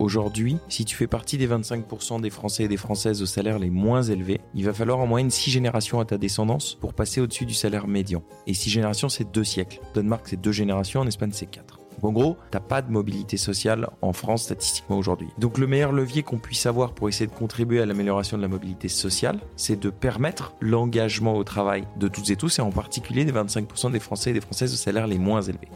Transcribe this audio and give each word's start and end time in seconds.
Aujourd'hui, 0.00 0.58
si 0.68 0.84
tu 0.84 0.96
fais 0.96 1.06
partie 1.06 1.38
des 1.38 1.46
25% 1.46 2.20
des 2.20 2.30
Français 2.30 2.64
et 2.64 2.68
des 2.68 2.76
Françaises 2.76 3.22
aux 3.22 3.26
salaires 3.26 3.58
les 3.58 3.70
moins 3.70 4.02
élevés, 4.02 4.40
il 4.54 4.64
va 4.64 4.72
falloir 4.72 4.98
en 4.98 5.06
moyenne 5.06 5.30
6 5.30 5.50
générations 5.50 6.00
à 6.00 6.04
ta 6.04 6.18
descendance 6.18 6.74
pour 6.74 6.94
passer 6.94 7.20
au-dessus 7.20 7.46
du 7.46 7.54
salaire 7.54 7.86
médian. 7.86 8.22
Et 8.46 8.54
6 8.54 8.70
générations, 8.70 9.08
c'est 9.08 9.30
2 9.30 9.44
siècles. 9.44 9.80
Danemark, 9.94 10.26
c'est 10.28 10.40
2 10.40 10.52
générations, 10.52 11.00
en 11.00 11.06
Espagne, 11.06 11.30
c'est 11.32 11.46
4. 11.46 11.83
En 12.04 12.12
gros, 12.12 12.36
t'as 12.50 12.60
pas 12.60 12.82
de 12.82 12.92
mobilité 12.92 13.38
sociale 13.38 13.88
en 14.02 14.12
France 14.12 14.42
statistiquement 14.42 14.98
aujourd'hui. 14.98 15.28
Donc 15.38 15.56
le 15.56 15.66
meilleur 15.66 15.90
levier 15.90 16.22
qu'on 16.22 16.36
puisse 16.36 16.66
avoir 16.66 16.92
pour 16.92 17.08
essayer 17.08 17.26
de 17.26 17.34
contribuer 17.34 17.80
à 17.80 17.86
l'amélioration 17.86 18.36
de 18.36 18.42
la 18.42 18.48
mobilité 18.48 18.88
sociale, 18.88 19.40
c'est 19.56 19.80
de 19.80 19.88
permettre 19.88 20.52
l'engagement 20.60 21.34
au 21.34 21.44
travail 21.44 21.88
de 21.96 22.06
toutes 22.08 22.28
et 22.28 22.36
tous, 22.36 22.58
et 22.58 22.62
en 22.62 22.70
particulier 22.70 23.24
des 23.24 23.32
25% 23.32 23.90
des 23.90 24.00
Français 24.00 24.30
et 24.30 24.32
des 24.34 24.42
Françaises 24.42 24.74
aux 24.74 24.76
salaires 24.76 25.06
les 25.06 25.18
moins 25.18 25.40
élevés. 25.40 25.70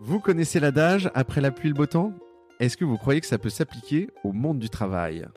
Vous 0.00 0.18
connaissez 0.18 0.58
l'adage 0.58 1.12
après 1.14 1.40
la 1.40 1.52
pluie 1.52 1.68
le 1.68 1.76
beau 1.76 1.86
temps? 1.86 2.12
Est-ce 2.58 2.76
que 2.76 2.84
vous 2.84 2.98
croyez 2.98 3.20
que 3.20 3.26
ça 3.28 3.38
peut 3.38 3.50
s'appliquer 3.50 4.10
au 4.24 4.32
monde 4.32 4.58
du 4.58 4.68
travail? 4.68 5.28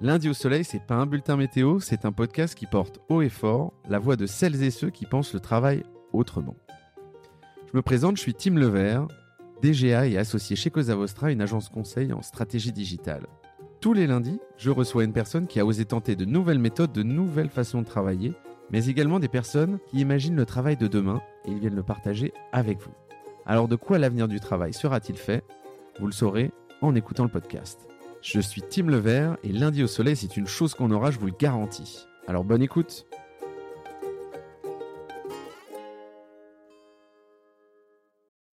Lundi 0.00 0.28
au 0.28 0.34
soleil, 0.34 0.62
c'est 0.62 0.78
pas 0.78 0.94
un 0.94 1.06
bulletin 1.06 1.36
météo, 1.36 1.80
c'est 1.80 2.04
un 2.04 2.12
podcast 2.12 2.54
qui 2.54 2.66
porte 2.66 3.00
haut 3.08 3.20
et 3.20 3.28
fort 3.28 3.72
la 3.88 3.98
voix 3.98 4.14
de 4.14 4.26
celles 4.26 4.62
et 4.62 4.70
ceux 4.70 4.90
qui 4.90 5.06
pensent 5.06 5.34
le 5.34 5.40
travail 5.40 5.82
autrement. 6.12 6.54
Je 7.66 7.76
me 7.76 7.82
présente, 7.82 8.16
je 8.16 8.22
suis 8.22 8.34
Tim 8.34 8.54
Levert, 8.54 9.08
DGA 9.60 10.06
et 10.06 10.16
associé 10.16 10.54
chez 10.54 10.70
Cosa 10.70 10.94
Vostra, 10.94 11.32
une 11.32 11.40
agence 11.40 11.68
conseil 11.68 12.12
en 12.12 12.22
stratégie 12.22 12.70
digitale. 12.70 13.26
Tous 13.80 13.92
les 13.92 14.06
lundis, 14.06 14.38
je 14.56 14.70
reçois 14.70 15.02
une 15.02 15.12
personne 15.12 15.48
qui 15.48 15.58
a 15.58 15.66
osé 15.66 15.84
tenter 15.84 16.14
de 16.14 16.24
nouvelles 16.24 16.60
méthodes, 16.60 16.92
de 16.92 17.02
nouvelles 17.02 17.50
façons 17.50 17.82
de 17.82 17.86
travailler, 17.86 18.34
mais 18.70 18.86
également 18.86 19.18
des 19.18 19.26
personnes 19.26 19.80
qui 19.88 19.98
imaginent 19.98 20.36
le 20.36 20.46
travail 20.46 20.76
de 20.76 20.86
demain 20.86 21.20
et 21.44 21.50
ils 21.50 21.58
viennent 21.58 21.74
le 21.74 21.82
partager 21.82 22.32
avec 22.52 22.80
vous. 22.80 22.94
Alors 23.46 23.66
de 23.66 23.74
quoi 23.74 23.98
l'avenir 23.98 24.28
du 24.28 24.38
travail 24.38 24.72
sera-t-il 24.72 25.18
fait? 25.18 25.42
Vous 25.98 26.06
le 26.06 26.12
saurez 26.12 26.52
en 26.82 26.94
écoutant 26.94 27.24
le 27.24 27.30
podcast. 27.30 27.88
Je 28.30 28.40
suis 28.40 28.60
Tim 28.60 28.88
Levert 28.88 29.38
et 29.42 29.52
lundi 29.52 29.82
au 29.82 29.86
soleil, 29.86 30.14
c'est 30.14 30.36
une 30.36 30.46
chose 30.46 30.74
qu'on 30.74 30.90
aura, 30.90 31.10
je 31.10 31.18
vous 31.18 31.28
le 31.28 31.32
garantis. 31.32 32.06
Alors 32.26 32.44
bonne 32.44 32.60
écoute 32.60 33.06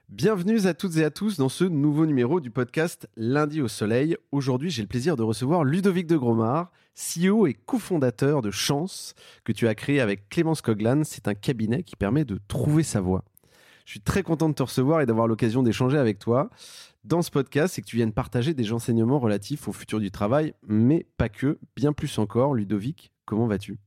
Bienvenue 0.07 0.65
à 0.65 0.73
toutes 0.73 0.95
et 0.95 1.03
à 1.03 1.11
tous 1.11 1.35
dans 1.35 1.49
ce 1.49 1.65
nouveau 1.65 2.05
numéro 2.05 2.39
du 2.39 2.51
podcast 2.51 3.09
Lundi 3.17 3.61
au 3.61 3.67
Soleil. 3.67 4.15
Aujourd'hui, 4.31 4.69
j'ai 4.69 4.81
le 4.81 4.87
plaisir 4.87 5.17
de 5.17 5.23
recevoir 5.23 5.65
Ludovic 5.65 6.07
de 6.07 6.15
Gromard, 6.15 6.71
CEO 6.95 7.45
et 7.45 7.53
cofondateur 7.53 8.41
de 8.41 8.51
Chance, 8.51 9.13
que 9.43 9.51
tu 9.51 9.67
as 9.67 9.75
créé 9.75 9.99
avec 9.99 10.29
Clémence 10.29 10.61
Coglan. 10.61 11.01
C'est 11.03 11.27
un 11.27 11.35
cabinet 11.35 11.83
qui 11.83 11.97
permet 11.97 12.23
de 12.23 12.39
trouver 12.47 12.83
sa 12.83 13.01
voie. 13.01 13.25
Je 13.85 13.91
suis 13.91 14.01
très 14.01 14.23
content 14.23 14.49
de 14.49 14.55
te 14.55 14.63
recevoir 14.63 15.01
et 15.01 15.05
d'avoir 15.05 15.27
l'occasion 15.27 15.63
d'échanger 15.63 15.97
avec 15.97 16.19
toi 16.19 16.49
dans 17.05 17.21
ce 17.21 17.29
podcast, 17.29 17.75
c'est 17.75 17.81
que 17.81 17.87
tu 17.87 17.97
viennes 17.97 18.11
partager 18.11 18.55
des 18.55 18.73
enseignements 18.73 19.19
relatifs 19.19 19.67
au 19.67 19.71
futur 19.71 19.99
du 19.99 20.09
travail, 20.09 20.53
mais 20.67 21.05
pas 21.17 21.29
que, 21.29 21.59
bien 21.75 21.93
plus 21.93 22.17
encore. 22.17 22.55
Ludovic, 22.55 23.11
comment 23.25 23.45
vas-tu? 23.45 23.77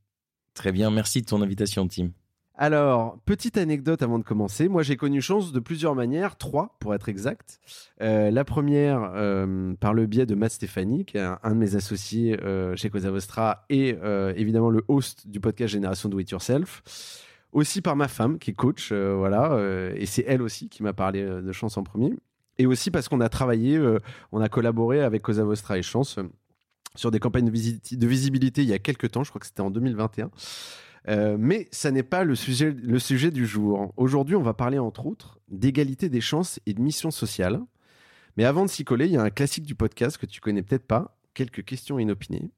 Très 0.54 0.70
bien, 0.70 0.90
merci 0.90 1.20
de 1.20 1.26
ton 1.26 1.42
invitation, 1.42 1.88
Tim. 1.88 2.10
Alors, 2.54 3.18
petite 3.24 3.56
anecdote 3.56 4.02
avant 4.02 4.18
de 4.18 4.24
commencer. 4.24 4.68
Moi, 4.68 4.82
j'ai 4.82 4.96
connu 4.96 5.20
Chance 5.20 5.52
de 5.52 5.60
plusieurs 5.60 5.94
manières, 5.94 6.36
trois 6.36 6.76
pour 6.80 6.94
être 6.94 7.08
exact. 7.08 7.60
Euh, 8.00 8.30
la 8.32 8.44
première, 8.44 9.12
euh, 9.14 9.74
par 9.78 9.94
le 9.94 10.06
biais 10.06 10.26
de 10.26 10.34
Matt 10.34 10.52
Stéphanie, 10.52 11.04
qui 11.04 11.18
est 11.18 11.22
un, 11.22 11.38
un 11.42 11.50
de 11.50 11.56
mes 11.56 11.76
associés 11.76 12.38
euh, 12.42 12.74
chez 12.74 12.90
Cosa 12.90 13.10
Vostra 13.10 13.64
et 13.68 13.96
évidemment 14.36 14.70
le 14.70 14.84
host 14.88 15.28
du 15.28 15.40
podcast 15.40 15.72
Génération 15.72 16.08
Do 16.08 16.18
It 16.18 16.30
Yourself. 16.30 16.82
Aussi 17.52 17.80
par 17.80 17.96
ma 17.96 18.08
femme, 18.08 18.38
qui 18.38 18.50
est 18.50 18.54
coach, 18.54 18.90
euh, 18.92 19.14
voilà, 19.16 19.52
euh, 19.52 19.92
et 19.96 20.04
c'est 20.06 20.24
elle 20.26 20.42
aussi 20.42 20.68
qui 20.68 20.82
m'a 20.82 20.92
parlé 20.92 21.22
euh, 21.22 21.40
de 21.40 21.52
Chance 21.52 21.76
en 21.78 21.82
premier. 21.82 22.12
Et 22.58 22.66
aussi 22.66 22.90
parce 22.90 23.08
qu'on 23.08 23.20
a 23.20 23.28
travaillé, 23.28 23.80
on 24.32 24.40
a 24.40 24.48
collaboré 24.48 25.00
avec 25.02 25.22
Cosa 25.22 25.44
Vostra 25.44 25.78
et 25.78 25.82
Chance 25.82 26.18
sur 26.96 27.12
des 27.12 27.20
campagnes 27.20 27.44
de, 27.44 27.52
visi- 27.52 27.96
de 27.96 28.06
visibilité 28.08 28.62
il 28.62 28.68
y 28.68 28.72
a 28.72 28.80
quelques 28.80 29.12
temps, 29.12 29.22
je 29.22 29.30
crois 29.30 29.38
que 29.38 29.46
c'était 29.46 29.60
en 29.60 29.70
2021. 29.70 30.30
Euh, 31.06 31.36
mais 31.38 31.68
ça 31.70 31.92
n'est 31.92 32.02
pas 32.02 32.24
le 32.24 32.34
sujet, 32.34 32.72
le 32.72 32.98
sujet 32.98 33.30
du 33.30 33.46
jour. 33.46 33.94
Aujourd'hui, 33.96 34.34
on 34.34 34.42
va 34.42 34.54
parler 34.54 34.80
entre 34.80 35.06
autres 35.06 35.38
d'égalité 35.48 36.08
des 36.08 36.20
chances 36.20 36.58
et 36.66 36.74
de 36.74 36.80
mission 36.80 37.12
sociale. 37.12 37.60
Mais 38.36 38.44
avant 38.44 38.64
de 38.64 38.70
s'y 38.70 38.84
coller, 38.84 39.06
il 39.06 39.12
y 39.12 39.16
a 39.16 39.22
un 39.22 39.30
classique 39.30 39.64
du 39.64 39.76
podcast 39.76 40.18
que 40.18 40.26
tu 40.26 40.40
connais 40.40 40.62
peut-être 40.62 40.86
pas. 40.86 41.16
Quelques 41.34 41.64
questions 41.64 42.00
inopinées. 42.00 42.50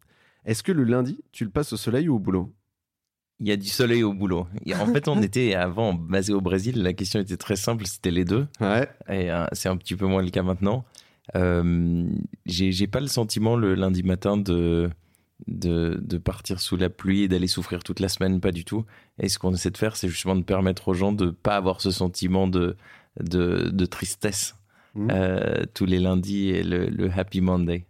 Est-ce 0.46 0.62
que 0.62 0.72
le 0.72 0.84
lundi, 0.84 1.20
tu 1.32 1.44
le 1.44 1.50
passes 1.50 1.74
au 1.74 1.76
soleil 1.76 2.08
ou 2.08 2.14
au 2.16 2.18
boulot? 2.18 2.50
Il 3.40 3.48
y 3.48 3.52
a 3.52 3.56
du 3.56 3.68
soleil 3.68 4.02
au 4.02 4.12
boulot. 4.12 4.46
En 4.78 4.86
fait, 4.86 5.08
on 5.08 5.20
était 5.28 5.54
avant 5.54 5.94
basé 5.94 6.32
au 6.32 6.40
Brésil. 6.40 6.82
La 6.82 6.92
question 6.92 7.20
était 7.20 7.36
très 7.38 7.56
simple, 7.56 7.86
c'était 7.86 8.10
les 8.10 8.24
deux. 8.24 8.46
Ouais. 8.60 8.88
Et 9.08 9.30
euh, 9.30 9.46
c'est 9.52 9.68
un 9.68 9.76
petit 9.76 9.96
peu 9.96 10.06
moins 10.06 10.22
le 10.22 10.30
cas 10.30 10.42
maintenant. 10.42 10.84
Euh, 11.36 12.04
j'ai 12.46 12.86
pas 12.86 13.00
le 13.00 13.06
sentiment 13.06 13.56
le 13.56 13.74
lundi 13.74 14.02
matin 14.02 14.36
de 14.36 14.90
de, 15.46 15.98
de 16.02 16.18
partir 16.18 16.60
sous 16.60 16.76
la 16.76 16.90
pluie 16.90 17.22
et 17.22 17.28
d'aller 17.28 17.46
souffrir 17.46 17.82
toute 17.82 17.98
la 18.00 18.08
semaine, 18.10 18.40
pas 18.42 18.52
du 18.52 18.66
tout. 18.66 18.84
Et 19.22 19.30
ce 19.30 19.38
qu'on 19.38 19.54
essaie 19.54 19.70
de 19.70 19.78
faire, 19.78 19.96
c'est 19.96 20.08
justement 20.08 20.36
de 20.36 20.42
permettre 20.42 20.88
aux 20.88 20.92
gens 20.94 21.12
de 21.12 21.30
pas 21.30 21.56
avoir 21.56 21.80
ce 21.80 21.90
sentiment 21.90 22.46
de 22.46 22.76
de, 23.20 23.70
de 23.72 23.86
tristesse 23.86 24.54
Mhm. 24.96 25.08
euh, 25.12 25.62
tous 25.72 25.86
les 25.86 26.00
lundis 26.00 26.48
et 26.50 26.64
le, 26.64 26.86
le 26.86 27.08
Happy 27.16 27.40
Monday. 27.40 27.86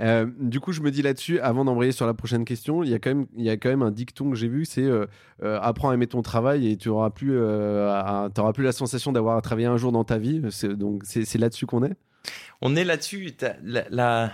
Euh, 0.00 0.26
du 0.40 0.60
coup, 0.60 0.72
je 0.72 0.80
me 0.80 0.90
dis 0.90 1.02
là-dessus, 1.02 1.40
avant 1.40 1.64
d'embrayer 1.64 1.92
sur 1.92 2.06
la 2.06 2.14
prochaine 2.14 2.44
question, 2.44 2.82
il 2.82 2.90
y 2.90 2.94
a 2.94 2.98
quand 2.98 3.10
même, 3.10 3.26
il 3.36 3.44
y 3.44 3.50
a 3.50 3.56
quand 3.56 3.68
même 3.68 3.82
un 3.82 3.90
dicton 3.90 4.30
que 4.30 4.36
j'ai 4.36 4.48
vu, 4.48 4.64
c'est 4.64 4.82
euh, 4.84 5.06
euh, 5.42 5.58
apprends 5.60 5.90
à 5.90 5.94
aimer 5.94 6.06
ton 6.06 6.22
travail 6.22 6.70
et 6.70 6.76
tu 6.76 6.88
auras 6.88 7.10
plus, 7.10 7.32
euh, 7.36 7.90
à- 7.90 8.28
plus 8.54 8.64
la 8.64 8.72
sensation 8.72 9.12
d'avoir 9.12 9.40
travaillé 9.42 9.66
un 9.66 9.76
jour 9.76 9.92
dans 9.92 10.04
ta 10.04 10.18
vie. 10.18 10.42
C'est- 10.50 10.68
Donc 10.76 11.02
c'est 11.04 11.38
là-dessus 11.38 11.66
qu'on 11.66 11.82
est? 11.84 11.94
On 12.60 12.74
est 12.76 12.84
là-dessus. 12.84 13.32
La, 13.62 13.84
la 13.90 14.32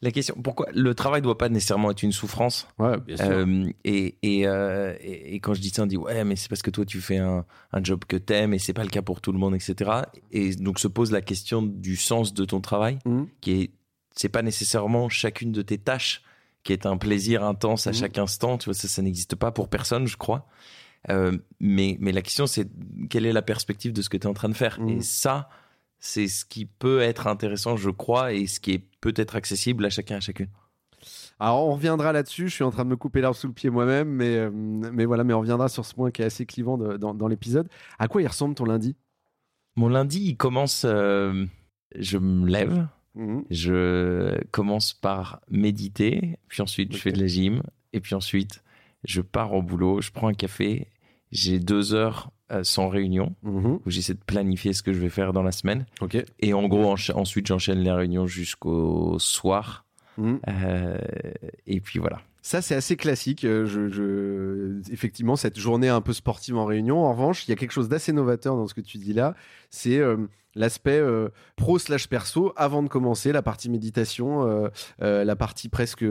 la 0.00 0.12
question, 0.12 0.36
pourquoi 0.44 0.68
le 0.72 0.94
travail 0.94 1.22
doit 1.22 1.36
pas 1.38 1.48
nécessairement 1.48 1.90
être 1.90 2.04
une 2.04 2.12
souffrance? 2.12 2.68
Ouais, 2.78 2.98
bien 3.00 3.16
Euh, 3.20 3.68
et, 3.84 4.14
et, 4.22 4.42
et, 4.42 5.34
et 5.34 5.40
quand 5.40 5.54
je 5.54 5.60
dis 5.60 5.70
ça, 5.70 5.82
on 5.82 5.86
dit 5.86 5.96
ouais, 5.96 6.22
mais 6.22 6.36
c'est 6.36 6.48
parce 6.48 6.62
que 6.62 6.70
toi 6.70 6.84
tu 6.84 7.00
fais 7.00 7.16
un, 7.18 7.44
un 7.72 7.82
job 7.82 8.04
que 8.06 8.16
t'aimes 8.16 8.54
et 8.54 8.58
c'est 8.60 8.72
pas 8.72 8.84
le 8.84 8.90
cas 8.90 9.02
pour 9.02 9.20
tout 9.20 9.32
le 9.32 9.38
monde, 9.40 9.56
etc. 9.56 10.02
Et 10.30 10.54
donc 10.54 10.78
se 10.78 10.86
pose 10.86 11.10
la 11.10 11.20
question 11.20 11.62
du 11.62 11.96
sens 11.96 12.32
de 12.32 12.44
ton 12.44 12.60
travail, 12.60 13.00
Mhm. 13.06 13.26
qui 13.40 13.52
est 13.60 13.70
c'est 14.18 14.28
pas 14.28 14.42
nécessairement 14.42 15.08
chacune 15.08 15.52
de 15.52 15.62
tes 15.62 15.78
tâches 15.78 16.22
qui 16.64 16.72
est 16.72 16.86
un 16.86 16.96
plaisir 16.98 17.44
intense 17.44 17.86
à 17.86 17.90
Mhm. 17.90 17.96
chaque 17.96 18.18
instant. 18.18 18.58
Tu 18.58 18.66
vois, 18.66 18.74
ça, 18.74 18.88
ça 18.88 19.00
n'existe 19.00 19.36
pas 19.36 19.52
pour 19.52 19.68
personne, 19.68 20.06
je 20.06 20.16
crois. 20.16 20.46
Euh, 21.08 21.38
mais 21.60 21.96
mais 22.00 22.10
la 22.12 22.22
question 22.22 22.46
c'est 22.48 22.68
quelle 23.08 23.24
est 23.24 23.32
la 23.32 23.42
perspective 23.42 23.92
de 23.92 24.02
ce 24.02 24.08
que 24.08 24.16
tu 24.16 24.26
es 24.26 24.30
en 24.30 24.34
train 24.34 24.48
de 24.48 24.54
faire? 24.56 24.80
Mhm. 24.80 24.88
Et 24.88 25.00
ça, 25.00 25.48
c'est 26.00 26.26
ce 26.28 26.44
qui 26.44 26.66
peut 26.66 27.00
être 27.00 27.26
intéressant, 27.28 27.76
je 27.76 27.90
crois, 27.90 28.32
et 28.32 28.46
ce 28.48 28.58
qui 28.60 28.72
est 28.72 28.84
peut-être 29.00 29.36
accessible 29.36 29.84
à 29.84 29.90
chacun 29.90 30.16
à 30.16 30.20
chacune. 30.20 30.48
Alors 31.38 31.68
on 31.68 31.74
reviendra 31.74 32.12
là-dessus. 32.12 32.48
Je 32.48 32.54
suis 32.54 32.64
en 32.64 32.72
train 32.72 32.84
de 32.84 32.90
me 32.90 32.96
couper 32.96 33.20
l'herbe 33.20 33.34
sous 33.36 33.46
le 33.46 33.52
pied 33.52 33.70
moi-même, 33.70 34.08
mais 34.08 34.36
euh, 34.36 34.50
mais 34.52 35.04
voilà, 35.04 35.22
mais 35.22 35.32
on 35.34 35.40
reviendra 35.40 35.68
sur 35.68 35.86
ce 35.86 35.94
point 35.94 36.10
qui 36.10 36.22
est 36.22 36.24
assez 36.24 36.44
clivant 36.46 36.76
de- 36.76 36.96
dans, 36.96 37.14
dans 37.14 37.28
l'épisode. 37.28 37.68
À 38.00 38.08
quoi 38.08 38.20
il 38.22 38.26
ressemble 38.26 38.56
ton 38.56 38.64
lundi? 38.64 38.96
Mon 39.76 39.88
lundi, 39.88 40.20
il 40.24 40.36
commence. 40.36 40.82
euh, 40.84 41.46
je 41.94 42.18
me 42.18 42.46
lève, 42.48 42.86
Mhm. 43.18 43.44
je 43.50 44.40
commence 44.52 44.94
par 44.94 45.40
méditer, 45.50 46.38
puis 46.48 46.62
ensuite 46.62 46.94
je 46.94 46.98
fais 46.98 47.12
de 47.12 47.20
la 47.20 47.26
gym, 47.26 47.62
et 47.92 48.00
puis 48.00 48.14
ensuite 48.14 48.62
je 49.04 49.20
pars 49.20 49.52
au 49.54 49.60
boulot, 49.62 50.00
je 50.00 50.10
prends 50.12 50.28
un 50.28 50.34
café, 50.34 50.86
j'ai 51.32 51.58
deux 51.58 51.94
heures 51.94 52.30
euh, 52.50 52.64
sans 52.64 52.88
réunion 52.88 53.34
Mhm. 53.42 53.80
où 53.84 53.90
j'essaie 53.90 54.14
de 54.14 54.24
planifier 54.24 54.72
ce 54.72 54.82
que 54.82 54.92
je 54.94 54.98
vais 55.00 55.10
faire 55.10 55.32
dans 55.34 55.42
la 55.42 55.52
semaine, 55.52 55.84
Ok. 56.00 56.16
et 56.40 56.54
en 56.54 56.66
gros 56.68 56.94
encha- 56.94 57.12
ensuite 57.14 57.46
j'enchaîne 57.46 57.80
les 57.80 57.90
réunions 57.92 58.26
jusqu'au 58.26 59.18
soir, 59.18 59.84
Mhm. 60.16 60.40
euh, 60.48 60.98
et 61.66 61.80
puis 61.80 61.98
voilà. 61.98 62.20
Ça, 62.40 62.62
c'est 62.62 62.74
assez 62.76 62.96
classique. 62.96 63.44
Euh, 63.44 63.66
Je, 63.66 63.88
je... 63.88 64.80
Effectivement, 64.92 65.36
cette 65.36 65.58
journée 65.58 65.88
un 65.88 66.00
peu 66.00 66.14
sportive 66.14 66.56
en 66.56 66.64
réunion. 66.64 67.04
En 67.04 67.12
revanche, 67.12 67.46
il 67.46 67.50
y 67.50 67.52
a 67.52 67.56
quelque 67.56 67.72
chose 67.72 67.90
d'assez 67.90 68.12
novateur 68.12 68.56
dans 68.56 68.66
ce 68.66 68.72
que 68.74 68.80
tu 68.80 68.96
dis 68.96 69.12
là. 69.12 69.34
C'est 69.68 69.98
euh, 69.98 70.16
l'aspect 70.58 70.98
euh, 70.98 71.28
pro 71.56 71.78
slash 71.78 72.08
perso 72.08 72.52
avant 72.56 72.82
de 72.82 72.88
commencer, 72.88 73.32
la 73.32 73.40
partie 73.42 73.70
méditation, 73.70 74.46
euh, 74.46 74.68
euh, 75.02 75.24
la 75.24 75.36
partie 75.36 75.68
presque 75.70 76.04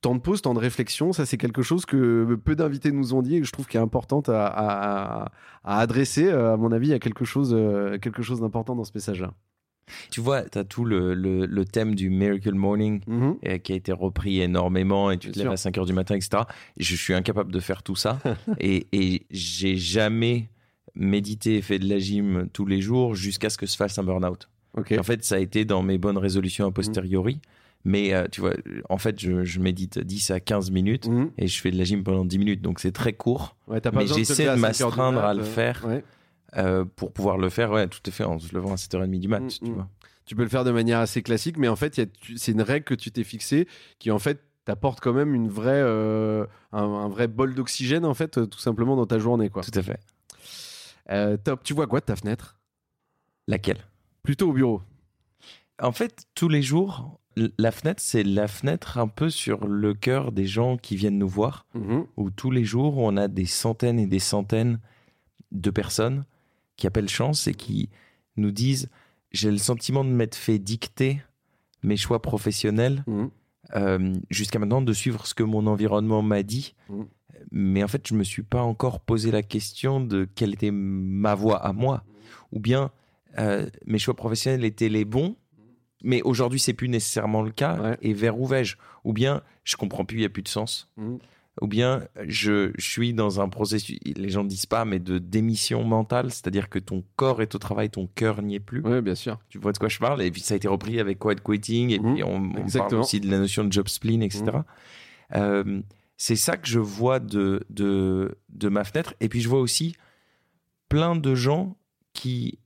temps 0.00 0.14
de 0.14 0.20
pause, 0.20 0.40
temps 0.42 0.54
de 0.54 0.58
réflexion. 0.60 1.12
Ça, 1.12 1.26
c'est 1.26 1.36
quelque 1.36 1.62
chose 1.62 1.84
que 1.84 2.34
peu 2.42 2.54
d'invités 2.56 2.92
nous 2.92 3.12
ont 3.14 3.22
dit 3.22 3.36
et 3.36 3.40
que 3.40 3.46
je 3.46 3.52
trouve 3.52 3.66
qui 3.66 3.76
est 3.76 3.80
importante 3.80 4.28
à, 4.28 4.46
à, 4.46 5.32
à 5.64 5.78
adresser. 5.80 6.30
À 6.30 6.56
mon 6.56 6.72
avis, 6.72 6.88
il 6.88 6.90
y 6.90 6.94
a 6.94 6.98
quelque 6.98 7.24
chose, 7.24 7.50
quelque 8.00 8.22
chose 8.22 8.40
d'important 8.40 8.74
dans 8.76 8.84
ce 8.84 8.92
message-là. 8.94 9.32
Tu 10.10 10.20
vois, 10.20 10.42
tu 10.42 10.58
as 10.58 10.64
tout 10.64 10.84
le, 10.84 11.14
le, 11.14 11.46
le 11.46 11.64
thème 11.64 11.94
du 11.94 12.10
Miracle 12.10 12.54
Morning 12.54 13.00
Mhm. 13.06 13.36
euh, 13.46 13.58
qui 13.58 13.72
a 13.72 13.76
été 13.76 13.92
repris 13.92 14.40
énormément 14.40 15.12
et 15.12 15.16
tu 15.18 15.28
Bien 15.28 15.32
te 15.32 15.38
lèves 15.38 15.46
sûr. 15.46 15.52
à 15.52 15.56
5 15.56 15.78
heures 15.78 15.86
du 15.86 15.92
matin, 15.92 16.16
etc. 16.16 16.42
Je 16.76 16.96
suis 16.96 17.14
incapable 17.14 17.52
de 17.52 17.60
faire 17.60 17.84
tout 17.84 17.94
ça 17.94 18.18
et, 18.58 18.88
et 18.92 19.26
j'ai 19.30 19.76
jamais 19.76 20.48
médité 20.96 21.56
et 21.56 21.62
fait 21.62 21.78
de 21.78 21.88
la 21.88 21.98
gym 21.98 22.48
tous 22.52 22.66
les 22.66 22.80
jours 22.80 23.14
jusqu'à 23.14 23.50
ce 23.50 23.58
que 23.58 23.66
se 23.66 23.76
fasse 23.76 23.98
un 23.98 24.02
burn-out. 24.02 24.48
En 24.76 25.02
fait, 25.02 25.24
ça 25.24 25.36
a 25.36 25.38
été 25.38 25.64
dans 25.64 25.82
mes 25.82 25.96
bonnes 25.98 26.18
résolutions 26.18 26.66
a 26.66 26.70
posteriori, 26.70 27.40
Mais 27.84 28.12
euh, 28.12 28.26
tu 28.30 28.40
vois, 28.40 28.52
en 28.88 28.98
fait, 28.98 29.20
je, 29.20 29.44
je 29.44 29.60
médite 29.60 29.98
10 30.00 30.32
à 30.32 30.40
15 30.40 30.70
minutes 30.72 31.06
Mhm. 31.08 31.30
et 31.38 31.46
je 31.46 31.60
fais 31.60 31.70
de 31.70 31.78
la 31.78 31.84
gym 31.84 32.02
pendant 32.02 32.24
10 32.24 32.38
minutes. 32.38 32.60
Donc 32.62 32.80
c'est 32.80 32.90
très 32.92 33.12
court. 33.12 33.56
Ouais, 33.68 33.80
pas 33.80 33.90
Mais 33.92 34.06
j'essaie 34.06 34.42
de 34.42 34.48
5 34.48 34.48
heures 34.48 34.54
du 34.56 34.60
m'astreindre 34.60 35.24
à 35.24 35.34
le 35.34 35.42
euh, 35.42 35.44
faire. 35.44 35.84
ouais. 35.86 36.04
euh, 36.58 36.84
pour 36.96 37.12
pouvoir 37.12 37.38
le 37.38 37.48
faire, 37.48 37.70
ouais, 37.70 37.86
tout 37.86 38.00
à 38.04 38.10
fait, 38.10 38.24
en 38.24 38.38
se 38.38 38.52
levant 38.54 38.72
à 38.72 38.74
7h30 38.76 39.20
du 39.20 39.28
mat, 39.28 39.46
tu 39.62 39.70
mm. 39.70 39.74
vois. 39.74 39.88
Tu 40.24 40.34
peux 40.34 40.42
le 40.42 40.48
faire 40.48 40.64
de 40.64 40.72
manière 40.72 40.98
assez 40.98 41.22
classique, 41.22 41.56
mais 41.58 41.68
en 41.68 41.76
fait, 41.76 42.00
c'est 42.36 42.50
une 42.52 42.62
règle 42.62 42.84
que 42.84 42.94
tu 42.94 43.12
t'es 43.12 43.22
fixée 43.22 43.68
qui, 44.00 44.10
en 44.10 44.18
fait, 44.18 44.42
t'apporte 44.64 44.98
quand 45.00 45.12
même 45.12 45.32
une 45.34 45.48
vraie, 45.48 45.70
euh, 45.80 46.44
un, 46.72 46.82
un 46.82 47.08
vrai 47.08 47.28
bol 47.28 47.54
d'oxygène, 47.54 48.04
en 48.04 48.14
fait, 48.14 48.32
tout 48.50 48.58
simplement 48.58 48.96
dans 48.96 49.06
ta 49.06 49.20
journée. 49.20 49.48
Quoi. 49.48 49.62
Tout 49.62 49.78
à 49.78 49.82
fait. 49.82 50.00
Euh, 51.10 51.36
top. 51.36 51.62
Tu 51.64 51.74
vois 51.74 51.86
quoi 51.86 52.00
de 52.00 52.04
ta 52.06 52.16
fenêtre? 52.16 52.58
Laquelle? 53.46 53.78
Plutôt 54.22 54.50
au 54.50 54.52
bureau. 54.52 54.82
En 55.80 55.92
fait, 55.92 56.26
tous 56.34 56.48
les 56.48 56.62
jours, 56.62 57.20
la 57.58 57.70
fenêtre, 57.70 58.02
c'est 58.02 58.22
la 58.24 58.48
fenêtre 58.48 58.98
un 58.98 59.08
peu 59.08 59.30
sur 59.30 59.66
le 59.68 59.94
cœur 59.94 60.32
des 60.32 60.46
gens 60.46 60.76
qui 60.78 60.96
viennent 60.96 61.18
nous 61.18 61.28
voir, 61.28 61.66
Mhm. 61.74 62.06
où 62.16 62.30
tous 62.30 62.50
les 62.50 62.64
jours, 62.64 62.96
on 62.98 63.16
a 63.16 63.28
des 63.28 63.44
centaines 63.46 63.98
et 63.98 64.06
des 64.06 64.18
centaines 64.18 64.80
de 65.52 65.70
personnes 65.70 66.24
qui 66.76 66.86
appellent 66.86 67.08
chance 67.08 67.46
et 67.46 67.54
qui 67.54 67.88
nous 68.36 68.50
disent 68.50 68.88
j'ai 69.32 69.50
le 69.50 69.58
sentiment 69.58 70.02
de 70.04 70.10
m'être 70.10 70.34
fait 70.34 70.58
dicter 70.58 71.22
mes 71.82 71.96
choix 71.96 72.20
professionnels 72.22 73.04
Mhm. 73.06 73.30
Euh, 73.74 74.14
jusqu'à 74.30 74.58
maintenant 74.58 74.82
de 74.82 74.92
suivre 74.92 75.26
ce 75.26 75.34
que 75.34 75.42
mon 75.42 75.66
environnement 75.66 76.22
m'a 76.22 76.42
dit. 76.42 76.74
Mhm. 76.88 77.06
Mais 77.52 77.82
en 77.82 77.88
fait, 77.88 78.06
je 78.06 78.14
me 78.14 78.24
suis 78.24 78.42
pas 78.42 78.62
encore 78.62 79.00
posé 79.00 79.30
la 79.30 79.42
question 79.42 80.00
de 80.00 80.26
quelle 80.34 80.54
était 80.54 80.70
ma 80.72 81.34
voie 81.34 81.64
à 81.64 81.72
moi. 81.72 82.02
Ou 82.52 82.60
bien 82.60 82.90
euh, 83.38 83.68
mes 83.86 83.98
choix 83.98 84.14
professionnels 84.14 84.64
étaient 84.64 84.88
les 84.88 85.04
bons, 85.04 85.36
mais 86.02 86.22
aujourd'hui, 86.22 86.58
c'est 86.58 86.72
plus 86.72 86.88
nécessairement 86.88 87.42
le 87.42 87.50
cas. 87.50 87.80
Ouais. 87.80 87.98
Et 88.02 88.12
vers 88.12 88.38
où 88.38 88.46
vais-je? 88.46 88.76
Ou 89.04 89.12
bien 89.12 89.42
je 89.64 89.76
comprends 89.76 90.04
plus, 90.04 90.18
il 90.18 90.20
n'y 90.20 90.26
a 90.26 90.30
plus 90.30 90.42
de 90.42 90.48
sens. 90.48 90.90
Mhm. 90.96 91.18
Ou 91.62 91.66
bien 91.66 92.02
je, 92.26 92.70
je 92.76 92.90
suis 92.90 93.14
dans 93.14 93.40
un 93.40 93.48
processus, 93.48 93.98
les 94.04 94.28
gens 94.28 94.44
disent 94.44 94.66
pas, 94.66 94.84
mais 94.84 94.98
de 94.98 95.18
démission 95.18 95.84
mentale, 95.84 96.30
c'est-à-dire 96.30 96.68
que 96.68 96.78
ton 96.78 97.02
corps 97.16 97.40
est 97.40 97.54
au 97.54 97.58
travail, 97.58 97.88
ton 97.88 98.08
cœur 98.14 98.42
n'y 98.42 98.56
est 98.56 98.60
plus. 98.60 98.80
Ouais, 98.82 99.00
bien 99.00 99.14
sûr. 99.14 99.38
Tu 99.48 99.58
vois 99.58 99.72
de 99.72 99.78
quoi 99.78 99.88
je 99.88 99.98
parle? 99.98 100.20
Et 100.22 100.30
puis 100.30 100.42
ça 100.42 100.52
a 100.54 100.56
été 100.58 100.68
repris 100.68 101.00
avec 101.00 101.18
quiet 101.18 101.36
quitting, 101.42 101.90
et 101.90 101.98
puis 101.98 102.22
on, 102.22 102.52
on 102.56 102.68
parle 102.70 102.94
aussi 102.96 103.20
de 103.20 103.30
la 103.30 103.38
notion 103.38 103.64
de 103.64 103.72
job 103.72 103.88
spleen, 103.88 104.22
etc. 104.22 104.44
Mhm. 104.44 104.62
Euh, 105.34 105.80
c'est 106.18 106.36
ça 106.36 106.56
que 106.56 106.68
je 106.68 106.78
vois 106.78 107.20
de, 107.20 107.64
de, 107.70 108.36
de 108.50 108.68
ma 108.68 108.84
fenêtre. 108.84 109.14
Et 109.20 109.28
puis 109.28 109.40
je 109.40 109.48
vois 109.48 109.60
aussi 109.60 109.96
plein 110.88 111.16
de 111.16 111.34
gens 111.34 111.76
qui, 112.12 112.58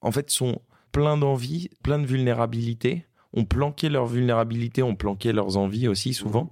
en 0.00 0.10
fait, 0.10 0.30
sont 0.30 0.60
pleins 0.90 1.16
d'envie, 1.16 1.68
plein 1.82 1.98
de 1.98 2.06
vulnérabilité, 2.06 3.04
ont 3.34 3.44
planqué 3.44 3.88
leur 3.88 4.06
vulnérabilité, 4.06 4.82
ont 4.82 4.96
planqué 4.96 5.32
leurs 5.32 5.58
envies 5.58 5.86
aussi 5.86 6.14
souvent, 6.14 6.50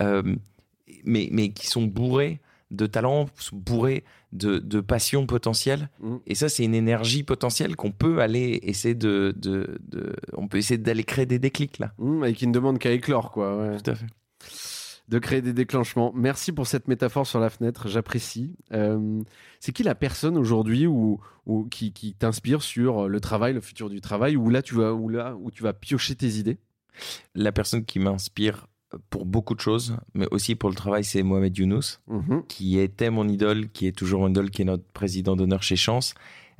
Euh, 0.00 0.34
mais, 1.06 1.28
mais 1.32 1.50
qui 1.50 1.66
sont 1.66 1.84
bourrés 1.84 2.40
de 2.72 2.86
talent, 2.86 3.26
bourrés 3.52 4.02
de, 4.32 4.58
de 4.58 4.80
passion 4.80 5.24
potentielle. 5.26 5.88
Mhm. 6.00 6.18
Et 6.26 6.34
ça, 6.34 6.48
c'est 6.48 6.64
une 6.64 6.74
énergie 6.74 7.22
potentielle 7.22 7.76
qu'on 7.76 7.92
peut 7.92 8.20
aller 8.20 8.58
essayer 8.64 8.94
de, 8.96 9.32
de, 9.36 9.78
de- 9.88 10.14
on 10.36 10.48
peut 10.48 10.58
essayer 10.58 10.76
d'aller 10.78 11.04
créer 11.04 11.26
des 11.26 11.38
déclics 11.38 11.78
là. 11.78 11.92
Mhm, 11.98 12.24
et 12.24 12.32
qui 12.34 12.46
ne 12.48 12.52
demande 12.52 12.78
qu'à 12.78 12.90
éclore, 12.90 13.30
quoi. 13.30 13.56
ouais. 13.56 13.76
Tout 13.80 13.90
à 13.92 13.94
fait. 13.94 14.06
de 15.08 15.20
créer 15.20 15.40
des 15.40 15.52
déclenchements. 15.52 16.12
Merci 16.16 16.50
pour 16.50 16.66
cette 16.66 16.88
métaphore 16.88 17.24
sur 17.28 17.38
la 17.38 17.48
fenêtre, 17.50 17.86
j'apprécie. 17.86 18.56
Euh, 18.72 19.22
c'est 19.60 19.70
qui 19.70 19.84
la 19.84 19.94
personne 19.94 20.36
aujourd'hui 20.36 20.88
où- 20.88 21.20
qui, 21.70 21.92
qui 21.92 22.12
t'inspire 22.14 22.60
sur 22.62 23.08
le 23.08 23.20
travail, 23.20 23.52
le 23.54 23.60
futur 23.60 23.88
du 23.88 24.00
travail, 24.00 24.36
où 24.36 24.50
là 24.50 24.62
tu 24.62 24.74
vas, 24.74 24.92
où 24.92 25.08
là, 25.08 25.36
où 25.40 25.52
tu 25.52 25.62
vas 25.62 25.72
piocher 25.72 26.16
tes 26.16 26.26
idées? 26.38 26.58
La 27.36 27.52
personne 27.52 27.84
qui 27.84 28.00
m'inspire 28.00 28.66
pour 29.10 29.26
beaucoup 29.26 29.54
de 29.54 29.60
choses, 29.60 29.96
mais 30.14 30.26
aussi 30.30 30.54
pour 30.54 30.68
le 30.70 30.74
travail, 30.76 31.04
c'est 31.04 31.22
Mohamed 31.22 31.56
Younous, 31.56 31.98
Mhm. 32.08 32.44
qui 32.48 32.78
était 32.78 33.10
mon 33.10 33.28
idole, 33.28 33.68
qui 33.70 33.86
est 33.86 33.92
toujours 33.96 34.20
mon 34.20 34.28
idole, 34.28 34.50
qui 34.50 34.62
est 34.62 34.66
notre 34.66 34.84
président 34.92 35.36
d'honneur 35.36 35.62
chez 35.62 35.76
Chance, 35.76 36.14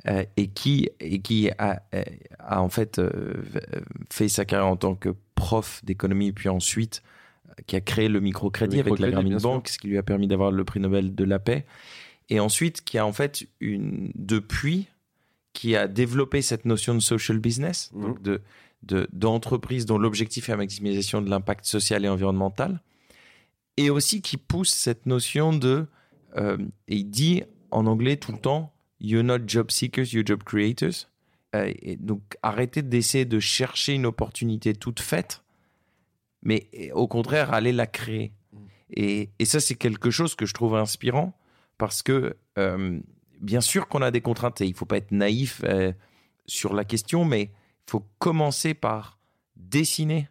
euh, 0.07 0.23
et 0.37 0.47
qui, 0.47 0.89
et 0.99 1.19
qui 1.21 1.49
a, 1.57 1.81
euh, 1.95 2.03
a 2.39 2.61
en 2.61 2.69
fait 2.69 2.99
euh, 2.99 3.33
fait 4.11 4.29
sa 4.29 4.45
carrière 4.45 4.67
en 4.67 4.75
tant 4.77 4.95
que 4.95 5.09
prof 5.35 5.81
d'économie, 5.83 6.31
puis 6.31 6.49
ensuite 6.49 7.01
euh, 7.49 7.53
qui 7.65 7.75
a 7.75 7.81
créé 7.81 8.07
le 8.09 8.19
microcrédit 8.19 8.79
avec 8.79 8.99
la 8.99 9.09
Grameen. 9.11 9.37
Bank, 9.39 9.67
ce 9.67 9.77
qui 9.79 9.87
lui 9.87 9.97
a 9.97 10.03
permis 10.03 10.27
d'avoir 10.27 10.51
le 10.51 10.63
prix 10.63 10.79
Nobel 10.79 11.15
de 11.15 11.23
la 11.23 11.39
paix, 11.39 11.65
et 12.29 12.39
ensuite 12.39 12.83
qui 12.83 12.97
a 12.97 13.05
en 13.05 13.13
fait 13.13 13.47
une 13.59 14.11
depuis 14.15 14.87
qui 15.53 15.75
a 15.75 15.87
développé 15.87 16.41
cette 16.43 16.65
notion 16.65 16.93
de 16.93 16.99
social 16.99 17.39
business, 17.39 17.89
Mhm. 17.93 18.01
donc 18.03 18.21
de 18.21 18.41
de- 18.83 19.07
d'entreprise 19.11 19.85
dont 19.85 19.97
l'objectif 19.97 20.49
est 20.49 20.51
la 20.51 20.57
maximisation 20.57 21.21
de 21.21 21.29
l'impact 21.29 21.65
social 21.65 22.05
et 22.05 22.09
environnemental, 22.09 22.81
et 23.77 23.89
aussi 23.89 24.21
qui 24.21 24.37
pousse 24.37 24.71
cette 24.73 25.05
notion 25.05 25.53
de, 25.53 25.87
euh, 26.35 26.57
et 26.87 26.95
il 26.97 27.09
dit 27.09 27.43
en 27.71 27.85
anglais 27.85 28.17
tout 28.17 28.31
le 28.31 28.39
temps, 28.39 28.73
you're 28.99 29.23
not 29.23 29.39
job 29.47 29.71
seekers, 29.71 30.13
you're 30.13 30.25
job 30.25 30.43
creators. 30.43 31.09
Euh, 31.55 31.71
et 31.81 31.95
donc 31.95 32.21
arrêtez 32.43 32.81
d'essayer 32.81 33.25
de 33.25 33.39
chercher 33.39 33.93
une 33.93 34.05
opportunité 34.05 34.73
toute 34.73 34.99
faite, 34.99 35.43
mais 36.43 36.67
au 36.93 37.07
contraire, 37.07 37.53
allez 37.53 37.71
la 37.71 37.87
créer. 37.87 38.33
Et, 38.89 39.29
et 39.39 39.45
ça, 39.45 39.59
c'est 39.59 39.75
quelque 39.75 40.11
chose 40.11 40.35
que 40.35 40.45
je 40.45 40.53
trouve 40.53 40.75
inspirant 40.75 41.37
parce 41.77 42.03
que, 42.03 42.37
euh, 42.57 42.99
bien 43.41 43.61
sûr 43.61 43.87
qu'on 43.87 44.01
a 44.01 44.11
des 44.11 44.21
contraintes 44.21 44.61
et 44.61 44.65
il 44.65 44.73
faut 44.73 44.85
pas 44.85 44.97
être 44.97 45.11
naïf 45.11 45.61
sur 46.47 46.73
la 46.73 46.85
question, 46.85 47.25
mais 47.25 47.51
faut 47.89 48.05
commencer 48.19 48.73
par 48.73 49.17
dessiner 49.55 50.29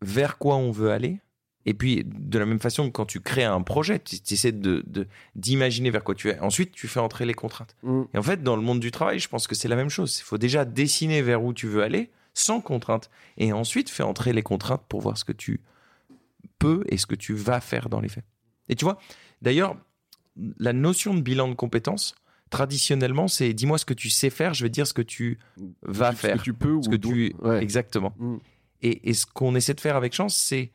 vers 0.00 0.38
quoi 0.38 0.56
on 0.56 0.70
veut 0.70 0.90
aller. 0.90 1.20
Et 1.64 1.74
puis, 1.74 2.02
de 2.04 2.38
la 2.40 2.44
même 2.46 2.58
façon 2.58 2.86
que 2.86 2.90
quand 2.92 3.06
tu 3.06 3.20
crées 3.20 3.44
un 3.44 3.62
projet, 3.62 4.00
tu 4.00 4.18
tu 4.20 4.34
essaies 4.34 4.50
de- 4.50 4.82
de- 4.88 5.06
d'imaginer 5.36 5.90
vers 5.90 6.02
quoi 6.02 6.16
tu 6.16 6.28
es. 6.28 6.38
Ensuite, 6.40 6.72
tu 6.72 6.88
fais 6.88 6.98
entrer 6.98 7.24
les 7.24 7.34
contraintes. 7.34 7.76
Mhm. 7.84 8.06
Et 8.14 8.18
en 8.18 8.22
fait, 8.22 8.42
dans 8.42 8.56
le 8.56 8.62
monde 8.62 8.80
du 8.80 8.90
travail, 8.90 9.20
je 9.20 9.28
pense 9.28 9.46
que 9.46 9.54
c'est 9.54 9.68
la 9.68 9.76
même 9.76 9.88
chose. 9.88 10.18
Il 10.18 10.24
faut 10.24 10.38
déjà 10.38 10.64
dessiner 10.64 11.22
vers 11.22 11.42
où 11.44 11.52
tu 11.54 11.68
veux 11.68 11.82
aller 11.84 12.10
sans 12.34 12.60
contrainte. 12.60 13.10
Et 13.36 13.52
ensuite, 13.52 13.90
faire 13.90 14.08
entrer 14.08 14.32
les 14.32 14.42
contraintes 14.42 14.82
pour 14.88 15.00
voir 15.02 15.16
ce 15.16 15.24
que 15.24 15.32
tu 15.32 15.60
peux 16.58 16.82
et 16.88 16.96
ce 16.96 17.06
que 17.06 17.14
tu 17.14 17.32
vas 17.34 17.60
faire 17.60 17.88
dans 17.88 18.00
les 18.00 18.08
faits. 18.08 18.24
Et 18.68 18.74
tu 18.74 18.84
vois, 18.84 18.98
d'ailleurs, 19.40 19.76
la 20.58 20.72
notion 20.72 21.14
de 21.14 21.20
bilan 21.20 21.46
de 21.48 21.54
compétences, 21.54 22.16
traditionnellement, 22.52 23.26
c'est 23.26 23.52
dis-moi 23.54 23.78
ce 23.78 23.84
que 23.84 23.94
tu 23.94 24.10
sais 24.10 24.30
faire, 24.30 24.54
je 24.54 24.62
vais 24.62 24.68
te 24.68 24.74
dire 24.74 24.86
ce 24.86 24.94
que 24.94 25.02
tu 25.02 25.38
vas 25.82 26.10
Ce 26.12 26.16
que 26.16 26.20
faire. 26.28 26.42
tu 26.42 26.52
peux 26.54 26.78
Ce 26.80 26.88
ou 26.88 26.92
que 26.92 26.96
tu... 26.96 27.34
Ouais. 27.40 27.60
Exactement. 27.62 28.14
Mhm. 28.18 28.38
Et, 28.82 29.10
et 29.10 29.14
ce 29.14 29.26
qu'on 29.26 29.54
essaie 29.56 29.74
de 29.74 29.80
faire 29.80 29.96
avec 29.96 30.12
Chance, 30.12 30.36
c'est 30.36 30.70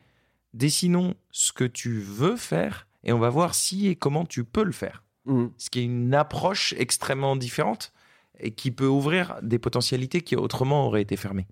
dessinons 0.54 1.14
ce 1.30 1.52
que 1.52 1.64
tu 1.64 1.98
veux 2.00 2.36
faire 2.36 2.86
et 3.04 3.12
on 3.12 3.18
va 3.18 3.30
voir 3.30 3.54
si 3.54 3.86
et 3.86 3.94
comment 3.96 4.24
tu 4.26 4.44
peux 4.44 4.64
le 4.64 4.72
faire. 4.72 5.02
Mhm. 5.26 5.50
Ce 5.56 5.70
qui 5.70 5.78
est 5.80 5.84
une 5.84 6.14
approche 6.14 6.74
extrêmement 6.76 7.36
différente 7.36 7.92
et 8.40 8.50
qui 8.52 8.70
peut 8.70 8.86
ouvrir 8.86 9.36
des 9.42 9.58
potentialités 9.58 10.20
qui 10.20 10.36
autrement 10.36 10.86
auraient 10.86 11.02
été 11.02 11.16
fermées. 11.16 11.46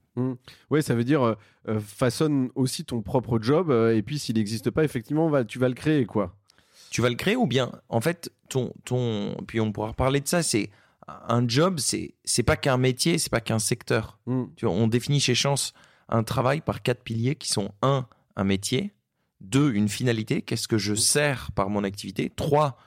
Ouais, 0.71 0.83
ça 0.83 0.95
veut 0.95 1.03
dire 1.05 1.23
euh, 1.23 1.35
euh, 1.69 1.81
façonne 1.81 2.51
aussi 2.55 2.85
ton 2.85 3.03
propre 3.03 3.39
job 3.41 3.71
euh, 3.71 3.95
et 3.97 4.03
puis 4.03 4.19
s'il 4.19 4.37
n'existe 4.37 4.71
pas, 4.71 4.85
effectivement, 4.85 5.29
va, 5.29 5.45
tu 5.45 5.59
vas 5.59 5.69
le 5.69 5.75
créer, 5.75 6.07
quoi. 6.07 6.37
Tu 6.97 7.03
vas 7.03 7.11
le 7.11 7.15
créer 7.15 7.37
ou 7.37 7.47
bien, 7.47 7.73
en 7.91 8.01
fait, 8.01 8.33
ton, 8.49 8.73
ton, 8.87 9.37
puis 9.47 9.61
on 9.61 9.71
pourra 9.71 9.89
reparler 9.89 10.23
de 10.23 10.27
ça, 10.27 10.43
c'est 10.43 10.71
un 11.07 11.47
job, 11.47 11.79
c'est, 11.79 12.15
c'est 12.25 12.43
pas 12.43 12.57
qu'un 12.57 12.79
métier, 12.79 13.19
c'est 13.19 13.29
pas 13.29 13.43
qu'un 13.43 13.59
secteur. 13.59 14.19
Mhm. 14.25 14.49
Tu 14.57 14.65
vois, 14.65 14.75
on 14.75 14.89
définit 14.89 15.21
chez 15.21 15.35
Chance 15.35 15.75
un 16.09 16.23
travail 16.23 16.63
par 16.63 16.81
quatre 16.81 17.03
piliers 17.03 17.35
qui 17.35 17.51
sont 17.51 17.75
un, 17.83 18.07
un 18.35 18.45
métier, 18.45 18.95
deux, 19.43 19.75
une 19.75 19.91
finalité, 19.91 20.41
qu'est-ce 20.41 20.69
que 20.69 20.79
je 20.79 20.95
sers 20.95 21.53
par 21.53 21.69
mon 21.69 21.85
activité, 21.85 22.31
trois, 22.35 22.79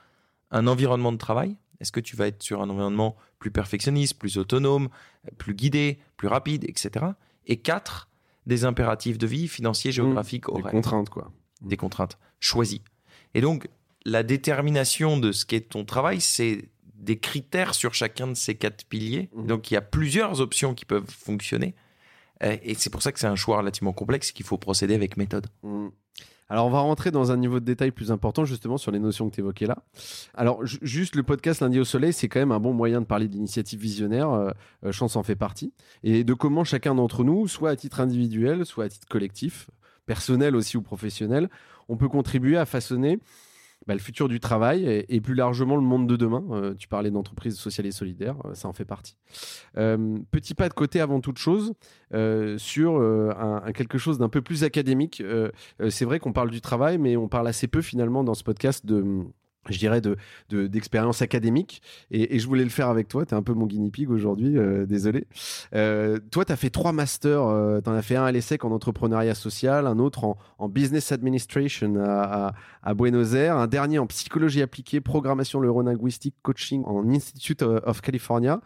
un 0.50 0.66
environnement 0.66 1.12
de 1.12 1.18
travail, 1.18 1.56
est-ce 1.78 1.92
que 1.92 2.00
tu 2.00 2.16
vas 2.16 2.26
être 2.26 2.42
sur 2.42 2.62
un 2.62 2.68
environnement 2.68 3.14
plus 3.38 3.52
perfectionniste, 3.52 4.18
plus 4.18 4.38
autonome, 4.38 4.88
plus 5.38 5.54
guidé, 5.54 6.00
plus 6.16 6.26
rapide, 6.26 6.64
etc. 6.68 7.06
Et 7.46 7.58
quatre, 7.58 8.08
des 8.44 8.64
impératifs 8.64 9.18
de 9.18 9.28
vie 9.28 9.46
financiers, 9.46 9.92
géographiques, 9.92 10.46
Des 10.48 10.52
horaires 10.60 10.72
contraintes, 10.72 11.10
quoi. 11.10 11.30
des 11.60 11.76
contraintes 11.76 12.18
choisies. 12.40 12.82
Et 13.34 13.40
donc, 13.40 13.68
la 14.04 14.22
détermination 14.22 15.18
de 15.18 15.32
ce 15.32 15.44
qu'est 15.44 15.68
ton 15.68 15.84
travail, 15.84 16.20
c'est 16.20 16.68
des 16.94 17.18
critères 17.18 17.74
sur 17.74 17.94
chacun 17.94 18.26
de 18.28 18.34
ces 18.34 18.54
quatre 18.54 18.84
piliers. 18.84 19.30
Mhm. 19.34 19.46
Donc, 19.46 19.70
il 19.70 19.74
y 19.74 19.76
a 19.76 19.80
plusieurs 19.82 20.40
options 20.40 20.74
qui 20.74 20.84
peuvent 20.84 21.08
fonctionner. 21.08 21.74
Euh, 22.42 22.56
Et 22.62 22.74
c'est 22.74 22.90
pour 22.90 23.02
ça 23.02 23.12
que 23.12 23.18
c'est 23.20 23.26
un 23.26 23.36
choix 23.36 23.58
relativement 23.58 23.92
complexe 23.92 24.30
et 24.30 24.32
qu'il 24.32 24.46
faut 24.46 24.58
procéder 24.58 24.94
avec 24.94 25.16
méthode. 25.16 25.46
Mm. 25.62 25.88
Alors, 26.48 26.66
on 26.66 26.70
va 26.70 26.80
rentrer 26.80 27.10
dans 27.12 27.30
un 27.30 27.36
niveau 27.36 27.60
de 27.60 27.64
détail 27.64 27.92
plus 27.92 28.10
important, 28.10 28.44
justement, 28.44 28.76
sur 28.76 28.90
les 28.90 28.98
notions 28.98 29.30
que 29.30 29.34
tu 29.36 29.40
évoquais 29.40 29.66
là. 29.66 29.84
Alors, 30.34 30.66
ju- 30.66 30.78
juste 30.82 31.14
le 31.14 31.22
podcast 31.22 31.60
Lundi 31.60 31.78
au 31.78 31.84
Soleil, 31.84 32.12
c'est 32.12 32.28
quand 32.28 32.40
même 32.40 32.50
un 32.50 32.58
bon 32.58 32.72
moyen 32.72 33.00
de 33.00 33.06
parler 33.06 33.28
d'initiatives 33.28 33.78
visionnaires. 33.78 34.30
Euh, 34.32 34.50
euh, 34.84 34.90
Chance 34.90 35.14
en 35.16 35.22
fait 35.22 35.36
partie. 35.36 35.72
Et 36.02 36.24
de 36.24 36.34
comment 36.34 36.64
chacun 36.64 36.94
d'entre 36.96 37.22
nous, 37.24 37.46
soit 37.46 37.70
à 37.70 37.76
titre 37.76 38.00
individuel, 38.00 38.66
soit 38.66 38.86
à 38.86 38.88
titre 38.88 39.06
collectif, 39.06 39.70
personnel 40.06 40.56
aussi 40.56 40.76
ou 40.76 40.82
professionnel, 40.82 41.48
on 41.88 41.96
peut 41.96 42.08
contribuer 42.08 42.56
à 42.56 42.66
façonner 42.66 43.20
bah, 43.86 43.94
le 43.94 44.00
futur 44.00 44.28
du 44.28 44.40
travail 44.40 45.04
et, 45.08 45.20
plus 45.20 45.34
largement 45.34 45.76
le 45.76 45.82
monde 45.82 46.06
de 46.06 46.16
demain. 46.16 46.44
Euh, 46.50 46.74
tu 46.74 46.86
parlais 46.86 47.10
d'entreprise 47.10 47.56
sociale 47.56 47.86
et 47.86 47.92
solidaire, 47.92 48.36
euh, 48.44 48.54
ça 48.54 48.68
en 48.68 48.72
fait 48.72 48.84
partie. 48.84 49.16
Euh, 49.78 50.18
petit 50.30 50.54
pas 50.54 50.68
de 50.68 50.74
côté 50.74 51.00
avant 51.00 51.20
toute 51.20 51.38
chose 51.38 51.72
sur 52.58 53.34
quelque 53.74 53.98
chose 53.98 54.18
d'un 54.18 54.28
peu 54.28 54.42
plus 54.42 54.64
académique. 54.64 55.22
c'est 55.88 56.04
vrai 56.04 56.18
qu'on 56.18 56.32
parle 56.32 56.50
du 56.50 56.60
travail, 56.60 56.98
mais 56.98 57.16
on 57.16 57.28
parle 57.28 57.48
assez 57.48 57.68
peu 57.68 57.80
finalement 57.80 58.24
dans 58.24 58.34
ce 58.34 58.44
podcast 58.44 58.84
de 58.84 59.24
je 59.68 59.78
dirais, 59.78 60.00
de, 60.00 60.16
d'expérience 60.66 61.20
académique. 61.22 61.82
Et, 62.10 62.38
je 62.38 62.46
voulais 62.46 62.64
le 62.64 62.70
faire 62.70 62.88
avec 62.88 63.08
toi. 63.08 63.26
Tu 63.26 63.34
es 63.34 63.36
un 63.36 63.42
peu 63.42 63.52
mon 63.52 63.66
guinea 63.66 63.90
pig 63.90 64.10
aujourd'hui, 64.10 64.56
euh, 64.56 64.86
désolé. 64.86 65.26
Euh, 65.74 66.18
toi, 66.30 66.44
tu 66.44 66.52
as 66.52 66.56
fait 66.56 66.70
trois 66.70 66.92
masters. 66.92 67.42
Euh, 67.42 67.80
tu 67.80 67.90
en 67.90 67.94
as 67.94 68.02
fait 68.02 68.16
un 68.16 68.24
à 68.24 68.32
l'ESSEC 68.32 68.64
en 68.64 68.70
entrepreneuriat 68.70 69.34
social, 69.34 69.86
un 69.86 69.98
autre 69.98 70.24
en, 70.58 70.68
business 70.68 71.12
administration 71.12 71.96
à, 72.02 72.54
Buenos 72.94 73.34
Aires, 73.34 73.56
un 73.56 73.66
dernier 73.66 73.98
en 73.98 74.06
psychologie 74.06 74.62
appliquée, 74.62 75.00
programmation 75.00 75.60
neurolinguistique, 75.60 76.36
coaching 76.42 76.82
en 76.86 77.08
Institute 77.08 77.62
of 77.62 78.00
California. 78.00 78.60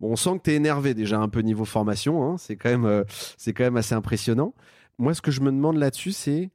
Bon, 0.00 0.12
on 0.12 0.16
sent 0.16 0.38
que 0.38 0.44
tu 0.44 0.50
es 0.50 0.54
énervé 0.54 0.94
déjà 0.94 1.20
un 1.20 1.28
peu 1.28 1.40
niveau 1.40 1.64
formation. 1.64 2.24
Hein. 2.24 2.36
C'est, 2.38 2.56
quand 2.56 2.70
même, 2.70 3.04
quand 3.46 3.64
même 3.64 3.76
assez 3.76 3.94
impressionnant. 3.94 4.54
Moi, 4.98 5.14
ce 5.14 5.22
que 5.22 5.30
je 5.30 5.40
me 5.42 5.50
demande 5.52 5.76
là-dessus, 5.76 6.12
c'est 6.12 6.50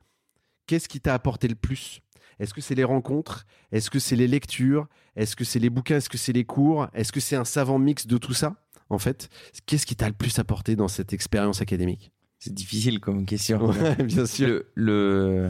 qu'est-ce 0.65 0.89
qui 0.89 0.99
t'a 0.99 1.13
apporté 1.13 1.47
le 1.47 1.55
plus? 1.55 2.01
Est-ce 2.39 2.53
que 2.53 2.61
c'est 2.61 2.75
les 2.75 2.83
rencontres? 2.83 3.45
Est-ce 3.71 3.89
que 3.89 3.99
c'est 3.99 4.15
les 4.15 4.27
lectures? 4.27 4.87
Est-ce 5.15 5.35
que 5.35 5.43
c'est 5.43 5.59
les 5.59 5.69
bouquins? 5.69 5.97
Est-ce 5.97 6.09
que 6.09 6.17
c'est 6.17 6.33
les 6.33 6.45
cours? 6.45 6.87
Est-ce 6.93 7.11
que 7.11 7.19
c'est 7.19 7.35
un 7.35 7.45
savant 7.45 7.79
mix 7.79 8.07
de 8.07 8.17
tout 8.17 8.33
ça 8.33 8.55
En 8.89 8.99
fait, 8.99 9.29
qu'est-ce 9.65 9.85
qui 9.85 9.95
t'a 9.95 10.07
le 10.07 10.13
plus 10.13 10.37
apporté 10.39 10.75
dans 10.75 10.87
cette 10.87 11.13
expérience 11.13 11.61
académique? 11.61 12.11
C'est 12.39 12.53
difficile 12.53 12.99
comme 12.99 13.25
question. 13.25 13.71
bien 14.03 14.25
sûr. 14.25 14.63
Le, 14.75 15.49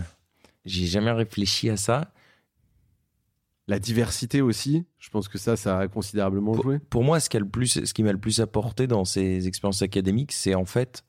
j'ai 0.66 0.86
jamais 0.86 1.12
réfléchi 1.12 1.70
à 1.70 1.78
ça. 1.78 2.12
La 3.68 3.80
diversité 3.80 4.42
aussi, 4.42 4.86
je 5.00 5.10
pense 5.10 5.28
que 5.28 5.40
ça, 5.40 5.56
ça 5.56 5.80
a 5.80 5.88
considérablement 5.88 6.54
joué. 6.54 6.78
Pour 6.78 7.04
moi, 7.04 7.20
ce, 7.20 7.36
le 7.36 7.48
plus, 7.48 7.84
ce 7.84 7.94
qui 7.94 8.04
m'a 8.04 8.12
le 8.12 8.20
plus 8.20 8.40
apporté 8.40 8.86
dans 8.86 9.06
ces 9.06 9.48
expériences 9.48 9.82
académiques, 9.82 10.32
c'est 10.32 10.54
en 10.54 10.66
fait 10.66 11.04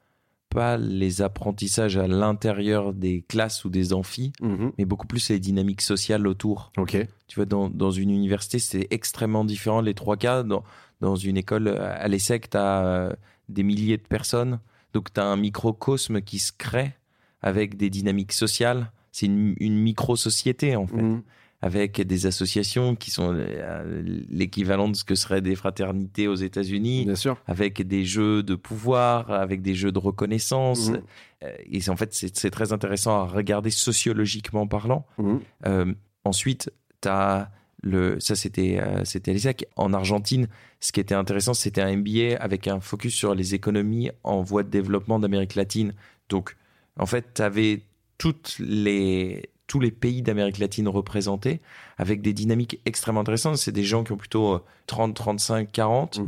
pas 0.57 0.79
les 0.79 1.21
apprentissages 1.21 1.99
à 1.99 2.09
l'intérieur 2.09 2.95
des 2.95 3.27
classes 3.29 3.67
ou 3.67 3.69
des 3.69 3.93
amphis, 3.93 4.33
mhm. 4.41 4.73
mais 4.79 4.87
beaucoup 4.87 5.07
plus 5.07 5.29
les 5.29 5.39
dynamiques 5.39 5.83
sociales 5.83 6.27
autour. 6.27 6.73
Ok. 6.79 6.97
Tu 7.29 7.35
vois, 7.37 7.45
dans, 7.45 7.69
dans 7.69 7.91
une 7.91 8.09
université, 8.09 8.59
c'est 8.59 8.87
extrêmement 8.91 9.45
différent 9.45 9.83
les 9.83 9.93
trois 9.93 10.17
cas. 10.17 10.43
Dans, 10.43 10.65
dans 11.03 11.15
une 11.15 11.37
école 11.37 11.69
à 11.69 12.09
l'ESSEC, 12.09 12.49
tu 12.49 12.57
as 12.57 12.87
euh, 12.87 13.13
des 13.51 13.65
milliers 13.65 13.99
de 13.99 14.07
personnes. 14.09 14.59
Donc, 14.95 15.13
tu 15.13 15.21
as 15.21 15.27
un 15.27 15.37
microcosme 15.37 16.23
qui 16.23 16.39
se 16.39 16.53
crée 16.57 16.95
avec 17.43 17.77
des 17.77 17.91
dynamiques 17.91 18.33
sociales. 18.33 18.91
C'est 19.13 19.27
une, 19.27 19.57
une 19.61 19.77
micro-société, 19.77 20.75
en 20.75 20.87
fait. 20.87 21.03
Mhm 21.03 21.23
avec 21.63 22.01
des 22.01 22.27
associations 22.27 22.95
qui 22.95 23.11
sont 23.11 23.33
euh, 23.35 24.03
l'équivalent 24.29 24.89
de 24.89 24.97
ce 24.97 25.05
que 25.05 25.15
seraient 25.15 25.41
des 25.41 25.57
fraternités 25.57 26.29
aux 26.29 26.35
États-Unis, 26.35 27.09
avec 27.47 27.87
des 27.87 28.05
jeux 28.05 28.43
de 28.43 28.55
pouvoir, 28.55 29.31
avec 29.31 29.63
des 29.63 29.75
jeux 29.75 29.93
de 29.93 29.99
reconnaissance. 29.99 30.91
Mhm. 30.91 31.03
Euh, 31.45 31.57
et 31.71 31.89
en 31.89 31.97
fait, 31.97 32.13
c'est 32.13 32.51
très 32.51 32.73
intéressant 32.73 33.21
à 33.21 33.25
regarder 33.25 33.71
sociologiquement 33.71 34.67
parlant. 34.67 35.07
Mhm. 35.19 35.41
Euh, 35.67 35.95
ensuite, 36.25 36.71
tu 37.01 37.09
as 37.09 37.51
le, 37.83 38.19
ça 38.21 38.35
c'était 38.35 38.81
c'était 39.05 39.33
l'ISAC. 39.33 39.67
En 39.77 39.93
Argentine, 39.93 40.49
ce 40.81 40.93
qui 40.93 41.01
était 41.01 41.15
intéressant, 41.15 41.55
c'était 41.55 41.83
un 41.83 41.97
MBA 41.97 42.37
avec 42.39 42.69
un 42.69 42.81
focus 42.81 43.15
sur 43.15 43.35
les 43.35 43.55
économies 43.55 44.11
en 44.25 44.43
voie 44.43 44.63
de 44.63 44.71
développement 44.71 45.19
d'Amérique 45.19 45.55
latine. 45.55 45.95
Donc, 46.29 46.57
en 46.99 47.07
fait, 47.07 47.35
tu 47.35 47.43
avais 47.43 47.83
toutes 48.19 48.57
les 48.59 49.51
tous 49.67 49.81
les 49.81 49.91
pays 49.91 50.23
d'Amérique 50.23 50.59
latine 50.59 50.89
représentés, 50.89 51.61
avec 51.99 52.23
des 52.23 52.33
dynamiques 52.33 52.81
extrêmement 52.85 53.21
intéressantes. 53.21 53.57
C'est 53.57 53.73
des 53.73 53.85
gens 53.85 54.05
qui 54.05 54.13
ont 54.13 54.17
plutôt 54.17 54.61
30, 54.87 55.15
35, 55.15 55.71
40. 55.73 56.21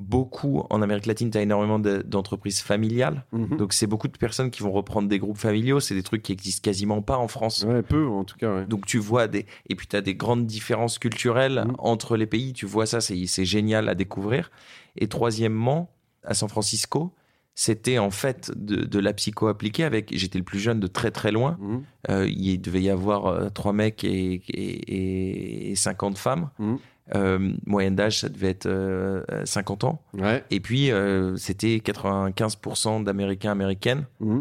Beaucoup 0.00 0.64
en 0.68 0.82
Amérique 0.82 1.06
latine, 1.06 1.30
tu 1.30 1.38
as 1.38 1.42
énormément 1.42 1.78
d'entreprises 1.78 2.60
familiales. 2.60 3.24
Mhm. 3.30 3.56
Donc, 3.56 3.72
c'est 3.72 3.86
beaucoup 3.86 4.08
de 4.08 4.16
personnes 4.16 4.50
qui 4.50 4.62
vont 4.62 4.72
reprendre 4.72 5.08
des 5.08 5.20
groupes 5.20 5.38
familiaux. 5.38 5.78
C'est 5.78 5.94
des 5.94 6.02
trucs 6.02 6.22
qui 6.22 6.32
existent 6.32 6.62
quasiment 6.62 7.02
pas 7.02 7.18
en 7.18 7.28
France. 7.28 7.64
Ouais, 7.66 7.82
peu 7.82 8.08
en 8.08 8.24
tout 8.24 8.36
cas. 8.36 8.64
Donc, 8.64 8.84
tu 8.84 8.98
vois 8.98 9.28
des. 9.28 9.46
Et 9.68 9.76
puis, 9.76 9.86
tu 9.86 9.94
as 9.94 10.00
des 10.00 10.16
grandes 10.16 10.46
différences 10.46 10.98
culturelles 10.98 11.64
mhm. 11.66 11.76
entre 11.78 12.16
les 12.16 12.26
pays. 12.26 12.52
Tu 12.52 12.66
vois 12.66 12.86
ça, 12.86 13.00
c'est 13.00 13.44
génial 13.44 13.88
à 13.88 13.94
découvrir. 13.94 14.50
Et 14.96 15.06
troisièmement, 15.06 15.90
à 16.24 16.34
San 16.34 16.48
Francisco, 16.48 17.12
c'était 17.54 17.98
en 17.98 18.10
fait 18.10 18.50
de, 18.56 18.98
la 18.98 19.12
psycho 19.12 19.48
appliquée 19.48 19.84
avec 19.84 20.10
j'étais 20.16 20.38
le 20.38 20.44
plus 20.44 20.58
jeune 20.58 20.80
de 20.80 20.86
très 20.86 21.10
très 21.10 21.32
loin. 21.32 21.56
Mmh. 21.60 21.78
euh, 22.10 22.28
il 22.28 22.58
devait 22.58 22.82
y 22.82 22.90
avoir 22.90 23.26
euh, 23.26 23.48
trois 23.50 23.72
mecs 23.72 24.04
et, 24.04 24.42
et, 25.70 25.74
50 25.74 26.18
femmes. 26.18 26.50
Mmh. 26.58 26.74
euh, 27.14 27.52
moyenne 27.66 27.96
d'âge 27.96 28.20
ça 28.20 28.28
devait 28.28 28.48
être 28.48 29.24
50 29.44 29.84
ans. 29.84 30.02
Et 30.50 30.60
puis 30.60 30.90
c'était 31.36 31.76
95% 31.78 33.04
d'américains 33.04 33.52
américaines. 33.52 34.06
Mmh 34.20 34.40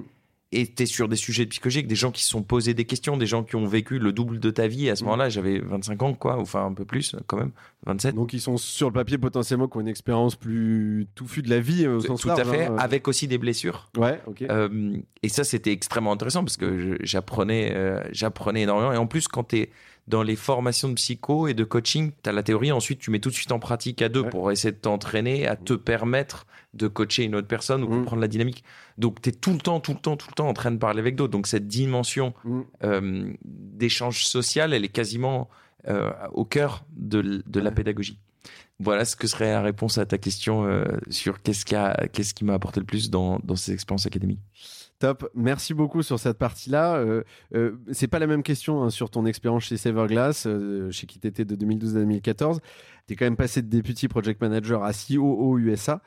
es 0.51 0.85
sur 0.85 1.07
des 1.07 1.15
sujets 1.15 1.45
psychologiques, 1.45 1.87
des 1.87 1.95
gens 1.95 2.11
qui 2.11 2.23
se 2.23 2.29
sont 2.29 2.43
posés 2.43 2.73
des 2.73 2.85
questions, 2.85 3.15
des 3.15 3.25
gens 3.25 3.43
qui 3.43 3.55
ont 3.55 3.65
vécu 3.65 3.99
le 3.99 4.11
double 4.11 4.39
de 4.39 4.49
ta 4.49 4.67
vie. 4.67 4.89
à 4.89 4.95
ce 4.95 5.03
mm. 5.03 5.05
moment-là, 5.05 5.29
j'avais 5.29 5.59
25 5.59 6.03
ans, 6.03 6.13
quoi, 6.13 6.37
enfin 6.37 6.65
un 6.65 6.73
peu 6.73 6.83
plus 6.85 7.15
quand 7.27 7.37
même, 7.37 7.51
27. 7.85 8.15
Donc 8.15 8.33
ils 8.33 8.41
sont 8.41 8.57
sur 8.57 8.87
le 8.87 8.93
papier 8.93 9.17
potentiellement 9.17 9.67
qui 9.67 9.77
ont 9.77 9.81
une 9.81 9.87
expérience 9.87 10.35
plus 10.35 11.07
touffue 11.15 11.41
de 11.41 11.49
la 11.49 11.59
vie 11.59 11.87
au 11.87 12.01
sens 12.01 12.21
Tout 12.21 12.29
à 12.29 12.43
fait, 12.43 12.65
hein, 12.65 12.75
avec 12.77 13.07
aussi 13.07 13.27
des 13.27 13.37
blessures. 13.37 13.89
Ouais, 13.97 14.19
ok. 14.27 14.41
Euh, 14.43 14.97
et 15.23 15.29
ça, 15.29 15.43
c'était 15.43 15.71
extrêmement 15.71 16.11
intéressant 16.11 16.43
parce 16.43 16.57
que 16.57 16.97
j'apprenais 17.01 17.71
euh, 17.73 18.01
j'apprenais 18.11 18.63
énormément. 18.63 18.91
Et 18.91 18.97
en 18.97 19.07
plus, 19.07 19.27
quand 19.27 19.45
tu 19.45 19.57
es 19.57 19.69
dans 20.07 20.23
les 20.23 20.35
formations 20.35 20.89
de 20.89 20.95
psycho 20.95 21.47
et 21.47 21.53
de 21.53 21.63
coaching, 21.63 22.11
tu 22.23 22.29
as 22.29 22.33
la 22.33 22.43
théorie, 22.43 22.71
ensuite 22.71 22.99
tu 22.99 23.11
mets 23.11 23.19
tout 23.19 23.29
de 23.29 23.35
suite 23.35 23.51
en 23.51 23.59
pratique 23.59 24.01
à 24.01 24.09
deux 24.09 24.23
pour 24.23 24.51
essayer 24.51 24.71
de 24.71 24.77
t'entraîner 24.77 25.47
à 25.47 25.55
te 25.55 25.73
permettre 25.73 26.45
de 26.73 26.87
coacher 26.87 27.23
une 27.23 27.35
autre 27.35 27.47
personne 27.47 27.83
ou 27.83 27.87
mm. 27.87 27.97
comprendre 27.99 28.21
la 28.21 28.27
dynamique. 28.27 28.63
Donc 28.97 29.21
tu 29.21 29.29
es 29.29 29.31
tout 29.31 29.53
le 29.53 29.59
temps, 29.59 29.79
tout 29.79 29.93
le 29.93 29.99
temps, 29.99 30.17
tout 30.17 30.27
le 30.29 30.35
temps 30.35 30.47
en 30.47 30.53
train 30.53 30.71
de 30.71 30.77
parler 30.77 30.99
avec 30.99 31.15
d'autres. 31.15 31.31
Donc 31.31 31.47
cette 31.47 31.67
dimension 31.67 32.33
mm. 32.43 32.61
euh, 32.83 33.33
d'échange 33.43 34.25
social, 34.25 34.73
elle 34.73 34.85
est 34.85 34.89
quasiment 34.89 35.49
euh, 35.87 36.11
au 36.33 36.45
cœur 36.45 36.85
de, 36.95 37.43
la 37.59 37.71
pédagogie. 37.71 38.19
Voilà 38.79 39.05
ce 39.05 39.15
que 39.15 39.27
serait 39.27 39.51
la 39.51 39.61
réponse 39.61 39.97
à 39.97 40.05
ta 40.05 40.17
question 40.17 40.65
euh, 40.65 40.85
sur 41.09 41.41
qu'est-ce 41.41 41.65
qui, 41.65 42.45
m'a 42.45 42.53
apporté 42.53 42.79
le 42.79 42.85
plus 42.85 43.11
dans, 43.11 43.39
dans 43.43 43.55
ces 43.55 43.73
expériences 43.73 44.07
académiques. 44.07 44.41
Top, 45.01 45.27
merci 45.33 45.73
beaucoup 45.73 46.03
sur 46.03 46.19
cette 46.19 46.37
partie-là. 46.37 46.97
Euh, 46.97 47.23
euh, 47.55 47.75
c'est 47.91 48.07
pas 48.07 48.19
la 48.19 48.27
même 48.27 48.43
question 48.43 48.83
hein, 48.83 48.91
sur 48.91 49.09
ton 49.09 49.25
expérience 49.25 49.63
chez 49.63 49.75
Severglass, 49.75 50.45
euh, 50.45 50.91
chez 50.91 51.07
qui 51.07 51.17
tu 51.17 51.27
étais 51.27 51.43
de 51.43 51.55
2012 51.55 51.97
à 51.97 51.99
2014. 52.01 52.59
Tu 53.07 53.13
es 53.13 53.15
quand 53.15 53.25
même 53.25 53.35
passé 53.35 53.63
de 53.63 53.67
Deputy 53.67 54.07
Project 54.07 54.39
Manager 54.41 54.83
à 54.83 54.91
COO 54.93 55.57
USA. 55.57 56.03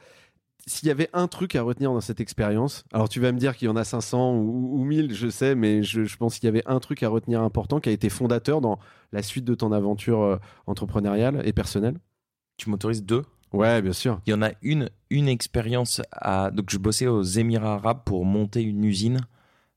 S'il 0.68 0.86
y 0.86 0.92
avait 0.92 1.10
un 1.12 1.26
truc 1.26 1.56
à 1.56 1.62
retenir 1.62 1.92
dans 1.92 2.00
cette 2.00 2.20
expérience, 2.20 2.84
alors 2.92 3.08
tu 3.08 3.18
vas 3.18 3.32
me 3.32 3.38
dire 3.38 3.56
qu'il 3.56 3.66
y 3.66 3.68
en 3.68 3.74
a 3.74 3.82
500 3.82 4.36
ou, 4.36 4.84
1000, 4.84 5.12
je 5.12 5.28
sais, 5.28 5.56
mais 5.56 5.82
je, 5.82 6.04
je 6.04 6.16
pense 6.16 6.38
qu'il 6.38 6.46
y 6.46 6.48
avait 6.48 6.62
un 6.66 6.78
truc 6.78 7.02
à 7.02 7.08
retenir 7.08 7.42
important 7.42 7.80
qui 7.80 7.88
a 7.88 7.92
été 7.92 8.08
fondateur 8.08 8.60
dans 8.60 8.78
la 9.10 9.22
suite 9.24 9.44
de 9.44 9.56
ton 9.56 9.72
aventure 9.72 10.22
euh, 10.22 10.36
entrepreneuriale 10.68 11.42
et 11.44 11.52
personnelle. 11.52 11.98
Tu 12.58 12.70
m'autorises 12.70 13.02
deux 13.02 13.24
Ouais, 13.54 13.80
bien 13.82 13.92
sûr. 13.92 14.20
Il 14.26 14.30
y 14.30 14.34
en 14.34 14.42
a 14.42 14.50
une, 14.62 14.90
une 15.10 15.28
expérience 15.28 16.02
à. 16.10 16.50
Donc, 16.50 16.70
je 16.70 16.78
bossais 16.78 17.06
aux 17.06 17.22
Émirats 17.22 17.74
Arabes 17.74 18.02
pour 18.04 18.24
monter 18.24 18.62
une 18.62 18.84
usine 18.84 19.20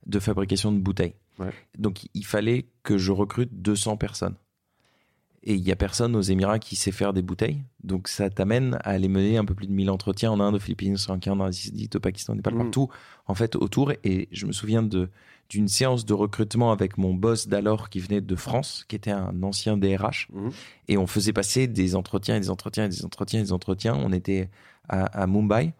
de 0.05 0.19
fabrication 0.19 0.71
de 0.71 0.79
bouteilles. 0.79 1.15
Donc, 1.77 2.07
il 2.15 2.25
fallait 2.25 2.65
que 2.81 2.97
je 2.97 3.11
recrute 3.11 3.49
200 3.53 3.97
personnes. 3.97 4.35
Et 5.43 5.53
il 5.53 5.61
y 5.61 5.71
a 5.71 5.75
personne 5.75 6.15
aux 6.15 6.21
Émirats 6.21 6.57
qui 6.57 6.75
sait 6.75 6.91
faire 6.91 7.13
des 7.13 7.21
bouteilles. 7.21 7.63
Donc, 7.83 8.07
ça 8.07 8.29
t'amène 8.31 8.75
à 8.81 8.89
aller 8.89 9.07
mener 9.07 9.37
un 9.37 9.45
peu 9.45 9.53
plus 9.53 9.67
de 9.67 9.71
1000 9.71 9.91
entretiens 9.91 10.31
en 10.31 10.39
Inde, 10.39 10.55
aux 10.55 10.59
Philippines, 10.59 10.95
au 10.95 10.97
Sri 10.97 11.13
Lanka, 11.13 11.31
en 11.31 11.39
Asie 11.41 11.89
au 11.93 11.99
Pakistan, 11.99 12.33
au 12.33 12.35
Népal, 12.35 12.55
mm. 12.55 12.57
partout, 12.57 12.89
en 13.27 13.35
fait, 13.35 13.55
autour. 13.55 13.93
Et 14.03 14.27
je 14.31 14.47
me 14.47 14.51
souviens 14.51 14.81
de 14.81 15.09
d'une 15.49 15.67
séance 15.67 16.05
de 16.05 16.13
recrutement 16.13 16.71
avec 16.71 16.97
mon 16.97 17.13
boss 17.13 17.47
d'alors 17.47 17.89
qui 17.89 17.99
venait 17.99 18.21
de 18.21 18.35
France, 18.35 18.85
qui 18.87 18.95
était 18.95 19.11
un 19.11 19.41
ancien 19.43 19.77
DRH. 19.77 20.27
Mhm. 20.33 20.51
Et 20.87 20.97
on 20.97 21.07
faisait 21.07 21.33
passer 21.33 21.67
des 21.67 21.95
entretiens 21.95 22.35
et 22.35 22.39
des 22.39 22.49
entretiens 22.49 22.85
et 22.85 22.89
des 22.89 23.05
entretiens 23.05 23.39
et 23.39 23.43
des 23.43 23.53
entretiens. 23.53 23.95
On 23.95 24.11
était 24.11 24.49
à, 24.89 25.27
Mumbai. 25.27 25.73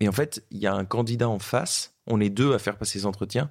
Et 0.00 0.08
en 0.08 0.12
fait, 0.12 0.44
il 0.50 0.58
y 0.58 0.66
a 0.66 0.74
un 0.74 0.84
candidat 0.84 1.28
en 1.28 1.38
face. 1.38 1.94
On 2.06 2.20
est 2.20 2.30
deux 2.30 2.54
à 2.54 2.58
faire 2.58 2.76
passer 2.76 3.00
ces 3.00 3.06
entretiens. 3.06 3.50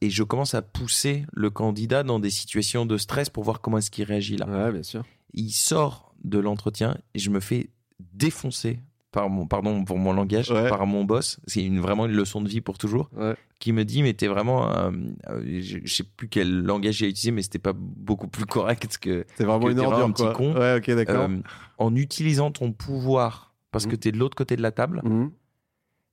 Et 0.00 0.10
je 0.10 0.22
commence 0.22 0.54
à 0.54 0.62
pousser 0.62 1.24
le 1.32 1.50
candidat 1.50 2.02
dans 2.02 2.18
des 2.18 2.30
situations 2.30 2.84
de 2.84 2.96
stress 2.98 3.30
pour 3.30 3.44
voir 3.44 3.60
comment 3.60 3.78
est-ce 3.78 3.90
qu'il 3.90 4.04
réagit 4.04 4.36
là. 4.36 4.46
Ouais, 4.46 4.72
bien 4.72 4.82
sûr. 4.82 5.04
Il 5.32 5.50
sort 5.50 6.14
de 6.24 6.38
l'entretien 6.38 6.96
et 7.14 7.18
je 7.18 7.30
me 7.30 7.40
fais 7.40 7.70
défoncer 8.12 8.80
par 9.14 9.30
mon, 9.30 9.46
pardon 9.46 9.84
pour 9.84 9.96
mon 9.96 10.12
langage, 10.12 10.48
par 10.48 10.86
mon 10.86 11.04
boss. 11.04 11.38
C'est 11.46 11.62
une, 11.62 11.78
vraiment 11.78 12.06
une 12.06 12.12
leçon 12.12 12.42
de 12.42 12.48
vie 12.48 12.60
pour 12.60 12.78
toujours. 12.78 13.08
Qui 13.60 13.72
me 13.72 13.84
dit, 13.84 14.02
mais 14.02 14.12
t'es 14.12 14.26
vraiment, 14.26 14.76
euh, 14.76 14.90
je, 15.60 15.78
sais 15.86 16.02
plus 16.02 16.28
quel 16.28 16.62
langage 16.62 16.96
j'ai 16.96 17.06
utilisé, 17.06 17.30
mais 17.30 17.42
c'était 17.42 17.60
pas 17.60 17.72
beaucoup 17.74 18.26
plus 18.26 18.44
correct 18.44 18.98
que. 18.98 19.24
C'est 19.36 19.44
vraiment 19.44 19.70
une 19.70 19.78
ordure, 19.78 20.04
un 20.04 20.10
petit 20.10 20.26
con. 20.34 20.54
Ouais, 20.54 20.76
ok, 20.78 20.90
d'accord. 20.96 21.30
Euh, 21.30 21.38
en 21.78 21.94
utilisant 21.94 22.50
ton 22.50 22.72
pouvoir, 22.72 23.54
parce 23.70 23.86
que 23.86 23.90
que 23.90 23.94
mmh. 23.94 23.98
t'es 23.98 24.12
de 24.12 24.18
l'autre 24.18 24.36
côté 24.36 24.56
de 24.56 24.62
la 24.62 24.72
table, 24.72 25.00
mmh. 25.04 25.30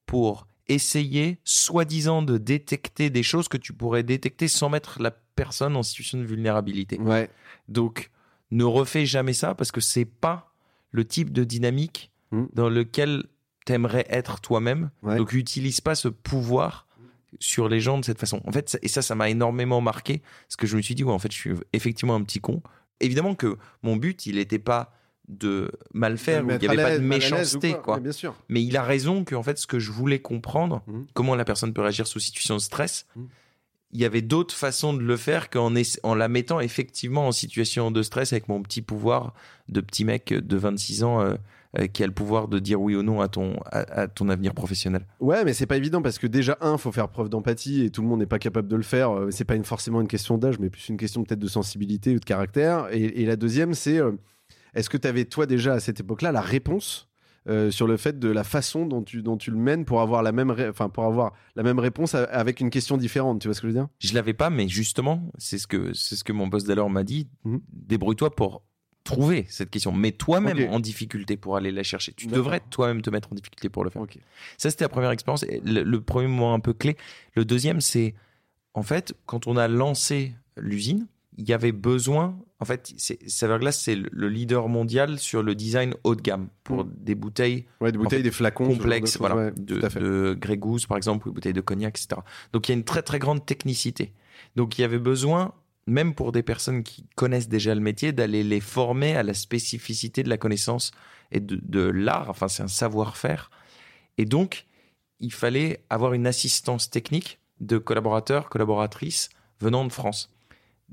pour 0.05 0.48
essayer, 0.67 1.39
soi-disant, 1.43 2.22
de 2.22 2.38
détecter 2.38 3.10
des 3.10 3.24
choses 3.24 3.48
que 3.48 3.58
tu 3.58 3.74
pourrais 3.74 4.03
détecter 4.03 4.48
sans 4.48 4.70
mettre 4.70 5.01
la 5.01 5.10
personne 5.10 5.75
en 5.75 5.81
situation 5.81 6.20
de 6.20 6.24
vulnérabilité. 6.24 7.00
Ouais. 7.00 7.31
Donc, 7.67 8.12
ne 8.51 8.63
refais 8.63 9.08
jamais 9.08 9.34
ça 9.34 9.55
parce 9.55 9.72
que 9.72 9.81
c'est 9.81 10.05
pas 10.05 10.53
le 10.91 11.03
type 11.03 11.31
de 11.31 11.43
dynamique 11.43 12.11
Mm. 12.31 12.45
dans 12.53 12.69
lequel 12.69 13.23
t'aimerais 13.65 14.05
être 14.09 14.39
toi-même. 14.41 14.89
Ouais. 15.03 15.17
Donc, 15.17 15.33
utilise 15.33 15.81
pas 15.81 15.95
ce 15.95 16.07
pouvoir 16.07 16.88
sur 17.39 17.69
les 17.69 17.79
gens 17.79 17.97
de 17.97 18.05
cette 18.05 18.19
façon. 18.19 18.41
En 18.45 18.51
fait, 18.51 18.77
et 18.81 18.88
ça, 18.88 19.01
ça 19.01 19.15
m'a 19.15 19.29
énormément 19.29 19.81
marqué 19.81 20.21
parce 20.47 20.55
que 20.55 20.67
je 20.67 20.75
me 20.77 20.81
suis 20.81 20.95
dit, 20.95 21.03
ouais, 21.03 21.13
en 21.13 21.19
fait, 21.19 21.31
je 21.31 21.38
suis 21.38 21.51
effectivement 21.73 22.15
un 22.15 22.23
petit 22.23 22.39
con. 22.39 22.61
Évidemment 23.00 23.35
que 23.35 23.57
mon 23.83 23.95
but, 23.95 24.25
il 24.25 24.35
n'était 24.35 24.59
pas 24.59 24.93
de 25.27 25.71
mal 25.93 26.17
faire, 26.17 26.41
il 26.41 26.57
n'y 26.57 26.67
avait 26.67 26.75
pas 26.83 26.97
de 26.97 27.03
méchanceté, 27.03 27.73
quoi. 27.73 27.95
Ouais, 27.95 28.01
bien 28.01 28.11
sûr. 28.11 28.35
Mais 28.50 28.61
il 28.63 28.75
a 28.75 28.83
raison 28.83 29.23
que 29.23 29.33
en 29.35 29.43
fait, 29.43 29.57
ce 29.57 29.65
que 29.67 29.79
je 29.79 29.91
voulais 29.91 30.19
comprendre, 30.19 30.83
Mhm. 30.88 31.05
comment 31.13 31.35
la 31.35 31.45
personne 31.45 31.73
peut 31.73 31.81
réagir 31.81 32.05
sous 32.07 32.19
situation 32.19 32.55
de 32.55 32.59
stress, 32.61 33.05
Mhm. 33.15 33.27
il 33.93 34.00
y 34.01 34.05
avait 34.05 34.21
d'autres 34.21 34.53
façons 34.55 34.93
de 34.93 35.01
le 35.01 35.15
faire 35.17 35.50
qu'en 35.50 35.73
en 36.03 36.15
la 36.15 36.27
mettant 36.27 36.59
effectivement 36.59 37.27
en 37.27 37.31
situation 37.31 37.91
de 37.91 38.03
stress 38.03 38.33
avec 38.33 38.50
mon 38.50 38.61
petit 38.61 38.81
pouvoir 38.81 39.33
de 39.69 39.79
petit 39.79 40.03
mec 40.05 40.33
de 40.33 40.57
26 40.57 41.03
ans 41.03 41.21
euh, 41.21 41.35
qui 41.94 42.04
a 42.04 42.08
le 42.08 42.12
pouvoir 42.13 42.48
de 42.50 42.60
dire 42.60 42.82
oui 42.82 42.96
ou 42.96 43.01
non 43.04 43.22
à 43.22 43.28
ton, 43.30 43.54
à, 43.72 44.01
à 44.01 44.08
ton 44.08 44.28
avenir 44.30 44.54
professionnel. 44.54 45.06
Ouais, 45.20 45.46
mais 45.46 45.54
c'est 45.54 45.66
pas 45.66 45.78
évident 45.78 46.01
parce 46.01 46.20
que 46.20 46.28
déjà, 46.28 46.58
un, 46.62 46.78
faut 46.78 46.92
faire 46.92 47.08
preuve 47.10 47.30
d'empathie 47.30 47.84
et 47.86 47.90
tout 47.90 48.01
le 48.01 48.08
monde 48.10 48.20
n'est 48.20 48.25
pas 48.25 48.40
capable 48.40 48.68
de 48.68 48.75
le 48.75 48.84
faire. 48.84 49.12
Euh, 49.18 49.32
C'est 49.32 49.46
pas 49.46 49.56
une, 49.56 49.63
forcément 49.63 50.01
une 50.01 50.08
question 50.08 50.38
d'âge, 50.38 50.60
mais 50.60 50.70
plus 50.70 50.90
une 50.90 50.98
question 50.98 51.24
peut-être 51.24 51.40
de 51.40 51.48
sensibilité 51.48 52.13
ou 52.16 52.20
de 52.20 52.25
caractère. 52.25 52.88
Et, 52.92 53.22
et 53.22 53.25
la 53.25 53.38
deuxième, 53.38 53.74
c'est 53.74 53.98
euh, 54.00 54.12
est-ce 54.74 54.90
que 54.90 54.98
tu 54.98 55.08
avais, 55.08 55.25
toi, 55.25 55.46
déjà 55.46 55.74
à 55.74 55.80
cette 55.80 56.00
époque-là, 56.01 56.32
la 56.32 56.42
réponse 56.42 57.08
euh, 57.48 57.72
sur 57.72 57.88
le 57.88 57.98
fait 57.98 58.20
de 58.20 58.30
la 58.30 58.44
façon 58.44 58.86
dont 58.86 59.01
tu, 59.01 59.24
dont 59.24 59.36
tu 59.38 59.50
le 59.50 59.58
mènes 59.58 59.84
pour 59.86 60.01
avoir 60.01 60.22
la 60.24 60.32
même, 60.32 60.54
enfin, 60.70 60.90
pour 60.90 61.06
avoir 61.06 61.34
la 61.56 61.63
même 61.63 61.80
réponse 61.80 62.13
a- 62.13 62.25
avec 62.25 62.60
une 62.60 62.70
question 62.70 62.98
différente 62.98 63.42
Tu 63.42 63.48
vois 63.48 63.56
ce 63.56 63.62
que 63.62 63.68
je 63.68 63.74
veux 63.74 63.80
dire? 63.80 63.88
Je 64.00 64.13
l'avais 64.13 64.34
pas, 64.34 64.50
mais 64.51 64.68
justement, 64.68 65.24
c'est 65.40 65.58
ce 65.58 65.66
que, 65.68 65.92
c'est 65.94 66.16
ce 66.16 66.24
que 66.24 66.34
mon 66.34 66.48
boss 66.48 66.66
d'alors 66.66 66.90
m'a 66.92 67.04
dit. 67.04 67.30
Mhm. 67.46 67.62
Débrouille-toi 67.72 68.36
pour 68.36 68.62
trouver 69.13 69.46
cette 69.50 69.70
question. 69.70 69.91
Mets 69.91 70.12
toi-même 70.12 70.70
en 70.70 70.80
difficulté 70.80 71.38
pour 71.38 71.56
aller 71.58 71.72
la 71.72 71.84
chercher. 71.84 72.13
Tu 72.13 72.27
devrais 72.27 72.62
toi-même 72.70 73.01
te 73.01 73.10
mettre 73.10 73.30
en 73.32 73.36
difficulté 73.36 73.70
pour 73.70 73.84
le 73.84 73.89
faire. 73.89 74.03
Ça, 74.58 74.70
c'était 74.70 74.86
la 74.86 74.89
première 74.89 75.12
expérience. 75.12 75.46
Le, 75.63 75.84
le 75.84 76.01
premier 76.01 76.27
moment 76.27 76.53
un 76.53 76.60
peu 76.60 76.74
clé. 76.74 76.98
Le 77.36 77.46
deuxième, 77.46 77.82
c'est 77.82 78.13
en 78.74 78.84
fait, 78.84 79.13
quand 79.25 79.48
on 79.48 79.58
a 79.58 79.68
lancé 79.68 80.34
l'usine, 80.58 81.08
il 81.38 81.48
y 81.48 81.53
avait 81.53 81.72
besoin. 81.72 82.38
En 82.60 82.65
fait, 82.65 82.94
Saverglass, 83.27 83.80
c'est 83.80 83.96
le- 83.96 84.10
le 84.12 84.30
leader 84.30 84.68
mondial 84.68 85.18
sur 85.18 85.41
le 85.44 85.56
design 85.56 85.94
haut 86.03 86.13
de 86.15 86.22
gamme 86.22 86.48
pour 86.63 86.84
Mm. 86.86 86.91
des 86.98 87.15
bouteilles 87.15 87.65
Ouais, 87.80 87.91
des 87.91 87.98
bouteilles, 87.98 88.20
fait, 88.20 88.24
des 88.24 88.32
flacons. 88.32 88.68
de 88.68 88.74
complexes, 88.75 89.12
choses. 89.13 89.20
voilà, 89.20 89.36
Ouais, 89.36 89.51
de, 89.58 89.80
de 89.80 90.38
Grey 90.39 90.58
Goose, 90.58 90.86
par 90.86 90.98
exemple, 90.98 91.27
ou 91.27 91.32
des 91.32 91.36
bouteilles 91.36 91.53
de 91.53 91.62
cognac, 91.62 91.98
etc. 91.98 92.22
Donc, 92.53 92.68
il 92.68 92.72
y 92.72 92.75
a 92.75 92.77
une 92.77 92.84
très, 92.84 93.01
très 93.01 93.18
grande 93.20 93.46
technicité. 93.46 94.13
Donc, 94.56 94.77
il 94.77 94.82
y 94.82 94.84
avait 94.84 95.00
besoin, 95.00 95.53
même 95.88 96.13
pour 96.13 96.31
des 96.31 96.43
personnes 96.43 96.83
qui 96.83 97.05
connaissent 97.15 97.50
déjà 97.50 97.73
le 97.75 97.81
métier, 97.81 98.11
d'aller 98.11 98.43
les 98.43 98.59
former 98.59 99.15
à 99.15 99.23
la 99.23 99.33
spécificité 99.33 100.23
de 100.23 100.29
la 100.29 100.38
connaissance 100.38 100.91
et 101.31 101.39
de, 101.39 101.59
de 101.61 101.81
l'art. 101.81 102.29
Enfin, 102.29 102.47
c'est 102.47 102.63
un 102.63 102.67
savoir-faire. 102.67 103.50
Et 104.17 104.25
donc, 104.25 104.65
il 105.19 105.33
fallait 105.33 105.83
avoir 105.89 106.13
une 106.13 106.27
assistance 106.27 106.89
technique 106.89 107.39
de 107.59 107.77
collaborateurs, 107.77 108.50
collaboratrices 108.50 109.29
venant 109.59 109.85
de 109.85 109.91
France. 109.91 110.29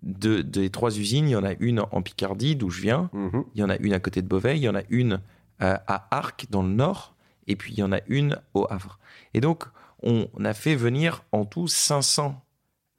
De, 0.03 0.43
des 0.43 0.71
trois 0.71 0.97
usines, 0.97 1.27
il 1.29 1.33
y 1.33 1.37
en 1.37 1.45
a 1.45 1.55
une 1.59 1.81
en 1.91 2.03
Picardie, 2.03 2.55
d'où 2.55 2.71
je 2.71 2.81
viens, 2.81 3.11
Mhm. 3.13 3.45
il 3.55 3.61
y 3.61 3.65
en 3.65 3.71
a 3.71 3.77
une 3.79 3.93
à 3.93 3.99
côté 4.01 4.23
de 4.23 4.29
Beauvais, 4.29 4.57
il 4.57 4.63
y 4.63 4.69
en 4.69 4.75
a 4.77 4.83
une 4.91 5.21
euh, 5.61 5.77
à 5.89 6.07
Arques, 6.17 6.47
dans 6.51 6.63
le 6.63 6.69
nord, 6.69 7.17
et 7.49 7.57
puis 7.57 7.73
il 7.73 7.79
y 7.79 7.83
en 7.83 7.91
a 7.93 7.99
une 8.07 8.39
au 8.55 8.65
Havre. 8.71 9.01
Et 9.35 9.41
donc, 9.41 9.65
on 10.05 10.29
a 10.45 10.55
fait 10.55 10.77
venir 10.77 11.25
en 11.33 11.45
tout 11.45 11.67
500 11.67 12.41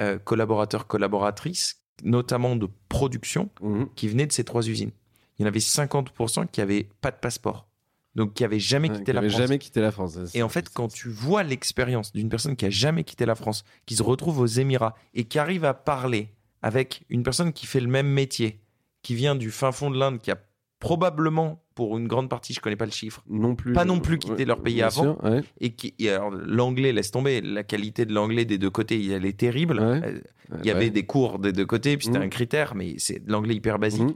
euh, 0.01 0.17
collaborateurs, 0.19 0.87
collaboratrices, 0.87 1.81
notamment 2.03 2.55
de 2.55 2.67
production, 2.87 3.49
Mhm. 3.61 3.89
qui 3.95 4.07
venaient 4.07 4.27
de 4.27 4.31
ces 4.31 4.43
trois 4.43 4.67
usines. 4.67 4.91
Il 5.37 5.41
y 5.43 5.45
en 5.45 5.47
avait 5.47 5.59
50% 5.59 6.45
qui 6.47 6.59
n'avaient 6.61 6.89
pas 7.01 7.11
de 7.11 7.17
passeport, 7.17 7.67
donc 8.15 8.33
qui 8.33 8.43
n'avaient 8.43 8.59
jamais 8.59 8.89
Ouais, 8.89 8.95
quitté 8.95 9.05
qui 9.05 9.13
la 9.13 9.19
avait 9.19 9.29
France. 9.29 9.41
jamais 9.41 9.59
quitté 9.59 9.81
la 9.81 9.91
France. 9.91 10.17
Et 10.33 10.43
en 10.43 10.49
fait, 10.49 10.69
quand 10.69 10.87
tu 10.89 11.09
vois 11.09 11.43
l'expérience 11.43 12.11
d'une 12.13 12.29
personne 12.29 12.55
qui 12.55 12.65
a 12.65 12.69
jamais 12.69 13.03
quitté 13.03 13.25
la 13.25 13.35
France, 13.35 13.63
qui 13.85 13.95
se 13.95 14.03
retrouve 14.03 14.39
aux 14.39 14.45
Émirats 14.47 14.95
et 15.13 15.25
qui 15.25 15.39
arrive 15.39 15.65
à 15.65 15.73
parler 15.73 16.29
avec 16.61 17.03
une 17.09 17.23
personne 17.23 17.53
qui 17.53 17.65
fait 17.65 17.79
le 17.79 17.87
même 17.87 18.07
métier, 18.07 18.59
qui 19.01 19.15
vient 19.15 19.35
du 19.35 19.49
fin 19.51 19.71
fond 19.71 19.89
de 19.91 19.97
l'Inde, 19.97 20.19
qui 20.19 20.31
a 20.31 20.37
probablement, 20.79 21.61
pour 21.79 21.97
une 21.97 22.09
grande 22.09 22.27
partie, 22.29 22.51
je 22.53 22.59
connais 22.59 22.75
pas 22.75 22.85
le 22.85 22.91
chiffre, 22.91 23.23
non 23.29 23.55
plus, 23.55 23.71
pas 23.71 23.85
non 23.85 24.01
plus 24.01 24.17
quitté 24.19 24.43
leur 24.43 24.61
pays 24.61 24.81
avant. 24.81 25.01
sûr, 25.03 25.23
ouais. 25.23 25.41
et 25.61 25.69
qui, 25.71 25.93
et 25.97 26.09
alors, 26.09 26.29
l'anglais, 26.31 26.91
laisse 26.91 27.09
tomber, 27.11 27.39
la 27.39 27.63
qualité 27.63 28.05
de 28.05 28.13
l'anglais 28.13 28.43
des 28.43 28.57
deux 28.57 28.69
côtés, 28.69 29.01
elle 29.07 29.23
est 29.25 29.37
terrible. 29.37 29.79
Ouais. 29.79 30.01
Euh, 30.03 30.19
Il 30.59 30.65
y 30.65 30.71
avait 30.71 30.89
des 30.89 31.05
cours 31.05 31.39
des 31.39 31.53
deux 31.53 31.65
côtés, 31.65 31.95
puis 31.95 32.07
c'était 32.07 32.17
Mhm. 32.19 32.25
un 32.25 32.29
critère, 32.29 32.75
mais 32.75 32.95
c'est 32.97 33.25
de 33.25 33.31
l'anglais 33.31 33.55
hyper 33.55 33.79
basique. 33.79 34.01
Mhm. 34.01 34.13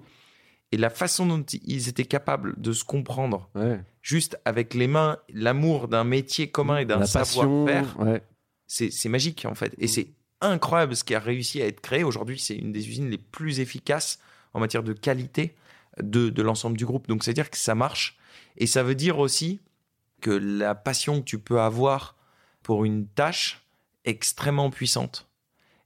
Et 0.74 0.78
la 0.78 0.90
façon 0.90 1.26
dont 1.26 1.42
ils 1.64 1.88
étaient 1.88 2.04
capables 2.04 2.54
de 2.60 2.74
se 2.74 2.84
comprendre, 2.84 3.50
juste 4.02 4.38
avec 4.44 4.74
les 4.74 4.88
mains, 4.88 5.18
l'amour 5.34 5.88
d'un 5.88 6.04
métier 6.04 6.50
commun 6.50 6.80
et 6.80 6.86
d'un 6.86 7.06
savoir-faire, 7.06 7.96
c'est 8.68 8.92
c'est 8.92 9.08
magique 9.10 9.46
en 9.50 9.56
fait. 9.56 9.74
Et 9.78 9.86
Mm. 9.86 9.88
c'est 9.88 10.08
incroyable 10.42 10.96
ce 10.98 11.04
qui 11.06 11.16
a 11.16 11.20
réussi 11.20 11.62
à 11.62 11.68
être 11.68 11.80
créé. 11.80 12.04
Aujourd'hui, 12.04 12.40
c'est 12.40 12.56
une 12.58 12.72
des 12.74 12.90
usines 12.90 13.10
les 13.10 13.18
plus 13.20 13.60
efficaces 13.62 14.20
en 14.54 14.60
matière 14.60 14.84
de 14.84 14.92
qualité 14.94 15.54
de, 16.02 16.30
de 16.30 16.42
l'ensemble 16.42 16.78
du 16.78 16.86
groupe. 16.86 17.08
Donc, 17.08 17.24
c'est-à-dire 17.24 17.50
que 17.50 17.58
ça 17.58 17.76
marche. 17.76 18.18
Et 18.58 18.68
ça 18.68 18.84
veut 18.84 18.96
dire 18.96 19.20
aussi 19.20 19.60
que 20.22 20.32
la 20.32 20.76
passion 20.76 21.20
que 21.20 21.26
tu 21.26 21.40
peux 21.40 21.60
avoir 21.60 22.16
pour 22.62 22.86
une 22.86 23.08
tâche 23.08 23.66
est 24.06 24.12
extrêmement 24.12 24.70
puissante. 24.70 25.28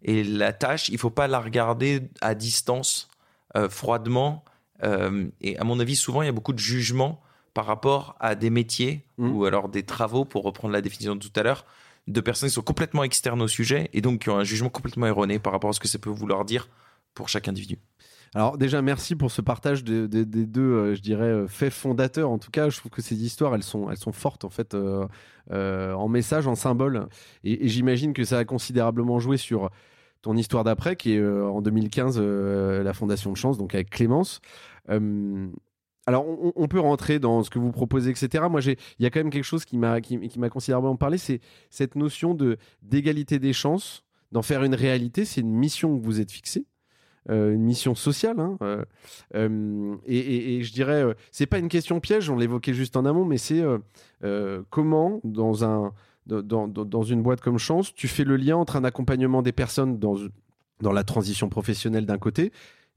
Et 0.04 0.24
la 0.24 0.54
tâche, 0.54 0.90
il 0.90 0.98
faut 0.98 1.10
pas 1.10 1.28
la 1.28 1.40
regarder 1.40 2.10
à 2.22 2.36
distance, 2.36 3.10
euh, 3.56 3.70
froidement. 3.70 4.46
Euh, 4.84 5.28
et 5.42 5.58
à 5.58 5.64
mon 5.64 5.80
avis, 5.80 5.96
souvent, 5.96 6.22
il 6.22 6.26
y 6.26 6.30
a 6.30 6.34
beaucoup 6.34 6.54
de 6.54 6.60
jugement 6.60 7.22
par 7.54 7.66
rapport 7.66 8.16
à 8.20 8.36
des 8.36 8.52
métiers 8.52 9.08
Mm. 9.18 9.32
ou 9.32 9.46
alors 9.46 9.70
des 9.70 9.84
travaux, 9.84 10.26
pour 10.26 10.44
reprendre 10.44 10.74
la 10.74 10.82
définition 10.82 11.16
de 11.16 11.20
tout 11.20 11.40
à 11.40 11.44
l'heure, 11.44 11.66
de 12.08 12.22
personnes 12.22 12.50
qui 12.50 12.56
sont 12.56 12.62
complètement 12.62 13.04
externes 13.04 13.42
au 13.42 13.48
sujet 13.48 13.90
et 13.94 14.02
donc 14.02 14.22
qui 14.22 14.30
ont 14.30 14.38
un 14.38 14.44
jugement 14.44 14.70
complètement 14.70 15.08
erroné 15.08 15.40
par 15.40 15.54
rapport 15.54 15.72
à 15.72 15.74
ce 15.74 15.80
que 15.80 15.88
ça 15.88 16.00
peut 16.00 16.10
vouloir 16.10 16.46
dire 16.46 16.70
pour 17.14 17.28
chaque 17.28 17.48
individu. 17.48 17.80
Alors 18.36 18.58
déjà 18.58 18.82
merci 18.82 19.16
pour 19.16 19.32
ce 19.32 19.42
partage 19.42 19.84
de- 19.84 20.08
de- 20.08 20.24
des 20.24 20.46
deux, 20.46 20.62
euh, 20.62 20.96
je 20.96 21.02
dirais, 21.02 21.26
euh, 21.26 21.48
faits 21.48 21.74
fondateurs. 21.74 22.30
En 22.30 22.38
tout 22.38 22.52
cas, 22.52 22.70
je 22.70 22.78
trouve 22.78 22.92
que 22.92 23.02
ces 23.02 23.24
histoires, 23.24 23.56
elles 23.56 23.64
sont, 23.64 23.90
elles 23.90 23.98
sont 23.98 24.12
fortes 24.12 24.46
en 24.46 24.50
fait, 24.50 24.74
euh, 24.74 25.08
en 25.50 26.08
message, 26.08 26.48
en 26.48 26.56
symbole. 26.56 27.08
Et, 27.44 27.68
j'imagine 27.68 28.14
que 28.14 28.24
ça 28.24 28.40
a 28.40 28.46
considérablement 28.46 29.20
joué 29.20 29.38
sur 29.38 29.70
ton 30.22 30.36
histoire 30.36 30.64
d'après, 30.64 30.96
qui 30.96 31.14
est 31.14 31.26
en 31.26 31.62
2015 31.62 32.18
euh, 32.20 32.84
la 32.84 32.94
Fondation 32.94 33.32
de 33.32 33.38
Chance, 33.38 33.58
donc 33.58 33.74
avec 33.76 33.90
Clémence. 33.90 34.42
Alors, 36.08 36.26
on, 36.56 36.68
peut 36.70 36.80
rentrer 36.80 37.20
dans 37.20 37.44
ce 37.44 37.50
que 37.50 37.60
vous 37.60 37.74
proposez, 37.74 38.12
etc. 38.12 38.46
Moi, 38.50 38.62
il 38.64 38.78
y 39.00 39.06
a 39.06 39.10
quand 39.10 39.20
même 39.20 39.30
quelque 39.30 39.44
chose 39.44 39.66
qui 39.66 39.78
m'a, 39.78 40.00
qui, 40.00 40.18
considérablement 40.50 40.96
parlé, 40.96 41.18
c'est 41.18 41.42
cette 41.70 41.96
notion 41.96 42.34
de 42.34 42.58
d'égalité 42.82 43.40
des 43.40 43.52
chances, 43.52 44.06
d'en 44.32 44.42
faire 44.42 44.64
une 44.64 44.74
réalité. 44.74 45.26
C'est 45.26 45.42
une 45.42 45.54
mission 45.54 46.00
que 46.00 46.06
vous 46.06 46.22
êtes 46.22 46.32
fixée 46.32 46.66
une 47.30 47.64
mission 47.64 47.96
sociale. 47.96 48.40
hein, 48.40 48.58
euh, 48.62 48.84
euh, 49.36 49.96
et, 50.06 50.56
et- 50.58 50.64
je 50.64 50.74
dirais, 50.74 51.04
euh, 51.04 51.14
c'est 51.32 51.46
pas 51.46 51.60
une 51.60 51.68
question 51.70 52.00
piège, 52.00 52.30
on 52.30 52.38
l'évoquait 52.38 52.74
juste 52.74 52.96
en 52.98 53.06
amont, 53.06 53.26
mais 53.26 53.38
c'est 53.38 53.62
euh, 53.62 53.78
euh, 54.24 54.64
comment, 54.70 55.20
dans, 55.24 55.64
un, 55.66 55.94
dans- 56.26 56.68
dans 56.68 57.04
une 57.04 57.22
boîte 57.22 57.42
comme 57.42 57.58
Chance, 57.58 57.94
tu 57.94 58.08
fais 58.08 58.24
le 58.24 58.38
lien 58.38 58.56
entre 58.58 58.76
un 58.76 58.84
accompagnement 58.84 59.42
des 59.42 59.52
personnes 59.52 60.00
dans, 60.00 60.16
dans 60.82 60.92
la 60.92 61.04
transition 61.04 61.50
professionnelle 61.50 62.06
d'un 62.06 62.18
côté, 62.18 62.52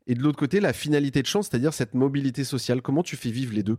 et 0.07 0.15
de 0.15 0.23
l'autre 0.23 0.39
côté, 0.39 0.61
la 0.61 0.73
finalité 0.73 1.23
de 1.23 1.27
Chance, 1.27 1.49
c'est-à-dire 1.51 1.73
cette 1.73 1.95
mobilité 1.95 2.45
sociale. 2.45 2.83
Comment 2.83 3.03
tu 3.03 3.17
fais 3.17 3.31
vivre 3.31 3.53
les 3.55 3.63
deux? 3.63 3.79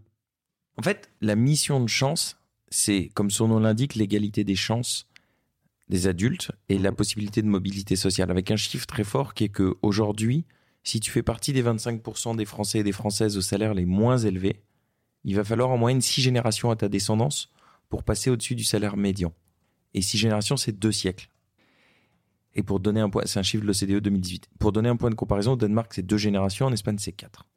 En 0.78 0.82
fait, 0.84 1.10
la 1.20 1.36
mission 1.36 1.82
de 1.82 1.88
chance, 1.90 2.38
c'est, 2.70 3.10
comme 3.14 3.30
son 3.30 3.50
nom 3.50 3.60
l'indique, 3.60 3.96
l'égalité 3.96 4.44
des 4.46 4.56
chances 4.56 5.10
des 5.91 6.08
adultes 6.08 6.54
et 6.69 6.77
la 6.77 6.93
possibilité 6.93 7.41
de 7.41 7.47
mobilité 7.47 7.97
sociale, 7.97 8.32
avec 8.32 8.49
un 8.49 8.56
chiffre 8.56 8.88
très 8.88 9.04
fort 9.04 9.34
qui 9.34 9.43
est 9.43 9.49
que 9.49 9.75
aujourd'hui, 9.82 10.45
si 10.84 11.01
tu 11.01 11.12
fais 11.12 11.21
partie 11.21 11.51
des 11.51 11.62
25% 11.62 12.38
des 12.38 12.45
Français 12.45 12.80
et 12.80 12.84
des 12.84 12.93
Françaises 12.93 13.38
aux 13.38 13.41
salaires 13.41 13.73
les 13.73 13.86
moins 13.86 14.17
élevés, 14.17 14.62
il 15.25 15.36
va 15.36 15.43
falloir 15.43 15.69
en 15.69 15.77
moyenne 15.77 15.99
six 15.99 16.21
générations 16.21 16.71
à 16.71 16.77
ta 16.77 16.88
descendance 16.88 17.51
pour 17.89 18.04
passer 18.04 18.30
au-dessus 18.30 18.56
du 18.56 18.63
salaire 18.63 18.95
médian. 18.95 19.34
Et 19.93 20.01
six 20.01 20.17
générations, 20.17 20.56
c'est 20.56 20.71
deux 20.71 20.93
siècles. 20.93 21.30
Et 22.56 22.63
pour 22.63 22.80
donner 22.80 23.01
un 23.01 23.10
point, 23.10 23.23
c'est 23.25 23.39
un 23.39 23.43
chiffre 23.43 23.63
de 23.63 23.67
l'OCDE 23.67 24.01
2018. 24.01 24.47
Pour 24.60 24.71
donner 24.71 24.88
un 24.88 24.95
point 24.95 25.10
de 25.10 25.15
comparaison, 25.15 25.51
au 25.51 25.56
Danemark, 25.58 25.93
c'est 25.93 26.06
deux 26.06 26.17
générations, 26.17 26.67
en 26.67 26.71
Espagne, 26.71 26.97
c'est 26.99 27.12
quatre. 27.12 27.47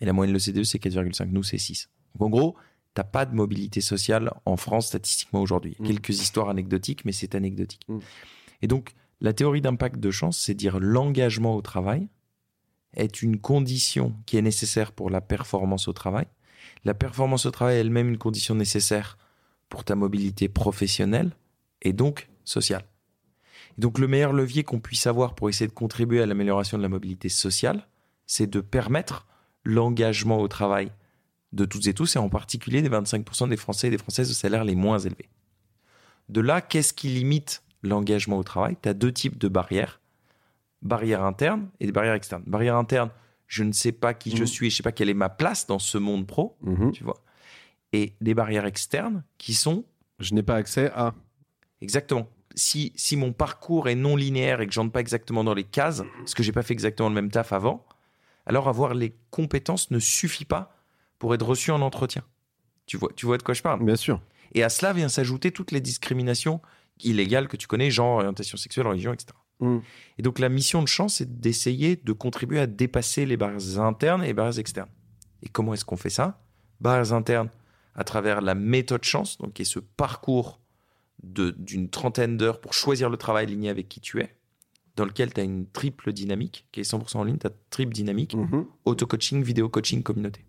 Et 0.00 0.04
la 0.04 0.12
moyenne 0.12 0.32
de 0.32 0.38
l'OCDE, 0.38 0.64
c'est 0.64 0.78
4,5. 0.78 1.30
Nous, 1.30 1.42
c'est 1.42 1.58
6. 1.58 1.90
Donc 2.14 2.28
en 2.28 2.30
gros, 2.30 2.56
t'as 2.94 3.04
pas 3.04 3.26
de 3.26 3.34
mobilité 3.34 3.80
sociale 3.80 4.32
en 4.44 4.56
France 4.56 4.88
statistiquement 4.88 5.40
aujourd'hui. 5.40 5.76
Mm. 5.78 5.86
Quelques 5.86 6.20
histoires 6.20 6.48
anecdotiques, 6.48 7.04
mais 7.04 7.12
c'est 7.12 7.34
anecdotique. 7.34 7.84
Mm. 7.88 7.98
Et 8.62 8.66
donc, 8.66 8.94
la 9.20 9.32
théorie 9.32 9.60
d'impact 9.60 9.98
de 9.98 10.10
chance, 10.10 10.38
c'est 10.38 10.54
dire 10.54 10.78
l'engagement 10.80 11.54
au 11.56 11.62
travail 11.62 12.08
est 12.94 13.22
une 13.22 13.38
condition 13.38 14.14
qui 14.26 14.36
est 14.36 14.42
nécessaire 14.42 14.92
pour 14.92 15.10
la 15.10 15.20
performance 15.20 15.88
au 15.88 15.92
travail. 15.92 16.26
La 16.84 16.94
performance 16.94 17.46
au 17.46 17.50
travail 17.50 17.76
est 17.76 17.80
elle-même 17.80 18.08
une 18.08 18.18
condition 18.18 18.54
nécessaire 18.54 19.16
pour 19.68 19.84
ta 19.84 19.94
mobilité 19.94 20.48
professionnelle 20.48 21.32
et 21.80 21.92
donc 21.92 22.28
sociale. 22.44 22.84
Et 23.78 23.80
donc 23.80 23.98
le 23.98 24.08
meilleur 24.08 24.32
levier 24.32 24.64
qu'on 24.64 24.80
puisse 24.80 25.06
avoir 25.06 25.34
pour 25.34 25.48
essayer 25.48 25.68
de 25.68 25.72
contribuer 25.72 26.20
à 26.20 26.26
l'amélioration 26.26 26.76
de 26.76 26.82
la 26.82 26.88
mobilité 26.88 27.28
sociale, 27.28 27.86
c'est 28.26 28.48
de 28.48 28.60
permettre 28.60 29.26
l'engagement 29.64 30.40
au 30.40 30.48
travail 30.48 30.92
de 31.52 31.64
toutes 31.64 31.86
et 31.86 31.94
tous, 31.94 32.16
et 32.16 32.18
en 32.18 32.28
particulier 32.28 32.82
des 32.82 32.88
25% 32.88 33.48
des 33.48 33.56
Français 33.56 33.88
et 33.88 33.90
des 33.90 33.98
Françaises 33.98 34.28
de 34.28 34.34
salaire 34.34 34.64
les 34.64 34.74
moins 34.74 34.98
élevés. 34.98 35.28
De 36.28 36.40
là, 36.40 36.60
qu'est-ce 36.60 36.92
qui 36.92 37.08
limite 37.08 37.62
l'engagement 37.82 38.38
au 38.38 38.42
travail? 38.44 38.76
Tu 38.82 38.88
as 38.88 38.94
deux 38.94 39.12
types 39.12 39.38
de 39.38 39.48
barrières. 39.48 40.00
Barrières 40.80 41.22
internes 41.24 41.68
et 41.80 41.86
des 41.86 41.92
barrières 41.92 42.14
externes. 42.14 42.42
Barrières 42.46 42.76
internes, 42.76 43.10
je 43.46 43.64
ne 43.64 43.72
sais 43.72 43.92
pas 43.92 44.14
qui 44.14 44.30
je 44.30 44.42
Mhm. 44.42 44.46
suis, 44.46 44.70
je 44.70 44.74
ne 44.74 44.76
sais 44.78 44.82
pas 44.82 44.92
quelle 44.92 45.08
est 45.10 45.14
ma 45.14 45.28
place 45.28 45.66
dans 45.66 45.78
ce 45.78 45.98
monde 45.98 46.26
pro, 46.26 46.56
Mhm. 46.62 46.92
tu 46.92 47.04
vois. 47.04 47.22
Et 47.92 48.14
des 48.20 48.34
barrières 48.34 48.64
externes 48.66 49.22
qui 49.38 49.54
sont 49.54 49.84
Je 50.18 50.34
n'ai 50.34 50.42
pas 50.42 50.54
accès 50.56 50.90
à. 50.94 51.14
Exactement. 51.80 52.28
Si, 52.54 52.92
si 52.96 53.16
mon 53.16 53.32
parcours 53.32 53.88
est 53.88 53.94
non 53.96 54.14
linéaire 54.14 54.60
et 54.60 54.66
que 54.66 54.72
j'entre 54.72 54.92
pas 54.92 55.00
exactement 55.00 55.42
dans 55.42 55.54
les 55.54 55.64
cases, 55.64 56.02
parce 56.18 56.34
que 56.34 56.42
j'ai 56.42 56.52
pas 56.52 56.62
fait 56.62 56.74
exactement 56.74 57.08
le 57.08 57.14
même 57.14 57.30
taf 57.30 57.52
avant, 57.52 57.84
alors 58.46 58.68
avoir 58.68 58.94
les 58.94 59.14
compétences 59.30 59.90
ne 59.90 59.98
suffit 59.98 60.44
pas 60.44 60.76
pour 61.22 61.32
être 61.36 61.46
reçu 61.46 61.70
en 61.70 61.80
entretien. 61.82 62.24
Tu 62.86 62.96
vois, 62.96 63.10
tu 63.14 63.26
vois 63.26 63.38
de 63.38 63.44
quoi 63.44 63.54
je 63.54 63.62
parle 63.62 63.84
Bien 63.84 63.94
sûr. 63.94 64.20
Et 64.54 64.64
à 64.64 64.68
cela 64.68 64.92
vient 64.92 65.08
s'ajouter 65.08 65.52
toutes 65.52 65.70
les 65.70 65.80
discriminations 65.80 66.60
illégales 66.98 67.46
que 67.46 67.56
tu 67.56 67.68
connais, 67.68 67.92
genre 67.92 68.16
orientation 68.16 68.56
sexuelle, 68.58 68.88
religion, 68.88 69.12
etc. 69.12 69.28
Mm. 69.60 69.78
Et 70.18 70.22
donc 70.22 70.40
la 70.40 70.48
mission 70.48 70.82
de 70.82 70.88
chance, 70.88 71.14
c'est 71.18 71.38
d'essayer 71.38 71.94
de 71.94 72.12
contribuer 72.12 72.58
à 72.58 72.66
dépasser 72.66 73.24
les 73.24 73.36
barrières 73.36 73.78
internes 73.78 74.24
et 74.24 74.26
les 74.26 74.32
barrières 74.34 74.58
externes. 74.58 74.88
Et 75.44 75.48
comment 75.48 75.74
est-ce 75.74 75.84
qu'on 75.84 75.96
fait 75.96 76.10
ça? 76.10 76.42
Barrières 76.80 77.12
internes 77.12 77.50
à 77.94 78.02
travers 78.02 78.40
la 78.40 78.56
méthode 78.56 79.04
chance, 79.04 79.38
donc 79.38 79.52
qui 79.52 79.62
est 79.62 79.64
ce 79.64 79.78
parcours 79.78 80.60
de- 81.22 81.52
d'une 81.56 81.88
trentaine 81.88 82.36
d'heures 82.36 82.60
pour 82.60 82.74
choisir 82.74 83.10
le 83.10 83.16
travail 83.16 83.44
aligné 83.44 83.68
avec 83.68 83.88
qui 83.88 84.00
tu 84.00 84.20
es, 84.20 84.34
dans 84.96 85.04
lequel 85.04 85.32
tu 85.32 85.40
as 85.40 85.44
une 85.44 85.66
triple 85.68 86.12
dynamique, 86.12 86.66
qui 86.72 86.80
est 86.80 86.82
100% 86.82 87.20
en 87.20 87.24
ligne, 87.24 87.38
tu 87.38 87.46
as 87.46 87.52
triple 87.70 87.92
dynamique, 87.92 88.34
Mhm. 88.34 88.66
auto-coaching, 88.86 89.44
vidéo-coaching, 89.44 90.02
communauté. 90.02 90.44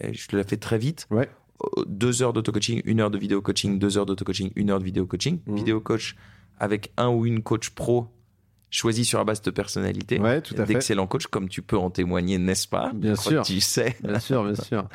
Et 0.00 0.14
je 0.14 0.26
te 0.28 0.36
la 0.36 0.44
fais 0.44 0.56
très 0.56 0.78
vite. 0.78 1.06
Ouais. 1.10 1.28
Euh, 1.78 1.84
Deux 1.86 2.22
heures 2.22 2.32
d'auto-coaching, 2.32 2.82
une 2.84 3.00
heure 3.00 3.10
de 3.10 3.18
vidéo-coaching, 3.18 3.78
deux 3.78 3.98
heures 3.98 4.06
d'auto-coaching, 4.06 4.50
une 4.56 4.70
heure 4.70 4.78
de 4.78 4.84
vidéo-coaching. 4.84 5.40
Mhm. 5.46 5.56
Vidéo-coach 5.56 6.16
avec 6.58 6.92
un 6.96 7.08
ou 7.08 7.26
une 7.26 7.42
coach 7.42 7.70
pro 7.70 8.06
choisi 8.70 9.04
sur 9.04 9.18
la 9.18 9.24
base 9.24 9.42
de 9.42 9.50
personnalité. 9.50 10.18
Ouais, 10.18 10.40
tout 10.40 10.54
à 10.54 10.64
fait. 10.64 10.72
D'excellents 10.74 11.06
coachs, 11.06 11.26
comme 11.26 11.48
tu 11.48 11.60
peux 11.62 11.76
en 11.76 11.90
témoigner, 11.90 12.38
n'est-ce 12.38 12.66
pas? 12.68 12.90
Bien 12.94 13.16
sûr. 13.16 13.42
Tu 13.42 13.60
sais 13.60 13.96
Bien 14.02 14.18
sûr, 14.18 14.42
bien 14.44 14.54
sûr. 14.62 14.88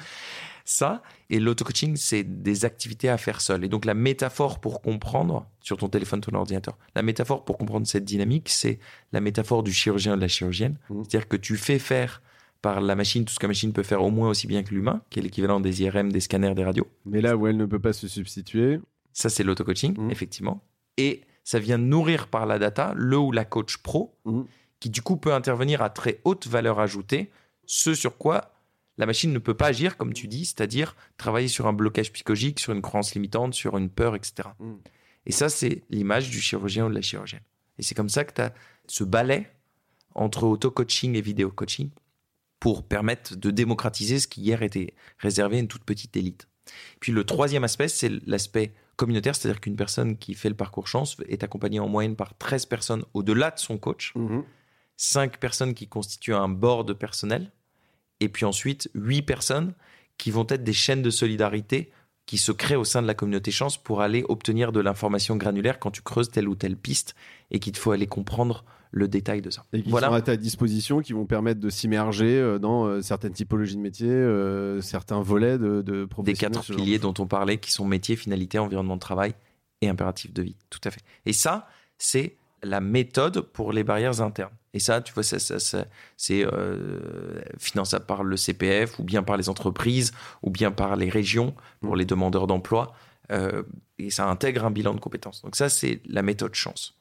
ça. 0.65 1.03
Et 1.29 1.39
l'auto-coaching, 1.39 1.95
c'est 1.95 2.23
des 2.23 2.65
activités 2.65 3.09
à 3.09 3.17
faire 3.17 3.39
seul. 3.41 3.63
Et 3.63 3.69
donc, 3.69 3.85
la 3.85 3.93
métaphore 3.93 4.59
pour 4.59 4.81
comprendre, 4.81 5.45
sur 5.61 5.77
ton 5.77 5.89
téléphone, 5.89 6.21
ton 6.21 6.35
ordinateur, 6.35 6.77
la 6.95 7.01
métaphore 7.03 7.45
pour 7.45 7.57
comprendre 7.57 7.85
cette 7.85 8.05
dynamique, 8.05 8.49
c'est 8.49 8.79
la 9.11 9.19
métaphore 9.21 9.61
du 9.61 9.71
chirurgien 9.73 10.13
ou 10.13 10.15
de 10.15 10.21
la 10.21 10.27
chirurgienne. 10.27 10.77
Mhm. 10.89 11.03
C'est-à-dire 11.03 11.27
que 11.27 11.37
tu 11.37 11.55
fais 11.57 11.79
faire 11.79 12.21
par 12.61 12.81
la 12.81 12.95
machine 12.95 13.23
tout 13.25 13.33
ce 13.33 13.39
que 13.39 13.45
la 13.45 13.49
machine 13.49 13.71
peut 13.73 13.83
faire 13.83 14.01
au 14.03 14.09
moins 14.11 14.29
aussi 14.29 14.47
bien 14.47 14.63
que 14.63 14.73
l'humain, 14.73 15.01
qui 15.09 15.19
est 15.19 15.21
l'équivalent 15.21 15.59
des 15.59 15.83
IRM, 15.83 16.11
des 16.11 16.19
scanners, 16.19 16.53
des 16.55 16.63
radios. 16.63 16.87
Mais 17.05 17.21
là 17.21 17.37
où 17.37 17.47
elle 17.47 17.57
ne 17.57 17.65
peut 17.65 17.79
pas 17.79 17.93
se 17.93 18.07
substituer, 18.07 18.79
Ça, 19.13 19.29
c'est 19.29 19.43
l'auto-coaching, 19.43 19.95
Mhm. 19.97 20.11
effectivement. 20.11 20.61
Et 20.97 21.21
ça 21.43 21.57
vient 21.57 21.79
nourrir 21.79 22.27
par 22.27 22.45
la 22.45 22.59
data 22.59 22.93
le 22.95 23.17
ou 23.17 23.31
la 23.31 23.45
coach 23.45 23.77
pro, 23.77 24.13
Mhm. 24.25 24.45
qui 24.79 24.91
du 24.91 25.01
coup 25.01 25.17
peut 25.17 25.33
intervenir 25.33 25.81
à 25.81 25.89
très 25.89 26.19
haute 26.23 26.45
valeur 26.45 26.79
ajoutée, 26.79 27.31
ce 27.65 27.95
sur 27.95 28.17
quoi 28.19 28.53
la 28.99 29.07
machine 29.07 29.33
ne 29.33 29.39
peut 29.39 29.55
pas 29.55 29.67
agir, 29.67 29.97
comme 29.97 30.13
tu 30.13 30.27
dis, 30.27 30.45
c'est-à-dire 30.45 30.95
travailler 31.17 31.47
sur 31.47 31.65
un 31.65 31.73
blocage 31.73 32.11
psychologique, 32.13 32.59
sur 32.59 32.73
une 32.73 32.81
croyance 32.83 33.15
limitante, 33.15 33.55
sur 33.55 33.75
une 33.77 33.89
peur, 33.89 34.15
etc. 34.15 34.49
Mhm. 34.59 34.77
Et 35.25 35.31
ça, 35.31 35.49
c'est 35.49 35.81
l'image 35.89 36.29
du 36.29 36.39
chirurgien 36.39 36.85
ou 36.85 36.89
de 36.89 36.93
la 36.95 37.01
chirurgienne. 37.01 37.41
Et 37.79 37.83
c'est 37.83 37.95
comme 37.95 38.09
ça 38.09 38.23
que 38.23 38.33
tu 38.33 38.41
as 38.41 38.53
ce 38.87 39.03
balai 39.03 39.47
entre 40.15 40.43
auto-coaching 40.43 41.15
et 41.15 41.21
vidéo-coaching 41.21 41.89
pour 42.59 42.83
permettre 42.83 43.35
de 43.35 43.51
démocratiser 43.51 44.19
ce 44.19 44.27
qui 44.27 44.41
hier 44.41 44.63
était 44.63 44.93
réservé 45.19 45.57
à 45.57 45.59
une 45.59 45.67
toute 45.67 45.83
petite 45.83 46.15
élite. 46.17 46.47
Puis 46.99 47.11
le 47.11 47.23
troisième 47.23 47.63
aspect, 47.63 47.87
c'est 47.87 48.11
l'aspect 48.25 48.73
communautaire, 48.95 49.35
c'est-à-dire 49.35 49.61
qu'une 49.61 49.75
personne 49.75 50.17
qui 50.17 50.33
fait 50.33 50.49
le 50.49 50.55
parcours 50.55 50.87
chance 50.87 51.17
est 51.29 51.43
accompagnée 51.43 51.79
en 51.79 51.87
moyenne 51.87 52.15
par 52.15 52.35
13 52.37 52.65
personnes 52.65 53.03
au-delà 53.13 53.51
de 53.51 53.59
son 53.59 53.77
coach, 53.77 54.11
Mhm. 54.15 54.43
5 54.97 55.37
personnes 55.37 55.73
qui 55.75 55.87
constituent 55.87 56.33
un 56.33 56.49
board 56.49 56.93
personnel, 56.93 57.51
et 58.19 58.29
puis 58.29 58.45
ensuite 58.45 58.89
8 58.95 59.21
personnes 59.21 59.73
qui 60.17 60.31
vont 60.31 60.47
être 60.49 60.63
des 60.63 60.73
chaînes 60.73 61.03
de 61.03 61.11
solidarité 61.11 61.91
qui 62.25 62.39
se 62.39 62.51
créent 62.51 62.75
au 62.75 62.83
sein 62.83 63.03
de 63.03 63.07
la 63.07 63.13
communauté 63.13 63.51
chance 63.51 63.77
pour 63.77 64.01
aller 64.01 64.25
obtenir 64.27 64.71
de 64.71 64.79
l'information 64.79 65.35
granulaire 65.37 65.79
quand 65.79 65.91
tu 65.91 66.01
creuses 66.01 66.29
telle 66.31 66.49
ou 66.49 66.55
telle 66.55 66.75
piste 66.75 67.15
et 67.51 67.59
qu'il 67.59 67.71
te 67.73 67.77
faut 67.77 67.91
aller 67.91 68.07
comprendre 68.07 68.65
le 68.97 69.07
détail 69.07 69.41
de 69.41 69.49
ça. 69.49 69.63
et 69.73 69.81
qui 69.83 69.89
voilà. 69.89 70.07
sont 70.07 70.13
à 70.13 70.21
ta 70.21 70.35
disposition, 70.35 71.01
qui 71.01 71.13
vont 71.13 71.25
permettre 71.25 71.59
de 71.61 71.69
s'immerger 71.69 72.37
euh, 72.39 72.59
dans 72.59 72.85
euh, 72.85 73.01
certaines 73.01 73.33
typologies 73.33 73.75
de 73.77 73.81
métiers, 73.81 74.09
euh, 74.09 74.81
certains 74.81 75.21
volets 75.21 75.57
de, 75.57 75.81
de 75.81 76.07
des 76.23 76.33
quatre 76.33 76.63
piliers 76.63 76.99
dont 76.99 77.13
on 77.19 77.27
parlait 77.27 77.57
qui 77.57 77.71
sont 77.71 77.85
métier, 77.85 78.15
finalité, 78.15 78.59
environnement 78.59 78.95
de 78.95 79.01
travail 79.01 79.33
et 79.81 79.89
impératif 79.89 80.33
de 80.33 80.41
vie. 80.41 80.55
Tout 80.69 80.81
à 80.83 80.91
fait. 80.91 81.01
Et 81.25 81.33
ça, 81.33 81.67
c'est 81.97 82.35
la 82.63 82.81
méthode 82.81 83.41
pour 83.41 83.71
les 83.71 83.83
barrières 83.83 84.21
internes. 84.21 84.51
Et 84.73 84.79
ça, 84.79 85.01
tu 85.01 85.13
vois, 85.13 85.23
ça, 85.23 85.39
ça- 85.39 85.59
ça- 85.59 85.85
c'est 86.17 86.43
euh, 86.45 87.39
finançable 87.57 88.05
par 88.05 88.23
le 88.23 88.35
CPF 88.37 88.99
ou 88.99 89.03
bien 89.03 89.23
par 89.23 89.37
les 89.37 89.49
entreprises 89.49 90.11
ou 90.43 90.49
bien 90.49 90.71
par 90.71 90.95
les 90.95 91.09
régions 91.09 91.53
pour 91.81 91.95
Mm. 91.95 91.99
les 91.99 92.05
demandeurs 92.05 92.47
d'emploi. 92.47 92.93
Euh, 93.31 93.63
et 93.99 94.09
ça 94.09 94.27
intègre 94.29 94.65
un 94.65 94.71
bilan 94.71 94.93
de 94.93 94.99
compétences. 94.99 95.41
Donc 95.41 95.55
ça, 95.55 95.69
c'est 95.69 95.99
la 96.07 96.21
méthode 96.21 96.53
chance 96.55 96.96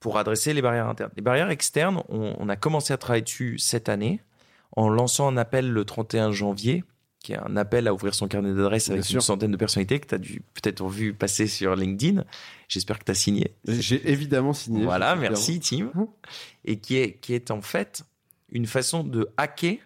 pour 0.00 0.18
adresser 0.18 0.52
les 0.54 0.62
barrières 0.62 0.88
internes. 0.88 1.10
Les 1.16 1.22
barrières 1.22 1.50
externes, 1.50 2.02
on, 2.08 2.34
on 2.38 2.48
a 2.48 2.56
commencé 2.56 2.92
à 2.92 2.96
travailler 2.96 3.22
dessus 3.22 3.58
cette 3.58 3.88
année 3.88 4.20
en 4.76 4.88
lançant 4.88 5.28
un 5.28 5.36
appel 5.36 5.70
le 5.70 5.84
31 5.84 6.32
janvier, 6.32 6.84
qui 7.20 7.32
est 7.32 7.38
un 7.38 7.56
appel 7.56 7.88
à 7.88 7.94
ouvrir 7.94 8.14
son 8.14 8.28
carnet 8.28 8.52
d'adresses 8.52 8.90
avec 8.90 9.08
une 9.10 9.20
centaine 9.20 9.50
de 9.50 9.56
personnalités 9.56 9.98
que 9.98 10.06
tu 10.06 10.14
as 10.14 10.18
dû 10.18 10.42
peut-être 10.54 10.86
vu 10.86 11.12
passer 11.12 11.46
sur 11.46 11.74
LinkedIn. 11.74 12.24
J'espère 12.68 12.98
que 12.98 13.04
tu 13.04 13.10
as 13.10 13.14
signé. 13.14 13.54
J'ai 13.66 14.10
évidemment 14.10 14.52
signé. 14.52 14.84
Voilà, 14.84 15.16
merci 15.16 15.58
Tim. 15.60 15.90
Hum. 15.94 16.08
Et 16.64 16.78
qui 16.78 16.96
est, 16.98 17.18
qui 17.18 17.34
est 17.34 17.50
en 17.50 17.62
fait 17.62 18.04
une 18.50 18.66
façon 18.66 19.02
de 19.02 19.28
hacker 19.36 19.78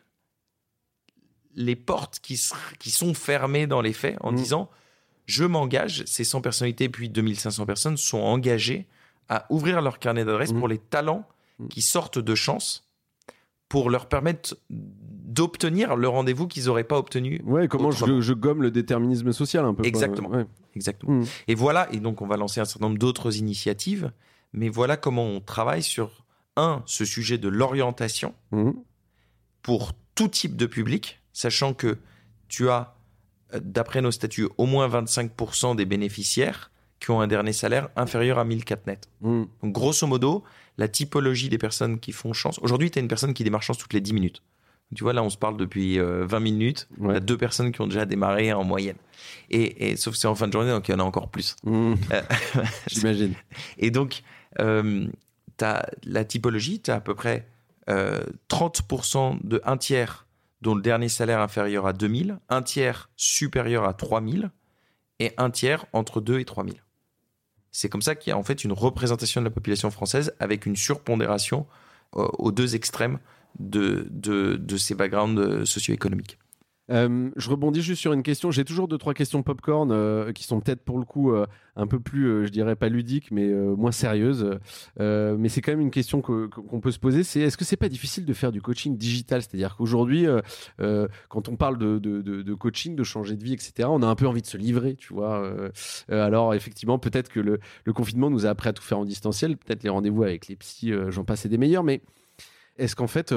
les 1.55 1.77
portes 1.77 2.21
qui, 2.21 2.37
sont 2.37 3.15
fermées 3.15 3.67
dans 3.67 3.81
les 3.81 3.93
faits 3.93 4.17
en 4.21 4.33
Mm. 4.33 4.37
disant 4.37 4.71
je 5.27 5.45
m'engage, 5.45 6.03
ces 6.07 6.25
100 6.25 6.41
personnalités 6.41 6.89
puis 6.89 7.09
2500 7.09 7.65
personnes 7.65 7.97
sont 7.97 8.19
engagées 8.19 8.87
à 9.31 9.47
ouvrir 9.49 9.81
leur 9.81 9.99
carnet 9.99 10.25
d'adresses 10.27 10.53
Mm. 10.53 10.59
pour 10.59 10.69
les 10.69 10.79
talents 10.79 11.27
Mm. 11.59 11.69
qui 11.69 11.81
sortent 11.83 12.19
de 12.19 12.35
chance 12.35 12.87
pour 13.69 13.89
leur 13.89 14.07
permettre 14.09 14.57
d'obtenir 14.69 15.95
le 15.97 16.09
rendez-vous 16.09 16.49
qu'ils 16.49 16.65
n'auraient 16.67 16.85
pas 16.85 16.99
obtenu. 16.99 17.41
Ouais, 17.45 17.69
comment 17.69 17.91
je, 17.93 18.33
gomme 18.35 18.63
le 18.63 18.71
déterminisme 18.73 19.33
social 19.33 19.65
un 19.65 19.73
peu. 19.75 19.85
Exactement. 19.87 20.29
Ouais. 20.31 20.45
Exactement. 20.75 21.21
Mm. 21.21 21.25
Et 21.49 21.55
voilà, 21.55 21.89
et 21.93 22.01
donc 22.01 22.21
on 22.21 22.27
va 22.27 22.37
lancer 22.37 22.61
un 22.61 22.65
certain 22.65 22.87
nombre 22.87 22.99
d'autres 22.99 23.37
initiatives, 23.39 24.11
mais 24.53 24.69
voilà 24.69 24.97
comment 24.97 25.25
on 25.25 25.41
travaille 25.41 25.83
sur, 25.85 26.25
un, 26.57 26.83
ce 26.87 27.05
sujet 27.05 27.39
de 27.39 27.49
l'orientation 27.49 28.35
pour 29.63 29.93
tout 30.15 30.29
type 30.29 30.57
de 30.57 30.67
public, 30.67 31.21
sachant 31.33 31.75
que 31.75 31.99
tu 32.49 32.69
as, 32.69 32.97
euh, 33.55 33.61
d'après 33.63 34.01
nos 34.03 34.11
statuts, 34.11 34.49
au 34.59 34.67
moins 34.67 34.89
25% 34.89 35.77
des 35.77 35.85
bénéficiaires 35.85 36.71
qui 37.01 37.11
ont 37.11 37.21
un 37.21 37.27
dernier 37.27 37.53
salaire 37.53 37.89
inférieur 37.97 38.39
à 38.39 38.45
1004 38.45 38.87
net. 38.87 39.09
Mhm. 39.23 39.47
Donc 39.63 39.73
grosso 39.73 40.07
modo, 40.07 40.45
la 40.79 40.87
typologie 40.89 41.49
des 41.49 41.59
personnes 41.59 41.99
qui 41.99 42.13
font 42.13 42.33
chance. 42.33 42.59
Aujourd'hui, 42.63 42.91
tu 42.91 42.99
as 42.99 43.03
une 43.03 43.09
personne 43.09 43.35
qui 43.35 43.43
démarre 43.45 43.63
chance 43.63 43.79
toutes 43.79 43.93
les 43.95 44.01
10 44.01 44.13
minutes. 44.13 44.43
Tu 44.95 45.05
vois, 45.05 45.13
là, 45.13 45.23
on 45.23 45.31
se 45.31 45.37
parle 45.39 45.57
depuis 45.57 45.99
euh, 46.01 46.27
20 46.27 46.41
minutes. 46.41 46.89
Il 46.99 47.05
y 47.05 47.07
Ouais. 47.07 47.17
a 47.17 47.21
deux 47.21 47.37
personnes 47.39 47.71
qui 47.73 47.81
ont 47.81 47.87
déjà 47.87 48.05
démarré 48.07 48.53
en 48.53 48.65
moyenne. 48.65 48.97
Et, 49.51 49.91
et 49.91 49.97
sauf 49.97 50.15
que 50.15 50.19
c'est 50.21 50.27
en 50.29 50.35
fin 50.35 50.49
de 50.49 50.53
journée, 50.53 50.71
donc 50.71 50.89
il 50.89 50.93
y 50.93 50.95
en 50.95 50.99
a 50.99 51.05
encore 51.05 51.29
plus. 51.29 51.55
Mhm. 51.65 51.97
Euh, 52.13 52.23
J'imagine. 52.89 53.35
et 53.79 53.91
donc, 53.91 54.23
euh, 54.59 55.07
t'as 55.57 55.83
la 56.05 56.25
typologie, 56.25 56.81
tu 56.81 56.91
as 56.91 56.97
à 56.97 57.01
peu 57.01 57.15
près 57.15 57.47
euh, 57.89 58.21
30% 58.49 59.39
de 59.45 59.61
un 59.65 59.77
tiers 59.77 60.27
dont 60.61 60.75
le 60.75 60.83
dernier 60.83 61.09
salaire 61.09 61.41
inférieur 61.41 61.87
à 61.87 61.93
2000, 61.93 62.39
un 62.49 62.63
tiers 62.63 63.09
supérieur 63.17 63.85
à 63.85 63.95
3000 63.95 64.51
et 65.21 65.33
un 65.39 65.51
tiers 65.51 65.87
entre 65.93 66.21
2 66.21 66.41
et 66.41 66.45
3000. 66.45 66.83
C'est 67.73 67.89
comme 67.89 68.03
ça 68.03 68.15
qu'il 68.15 68.31
y 68.31 68.35
a 68.35 68.39
en 68.39 68.43
fait 68.43 68.65
une 68.65 68.73
représentation 68.73 69.41
de 69.41 69.47
la 69.47 69.51
population 69.51 69.91
française 69.91 70.35
avec 70.41 70.67
une 70.67 70.77
surpondération 70.77 71.67
euh, 72.17 72.27
aux 72.39 72.53
deux 72.53 72.75
extrêmes 72.75 73.19
de, 73.59 74.07
de, 74.11 74.57
de 74.57 74.77
ces 74.77 74.95
backgrounds 74.95 75.41
euh, 75.41 75.65
socio-économiques. 75.65 76.39
Euh, 76.91 77.31
je 77.37 77.51
rebondis 77.51 77.83
juste 77.83 78.01
sur 78.01 78.13
une 78.13 78.23
question. 78.23 78.51
J'ai 78.51 78.65
toujours 78.65 78.89
deux, 78.89 78.99
trois 78.99 79.15
questions 79.15 79.43
popcorn 79.43 79.91
euh, 79.93 80.33
qui 80.33 80.45
sont 80.45 80.61
peut-être 80.61 80.83
pour 80.83 80.99
le 80.99 81.05
coup 81.05 81.33
euh, 81.33 81.47
un 81.77 81.87
peu 81.87 82.01
plus, 82.01 82.27
euh, 82.27 82.47
je 82.47 82.51
dirais 82.51 82.75
pas 82.75 82.89
ludiques, 82.89 83.31
mais 83.31 83.49
moins 83.49 83.93
sérieuses. 83.93 84.59
Mais 84.99 85.49
c'est 85.49 85.61
quand 85.61 85.73
même 85.73 85.81
une 85.81 85.91
question 85.91 86.21
que- 86.21 86.49
que- 86.49 86.61
qu'on 86.61 86.81
peut 86.81 86.91
se 86.91 86.99
poser. 86.99 87.23
C'est 87.23 87.41
est-ce 87.41 87.57
que 87.57 87.65
c'est 87.65 87.77
pas 87.77 87.89
difficile 87.89 88.25
de 88.25 88.33
faire 88.33 88.53
du 88.53 88.61
coaching 88.61 88.97
digital? 88.97 89.43
C'est-à-dire 89.43 89.77
qu'aujourd'hui, 89.77 90.27
quand 91.29 91.49
on 91.49 91.57
parle 91.57 91.79
de, 91.79 92.55
coaching, 92.55 92.97
de 92.97 93.05
changer 93.05 93.37
de 93.37 93.45
vie, 93.45 93.55
etc., 93.55 93.89
on 93.91 94.03
a 94.03 94.07
un 94.07 94.15
peu 94.15 94.27
envie 94.27 94.43
de 94.43 94.47
se 94.47 94.57
livrer, 94.57 94.97
tu 94.97 95.15
vois. 95.15 95.53
Alors 96.09 96.55
effectivement, 96.55 96.99
peut-être 96.99 97.29
que 97.29 97.41
le, 97.41 97.61
confinement 97.93 98.31
nous 98.31 98.47
a 98.47 98.51
appris 98.51 98.69
à 98.69 98.73
tout 98.73 98.83
faire 98.83 98.99
en 98.99 99.05
distanciel. 99.05 99.57
Peut-être 99.57 99.83
les 99.83 99.91
rendez-vous 99.91 100.23
avec 100.23 100.49
les 100.49 100.57
psys, 100.57 100.93
j'en 101.09 101.25
passe 101.25 101.47
et 101.47 101.49
des 101.49 101.59
meilleurs. 101.59 101.85
Mais 101.85 102.03
est-ce 102.79 102.97
qu'en 102.97 103.07
fait, 103.07 103.35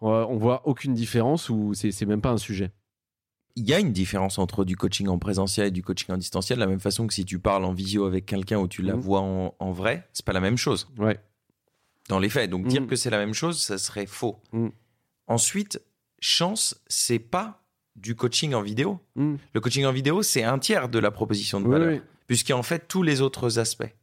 on 0.00 0.36
voit 0.36 0.66
aucune 0.66 0.94
différence 0.94 1.48
ou 1.48 1.72
c'est 1.74 2.06
même 2.06 2.20
pas 2.20 2.30
un 2.30 2.38
sujet? 2.38 2.70
Il 3.56 3.68
y 3.68 3.74
a 3.74 3.78
une 3.80 3.92
différence 3.92 4.38
entre 4.38 4.64
du 4.64 4.76
coaching 4.76 5.08
en 5.08 5.18
présentiel 5.18 5.66
et 5.66 5.70
du 5.70 5.82
coaching 5.82 6.14
en 6.14 6.16
distanciel, 6.16 6.58
de 6.58 6.64
la 6.64 6.66
même 6.70 6.80
façon 6.80 7.06
que 7.06 7.12
si 7.12 7.24
tu 7.24 7.38
parles 7.38 7.64
en 7.64 7.72
visio 7.72 8.06
avec 8.06 8.24
quelqu'un 8.24 8.58
ou 8.58 8.66
tu 8.68 8.80
la 8.82 8.94
Mhm. 8.94 9.00
vois 9.00 9.20
en, 9.20 9.54
en 9.58 9.72
vrai, 9.72 10.08
c'est 10.14 10.24
pas 10.24 10.32
la 10.32 10.40
même 10.40 10.56
chose 10.56 10.88
Ouais. 10.98 11.20
dans 12.08 12.18
les 12.18 12.30
faits. 12.30 12.48
Donc 12.50 12.66
dire 12.66 12.80
Mhm. 12.82 12.86
que 12.88 12.96
c'est 12.96 13.10
la 13.10 13.18
même 13.18 13.34
chose, 13.34 13.60
ça 13.60 13.76
serait 13.76 14.06
faux. 14.06 14.38
Mhm. 14.52 14.72
Ensuite, 15.26 15.82
chance, 16.18 16.80
c'est 16.86 17.18
pas 17.18 17.62
du 17.94 18.14
coaching 18.16 18.54
en 18.54 18.62
vidéo. 18.62 19.00
Le 19.16 19.60
coaching 19.60 19.84
en 19.84 19.92
vidéo, 19.92 20.22
c'est 20.22 20.44
un 20.44 20.58
tiers 20.58 20.88
de 20.88 20.98
la 20.98 21.10
proposition 21.10 21.60
de 21.60 21.66
Oui, 21.66 21.72
valeur, 21.72 21.88
oui. 21.94 22.00
puisqu'il 22.26 22.52
y 22.52 22.54
a 22.54 22.58
en 22.58 22.62
fait 22.62 22.88
tous 22.88 23.02
les 23.02 23.20
autres 23.20 23.58
aspects. 23.58 23.94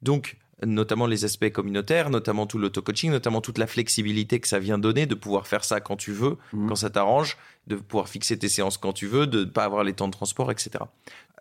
Donc, 0.00 0.38
notamment 0.64 1.06
les 1.06 1.24
aspects 1.24 1.50
communautaires, 1.50 2.10
notamment 2.10 2.46
tout 2.46 2.58
l'auto-coaching, 2.58 3.10
notamment 3.10 3.40
toute 3.40 3.58
la 3.58 3.66
flexibilité 3.66 4.38
que 4.40 4.46
ça 4.48 4.58
vient 4.58 4.78
donner, 4.78 5.06
de 5.06 5.14
pouvoir 5.14 5.46
faire 5.46 5.64
ça 5.64 5.80
quand 5.80 5.96
tu 5.96 6.12
veux, 6.12 6.36
Mhm. 6.52 6.68
quand 6.68 6.76
ça 6.76 6.90
t'arrange, 6.90 7.36
de 7.66 7.76
pouvoir 7.76 8.08
fixer 8.08 8.38
tes 8.38 8.48
séances 8.48 8.78
quand 8.78 8.92
tu 8.92 9.06
veux, 9.06 9.26
de 9.26 9.40
ne 9.40 9.44
pas 9.50 9.64
avoir 9.64 9.82
les 9.84 9.92
temps 9.94 10.06
de 10.08 10.12
transport, 10.12 10.50
etc. 10.52 10.84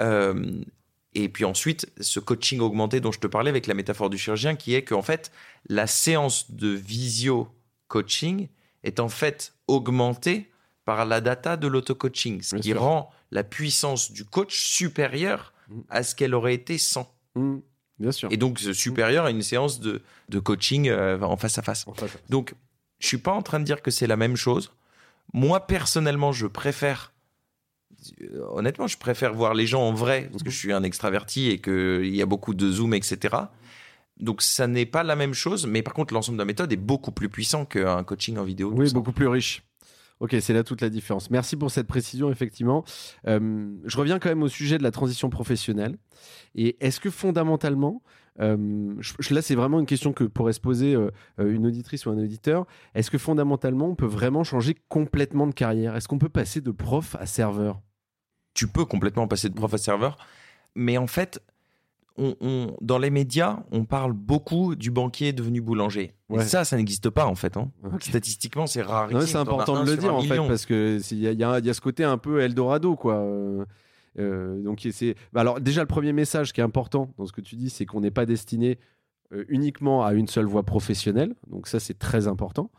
Euh, 0.01 0.61
et 1.13 1.29
puis 1.29 1.45
ensuite, 1.45 1.91
ce 2.01 2.19
coaching 2.19 2.59
augmenté 2.59 2.99
dont 3.01 3.11
je 3.11 3.19
te 3.19 3.27
parlais 3.27 3.49
avec 3.51 3.67
la 3.67 3.75
métaphore 3.75 4.09
du 4.09 4.17
chirurgien, 4.17 4.55
qui 4.55 4.73
est 4.73 4.83
qu'en 4.83 5.03
fait, 5.03 5.31
la 5.69 5.85
séance 5.85 6.49
de 6.51 6.69
visio-coaching 6.69 8.47
est 8.83 8.99
en 8.99 9.09
fait 9.09 9.53
augmentée 9.67 10.49
par 10.85 11.05
la 11.05 11.21
data 11.21 11.55
de 11.55 11.67
l'auto-coaching, 11.67 12.41
ce 12.41 12.55
Bien 12.55 12.61
qui 12.61 12.69
sûr. 12.71 12.81
rend 12.81 13.09
la 13.31 13.43
puissance 13.43 14.11
du 14.11 14.25
coach 14.25 14.59
supérieure 14.59 15.53
Mm. 15.69 15.79
à 15.89 16.03
ce 16.03 16.13
qu'elle 16.13 16.33
aurait 16.35 16.53
été 16.55 16.77
sans. 16.77 17.09
Mm. 17.35 17.59
Bien 17.99 18.11
sûr. 18.11 18.29
Et 18.31 18.37
donc, 18.37 18.59
ce 18.59 18.73
supérieur 18.73 19.25
à 19.25 19.31
une 19.31 19.41
séance 19.43 19.79
de, 19.79 20.01
de 20.29 20.39
coaching 20.39 20.89
euh, 20.89 21.19
en 21.21 21.37
face 21.37 21.57
à 21.57 21.61
face. 21.61 21.85
Donc, 22.29 22.55
je 22.99 23.07
suis 23.07 23.17
pas 23.17 23.31
en 23.33 23.41
train 23.41 23.59
de 23.59 23.65
dire 23.65 23.81
que 23.81 23.91
c'est 23.91 24.07
la 24.07 24.17
même 24.17 24.35
chose. 24.35 24.71
Moi, 25.33 25.65
personnellement, 25.67 26.31
je 26.31 26.47
préfère. 26.47 27.13
euh, 28.21 28.41
Honnêtement, 28.51 28.87
je 28.87 28.97
préfère 28.97 29.33
voir 29.33 29.53
les 29.53 29.67
gens 29.67 29.81
en 29.83 29.93
vrai 29.93 30.27
parce 30.31 30.43
que 30.43 30.49
je 30.49 30.57
suis 30.57 30.73
un 30.73 30.83
extraverti 30.83 31.49
et 31.49 31.59
qu'il 31.59 32.15
y 32.15 32.21
a 32.21 32.25
beaucoup 32.25 32.53
de 32.53 32.69
Zoom, 32.71 32.93
etc. 32.93 33.35
Donc, 34.19 34.41
ça 34.41 34.67
n'est 34.67 34.85
pas 34.85 35.03
la 35.03 35.15
même 35.15 35.33
chose. 35.33 35.65
Mais 35.67 35.81
par 35.81 35.93
contre, 35.93 36.13
l'ensemble 36.13 36.37
de 36.37 36.41
la 36.41 36.45
méthode 36.45 36.71
est 36.73 36.77
beaucoup 36.77 37.11
plus 37.11 37.29
puissant 37.29 37.65
qu'un 37.65 38.03
coaching 38.03 38.37
en 38.37 38.43
vidéo. 38.43 38.71
Oui, 38.75 38.91
beaucoup 38.93 39.11
plus 39.11 39.27
riche. 39.27 39.63
Ok, 40.23 40.37
c'est 40.39 40.53
là 40.53 40.63
toute 40.63 40.79
la 40.79 40.87
différence. 40.87 41.29
Merci 41.31 41.57
pour 41.57 41.69
cette 41.69 41.85
précision, 41.85 42.31
effectivement. 42.31 42.85
Euh, 43.27 43.75
je 43.83 43.97
reviens 43.97 44.19
quand 44.19 44.29
même 44.29 44.43
au 44.43 44.47
sujet 44.47 44.77
de 44.77 44.83
la 44.83 44.91
transition 44.91 45.29
professionnelle. 45.29 45.97
Et 46.55 46.77
est-ce 46.79 47.01
que 47.01 47.09
fondamentalement, 47.09 48.01
euh, 48.39 48.95
là 49.31 49.41
c'est 49.41 49.55
vraiment 49.55 49.81
une 49.81 49.85
question 49.85 50.13
que 50.13 50.23
pourrait 50.23 50.53
se 50.53 50.61
poser 50.61 50.95
euh, 50.95 51.11
une 51.37 51.67
auditrice 51.67 52.05
ou 52.05 52.09
un 52.09 52.17
auditeur, 52.17 52.67
est-ce 52.95 53.11
que 53.11 53.17
fondamentalement 53.17 53.87
on 53.87 53.95
peut 53.95 54.05
vraiment 54.05 54.45
changer 54.45 54.77
complètement 54.87 55.45
de 55.45 55.53
carrière? 55.53 55.93
Est-ce 55.97 56.07
qu'on 56.07 56.19
peut 56.19 56.29
passer 56.29 56.61
de 56.61 56.71
prof 56.71 57.17
à 57.19 57.25
serveur? 57.25 57.81
Tu 58.53 58.69
peux 58.69 58.85
complètement 58.85 59.27
passer 59.27 59.49
de 59.49 59.55
prof 59.55 59.73
à 59.73 59.77
serveur. 59.77 60.15
Mais 60.73 60.97
en 60.97 61.07
fait, 61.07 61.43
on, 62.17 62.35
on- 62.41 62.75
dans 62.81 62.97
les 62.97 63.09
médias, 63.09 63.59
on 63.71 63.85
parle 63.85 64.13
beaucoup 64.13 64.75
du 64.75 64.91
banquier 64.91 65.33
devenu 65.33 65.61
boulanger. 65.61 66.13
Et 66.29 66.45
ça, 66.45 66.63
ça 66.65 66.77
n'existe 66.77 67.09
pas 67.09 67.25
en 67.25 67.35
fait. 67.35 67.57
hein. 67.57 67.71
Statistiquement, 68.09 68.67
c'est. 68.67 68.81
Non, 69.13 69.19
c'est 69.27 69.37
important 69.41 69.73
de 69.83 69.91
le 69.91 69.97
dire 70.01 70.13
en 70.15 70.21
fait 70.29 70.35
parce 70.47 70.65
que 70.65 70.99
y, 71.13 71.15
y 71.15 71.27
il 71.31 71.39
y 71.39 71.69
a 71.69 71.73
ce 71.73 71.81
côté 71.81 72.03
un 72.03 72.17
peu 72.17 72.41
Eldorado 72.41 72.95
quoi. 72.95 73.15
Euh, 73.15 73.65
euh, 74.19 74.61
donc 74.61 74.87
c'est 74.91 75.15
bah, 75.33 75.41
alors 75.41 75.59
déjà 75.59 75.81
le 75.81 75.87
premier 75.87 76.13
message 76.13 76.53
qui 76.53 76.61
est 76.61 76.63
important 76.63 77.11
dans 77.17 77.25
ce 77.25 77.31
que 77.33 77.41
tu 77.41 77.55
dis 77.55 77.71
c'est 77.71 77.85
qu'on 77.87 78.01
n'est 78.01 78.11
pas 78.11 78.27
destiné 78.27 78.77
euh, 79.33 79.43
uniquement 79.49 80.05
à 80.05 80.13
une 80.13 80.27
seule 80.27 80.45
voie 80.45 80.63
professionnelle 80.63 81.35
donc 81.47 81.67
ça 81.67 81.79
c'est 81.79 81.97
très 81.97 82.27
important 82.27 82.69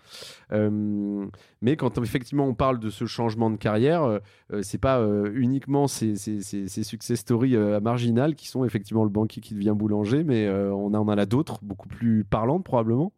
Euh, 0.53 1.27
mais 1.63 1.77
quand 1.77 1.99
effectivement 1.99 2.47
on 2.47 2.55
parle 2.55 2.79
de 2.79 2.91
ce 2.91 3.07
changement 3.07 3.51
de 3.51 3.57
carrière 3.57 4.03
euh, 4.05 4.19
c'est 4.63 4.79
pas 4.79 5.05
uniquement 5.35 5.89
ces, 5.89 6.17
ces, 6.17 6.41
ces- 6.43 6.69
ces 6.69 6.83
success 6.85 7.21
stories 7.21 7.57
marginales 7.83 8.35
qui 8.35 8.49
sont 8.49 8.65
effectivement 8.65 9.05
le 9.05 9.11
banquier 9.11 9.41
qui 9.41 9.55
devient 9.55 9.75
boulanger 9.77 10.23
mais 10.25 10.49
on 10.49 10.93
en 10.95 11.09
a 11.09 11.27
d'autres 11.27 11.59
beaucoup 11.63 11.89
plus 11.89 12.25
parlantes 12.25 12.65
probablement 12.65 13.13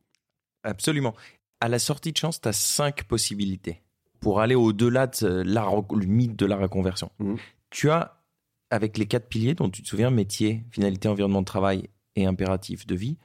Absolument. 0.63 1.15
À 1.61 1.69
la 1.69 1.79
sortie 1.79 2.11
de 2.13 2.17
chance, 2.17 2.41
tu 2.41 2.49
as 2.49 2.53
cinq 2.53 3.05
possibilités 3.05 3.83
pour 4.21 4.41
aller 4.41 4.55
au-delà 4.57 5.07
de 5.07 5.27
la, 5.47 5.65
le 5.95 6.07
mythe 6.07 6.35
de 6.37 6.45
la 6.45 6.57
reconversion. 6.57 7.11
Mhm. 7.21 7.37
Tu 7.71 7.89
as, 7.91 8.21
avec 8.71 8.99
les 8.99 9.07
quatre 9.07 9.29
piliers 9.29 9.55
dont 9.55 9.71
tu 9.71 9.83
te 9.83 9.89
souviens, 9.89 10.11
métier, 10.11 10.65
finalité, 10.71 11.09
environnement 11.09 11.41
de 11.41 11.47
travail 11.47 11.89
et 12.17 12.27
impératif 12.27 12.87
de 12.87 12.95
vie, 12.95 13.17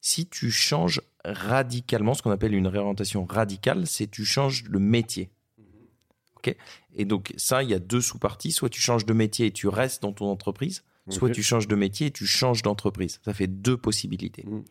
si 0.00 0.26
tu 0.26 0.50
changes 0.50 1.00
radicalement, 1.24 2.14
ce 2.14 2.22
qu'on 2.22 2.30
appelle 2.30 2.54
une 2.54 2.66
réorientation 2.66 3.24
radicale, 3.24 3.86
c'est 3.86 4.10
tu 4.10 4.24
changes 4.24 4.64
le 4.64 4.78
métier. 4.78 5.30
Ok? 6.36 6.56
Et 6.94 7.04
donc 7.04 7.32
ça, 7.36 7.62
il 7.62 7.68
y 7.70 7.74
a 7.74 7.78
deux 7.78 8.00
sous-parties. 8.00 8.50
Soit 8.52 8.70
tu 8.70 8.80
changes 8.80 9.04
de 9.06 9.12
métier 9.12 9.46
et 9.46 9.50
tu 9.52 9.68
restes 9.68 10.02
dans 10.02 10.12
ton 10.12 10.26
entreprise, 10.30 10.84
soit 11.08 11.30
tu 11.30 11.42
changes 11.42 11.68
de 11.68 11.74
métier 11.74 12.06
et 12.08 12.10
tu 12.10 12.26
changes 12.26 12.62
d'entreprise. 12.62 13.20
Ça 13.24 13.34
fait 13.34 13.46
deux 13.46 13.76
possibilités. 13.76 14.44
Mhm. 14.46 14.64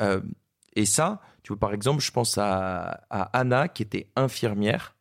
Euh, 0.00 0.20
et 0.76 0.86
ça, 0.86 1.20
tu 1.42 1.48
vois, 1.52 1.58
par 1.58 1.74
exemple, 1.74 2.02
je 2.02 2.10
pense 2.10 2.38
à, 2.38 3.04
à 3.10 3.22
Anna 3.38 3.68
qui 3.68 3.82
était 3.82 4.08
infirmière 4.16 4.96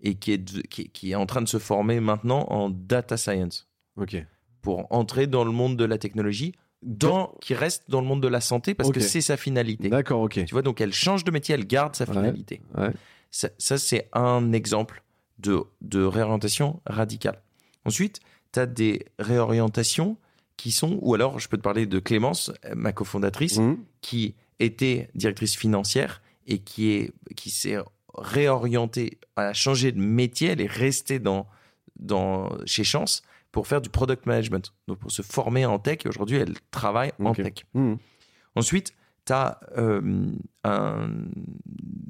et 0.00 0.14
qui 0.14 0.32
est, 0.32 0.38
de- 0.38 0.60
qui, 0.62 0.90
qui 0.90 1.10
est 1.10 1.14
en 1.16 1.26
train 1.26 1.42
de 1.42 1.48
se 1.48 1.58
former 1.58 1.98
maintenant 1.98 2.44
en 2.50 2.70
data 2.70 3.16
science 3.16 3.66
ok 3.96 4.24
pour 4.60 4.86
entrer 4.92 5.26
dans 5.26 5.44
le 5.44 5.50
monde 5.50 5.76
de 5.76 5.84
la 5.84 5.98
technologie, 5.98 6.52
dans, 6.82 7.34
qui 7.40 7.54
reste 7.54 7.84
dans 7.88 8.00
le 8.00 8.06
monde 8.06 8.22
de 8.22 8.28
la 8.28 8.40
santé 8.40 8.74
parce 8.74 8.90
que 8.90 9.00
c'est 9.00 9.20
sa 9.20 9.36
finalité. 9.36 9.88
d'accord 9.88 10.20
ok 10.22 10.44
Tu 10.44 10.52
vois, 10.54 10.62
donc 10.62 10.80
elle 10.80 10.92
change 10.92 11.24
de 11.24 11.30
métier, 11.30 11.54
elle 11.54 11.66
garde 11.66 11.96
sa 11.96 12.06
finalité. 12.06 12.60
Ouais. 12.76 12.90
Ça, 13.30 13.48
ça, 13.58 13.78
c'est 13.78 14.08
un 14.12 14.52
exemple 14.52 15.02
de, 15.38 15.60
de 15.80 16.02
réorientation 16.02 16.80
radicale. 16.86 17.42
Ensuite, 17.84 18.20
tu 18.52 18.60
as 18.60 18.66
des 18.66 19.04
réorientations 19.18 20.16
qui 20.56 20.70
sont, 20.72 20.98
ou 21.02 21.14
alors 21.14 21.38
je 21.38 21.48
peux 21.48 21.56
te 21.56 21.62
parler 21.62 21.86
de 21.86 21.98
Clémence, 21.98 22.52
ma 22.74 22.92
cofondatrice, 22.92 23.58
Mhm. 23.58 23.78
qui 24.00 24.34
était 24.60 25.08
directrice 25.14 25.56
financière 25.56 26.22
et 26.46 26.58
qui 26.58 26.90
est 26.90 27.12
qui 27.36 27.50
s'est 27.50 27.76
réorientée, 28.16 29.18
elle 29.36 29.44
a 29.44 29.52
changé 29.52 29.92
de 29.92 30.00
métier, 30.00 30.48
elle 30.50 30.60
est 30.60 30.66
restée 30.70 31.18
dans, 31.18 31.46
dans 31.98 32.50
chez 32.66 32.84
Chance 32.84 33.22
pour 33.52 33.66
faire 33.66 33.80
du 33.80 33.88
product 33.88 34.26
management, 34.26 34.72
donc 34.86 34.98
pour 34.98 35.10
se 35.10 35.22
former 35.22 35.66
en 35.66 35.78
tech. 35.78 35.98
Et 36.04 36.08
aujourd'hui, 36.08 36.36
elle 36.36 36.54
travaille 36.70 37.12
en 37.18 37.32
tech. 37.32 37.64
Mhm. 37.74 37.98
Ensuite, 38.54 38.94
tu 39.24 39.32
as 39.32 39.60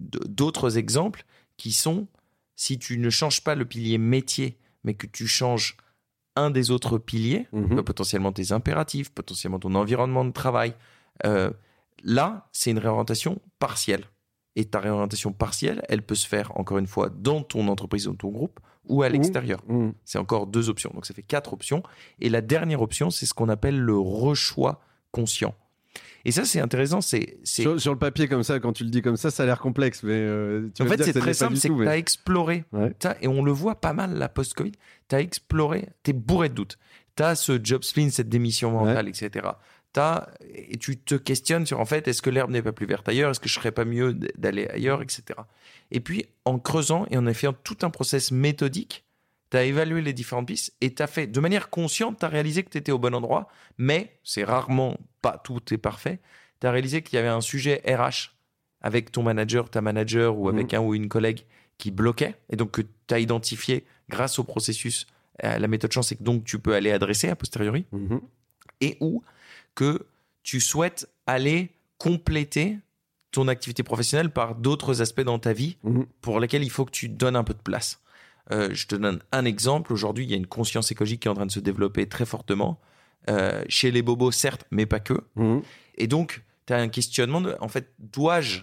d'autres 0.02 0.78
exemples 0.78 1.24
qui 1.56 1.72
sont 1.72 2.06
si 2.58 2.76
tu 2.76 2.98
ne 2.98 3.08
changes 3.08 3.42
pas 3.44 3.54
le 3.54 3.64
pilier 3.64 3.98
métier, 3.98 4.58
mais 4.82 4.94
que 4.94 5.06
tu 5.06 5.28
changes 5.28 5.76
un 6.34 6.50
des 6.50 6.72
autres 6.72 6.98
piliers, 6.98 7.46
euh, 7.54 7.82
potentiellement 7.82 8.32
tes 8.32 8.52
impératifs, 8.52 9.10
potentiellement 9.10 9.60
ton 9.60 9.74
environnement 9.76 10.24
de 10.24 10.32
travail, 10.32 10.74
euh, 11.24 11.50
là, 12.02 12.48
c'est 12.52 12.72
une 12.72 12.78
réorientation 12.78 13.40
partielle. 13.60 14.04
Et 14.56 14.64
ta 14.64 14.80
réorientation 14.80 15.32
partielle, 15.32 15.84
elle 15.88 16.02
peut 16.02 16.16
se 16.16 16.26
faire, 16.26 16.56
encore 16.58 16.78
une 16.78 16.88
fois, 16.88 17.10
dans 17.10 17.42
ton 17.42 17.68
entreprise, 17.68 18.06
dans 18.06 18.14
ton 18.14 18.30
groupe, 18.30 18.58
ou 18.88 19.02
à 19.02 19.08
Ou- 19.08 19.12
l'extérieur. 19.12 19.60
Mhm. 19.68 19.92
C'est 20.04 20.18
encore 20.18 20.46
deux 20.46 20.68
options. 20.68 20.90
Donc 20.94 21.06
ça 21.06 21.14
fait 21.14 21.22
quatre 21.22 21.52
options. 21.52 21.82
Et 22.20 22.28
la 22.28 22.40
dernière 22.40 22.82
option, 22.82 23.10
c'est 23.10 23.26
ce 23.26 23.34
qu'on 23.34 23.48
appelle 23.48 23.78
le 23.78 23.96
rechoix 23.98 24.80
conscient. 25.12 25.54
Et 26.24 26.32
ça, 26.32 26.44
c'est 26.44 26.60
intéressant. 26.60 27.00
C'est. 27.00 27.38
Sur, 27.44 27.80
sur 27.80 27.92
le 27.92 27.98
papier 27.98 28.28
comme 28.28 28.42
ça, 28.42 28.58
quand 28.60 28.72
tu 28.72 28.84
le 28.84 28.90
dis 28.90 29.00
comme 29.02 29.16
ça, 29.16 29.30
ça 29.30 29.44
a 29.44 29.46
l'air 29.46 29.60
complexe, 29.60 30.02
mais 30.02 30.12
euh, 30.12 30.68
tu 30.74 30.82
En 30.82 30.86
fait, 30.86 31.02
c'est 31.02 31.12
très 31.18 31.32
simple. 31.32 31.56
C'est 31.56 31.68
que 31.68 31.74
mais- 31.74 31.84
tu 31.86 31.90
as 31.90 31.96
exploré. 31.96 32.64
Ouais. 32.72 32.92
Et 33.22 33.28
on 33.28 33.42
le 33.42 33.52
voit 33.52 33.80
pas 33.80 33.92
mal, 33.92 34.14
la 34.18 34.28
post-Covid. 34.28 34.72
Tu 35.08 35.14
as 35.14 35.20
exploré. 35.20 35.88
Tu 36.02 36.10
es 36.10 36.12
bourré 36.12 36.48
de 36.48 36.54
doutes. 36.54 36.76
Tu 37.16 37.22
as 37.22 37.34
ce 37.34 37.58
job 37.62 37.82
spleen, 37.84 38.10
cette 38.10 38.28
démission 38.28 38.72
mentale, 38.72 39.08
etc. 39.08 39.46
T'as- 39.92 40.28
et 40.54 40.76
tu 40.76 40.98
te 40.98 41.14
questionnes 41.14 41.64
sur, 41.66 41.80
en 41.80 41.84
fait, 41.86 42.06
est-ce 42.08 42.20
que 42.22 42.30
l'herbe 42.30 42.50
n'est 42.50 42.62
pas 42.62 42.72
plus 42.72 42.86
verte 42.86 43.08
ailleurs? 43.08 43.30
Est-ce 43.30 43.40
que 43.40 43.48
je 43.48 43.54
serais 43.54 43.72
pas 43.72 43.84
mieux 43.84 44.12
d'aller 44.36 44.66
ailleurs, 44.68 45.00
etc. 45.02 45.22
Et 45.90 46.00
puis, 46.00 46.26
en 46.44 46.58
creusant 46.58 47.06
et 47.10 47.16
en 47.16 47.26
effet 47.26 47.48
tout 47.64 47.78
un 47.82 47.90
process 47.90 48.30
méthodique, 48.30 49.04
tu 49.50 49.56
as 49.56 49.64
évalué 49.64 50.02
les 50.02 50.12
différentes 50.12 50.46
pistes 50.46 50.74
et 50.82 50.92
tu 50.94 51.02
as 51.02 51.06
fait, 51.06 51.26
de 51.26 51.40
manière 51.40 51.70
consciente, 51.70 52.18
tu 52.18 52.24
as 52.26 52.28
réalisé 52.28 52.62
que 52.62 52.68
tu 52.70 52.76
étais 52.78 52.92
au 52.92 52.98
bon 52.98 53.14
endroit, 53.14 53.48
mais 53.78 54.12
c'est 54.22 54.44
rarement 54.44 54.98
pas 55.22 55.40
tout 55.42 55.60
est 55.72 55.78
parfait. 55.78 56.20
Tu 56.60 56.66
as 56.66 56.70
réalisé 56.70 57.00
qu'il 57.02 57.16
y 57.16 57.18
avait 57.18 57.28
un 57.28 57.40
sujet 57.40 57.82
RH 57.86 58.34
avec 58.82 59.10
ton 59.10 59.22
manager, 59.22 59.70
ta 59.70 59.80
manager 59.80 60.36
ou 60.38 60.48
avec 60.50 60.74
un 60.74 60.80
ou 60.80 60.94
une 60.94 61.08
collègue 61.08 61.44
qui 61.78 61.90
bloquait 61.90 62.34
et 62.50 62.56
donc 62.56 62.72
que 62.72 62.82
tu 62.82 63.14
as 63.14 63.20
identifié 63.20 63.84
grâce 64.10 64.38
au 64.38 64.44
processus, 64.44 65.06
la 65.42 65.66
méthode 65.68 65.92
chance, 65.92 66.12
et 66.12 66.16
que 66.16 66.22
donc 66.22 66.44
tu 66.44 66.58
peux 66.58 66.74
aller 66.74 66.90
adresser 66.92 67.28
a 67.28 67.36
posteriori, 67.36 67.86
Mhm. 67.92 68.20
et 68.80 68.96
ou 69.00 69.22
que 69.78 70.06
tu 70.42 70.58
souhaites 70.60 71.08
aller 71.26 71.70
compléter 71.98 72.78
ton 73.30 73.46
activité 73.46 73.84
professionnelle 73.84 74.30
par 74.30 74.56
d'autres 74.56 75.02
aspects 75.02 75.20
dans 75.20 75.38
ta 75.38 75.52
vie 75.52 75.76
Mhm. 75.84 76.06
pour 76.20 76.40
lesquels 76.40 76.64
il 76.64 76.70
faut 76.70 76.84
que 76.84 76.90
tu 76.90 77.08
donnes 77.08 77.36
un 77.36 77.44
peu 77.44 77.54
de 77.54 77.60
place. 77.62 78.00
Euh, 78.50 78.70
je 78.72 78.86
te 78.88 78.96
donne 78.96 79.20
un 79.30 79.44
exemple. 79.44 79.92
Aujourd'hui, 79.92 80.24
il 80.24 80.30
y 80.30 80.34
a 80.34 80.36
une 80.36 80.46
conscience 80.48 80.90
écologique 80.90 81.20
qui 81.20 81.28
est 81.28 81.30
en 81.30 81.34
train 81.34 81.46
de 81.46 81.52
se 81.52 81.60
développer 81.60 82.08
très 82.08 82.26
fortement. 82.26 82.80
Euh, 83.28 83.62
chez 83.68 83.90
les 83.90 84.02
bobos, 84.02 84.32
certes, 84.32 84.64
mais 84.70 84.86
pas 84.86 85.00
que. 85.00 85.20
Mhm. 85.36 85.62
Et 85.96 86.06
donc, 86.08 86.42
tu 86.66 86.72
as 86.72 86.78
un 86.78 86.88
questionnement 86.88 87.40
de, 87.42 87.54
en 87.60 87.68
fait, 87.68 87.92
dois-je. 87.98 88.62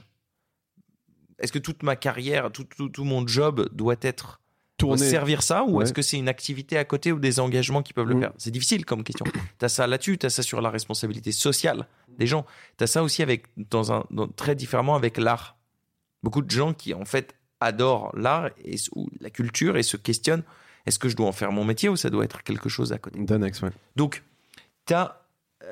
Est-ce 1.40 1.52
que 1.52 1.60
toute 1.60 1.84
ma 1.84 1.96
carrière, 1.96 2.52
tout, 2.52 2.64
tout, 2.64 2.90
tout 2.90 3.04
mon 3.06 3.26
job 3.28 3.70
doit 3.74 3.98
être. 4.02 4.42
Tourner. 4.78 5.10
servir 5.10 5.42
ça 5.42 5.64
ou 5.64 5.78
Ouais. 5.78 5.84
est-ce 5.84 5.94
que 5.94 6.02
c'est 6.02 6.18
une 6.18 6.28
activité 6.28 6.78
à 6.78 6.84
côté 6.86 7.12
ou 7.12 7.20
des 7.20 7.40
engagements 7.40 7.82
qui 7.82 7.94
peuvent 7.94 8.08
le 8.10 8.16
Mm. 8.16 8.20
faire? 8.22 8.34
C'est 8.38 8.52
difficile 8.52 8.86
comme 8.86 9.04
question. 9.04 9.26
tu 9.60 9.66
as 9.66 9.70
ça 9.70 9.88
là-dessus, 9.88 10.18
tu 10.18 10.26
as 10.26 10.30
ça 10.30 10.44
sur 10.44 10.60
la 10.62 10.70
responsabilité 10.70 11.32
sociale 11.32 11.88
des 12.18 12.28
gens. 12.28 12.46
Tu 12.78 12.84
as 12.84 12.88
ça 12.88 13.02
aussi 13.04 13.22
avec, 13.24 13.46
dans 13.58 13.92
un, 13.94 14.06
dans- 14.12 14.28
très 14.28 14.56
différemment 14.56 14.96
avec 14.96 15.18
l'art. 15.18 15.56
Beaucoup 16.24 16.42
de 16.42 16.50
gens 16.50 16.74
qui, 16.74 16.94
en 16.94 17.06
fait, 17.06 17.36
adorent 17.62 18.12
l'art 18.18 18.50
et, 18.64 18.76
ou 18.96 19.10
la 19.22 19.30
culture 19.30 19.78
et 19.78 19.84
se 19.84 19.96
questionnent 19.98 20.44
est-ce 20.86 21.00
que 21.00 21.10
je 21.10 21.16
dois 21.16 21.28
en 21.28 21.32
faire 21.32 21.52
mon 21.52 21.64
métier 21.66 21.90
ou 21.90 21.96
ça 21.96 22.10
doit 22.10 22.24
être 22.26 22.44
quelque 22.44 22.70
chose 22.70 22.92
à 22.94 22.98
côté? 23.00 23.20
Ouais. 23.20 23.70
donc, 23.96 24.24
tu 24.86 24.94
as, 24.94 25.22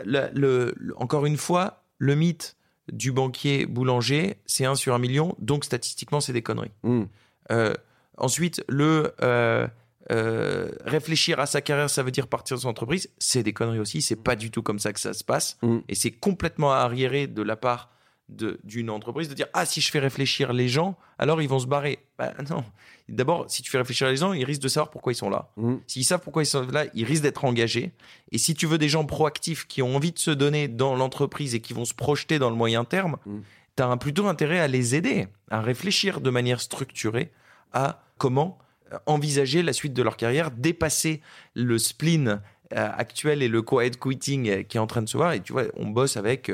le, 0.05 0.29
le- 0.33 0.73
le- 0.77 0.99
encore 0.99 1.25
une 1.25 1.37
fois, 1.37 1.83
le 1.99 2.15
mythe 2.15 2.55
du 2.91 3.11
banquier 3.11 3.65
boulanger, 3.65 4.37
c'est 4.45 4.65
1 4.65 4.75
sur 4.75 4.93
un 4.95 4.99
million, 4.99 5.35
donc 5.39 5.65
statistiquement, 5.65 6.19
c'est 6.19 6.33
des 6.33 6.41
conneries. 6.41 6.71
Mhm. 6.83 7.07
Euh, 7.51 7.73
ensuite, 8.17 8.63
le 8.67 9.13
euh, 9.21 9.67
euh, 10.11 10.69
réfléchir 10.85 11.39
à 11.39 11.45
sa 11.45 11.61
carrière, 11.61 11.89
ça 11.89 12.03
veut 12.03 12.11
dire 12.11 12.27
partir 12.27 12.57
de 12.57 12.61
son 12.61 12.69
entreprise, 12.69 13.09
c'est 13.19 13.43
des 13.43 13.53
conneries 13.53 13.79
aussi, 13.79 14.01
c'est 14.01 14.15
pas 14.21 14.35
du 14.35 14.51
tout 14.51 14.61
comme 14.61 14.79
ça 14.79 14.91
que 14.93 14.99
ça 14.99 15.13
se 15.13 15.23
passe. 15.23 15.57
Mm. 15.61 15.77
Et 15.87 15.95
c'est 15.95 16.11
complètement 16.11 16.71
arriéré 16.73 17.27
de 17.27 17.41
la 17.41 17.55
part 17.55 17.89
de- 18.29 18.59
d'une 18.63 18.89
entreprise 18.89 19.29
de 19.29 19.33
dire 19.33 19.47
Ah, 19.53 19.65
si 19.65 19.81
je 19.81 19.91
fais 19.91 19.99
réfléchir 19.99 20.53
les 20.53 20.67
gens, 20.67 20.97
alors 21.19 21.41
ils 21.41 21.47
vont 21.49 21.59
se 21.59 21.67
barrer. 21.67 21.99
Bah, 22.17 22.33
non. 22.49 22.63
D'abord, 23.09 23.45
si 23.49 23.61
tu 23.61 23.69
fais 23.69 23.77
réfléchir 23.77 24.07
les 24.07 24.15
gens, 24.17 24.31
ils 24.33 24.45
risquent 24.45 24.61
de 24.61 24.69
savoir 24.69 24.89
pourquoi 24.89 25.11
ils 25.11 25.15
sont 25.17 25.29
là. 25.29 25.49
Mhm. 25.57 25.81
S'ils 25.87 26.05
savent 26.05 26.21
pourquoi 26.21 26.43
ils 26.43 26.47
sont 26.47 26.65
là, 26.71 26.85
ils 26.93 27.03
risquent 27.05 27.23
d'être 27.23 27.43
engagés. 27.45 27.91
Et 28.31 28.37
si 28.37 28.55
tu 28.55 28.65
veux 28.65 28.77
des 28.77 28.87
gens 28.89 29.05
proactifs 29.05 29.67
qui 29.67 29.81
ont 29.81 29.95
envie 29.95 30.13
de 30.13 30.19
se 30.19 30.31
donner 30.31 30.69
dans 30.69 30.95
l'entreprise 30.95 31.53
et 31.53 31.59
qui 31.59 31.73
vont 31.73 31.83
se 31.85 31.93
projeter 31.93 32.39
dans 32.39 32.49
le 32.49 32.55
moyen 32.55 32.85
terme, 32.85 33.17
Mm. 33.25 33.39
tu 33.77 33.83
as 33.83 33.97
plutôt 33.97 34.27
intérêt 34.27 34.59
à 34.59 34.67
les 34.69 34.95
aider, 34.95 35.27
à 35.51 35.61
réfléchir 35.61 36.21
de 36.21 36.29
manière 36.29 36.61
structurée 36.61 37.29
à 37.73 38.03
comment 38.17 38.57
euh, 38.93 38.97
envisager 39.05 39.63
la 39.63 39.73
suite 39.73 39.93
de 39.93 40.01
leur 40.03 40.17
carrière, 40.17 40.51
dépasser 40.51 41.21
le 41.55 41.77
spleen 41.77 42.41
euh, 42.73 42.89
actuel 42.97 43.43
et 43.43 43.47
le 43.47 43.61
quiet 43.61 43.91
quitting 43.99 44.49
euh, 44.49 44.63
qui 44.63 44.77
est 44.77 44.79
en 44.79 44.87
train 44.87 45.01
de 45.01 45.09
se 45.09 45.17
voir. 45.17 45.33
Et 45.33 45.41
tu 45.41 45.53
vois, 45.53 45.63
on 45.75 45.87
bosse 45.87 46.17
avec 46.17 46.51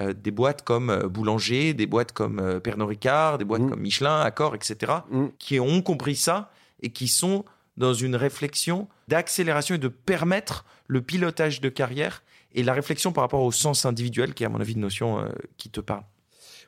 des 0.00 0.30
boîtes 0.30 0.62
comme 0.62 1.08
Boulanger, 1.08 1.74
des 1.74 1.86
boîtes 1.86 2.12
comme 2.12 2.60
Pernod 2.60 2.88
Ricard, 2.88 3.36
des 3.38 3.44
boîtes 3.44 3.62
Mm. 3.62 3.70
comme 3.70 3.80
Michelin, 3.80 4.20
Accor, 4.20 4.54
etc 4.54 4.92
Mhm. 5.10 5.32
qui 5.40 5.58
ont 5.58 5.82
compris 5.82 6.14
ça 6.14 6.52
et 6.82 6.90
qui 6.90 7.08
sont 7.08 7.44
dans 7.76 7.94
une 7.94 8.14
réflexion 8.14 8.86
d'accélération 9.08 9.74
et 9.74 9.78
de 9.78 9.88
permettre 9.88 10.64
le 10.86 11.00
pilotage 11.02 11.60
de 11.60 11.68
carrière 11.68 12.22
et 12.54 12.62
la 12.62 12.74
réflexion 12.74 13.10
par 13.12 13.22
rapport 13.24 13.42
au 13.42 13.50
sens 13.50 13.86
individuel, 13.86 14.34
qui 14.34 14.44
est 14.44 14.46
à 14.46 14.50
mon 14.50 14.60
avis 14.60 14.74
une 14.74 14.80
notion 14.82 15.28
qui 15.56 15.68
te 15.68 15.80
parle. 15.80 16.02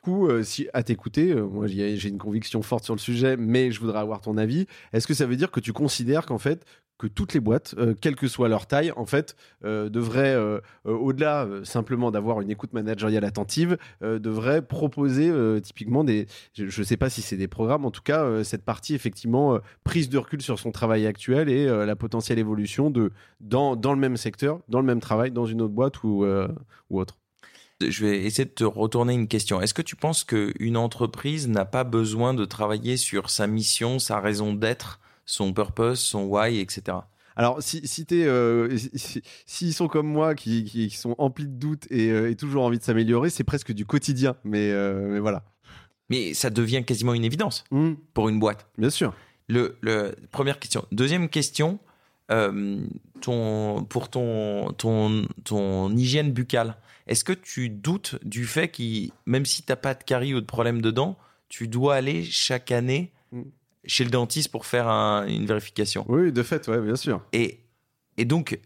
Coup, 0.01 0.27
euh, 0.27 0.41
à 0.73 0.81
t'écouter, 0.81 1.31
euh, 1.31 1.45
moi 1.45 1.67
j'ai 1.67 2.09
une 2.09 2.17
conviction 2.17 2.63
forte 2.63 2.83
sur 2.83 2.95
le 2.95 2.99
sujet, 2.99 3.37
mais 3.37 3.69
je 3.69 3.79
voudrais 3.79 3.99
avoir 3.99 4.19
ton 4.19 4.35
avis. 4.35 4.65
Est-ce 4.93 5.05
que 5.05 5.13
ça 5.13 5.27
veut 5.27 5.35
dire 5.35 5.51
que 5.51 5.59
tu 5.59 5.73
considères 5.73 6.25
qu'en 6.25 6.39
fait 6.39 6.65
que 6.97 7.05
toutes 7.05 7.35
les 7.35 7.39
boîtes, 7.39 7.75
euh, 7.77 7.93
quelle 8.01 8.15
que 8.15 8.27
soit 8.27 8.49
leur 8.49 8.65
taille, 8.65 8.91
en 8.95 9.05
fait, 9.05 9.35
devraient, 9.63 10.35
au-delà 10.85 11.47
simplement 11.63 12.09
d'avoir 12.09 12.41
une 12.41 12.49
écoute 12.49 12.73
managériale 12.73 13.23
attentive, 13.25 13.77
devraient 14.01 14.63
proposer 14.63 15.31
typiquement 15.61 16.03
des, 16.03 16.25
je 16.55 16.63
ne 16.63 16.85
sais 16.85 16.97
pas 16.97 17.11
si 17.11 17.21
c'est 17.21 17.37
des 17.37 17.47
programmes, 17.47 17.85
en 17.85 17.91
tout 17.91 18.01
cas 18.03 18.43
cette 18.43 18.63
partie 18.63 18.95
effectivement 18.95 19.59
prise 19.83 20.09
de 20.09 20.17
recul 20.17 20.41
sur 20.41 20.57
son 20.57 20.71
travail 20.71 21.05
actuel 21.05 21.49
et 21.49 21.65
la 21.65 21.95
potentielle 21.95 22.39
évolution 22.39 22.89
de 22.89 23.11
dans, 23.39 23.75
le 23.75 23.99
même 23.99 24.17
secteur, 24.17 24.61
dans 24.67 24.79
le 24.79 24.85
même 24.85 24.99
travail, 24.99 25.31
dans 25.31 25.45
une 25.45 25.61
autre 25.61 25.73
boîte 25.73 26.03
ou, 26.03 26.25
ou 26.89 26.99
autre. 26.99 27.20
Je 27.89 28.05
vais 28.05 28.23
essayer 28.23 28.45
de 28.45 28.49
te 28.51 28.63
retourner 28.63 29.13
une 29.13 29.27
question. 29.27 29.61
Est-ce 29.61 29.73
que 29.73 29.81
tu 29.81 29.95
penses 29.95 30.23
qu'une 30.23 30.77
entreprise 30.77 31.47
n'a 31.47 31.65
pas 31.65 31.83
besoin 31.83 32.33
de 32.33 32.45
travailler 32.45 32.97
sur 32.97 33.29
sa 33.29 33.47
mission, 33.47 33.99
sa 33.99 34.19
raison 34.19 34.53
d'être, 34.53 34.99
son 35.25 35.53
purpose, 35.53 35.99
son 35.99 36.23
why, 36.25 36.59
etc. 36.59 36.97
Alors, 37.37 37.63
si, 37.63 37.87
si 37.87 38.05
t'es, 38.05 38.25
euh, 38.25 38.77
si- 38.77 38.91
si- 38.95 39.21
s'ils 39.45 39.73
sont 39.73 39.87
comme 39.87 40.07
moi, 40.07 40.35
qui, 40.35 40.65
qui- 40.65 40.89
qui 40.89 40.97
sont 40.97 41.15
emplis 41.17 41.47
de 41.47 41.57
doutes 41.57 41.87
et, 41.89 42.09
euh, 42.11 42.29
et 42.29 42.35
toujours 42.35 42.63
envie 42.63 42.77
de 42.77 42.83
s'améliorer, 42.83 43.29
c'est 43.29 43.45
presque 43.45 43.71
du 43.71 43.85
quotidien. 43.85 44.35
Mais, 44.43 44.69
euh, 44.71 45.07
mais 45.13 45.19
voilà. 45.19 45.43
Mais 46.09 46.33
ça 46.33 46.49
devient 46.49 46.83
quasiment 46.85 47.13
une 47.13 47.23
évidence 47.23 47.63
Hmm, 47.71 47.93
pour 48.13 48.27
une 48.27 48.37
boîte. 48.39 48.67
bien 48.77 48.89
sûr. 48.89 49.13
Le, 49.47 49.77
le- 49.81 50.13
première 50.31 50.59
question. 50.59 50.85
Deuxième 50.91 51.29
question, 51.29 51.79
ton, 53.21 53.83
pour 53.85 54.09
ton, 54.09 54.71
ton, 54.73 55.27
ton 55.43 55.95
hygiène 55.95 56.31
buccale, 56.31 56.77
est-ce 57.07 57.23
que 57.23 57.33
tu 57.33 57.69
doutes 57.69 58.17
du 58.25 58.45
fait 58.45 58.69
que 58.69 59.09
même 59.25 59.45
si 59.45 59.63
tu 59.63 59.71
n'as 59.71 59.75
pas 59.75 59.93
de 59.93 60.03
carie 60.03 60.33
ou 60.33 60.41
de 60.41 60.45
problème 60.45 60.81
dedans, 60.81 61.17
tu 61.49 61.67
dois 61.67 61.95
aller 61.95 62.23
chaque 62.23 62.71
année 62.71 63.11
Mm. 63.33 63.43
chez 63.85 64.03
le 64.03 64.09
dentiste 64.09 64.51
pour 64.51 64.65
faire 64.65 64.87
un- 64.89 65.25
une 65.25 65.45
vérification? 65.45 66.05
Oui, 66.09 66.31
de 66.33 66.43
fait, 66.43 66.67
ouais, 66.67 66.81
bien 66.81 66.95
sûr. 66.97 67.21
et, 67.31 67.59
et 68.17 68.25
donc, 68.25 68.59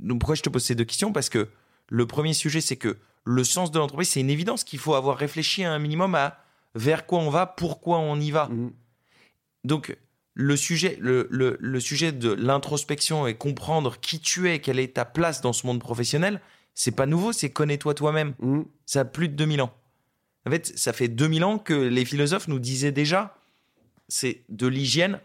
donc, 0.00 0.20
pourquoi 0.20 0.34
je 0.34 0.42
te 0.42 0.50
pose 0.50 0.62
ces 0.62 0.74
deux 0.74 0.84
questions? 0.84 1.12
Parce 1.14 1.30
que 1.30 1.48
le 1.88 2.06
premier 2.06 2.34
sujet, 2.34 2.60
c'est 2.60 2.76
que 2.76 2.98
le 3.24 3.42
sens 3.44 3.70
de 3.70 3.78
l'entreprise, 3.78 4.10
c'est 4.10 4.20
une 4.20 4.28
évidence 4.30 4.62
qu'il 4.64 4.78
faut 4.78 4.94
avoir 4.94 5.16
réfléchi 5.16 5.64
un 5.64 5.78
minimum 5.78 6.14
à 6.14 6.38
vers 6.74 7.06
quoi 7.06 7.20
on 7.20 7.30
va, 7.30 7.46
pourquoi 7.46 7.98
on 7.98 8.20
y 8.20 8.30
va. 8.30 8.46
Hmm, 8.48 8.70
Donc, 9.64 9.96
le 10.38 10.54
sujet, 10.54 10.98
le, 11.00 11.26
le- 11.30 11.56
le 11.58 11.80
sujet 11.80 12.12
de 12.12 12.30
l'introspection 12.30 13.26
et 13.26 13.34
comprendre 13.34 13.98
qui 14.00 14.20
tu 14.20 14.50
es, 14.50 14.58
quelle 14.60 14.78
est 14.78 14.94
ta 14.96 15.06
place 15.06 15.40
dans 15.40 15.54
ce 15.54 15.66
monde 15.66 15.80
professionnel, 15.80 16.42
c'est 16.74 16.90
pas 16.94 17.06
nouveau, 17.06 17.32
c'est 17.32 17.48
connais-toi 17.50 17.94
toi-même. 17.94 18.34
hmm. 18.40 18.62
Ça 18.84 19.00
a 19.00 19.04
plus 19.06 19.28
de 19.28 19.34
2000 19.34 19.62
ans. 19.62 19.72
En 20.46 20.50
fait, 20.50 20.66
ça 20.78 20.92
fait 20.92 21.08
2000 21.08 21.42
ans 21.42 21.58
que 21.58 21.72
les 21.72 22.04
philosophes 22.04 22.48
nous 22.48 22.58
disaient 22.58 22.92
déjà, 22.92 23.38
c'est 24.08 24.42
de 24.50 24.66
l'hygiène 24.66 25.20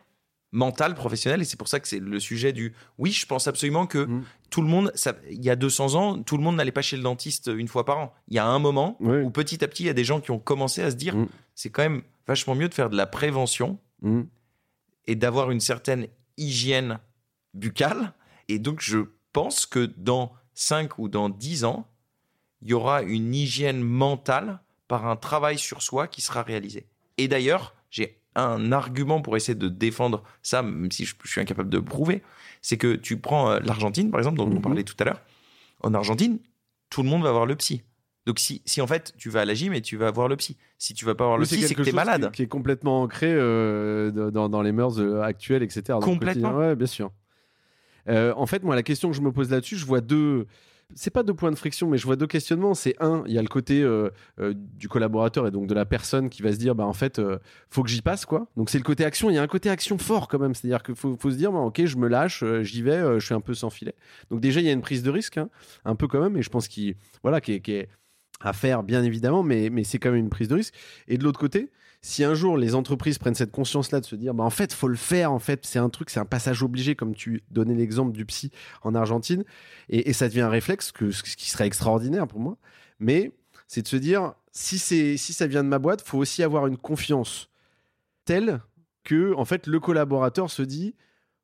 mentale, 0.53 0.95
professionnelle, 0.95 1.41
et 1.41 1.45
c'est 1.45 1.57
pour 1.57 1.67
ça 1.67 1.79
que 1.81 1.87
c'est 1.89 1.99
le 1.99 2.19
sujet 2.19 2.53
du 2.53 2.73
oui, 2.97 3.11
je 3.11 3.25
pense 3.25 3.47
absolument 3.47 3.87
que 3.87 4.05
Mm. 4.05 4.23
tout 4.49 4.61
le 4.61 4.67
monde, 4.69 4.91
ça- 4.95 5.15
il 5.29 5.43
y 5.43 5.49
a 5.49 5.55
200 5.57 5.95
ans, 5.95 6.21
tout 6.23 6.37
le 6.37 6.43
monde 6.43 6.55
n'allait 6.55 6.71
pas 6.71 6.81
chez 6.81 6.95
le 6.97 7.03
dentiste 7.03 7.49
une 7.53 7.67
fois 7.67 7.85
par 7.85 7.99
an. 7.99 8.13
Il 8.29 8.35
y 8.35 8.39
a 8.39 8.45
un 8.45 8.59
moment 8.59 8.97
où 9.01 9.29
petit 9.29 9.61
à 9.63 9.67
petit, 9.67 9.83
il 9.83 9.87
y 9.87 9.89
a 9.89 9.93
des 9.93 10.03
gens 10.05 10.21
qui 10.21 10.31
ont 10.31 10.39
commencé 10.39 10.81
à 10.81 10.89
se 10.89 10.95
dire, 10.95 11.15
Mm. 11.17 11.27
c'est 11.53 11.69
quand 11.69 11.83
même 11.83 12.01
vachement 12.27 12.55
mieux 12.55 12.69
de 12.69 12.73
faire 12.73 12.89
de 12.89 12.95
la 12.97 13.05
prévention 13.07 13.77
Hmm. 14.01 14.23
Et 15.07 15.15
d'avoir 15.15 15.51
une 15.51 15.59
certaine 15.59 16.07
hygiène 16.37 16.99
buccale. 17.53 18.13
Et 18.47 18.59
donc, 18.59 18.81
je 18.81 18.99
pense 19.33 19.65
que 19.65 19.91
dans 19.97 20.33
5 20.53 20.97
ou 20.99 21.07
dans 21.09 21.29
10 21.29 21.63
ans, 21.65 21.87
il 22.61 22.69
y 22.69 22.73
aura 22.73 23.01
une 23.01 23.33
hygiène 23.33 23.81
mentale 23.81 24.59
par 24.87 25.07
un 25.07 25.15
travail 25.15 25.57
sur 25.57 25.81
soi 25.81 26.07
qui 26.07 26.21
sera 26.21 26.43
réalisé. 26.43 26.85
Et 27.17 27.27
d'ailleurs, 27.27 27.75
j'ai 27.89 28.19
un 28.35 28.71
argument 28.71 29.21
pour 29.21 29.35
essayer 29.35 29.55
de 29.55 29.67
défendre 29.67 30.23
ça, 30.43 30.61
même 30.61 30.91
si 30.91 31.05
je, 31.05 31.15
je 31.23 31.29
suis 31.29 31.41
incapable 31.41 31.69
de 31.69 31.77
le 31.77 31.83
prouver, 31.83 32.21
c'est 32.61 32.77
que 32.77 32.95
tu 32.95 33.17
prends 33.17 33.51
euh, 33.51 33.59
l'Argentine, 33.59 34.11
par 34.11 34.19
exemple, 34.19 34.37
dont 34.37 34.45
on 34.47 34.55
Mhm. 34.55 34.61
parlait 34.61 34.83
tout 34.83 34.95
à 34.99 35.03
l'heure. 35.05 35.21
En 35.81 35.93
Argentine, 35.93 36.39
tout 36.89 37.03
le 37.03 37.09
monde 37.09 37.23
va 37.23 37.31
voir 37.31 37.45
le 37.45 37.55
psy. 37.55 37.81
Donc 38.31 38.39
si, 38.39 38.61
si 38.63 38.79
en 38.79 38.87
fait 38.87 39.11
tu 39.17 39.29
vas 39.29 39.41
à 39.41 39.45
la 39.45 39.53
gym 39.53 39.73
et 39.73 39.81
tu 39.81 39.97
vas 39.97 40.09
voir 40.09 40.29
le 40.29 40.37
psy, 40.37 40.55
si 40.77 40.93
tu 40.93 41.03
vas 41.03 41.15
pas 41.15 41.25
voir 41.25 41.37
le 41.37 41.43
psy, 41.43 41.61
c'est 41.63 41.75
que 41.75 41.81
t'es 41.81 41.91
malade. 41.91 42.27
Qui, 42.27 42.31
qui 42.31 42.41
est 42.43 42.47
complètement 42.47 43.01
ancré 43.01 43.27
euh, 43.29 44.09
dans, 44.31 44.47
dans- 44.47 44.61
les 44.61 44.71
mœurs 44.71 45.01
euh, 45.01 45.19
actuelles, 45.21 45.63
etc. 45.63 45.83
dans 45.89 45.99
Complètement. 45.99 46.55
Ouais, 46.55 46.77
bien 46.77 46.87
sûr. 46.87 47.11
Euh, 48.07 48.31
en 48.37 48.45
fait, 48.45 48.63
moi, 48.63 48.73
la 48.73 48.83
question 48.83 49.11
que 49.11 49.17
je 49.17 49.21
me 49.21 49.33
pose 49.33 49.49
là-dessus, 49.51 49.75
je 49.75 49.85
vois 49.85 49.99
deux. 49.99 50.47
C'est 50.95 51.09
pas 51.11 51.23
deux 51.23 51.33
points 51.33 51.51
de 51.51 51.57
friction, 51.57 51.89
mais 51.89 51.97
je 51.97 52.05
vois 52.05 52.15
deux 52.15 52.25
questionnements. 52.27 52.73
C'est 52.73 52.95
un, 53.01 53.23
il 53.27 53.33
y 53.33 53.37
a 53.37 53.41
le 53.41 53.49
côté 53.49 53.81
euh, 53.81 54.09
euh, 54.39 54.53
du 54.55 54.87
collaborateur 54.87 55.45
et 55.45 55.51
donc 55.51 55.67
de 55.67 55.73
la 55.73 55.85
personne 55.85 56.29
qui 56.29 56.41
va 56.41 56.53
se 56.53 56.57
dire, 56.57 56.73
bah 56.73 56.85
en 56.85 56.93
fait, 56.93 57.19
euh, 57.19 57.37
faut 57.69 57.83
que 57.83 57.89
j'y 57.89 58.01
passe, 58.01 58.25
quoi. 58.25 58.47
Donc 58.55 58.69
c'est 58.69 58.77
le 58.77 58.83
côté 58.85 59.03
action. 59.03 59.29
Il 59.29 59.35
y 59.35 59.39
a 59.39 59.41
un 59.41 59.47
côté 59.47 59.69
action 59.69 59.97
fort 59.97 60.29
quand 60.29 60.39
même. 60.39 60.55
C'est-à-dire 60.55 60.83
qu'il 60.83 60.95
faut, 60.95 61.17
faut 61.19 61.31
se 61.31 61.35
dire, 61.35 61.51
bah, 61.51 61.59
ok, 61.59 61.85
je 61.85 61.97
me 61.97 62.07
lâche, 62.07 62.43
euh, 62.43 62.63
j'y 62.63 62.81
vais, 62.81 62.91
euh, 62.95 63.19
je 63.19 63.25
suis 63.25 63.35
un 63.35 63.41
peu 63.41 63.53
sans 63.53 63.69
filet. 63.69 63.93
Donc 64.29 64.39
déjà, 64.39 64.61
il 64.61 64.65
y 64.65 64.69
a 64.69 64.73
une 64.73 64.81
prise 64.81 65.03
de 65.03 65.09
risque, 65.11 65.37
hein, 65.37 65.49
un 65.83 65.95
peu 65.95 66.07
quand 66.07 66.21
même, 66.21 66.37
et 66.37 66.41
je 66.41 66.49
pense 66.49 66.67
qu'il, 66.69 66.95
voilà, 67.23 67.41
qui 67.41 67.53
est, 67.53 67.59
qui 67.59 67.73
est 67.73 67.89
à 68.45 68.53
faire 68.53 68.83
bien 68.83 69.03
évidemment, 69.03 69.43
mais, 69.43 69.69
mais 69.69 69.83
c'est 69.83 69.99
quand 69.99 70.11
même 70.11 70.19
une 70.19 70.29
prise 70.29 70.47
de 70.47 70.55
risque. 70.55 70.73
Et 71.07 71.17
de 71.17 71.23
l'autre 71.23 71.39
côté, 71.39 71.71
si 72.01 72.23
un 72.23 72.33
jour 72.33 72.57
les 72.57 72.73
entreprises 72.73 73.19
prennent 73.19 73.35
cette 73.35 73.51
conscience-là 73.51 73.99
de 73.99 74.05
se 74.05 74.15
dire, 74.15 74.33
bah 74.33 74.43
en 74.43 74.49
fait, 74.49 74.73
faut 74.73 74.87
le 74.87 74.95
faire, 74.95 75.31
en 75.31 75.39
fait, 75.39 75.65
c'est 75.65 75.79
un 75.79 75.89
truc, 75.89 76.09
c'est 76.09 76.19
un 76.19 76.25
passage 76.25 76.63
obligé, 76.63 76.95
comme 76.95 77.13
tu 77.13 77.43
donnais 77.51 77.75
l'exemple 77.75 78.11
du 78.11 78.25
psy 78.25 78.51
en 78.81 78.95
Argentine, 78.95 79.43
et, 79.89 80.09
et 80.09 80.13
ça 80.13 80.27
devient 80.27 80.41
un 80.41 80.49
réflexe, 80.49 80.91
que, 80.91 81.11
ce 81.11 81.21
qui 81.23 81.49
serait 81.49 81.67
extraordinaire 81.67 82.27
pour 82.27 82.39
moi, 82.39 82.57
mais 82.99 83.31
c'est 83.67 83.83
de 83.83 83.87
se 83.87 83.97
dire, 83.97 84.33
si, 84.51 84.79
c'est, 84.79 85.15
si 85.17 85.33
ça 85.33 85.47
vient 85.47 85.63
de 85.63 85.69
ma 85.69 85.79
boîte, 85.79 86.01
faut 86.01 86.17
aussi 86.17 86.43
avoir 86.43 86.67
une 86.67 86.77
confiance 86.77 87.49
telle 88.25 88.61
que, 89.03 89.33
en 89.35 89.45
fait, 89.45 89.67
le 89.67 89.79
collaborateur 89.79 90.49
se 90.49 90.61
dit, 90.61 90.95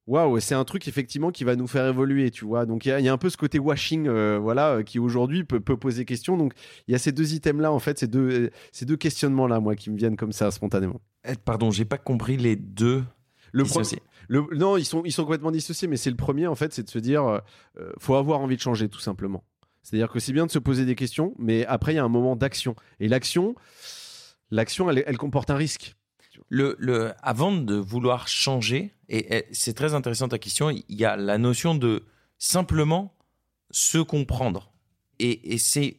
waouh, 0.07 0.39
c'est 0.39 0.55
un 0.55 0.63
truc 0.63 0.87
effectivement 0.87 1.31
qui 1.31 1.43
va 1.43 1.55
nous 1.55 1.67
faire 1.67 1.85
évoluer, 1.85 2.31
tu 2.31 2.45
vois. 2.45 2.65
Donc 2.65 2.85
il 2.85 2.99
y, 2.99 3.09
a 3.09 3.13
un 3.13 3.17
peu 3.17 3.29
ce 3.29 3.37
côté 3.37 3.59
washing, 3.59 4.07
euh, 4.07 4.39
voilà, 4.41 4.77
euh, 4.77 4.83
qui 4.83 4.99
aujourd'hui 4.99 5.43
peut, 5.43 5.59
poser 5.59 6.05
question. 6.05 6.37
Donc 6.37 6.53
il 6.87 6.93
y 6.93 6.95
a 6.95 6.97
ces 6.97 7.11
deux 7.11 7.33
items-là, 7.33 7.71
en 7.71 7.79
fait, 7.79 7.99
ces 7.99 8.07
deux, 8.07 8.49
ces 8.71 8.85
deux 8.85 8.97
questionnements-là, 8.97 9.59
moi, 9.59 9.75
qui 9.75 9.91
me 9.91 9.97
viennent 9.97 10.17
comme 10.17 10.31
ça 10.31 10.49
spontanément. 10.49 11.01
Eh, 11.27 11.35
pardon, 11.35 11.69
j'ai 11.69 11.85
pas 11.85 11.97
compris 11.97 12.37
les 12.37 12.55
deux. 12.55 13.03
Le 13.51 13.63
Le, 14.27 14.45
non, 14.55 14.77
ils 14.77 14.85
sont, 14.85 15.03
ils 15.05 15.11
sont 15.11 15.23
complètement 15.23 15.51
dissociés, 15.51 15.87
mais 15.87 15.97
c'est 15.97 16.09
le 16.09 16.17
premier, 16.17 16.47
en 16.47 16.55
fait, 16.55 16.73
c'est 16.73 16.83
de 16.83 16.89
se 16.89 16.99
dire, 16.99 17.25
euh, 17.25 17.39
faut 17.97 18.15
avoir 18.15 18.39
envie 18.41 18.57
de 18.57 18.61
changer, 18.61 18.89
tout 18.89 18.99
simplement. 18.99 19.43
C'est-à-dire 19.83 20.09
que 20.09 20.19
c'est 20.19 20.33
bien 20.33 20.45
de 20.45 20.51
se 20.51 20.59
poser 20.59 20.83
des 20.83 20.95
questions, 20.95 21.33
mais 21.39 21.65
après, 21.65 21.93
il 21.93 21.95
y 21.95 21.99
a 21.99 22.03
un 22.03 22.09
moment 22.09 22.35
d'action. 22.35 22.75
Et 22.99 23.07
l'action, 23.07 23.55
l'action, 24.51 24.89
elle 24.89 25.17
comporte 25.17 25.49
un 25.49 25.55
risque. 25.55 25.96
Le, 26.49 27.13
avant 27.21 27.51
de 27.51 27.75
vouloir 27.75 28.27
changer, 28.27 28.93
et, 29.09 29.45
c'est 29.51 29.73
très 29.73 29.93
intéressant 29.93 30.29
ta 30.29 30.39
question, 30.39 30.69
il 30.69 30.83
y 30.89 31.05
a 31.05 31.15
la 31.15 31.37
notion 31.37 31.75
de 31.75 32.05
simplement 32.37 33.13
se 33.71 33.97
comprendre. 33.97 34.71
Et, 35.19 35.57
c'est, 35.57 35.97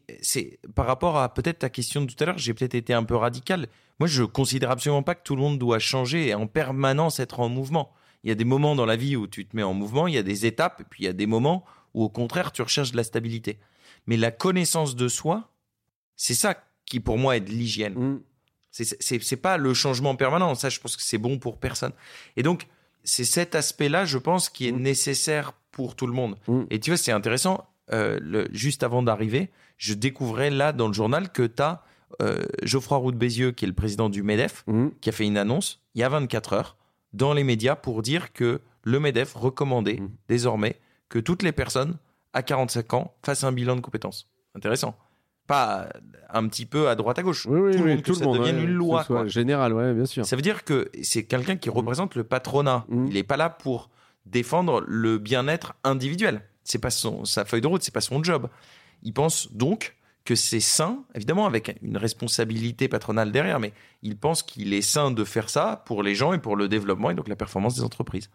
par 0.75 0.87
rapport 0.87 1.19
à 1.19 1.35
peut-être 1.35 1.61
ta 1.61 1.71
question 1.71 2.03
de 2.03 2.07
tout 2.07 2.23
à 2.23 2.27
l'heure, 2.27 2.39
j'ai 2.39 2.55
peut-être 2.55 2.75
été 2.75 2.95
un 2.95 3.05
peu 3.05 3.17
radical. 3.17 3.67
Moi, 3.99 4.07
je 4.07 4.23
considère 4.23 4.71
absolument 4.71 5.03
pas 5.03 5.15
que 5.15 5.23
tout 5.25 5.35
le 5.35 5.43
monde 5.43 5.59
doit 5.59 5.81
changer 5.81 6.29
et 6.29 6.35
en 6.35 6.47
permanence 6.47 7.19
être 7.19 7.41
en 7.41 7.49
mouvement. 7.49 7.93
Il 8.23 8.29
y 8.29 8.33
a 8.33 8.37
des 8.37 8.45
moments 8.45 8.77
dans 8.77 8.87
la 8.87 8.97
vie 8.97 9.17
où 9.17 9.27
tu 9.27 9.47
te 9.47 9.57
mets 9.57 9.63
en 9.63 9.75
mouvement, 9.75 10.07
il 10.07 10.15
y 10.15 10.19
a 10.19 10.23
des 10.23 10.47
étapes, 10.47 10.81
et 10.81 10.85
puis 10.85 11.05
il 11.05 11.07
y 11.07 11.11
a 11.11 11.13
des 11.13 11.27
moments 11.27 11.65
où 11.95 12.05
au 12.05 12.09
contraire 12.09 12.53
tu 12.53 12.63
recherches 12.63 12.93
de 12.93 12.97
la 12.97 13.05
stabilité. 13.05 13.59
Mais 14.07 14.17
la 14.17 14.31
connaissance 14.31 14.97
de 14.97 15.09
soi, 15.09 15.51
c'est 16.17 16.35
ça 16.35 16.57
qui 16.85 17.01
pour 17.01 17.19
moi 17.19 17.37
est 17.37 17.41
de 17.41 17.51
l'hygiène. 17.51 17.95
Mmh. 17.95 18.21
C'est 18.85 19.37
pas 19.37 19.57
le 19.57 19.75
changement 19.75 20.15
permanent. 20.17 20.55
Ça, 20.55 20.69
je 20.69 20.81
pense 20.81 20.97
que 20.97 21.03
c'est 21.03 21.19
bon 21.19 21.39
pour 21.39 21.59
personne. 21.59 21.93
Et 22.37 22.43
donc, 22.43 22.67
c'est 23.05 23.25
cet 23.25 23.55
aspect-là, 23.55 24.05
je 24.05 24.19
pense, 24.19 24.49
qui 24.49 24.69
est 24.69 24.73
mm. 24.73 24.81
nécessaire 24.81 25.53
pour 25.71 25.97
tout 25.97 26.07
le 26.07 26.13
monde. 26.13 26.37
Mm. 26.47 26.63
Et 26.71 26.81
tu 26.81 26.91
vois, 26.91 26.97
c'est 26.97 27.13
intéressant. 27.13 27.69
Euh, 27.93 28.19
le, 28.21 28.49
juste 28.53 28.83
avant 28.83 29.03
d'arriver, 29.03 29.51
je 29.79 29.95
découvrais 29.95 30.51
là 30.51 30.73
dans 30.73 30.89
le 30.89 30.93
journal 30.93 31.33
que 31.33 31.43
tu 31.43 31.63
as 31.63 31.83
euh, 32.23 32.43
Geoffroy 32.63 32.99
Roux 32.99 33.13
Bézieux, 33.13 33.53
qui 33.53 33.65
est 33.65 33.69
le 33.69 33.75
président 33.75 34.09
du 34.09 34.23
MEDEF, 34.23 34.65
mm. 34.67 34.89
qui 35.01 35.09
a 35.09 35.13
fait 35.13 35.25
une 35.25 35.39
annonce 35.39 35.81
il 35.95 36.01
y 36.01 36.05
a 36.05 36.09
24 36.09 36.53
heures 36.53 36.77
dans 37.13 37.33
les 37.33 37.45
médias 37.45 37.77
pour 37.77 38.03
dire 38.03 38.33
que 38.33 38.61
le 38.83 39.01
MEDEF 39.01 39.35
recommandait 39.35 40.01
désormais 40.29 40.79
que 41.09 41.19
toutes 41.19 41.43
les 41.43 41.53
personnes 41.53 41.97
à 42.33 42.43
45 42.43 42.95
ans 42.95 43.15
fassent 43.25 43.45
un 43.45 43.53
bilan 43.53 43.77
de 43.77 43.81
compétences. 43.81 44.29
Intéressant 44.55 44.97
pas 45.49 45.89
un 46.29 46.47
petit 46.47 46.67
peu 46.67 46.89
à 46.89 46.95
droite 46.95 47.19
à 47.19 47.23
gauche. 47.23 47.45
tout 47.45 47.51
le 47.51 47.79
monde, 47.79 48.03
que 48.03 48.13
ça 48.13 48.25
devienne 48.27 48.61
une 48.61 48.75
loi. 48.75 49.03
Quoi. 49.05 49.27
Général, 49.27 49.73
ouais, 49.73 49.93
bien 49.95 50.05
sûr. 50.05 50.25
Ça 50.25 50.37
veut 50.37 50.43
dire 50.43 50.63
que 50.63 50.91
c'est 51.03 51.25
quelqu'un 51.25 51.57
qui 51.57 51.71
représente 51.71 52.15
le 52.15 52.23
patronat. 52.23 52.85
Mm. 52.89 53.07
Il 53.09 53.15
n'est 53.15 53.25
pas 53.25 53.37
là 53.37 53.51
pour 53.51 53.91
défendre 54.27 54.85
le 54.87 55.19
bien-être 55.19 55.75
individuel. 55.83 56.43
C'est 56.63 56.79
pas 56.79 56.91
son, 56.91 57.25
sa 57.25 57.45
feuille 57.47 57.63
de 57.63 57.67
route, 57.67 57.83
c'est 57.83 57.95
pas 57.95 58.03
son 58.03 58.23
job. 58.23 58.49
Il 59.03 59.15
pense 59.15 59.51
donc 59.53 59.97
que 60.27 60.35
c'est 60.35 60.61
sain, 60.61 61.05
évidemment 61.15 61.47
avec 61.47 61.79
une 61.81 61.97
responsabilité 61.97 62.87
patronale 62.87 63.33
derrière, 63.33 63.59
mais 63.59 63.73
il 64.03 64.19
pense 64.19 64.43
qu'il 64.43 64.75
est 64.75 64.83
sain 64.83 65.11
de 65.11 65.25
faire 65.25 65.49
ça 65.49 65.83
pour 65.87 66.03
les 66.03 66.15
gens 66.15 66.35
et 66.35 66.39
pour 66.39 66.57
le 66.57 66.69
développement 66.69 67.11
et 67.11 67.15
donc 67.15 67.29
la 67.29 67.37
performance 67.37 67.77
des 67.77 67.83
entreprises. 67.83 68.29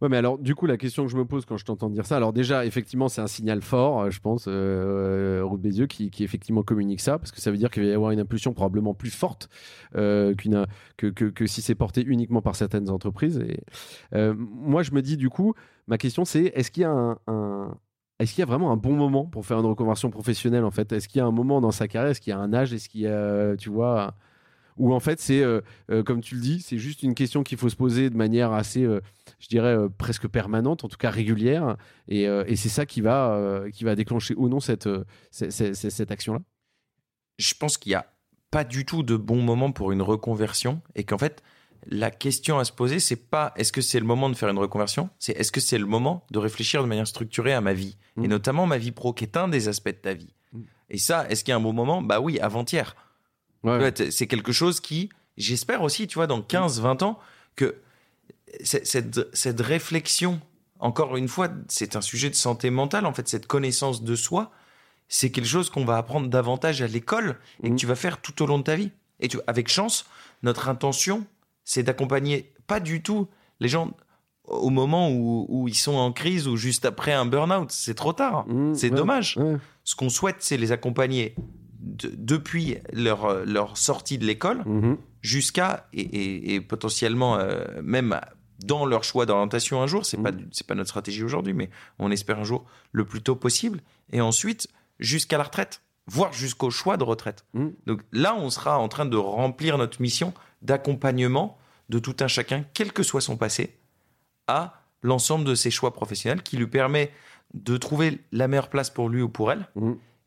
Ouais, 0.00 0.08
mais 0.08 0.16
alors, 0.16 0.38
du 0.38 0.54
coup, 0.54 0.64
la 0.64 0.78
question 0.78 1.04
que 1.04 1.10
je 1.10 1.16
me 1.16 1.26
pose 1.26 1.44
quand 1.44 1.58
je 1.58 1.64
t'entends 1.66 1.90
dire 1.90 2.06
ça, 2.06 2.16
alors 2.16 2.32
déjà, 2.32 2.64
effectivement, 2.64 3.08
c'est 3.08 3.20
un 3.20 3.26
signal 3.26 3.60
fort, 3.60 4.00
euh, 4.00 4.10
je 4.10 4.18
pense, 4.20 4.46
euh, 4.48 5.42
Route 5.44 5.60
Bézieux, 5.60 5.86
qui, 5.86 6.10
qui, 6.10 6.24
effectivement 6.24 6.62
communique 6.62 7.00
ça, 7.00 7.18
parce 7.18 7.32
que 7.32 7.40
ça 7.40 7.50
veut 7.50 7.58
dire 7.58 7.70
qu'il 7.70 7.82
va 7.82 7.88
y 7.90 7.92
avoir 7.92 8.10
une 8.10 8.20
impulsion 8.20 8.54
probablement 8.54 8.94
plus 8.94 9.10
forte 9.10 9.50
euh, 9.96 10.34
qu'une, 10.34 10.66
que, 10.96 11.08
que, 11.08 11.26
que, 11.26 11.46
si 11.46 11.60
c'est 11.60 11.74
porté 11.74 12.02
uniquement 12.02 12.40
par 12.40 12.56
certaines 12.56 12.88
entreprises. 12.88 13.38
Et, 13.46 13.60
euh, 14.14 14.34
moi, 14.38 14.82
je 14.82 14.92
me 14.92 15.02
dis, 15.02 15.18
du 15.18 15.28
coup, 15.28 15.52
ma 15.86 15.98
question, 15.98 16.24
c'est 16.24 16.44
est-ce 16.54 16.70
qu'il 16.70 16.82
y 16.82 16.86
a 16.86 17.18
un 17.26 17.76
est-ce 18.20 18.34
qu'il 18.34 18.40
y 18.40 18.42
a 18.42 18.46
vraiment 18.46 18.70
un 18.70 18.76
bon 18.76 18.92
moment 18.92 19.24
pour 19.24 19.46
faire 19.46 19.58
une 19.60 19.66
reconversion 19.66 20.10
professionnelle 20.10 20.64
en 20.64 20.70
fait? 20.70 20.92
Est-ce 20.92 21.08
qu'il 21.08 21.20
y 21.20 21.22
a 21.22 21.26
un 21.26 21.30
moment 21.30 21.62
dans 21.62 21.70
sa 21.70 21.88
carrière? 21.88 22.10
Est-ce 22.10 22.20
qu'il 22.20 22.32
y 22.32 22.34
a 22.34 22.38
un 22.38 22.52
âge? 22.52 22.74
Est-ce 22.74 22.90
qu'il 22.90 23.00
y 23.00 23.06
a, 23.06 23.56
tu 23.56 23.70
vois, 23.70 24.14
ou 24.80 24.94
en 24.94 25.00
fait 25.00 25.20
c'est 25.20 25.42
euh, 25.42 25.60
euh, 25.90 26.02
comme 26.02 26.22
tu 26.22 26.34
le 26.34 26.40
dis, 26.40 26.60
c'est 26.60 26.78
juste 26.78 27.02
une 27.02 27.14
question 27.14 27.42
qu'il 27.44 27.58
faut 27.58 27.68
se 27.68 27.76
poser 27.76 28.08
de 28.08 28.16
manière 28.16 28.52
assez, 28.52 28.82
euh, 28.82 29.00
je 29.38 29.46
dirais 29.48 29.76
presque 29.98 30.26
permanente, 30.26 30.84
en 30.84 30.88
tout 30.88 30.96
cas 30.96 31.10
régulière, 31.10 31.76
et, 32.08 32.26
c'est 32.56 32.70
ça 32.70 32.86
qui 32.86 33.02
va 33.02 33.62
qui 33.72 33.84
va 33.84 33.94
déclencher 33.94 34.34
ou 34.36 34.48
non 34.48 34.58
cette 34.58 34.88
cette, 35.30 36.10
action-là. 36.10 36.40
Je 37.38 37.54
pense 37.54 37.78
qu'il 37.78 37.90
n'y 37.90 37.94
a 37.94 38.06
pas 38.50 38.64
du 38.64 38.84
tout 38.84 39.02
de 39.02 39.16
bon 39.16 39.42
moment 39.42 39.70
pour 39.70 39.92
une 39.92 40.02
reconversion, 40.02 40.80
et 40.96 41.04
qu'en 41.04 41.18
fait 41.18 41.42
la 41.86 42.10
question 42.10 42.58
à 42.58 42.64
se 42.64 42.72
poser, 42.72 43.00
c'est 43.00 43.16
pas 43.16 43.52
est-ce 43.56 43.72
que 43.72 43.80
c'est 43.80 44.00
le 44.00 44.06
moment 44.06 44.28
de 44.30 44.34
faire 44.34 44.48
une 44.48 44.58
reconversion, 44.58 45.10
c'est 45.18 45.32
est-ce 45.32 45.52
que 45.52 45.60
c'est 45.60 45.78
le 45.78 45.86
moment 45.86 46.26
de 46.30 46.38
réfléchir 46.38 46.82
de 46.82 46.88
manière 46.88 47.06
structurée 47.06 47.52
à 47.52 47.60
ma 47.60 47.74
vie, 47.74 47.98
et 48.16 48.20
mmh. 48.20 48.26
notamment 48.26 48.66
ma 48.66 48.78
vie 48.78 48.92
pro, 48.92 49.12
qui 49.12 49.24
est 49.24 49.36
un 49.36 49.48
des 49.48 49.68
aspects 49.68 49.88
de 49.88 49.92
ta 49.92 50.14
vie. 50.14 50.34
Mmh. 50.52 50.60
Et 50.88 50.98
ça, 50.98 51.26
est-ce 51.28 51.44
qu'il 51.44 51.52
y 51.52 51.54
a 51.54 51.56
un 51.56 51.60
bon 51.60 51.72
moment? 51.72 52.02
Bah 52.02 52.20
oui, 52.20 52.40
avant-hier. 52.40 52.94
C'est 54.10 54.26
quelque 54.26 54.52
chose 54.52 54.80
qui, 54.80 55.10
j'espère 55.36 55.82
aussi, 55.82 56.06
tu 56.06 56.14
vois, 56.16 56.26
dans 56.26 56.40
15-20 56.40 57.04
ans, 57.04 57.18
que 57.56 57.76
cette, 58.62 59.34
cette 59.34 59.60
réflexion, 59.60 60.40
encore 60.78 61.16
une 61.16 61.28
fois, 61.28 61.48
c'est 61.68 61.96
un 61.96 62.00
sujet 62.00 62.30
de 62.30 62.34
santé 62.34 62.70
mentale, 62.70 63.06
en 63.06 63.12
fait, 63.12 63.28
cette 63.28 63.46
connaissance 63.46 64.02
de 64.02 64.16
soi, 64.16 64.50
c'est 65.08 65.30
quelque 65.30 65.48
chose 65.48 65.70
qu'on 65.70 65.84
va 65.84 65.96
apprendre 65.96 66.28
davantage 66.28 66.82
à 66.82 66.86
l'école 66.86 67.36
et 67.62 67.68
que 67.68 67.74
mmh. 67.74 67.76
tu 67.76 67.86
vas 67.86 67.96
faire 67.96 68.20
tout 68.20 68.42
au 68.42 68.46
long 68.46 68.58
de 68.58 68.64
ta 68.64 68.76
vie. 68.76 68.92
Et 69.18 69.28
tu, 69.28 69.38
avec 69.46 69.68
chance, 69.68 70.06
notre 70.42 70.68
intention, 70.68 71.26
c'est 71.64 71.82
d'accompagner 71.82 72.54
pas 72.66 72.80
du 72.80 73.02
tout 73.02 73.28
les 73.58 73.68
gens 73.68 73.90
au 74.44 74.70
moment 74.70 75.10
où, 75.10 75.46
où, 75.48 75.68
ils 75.68 75.74
sont 75.74 75.94
en 75.94 76.12
crise 76.12 76.48
ou 76.48 76.56
juste 76.56 76.84
après 76.84 77.12
un 77.12 77.26
burn-out. 77.26 77.70
C'est 77.70 77.94
trop 77.94 78.12
tard. 78.12 78.46
Mmh, 78.48 78.74
c'est 78.74 78.90
dommage. 78.90 79.38
Ce 79.84 79.94
qu'on 79.94 80.08
souhaite, 80.08 80.36
c'est 80.40 80.56
les 80.56 80.72
accompagner 80.72 81.34
depuis 81.80 82.78
leur, 82.92 83.44
leur 83.46 83.76
sortie 83.76 84.18
de 84.18 84.26
l'école 84.26 84.62
mhm. 84.66 84.98
jusqu'à 85.22 85.88
et, 85.92 86.60
potentiellement 86.60 87.38
euh, 87.38 87.64
même 87.82 88.20
dans 88.64 88.84
leur 88.84 89.04
choix 89.04 89.26
d'orientation 89.26 89.82
un 89.82 89.86
jour. 89.86 90.04
C'est 90.04 90.18
pas 90.18 90.32
mhm. 90.32 90.48
c'est 90.52 90.66
pas 90.66 90.74
notre 90.74 90.90
stratégie 90.90 91.24
aujourd'hui, 91.24 91.54
mais 91.54 91.70
on 91.98 92.10
espère 92.10 92.38
un 92.38 92.44
jour 92.44 92.66
le 92.92 93.04
plus 93.04 93.22
tôt 93.22 93.36
possible. 93.36 93.80
Et 94.12 94.20
ensuite 94.20 94.68
jusqu'à 94.98 95.38
la 95.38 95.44
retraite, 95.44 95.82
voire 96.06 96.32
jusqu'au 96.32 96.70
choix 96.70 96.96
de 96.96 97.04
retraite. 97.04 97.44
Mhm. 97.54 97.72
Donc 97.86 98.02
là, 98.12 98.34
on 98.36 98.50
sera 98.50 98.78
en 98.78 98.88
train 98.88 99.06
de 99.06 99.16
remplir 99.16 99.78
notre 99.78 100.00
mission 100.00 100.34
d'accompagnement 100.62 101.58
de 101.88 101.98
tout 101.98 102.16
un 102.20 102.28
chacun, 102.28 102.64
quel 102.74 102.92
que 102.92 103.02
soit 103.02 103.20
son 103.20 103.36
passé, 103.36 103.78
à 104.46 104.84
l'ensemble 105.02 105.44
de 105.44 105.54
ses 105.54 105.70
choix 105.70 105.92
professionnels 105.92 106.42
qui 106.42 106.56
lui 106.56 106.66
permet 106.66 107.10
de 107.54 107.76
trouver 107.76 108.20
la 108.32 108.46
meilleure 108.46 108.68
place 108.68 108.90
pour 108.90 109.08
lui 109.08 109.22
ou 109.22 109.28
pour 109.28 109.50
elle. 109.50 109.66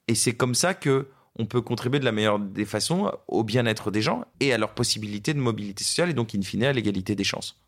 Et 0.07 0.15
c'est 0.15 0.33
comme 0.33 0.55
ça 0.55 0.73
que 0.73 1.07
on 1.37 1.45
peut 1.45 1.61
contribuer 1.61 1.99
de 1.99 2.05
la 2.05 2.11
meilleure 2.11 2.39
des 2.39 2.65
façons 2.65 3.11
au 3.27 3.43
bien-être 3.43 3.91
des 3.91 4.01
gens 4.01 4.25
et 4.39 4.53
à 4.53 4.57
leur 4.57 4.73
possibilité 4.73 5.33
de 5.33 5.39
mobilité 5.39 5.83
sociale 5.83 6.09
et 6.09 6.13
donc 6.13 6.35
in 6.35 6.41
fine 6.41 6.63
à 6.63 6.73
l'égalité 6.73 7.15
des 7.15 7.23
chances. 7.23 7.59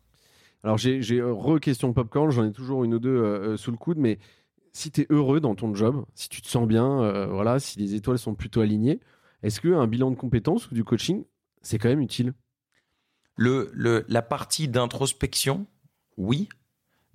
Alors 0.62 0.78
j'ai 0.78 1.22
re-question 1.22 1.92
popcorn, 1.92 2.30
j'en 2.30 2.44
ai 2.44 2.52
toujours 2.52 2.84
une 2.84 2.94
ou 2.94 2.98
deux 2.98 3.16
euh, 3.16 3.52
euh, 3.52 3.56
sous 3.56 3.70
le 3.70 3.76
coude, 3.76 3.98
mais 3.98 4.18
si 4.72 4.90
tu 4.90 5.02
es 5.02 5.06
heureux 5.10 5.40
dans 5.40 5.54
ton 5.54 5.74
job, 5.74 6.04
si 6.14 6.28
tu 6.28 6.42
te 6.42 6.48
sens 6.48 6.66
bien, 6.66 7.02
euh, 7.02 7.26
voilà, 7.26 7.58
si 7.58 7.78
les 7.78 7.94
étoiles 7.94 8.18
sont 8.18 8.34
plutôt 8.34 8.60
alignées, 8.60 9.00
est-ce 9.42 9.60
qu'un 9.60 9.86
bilan 9.86 10.10
de 10.10 10.16
compétences 10.16 10.70
ou 10.70 10.74
du 10.74 10.84
coaching, 10.84 11.24
c'est 11.62 11.78
quand 11.78 11.88
même 11.88 12.00
utile? 12.00 12.34
Le, 13.36 13.70
le, 13.74 14.04
La 14.08 14.22
partie 14.22 14.66
d'introspection, 14.68 15.66
oui. 16.16 16.48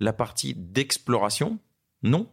La 0.00 0.12
partie 0.12 0.54
d'exploration, 0.54 1.58
non. 2.02 2.28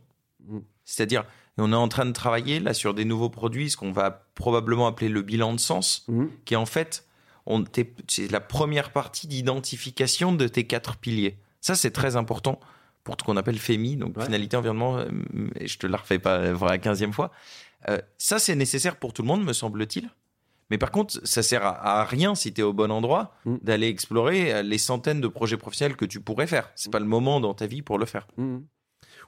Mm. 0.47 0.59
C'est-à-dire, 0.86 1.26
on 1.60 1.72
est 1.72 1.76
en 1.76 1.88
train 1.88 2.05
de 2.05 2.12
travailler 2.12 2.60
là 2.60 2.74
sur 2.74 2.93
des 2.93 3.05
nouveaux 3.05 3.30
produits, 3.30 3.70
ce 3.70 3.78
qu'on 3.78 3.91
va 3.91 4.26
probablement 4.36 4.88
appeler 4.88 5.10
le 5.10 5.22
bilan 5.22 5.53
de 5.53 5.60
sens, 5.60 6.05
mhm. 6.07 6.30
qui 6.45 6.53
est 6.53 6.57
en 6.57 6.66
fait 6.66 7.05
c'est 8.07 8.32
la 8.32 8.39
première 8.39 8.91
partie 8.91 9.28
d'identification 9.28 10.34
de 10.34 10.47
tes 10.47 10.66
quatre 10.66 10.97
piliers. 10.97 11.39
Ça, 11.62 11.76
c'est 11.76 11.91
très 11.91 12.16
important 12.16 12.60
pour 13.03 13.16
ce 13.20 13.26
qu'on 13.26 13.38
appelle 13.38 13.57
FEMI, 13.57 13.97
donc 13.97 14.22
finalité 14.22 14.55
environnement. 14.55 14.97
Euh, 14.97 15.07
je 15.60 15.78
te 15.78 15.88
la 15.88 15.97
refais 15.97 16.20
pas 16.20 16.53
pour 16.53 16.68
la 16.68 16.78
quinzième 16.78 17.14
fois. 17.14 17.32
Euh, 17.89 17.97
ça, 18.18 18.39
c'est 18.39 18.55
nécessaire 18.55 18.97
pour 18.97 19.14
tout 19.14 19.22
le 19.24 19.28
monde, 19.28 19.43
me 19.43 19.53
semble-t-il. 19.53 20.10
Mais 20.70 20.78
par 20.78 20.91
contre, 20.91 21.20
ça 21.24 21.41
sert 21.41 21.66
à, 21.66 22.03
rien 22.03 22.36
si 22.36 22.53
tu 22.53 22.62
es 22.62 22.64
au 22.64 22.74
bon 22.74 22.91
endroit 22.91 23.36
mhm. 23.45 23.60
d'aller 23.64 23.88
explorer 23.88 24.53
euh, 24.53 24.62
les 24.62 24.78
centaines 24.78 25.22
de 25.22 25.28
projets 25.28 25.57
professionnels 25.57 25.97
que 25.97 26.05
tu 26.05 26.22
pourrais 26.22 26.45
faire. 26.45 26.70
C'est 26.76 26.91
pas 26.91 26.99
le 26.99 27.05
moment 27.05 27.39
dans 27.39 27.55
ta 27.55 27.66
vie 27.66 27.82
pour 27.82 27.97
le 27.97 28.05
faire. 28.05 28.28
Mhm. 28.38 28.64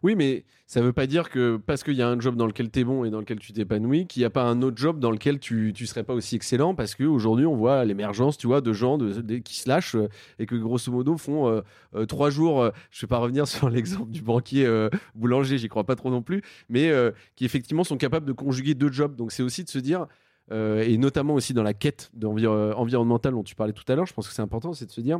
Oui, 0.03 0.15
mais 0.15 0.45
ça 0.65 0.79
ne 0.79 0.85
veut 0.85 0.93
pas 0.93 1.05
dire 1.05 1.29
que 1.29 1.57
parce 1.57 1.83
qu'il 1.83 1.93
y 1.93 2.01
a 2.01 2.07
un 2.07 2.19
job 2.19 2.35
dans 2.35 2.47
lequel 2.47 2.71
tu 2.71 2.79
es 2.79 2.83
bon 2.83 3.03
et 3.03 3.11
dans 3.11 3.19
lequel 3.19 3.39
tu 3.39 3.53
t'épanouis, 3.53 4.07
qu'il 4.07 4.21
n'y 4.21 4.25
a 4.25 4.31
pas 4.31 4.43
un 4.43 4.61
autre 4.63 4.77
job 4.77 4.99
dans 4.99 5.11
lequel 5.11 5.39
tu 5.39 5.73
ne 5.79 5.85
serais 5.85 6.03
pas 6.03 6.13
aussi 6.13 6.35
excellent 6.35 6.73
parce 6.73 6.95
qu'aujourd'hui, 6.95 7.45
on 7.45 7.55
voit 7.55 7.85
l'émergence, 7.85 8.37
tu 8.37 8.47
vois, 8.47 8.61
de 8.61 8.73
gens 8.73 8.97
qui 9.43 9.55
se 9.59 9.69
lâchent 9.69 9.95
euh, 9.95 10.07
et 10.39 10.47
que 10.47 10.55
grosso 10.55 10.91
modo 10.91 11.17
font 11.17 11.49
euh, 11.49 11.61
euh, 11.93 12.05
trois 12.05 12.31
jours. 12.31 12.71
je 12.89 12.97
ne 12.97 13.01
vais 13.01 13.07
pas 13.07 13.19
revenir 13.19 13.47
sur 13.47 13.69
l'exemple 13.69 14.11
du 14.11 14.21
banquier 14.21 14.67
boulanger, 15.13 15.57
j'y 15.57 15.67
crois 15.67 15.83
pas 15.83 15.95
trop 15.95 16.09
non 16.09 16.21
plus, 16.21 16.41
mais 16.69 16.91
qui 17.35 17.45
effectivement 17.45 17.83
sont 17.83 17.97
capables 17.97 18.25
de 18.25 18.33
conjuguer 18.33 18.73
deux 18.73 18.91
jobs. 18.91 19.15
Donc 19.15 19.31
c'est 19.31 19.43
aussi 19.43 19.63
de 19.63 19.69
se 19.69 19.79
dire, 19.79 20.07
et 20.51 20.97
notamment 20.97 21.35
aussi 21.35 21.53
dans 21.53 21.63
la 21.63 21.73
quête 21.73 22.11
environnementale 22.23 23.33
dont 23.33 23.43
tu 23.43 23.55
parlais 23.55 23.73
tout 23.73 23.83
à 23.87 23.95
l'heure, 23.95 24.07
je 24.07 24.13
pense 24.13 24.27
que 24.27 24.33
c'est 24.33 24.41
important, 24.41 24.73
c'est 24.73 24.87
de 24.87 24.91
se 24.91 25.01
dire 25.01 25.19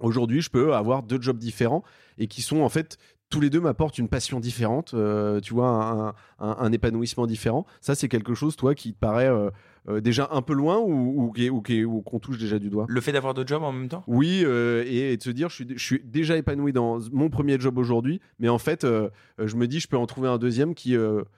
Aujourd'hui, 0.00 0.40
je 0.40 0.50
peux 0.50 0.74
avoir 0.74 1.02
deux 1.02 1.20
jobs 1.20 1.38
différents 1.38 1.84
et 2.18 2.26
qui 2.26 2.42
sont 2.42 2.60
en 2.60 2.68
fait 2.68 2.98
tous 3.32 3.40
les 3.40 3.48
deux 3.50 3.60
m'apportent 3.60 3.96
une 3.98 4.08
passion 4.08 4.38
différente, 4.40 4.92
euh, 4.94 5.40
tu 5.40 5.54
vois, 5.54 5.68
un, 5.68 6.08
un- 6.38 6.56
un 6.58 6.70
épanouissement 6.72 7.26
différent. 7.26 7.64
Ça, 7.80 7.94
c'est 7.94 8.08
quelque 8.08 8.34
chose, 8.34 8.56
toi, 8.56 8.74
qui 8.74 8.92
te 8.92 8.98
paraît 8.98 9.26
euh, 9.28 9.48
euh, 9.88 10.00
déjà 10.02 10.28
un 10.32 10.42
peu 10.42 10.52
loin 10.52 10.78
ou, 10.78 11.32
ou 11.40 11.62
ou 11.86 12.02
qu'on 12.02 12.18
touche 12.20 12.38
déjà 12.38 12.58
du 12.58 12.68
doigt? 12.68 12.84
Le 12.88 13.00
fait 13.00 13.12
d'avoir 13.12 13.32
deux 13.32 13.46
jobs 13.46 13.62
en 13.62 13.72
même 13.72 13.88
temps? 13.88 14.04
Oui, 14.06 14.44
et, 14.44 15.12
et 15.12 15.16
de 15.16 15.22
se 15.22 15.30
dire, 15.30 15.48
je 15.48 15.54
suis, 15.54 15.66
je 15.74 15.82
suis 15.82 16.02
déjà 16.04 16.36
épanoui 16.36 16.72
dans 16.74 16.98
mon 17.10 17.30
premier 17.30 17.58
job 17.58 17.78
aujourd'hui, 17.78 18.20
mais 18.38 18.48
en 18.50 18.58
fait, 18.58 18.84
je 18.84 19.56
me 19.56 19.66
dis, 19.66 19.80
je 19.80 19.88
peux 19.88 19.96
en 19.96 20.06
trouver 20.06 20.28
un 20.28 20.38
deuxième 20.38 20.74
qui, 20.74 20.94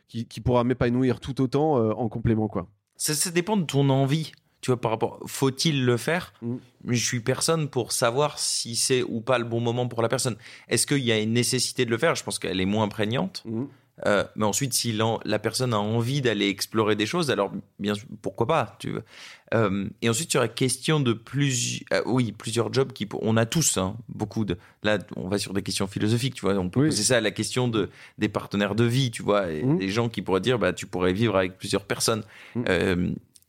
qui, 0.09 0.27
qui 0.27 0.41
pourra 0.41 0.65
m'épanouir 0.65 1.21
tout 1.21 1.41
autant 1.41 1.77
en 1.77 2.09
complément, 2.09 2.49
quoi. 2.49 2.67
ça, 2.97 3.15
ça 3.15 3.31
dépend 3.31 3.57
de 3.57 3.65
ton 3.65 3.89
envie. 3.89 4.33
Tu 4.65 4.71
vois, 4.71 4.81
par 4.81 4.93
rapport, 4.93 5.21
faut-il 5.27 5.85
le 5.85 5.99
faire? 5.99 6.33
Mm. 6.41 6.55
Je 6.89 7.05
suis 7.05 7.21
personne 7.21 7.69
pour 7.69 7.93
savoir 7.93 8.39
si 8.39 8.77
c'est 8.77 9.03
ou 9.03 9.21
pas 9.21 9.37
le 9.37 9.45
bon 9.45 9.61
moment 9.61 9.87
pour 9.89 10.01
la 10.01 10.09
personne. 10.09 10.37
Est-ce 10.71 10.87
qu'il 10.87 11.01
y 11.05 11.13
a 11.13 11.19
une 11.21 11.35
nécessité 11.35 11.85
de 11.85 11.91
le 11.91 11.99
faire? 11.99 12.15
Je 12.15 12.25
pense 12.25 12.39
qu'elle 12.39 12.59
est 12.59 12.65
moins 12.65 12.89
prégnante. 12.89 13.43
Mhm. 13.45 13.69
Euh, 14.07 14.25
mais 14.37 14.47
ensuite, 14.47 14.73
si 14.73 14.99
la 15.27 15.39
personne 15.39 15.75
a 15.75 15.79
envie 15.79 16.23
d'aller 16.23 16.49
explorer 16.49 16.97
des 16.97 17.05
choses, 17.05 17.31
alors 17.31 17.53
bien 17.79 17.95
sûr, 17.95 18.07
pourquoi 18.23 18.47
pas 18.47 18.77
tu 18.81 18.91
vois. 18.93 19.03
Euh, 19.53 19.87
Et 20.01 20.09
ensuite, 20.09 20.31
sur 20.31 20.41
la 20.41 20.49
question 20.49 20.99
de 20.99 21.13
plusieurs, 21.13 21.85
oui, 22.07 22.33
plusieurs 22.33 22.73
jobs 22.73 22.91
qui, 22.93 23.07
on 23.21 23.37
a 23.37 23.45
tous 23.45 23.77
hein, 23.77 23.97
beaucoup 24.09 24.47
de. 24.47 24.57
Là, 24.83 24.97
on 25.17 25.29
va 25.29 25.37
sur 25.39 25.53
des 25.53 25.63
questions 25.63 25.87
philosophiques, 25.87 26.35
tu 26.37 26.41
vois. 26.41 26.55
On 26.55 26.71
peut 26.71 26.81
Oui. 26.81 26.87
poser 26.89 27.03
ça 27.05 27.19
à 27.19 27.21
la 27.21 27.31
question 27.33 27.69
de 27.69 27.91
des 28.17 28.31
partenaires 28.31 28.75
de 28.75 28.85
vie, 28.85 29.11
tu 29.11 29.23
vois, 29.23 29.53
et 29.53 29.63
Mhm. 29.63 29.79
des 29.79 29.91
gens 29.91 30.09
qui 30.09 30.23
pourraient 30.23 30.41
dire, 30.41 30.59
bah, 30.59 30.73
tu 30.73 30.87
pourrais 30.87 31.13
vivre 31.13 31.37
avec 31.37 31.59
plusieurs 31.59 31.85
personnes. 31.85 32.25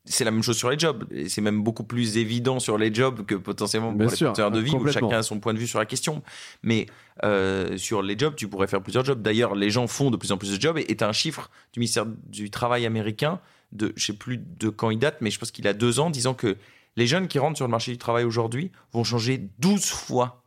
C'est 0.06 0.24
la 0.24 0.32
même 0.32 0.44
chose 0.44 0.58
sur 0.58 0.70
les 0.70 0.78
jobs. 0.78 1.06
Et 1.12 1.30
c'est 1.30 1.42
même 1.42 1.64
beaucoup 1.64 1.84
plus 1.84 2.18
évident 2.18 2.60
sur 2.60 2.78
les 2.78 2.94
jobs 2.94 3.26
que 3.26 3.36
potentiellement 3.36 3.90
pour 3.90 3.98
Bien 3.98 4.08
les 4.08 4.16
sûr, 4.16 4.34
de 4.34 4.60
vie, 4.60 4.76
où 4.76 4.88
chacun 4.88 5.18
a 5.18 5.24
son 5.24 5.40
point 5.40 5.54
de 5.54 5.60
vue 5.60 5.68
sur 5.68 5.80
la 5.80 5.86
question. 5.86 6.22
Mais 6.64 6.86
euh, 7.24 7.78
sur 7.78 8.02
les 8.02 8.18
jobs, 8.18 8.36
tu 8.36 8.48
pourrais 8.48 8.68
faire 8.68 8.82
plusieurs 8.82 9.04
jobs. 9.04 9.22
D'ailleurs, 9.22 9.56
les 9.56 9.72
gens 9.72 9.88
font 9.88 10.12
de 10.12 10.18
plus 10.18 10.32
en 10.32 10.38
plus 10.38 10.56
de 10.56 10.62
jobs. 10.62 10.78
Et 10.78 10.96
tu 10.96 11.04
as 11.04 11.08
un 11.08 11.14
chiffre 11.14 11.50
du 11.74 11.80
ministère 11.80 12.06
du 12.06 12.50
Travail 12.52 12.86
américain, 12.86 13.40
de, 13.72 13.94
je 13.96 14.06
sais 14.06 14.14
plus 14.14 14.38
de 14.38 14.70
quand 14.70 14.92
il 14.92 15.00
date, 15.00 15.18
mais 15.22 15.32
je 15.32 15.40
pense 15.40 15.52
qu'il 15.52 15.68
a 15.68 15.74
deux 15.74 16.00
ans, 16.00 16.10
disant 16.10 16.34
que 16.34 16.56
les 16.96 17.08
jeunes 17.08 17.28
qui 17.28 17.40
rentrent 17.40 17.58
sur 17.58 17.66
le 17.66 17.72
marché 17.72 17.92
du 17.92 17.98
travail 17.98 18.24
aujourd'hui 18.24 18.72
vont 18.94 19.04
changer 19.04 19.50
12 19.60 19.86
fois 19.86 20.45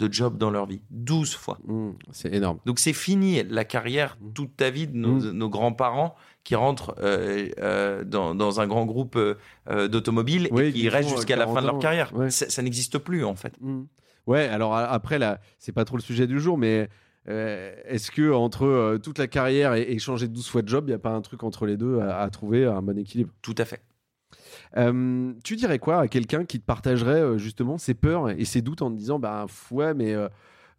de 0.00 0.12
job 0.12 0.36
dans 0.38 0.50
leur 0.50 0.66
vie. 0.66 0.80
12 0.90 1.34
fois. 1.34 1.58
Mm, 1.66 1.90
c'est 2.10 2.32
énorme. 2.34 2.58
Donc 2.66 2.78
c'est 2.78 2.92
fini 2.92 3.42
la 3.44 3.64
carrière 3.64 4.16
Mm. 4.20 4.32
toute 4.32 4.56
ta 4.56 4.70
vie 4.70 4.86
de 4.88 4.96
nos, 4.96 5.32
nos 5.32 5.48
grands-parents 5.48 6.14
qui 6.42 6.54
rentrent 6.56 6.94
euh, 7.00 7.48
euh, 7.58 8.02
dans, 8.04 8.34
dans 8.34 8.60
un 8.60 8.66
grand 8.66 8.86
groupe 8.86 9.16
euh, 9.16 9.88
d'automobiles 9.88 10.48
Oui, 10.50 10.64
et 10.64 10.72
qui 10.72 10.88
restent 10.88 11.10
jusqu'à 11.10 11.36
la 11.36 11.46
fin 11.46 11.60
de 11.60 11.66
40 11.66 11.72
leur 11.72 11.78
carrière. 11.78 12.14
Ouais. 12.16 12.30
Ça, 12.30 12.48
ça 12.48 12.62
n'existe 12.62 12.98
plus 12.98 13.24
en 13.24 13.36
fait. 13.36 13.52
Mm. 13.60 13.82
Ouais, 14.26 14.48
alors 14.48 14.74
après, 14.76 15.18
là, 15.18 15.40
c'est 15.58 15.72
pas 15.72 15.84
trop 15.84 15.96
le 15.96 16.02
sujet 16.02 16.26
du 16.26 16.40
jour, 16.40 16.56
mais 16.58 16.88
est-ce 17.26 18.10
que 18.10 18.32
entre 18.32 18.98
toute 19.02 19.18
la 19.18 19.26
carrière 19.28 19.74
et, 19.74 19.82
et 19.82 19.98
changer 19.98 20.26
12 20.28 20.48
fois 20.48 20.62
de 20.62 20.68
job, 20.68 20.84
il 20.86 20.90
n'y 20.90 20.94
a 20.94 20.98
pas 20.98 21.10
un 21.10 21.20
truc 21.20 21.42
entre 21.44 21.64
les 21.66 21.76
deux 21.76 22.00
à, 22.00 22.20
à 22.20 22.30
trouver 22.30 22.64
un 22.64 22.82
bon 22.82 22.98
équilibre? 22.98 23.30
Tout 23.42 23.54
à 23.58 23.64
fait. 23.64 23.80
Euh, 24.76 25.32
Tu 25.44 25.56
dirais 25.56 25.78
quoi 25.78 26.00
à 26.00 26.08
quelqu'un 26.08 26.44
qui 26.44 26.60
te 26.60 26.64
partagerait 26.64 27.20
euh, 27.20 27.38
justement 27.38 27.78
ses 27.78 27.94
peurs 27.94 28.30
et 28.30 28.44
ses 28.44 28.62
doutes 28.62 28.82
en 28.82 28.90
te 28.90 28.96
disant 28.96 29.18
bah 29.18 29.46
ouais, 29.70 29.94
mais 29.94 30.14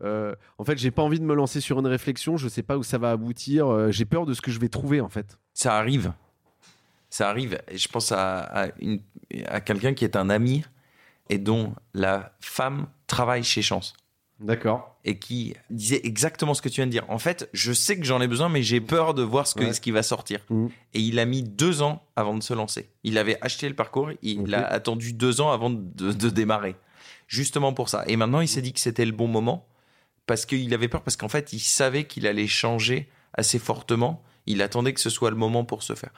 euh, 0.03 0.35
en 0.57 0.63
fait, 0.63 0.77
j'ai 0.77 0.91
pas 0.91 1.03
envie 1.03 1.19
de 1.19 1.25
me 1.25 1.35
lancer 1.35 1.61
sur 1.61 1.79
une 1.79 1.87
réflexion, 1.87 2.37
je 2.37 2.47
sais 2.47 2.63
pas 2.63 2.77
où 2.77 2.83
ça 2.83 2.97
va 2.97 3.11
aboutir, 3.11 3.91
j'ai 3.91 4.05
peur 4.05 4.25
de 4.25 4.33
ce 4.33 4.41
que 4.41 4.51
je 4.51 4.59
vais 4.59 4.69
trouver 4.69 5.01
en 5.01 5.09
fait. 5.09 5.37
Ça 5.53 5.77
arrive. 5.77 6.13
Ça 7.09 7.29
arrive. 7.29 7.59
Et 7.67 7.77
je 7.77 7.87
pense 7.87 8.11
à, 8.11 8.69
à 9.45 9.61
quelqu'un 9.61 9.93
qui 9.93 10.05
est 10.05 10.15
un 10.15 10.29
ami 10.29 10.63
et 11.29 11.37
dont 11.37 11.73
la 11.93 12.33
femme 12.39 12.87
travaille 13.07 13.43
chez 13.43 13.61
Chance. 13.61 13.93
D'accord. 14.41 14.97
et 15.05 15.17
qui 15.19 15.55
disait 15.69 16.01
exactement 16.03 16.53
ce 16.53 16.61
que 16.61 16.69
tu 16.69 16.75
viens 16.75 16.85
de 16.87 16.91
dire. 16.91 17.05
En 17.09 17.17
fait, 17.19 17.49
je 17.53 17.71
sais 17.73 17.97
que 17.97 18.03
j'en 18.03 18.21
ai 18.21 18.27
besoin, 18.27 18.49
mais 18.49 18.61
j'ai 18.63 18.81
peur 18.81 19.13
de 19.13 19.23
voir 19.23 19.47
ce, 19.47 19.55
que, 19.55 19.63
Ouais. 19.65 19.73
ce 19.73 19.81
qui 19.81 19.91
va 19.91 20.03
sortir. 20.03 20.39
Mhm. 20.49 20.69
Et 20.93 20.99
il 20.99 21.17
a 21.19 21.25
mis 21.25 21.43
deux 21.43 21.81
ans 21.81 22.03
avant 22.15 22.35
de 22.35 22.43
se 22.43 22.53
lancer. 22.53 22.89
Il 23.03 23.17
avait 23.17 23.37
acheté 23.41 23.67
le 23.69 23.75
parcours, 23.75 24.09
il 24.21 24.53
a 24.53 24.65
attendu 24.67 25.13
deux 25.13 25.41
ans 25.41 25.51
avant 25.51 25.69
de, 25.69 26.11
de 26.11 26.29
démarrer. 26.29 26.75
Justement 27.27 27.71
pour 27.73 27.87
ça. 27.89 28.03
Et 28.07 28.15
maintenant, 28.17 28.41
il 28.41 28.47
s'est 28.47 28.61
dit 28.61 28.73
que 28.73 28.79
c'était 28.79 29.05
le 29.05 29.11
bon 29.13 29.27
moment 29.27 29.65
parce 30.27 30.45
qu'il 30.45 30.73
avait 30.73 30.87
peur, 30.87 31.01
parce 31.01 31.15
qu'en 31.17 31.29
fait, 31.29 31.53
il 31.53 31.59
savait 31.59 32.03
qu'il 32.05 32.27
allait 32.27 32.47
changer 32.47 33.09
assez 33.33 33.57
fortement. 33.59 34.21
Il 34.47 34.61
attendait 34.61 34.93
que 34.93 34.99
ce 34.99 35.09
soit 35.09 35.29
le 35.29 35.35
moment 35.37 35.63
pour 35.63 35.81
se 35.83 35.93
faire. 35.95 36.11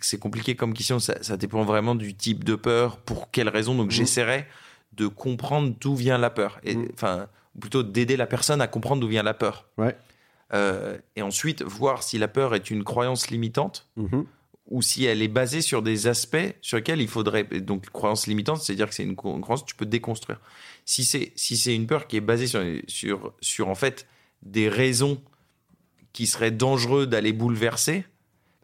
C'est 0.00 0.18
compliqué 0.18 0.54
comme 0.56 0.74
question, 0.74 0.98
ça, 0.98 1.14
ça 1.22 1.36
dépend 1.36 1.64
vraiment 1.64 1.94
du 1.94 2.14
type 2.14 2.44
de 2.44 2.56
peur, 2.56 2.98
pour 2.98 3.30
quelle 3.30 3.48
raison. 3.48 3.74
Donc, 3.74 3.86
Mhm. 3.86 3.90
j'essaierai 3.92 4.46
de 4.92 5.06
comprendre 5.06 5.74
d'où 5.80 5.94
vient 5.96 6.18
la 6.18 6.30
peur. 6.30 6.58
Et, 6.62 6.74
Mhm. 6.76 6.88
Enfin, 6.94 7.26
ou 7.54 7.58
plutôt 7.60 7.82
d'aider 7.82 8.16
la 8.16 8.26
personne 8.26 8.60
à 8.60 8.66
comprendre 8.66 9.00
d'où 9.00 9.08
vient 9.08 9.22
la 9.22 9.34
peur. 9.34 9.68
Ouais. 9.78 9.96
Euh, 10.52 10.98
et 11.16 11.22
ensuite, 11.22 11.62
voir 11.62 12.02
si 12.02 12.18
la 12.18 12.28
peur 12.28 12.54
est 12.54 12.70
une 12.70 12.84
croyance 12.84 13.30
limitante 13.30 13.88
Mhm. 13.96 14.26
ou 14.70 14.82
si 14.82 15.04
elle 15.04 15.20
est 15.22 15.28
basée 15.28 15.60
sur 15.62 15.82
des 15.82 16.06
aspects 16.06 16.54
sur 16.60 16.76
lesquels 16.76 17.00
il 17.00 17.08
faudrait. 17.08 17.44
Donc, 17.44 17.90
croyance 17.90 18.26
limitante, 18.26 18.60
c'est-à-dire 18.62 18.88
que 18.88 18.94
c'est 18.94 19.02
une 19.04 19.16
croyance 19.16 19.62
que 19.62 19.68
tu 19.68 19.74
peux 19.76 19.86
déconstruire. 19.86 20.40
Si 20.84 21.04
c'est 21.04 21.32
si 21.36 21.56
c'est 21.56 21.74
une 21.74 21.86
peur 21.86 22.06
qui 22.06 22.16
est 22.16 22.20
basée 22.20 22.46
sur, 22.46 22.62
sur, 22.86 23.32
sur 23.40 23.68
en 23.68 23.74
fait 23.74 24.06
des 24.42 24.68
raisons 24.68 25.20
qui 26.12 26.26
seraient 26.26 26.50
dangereux 26.52 27.06
d'aller 27.06 27.32
bouleverser, 27.32 28.04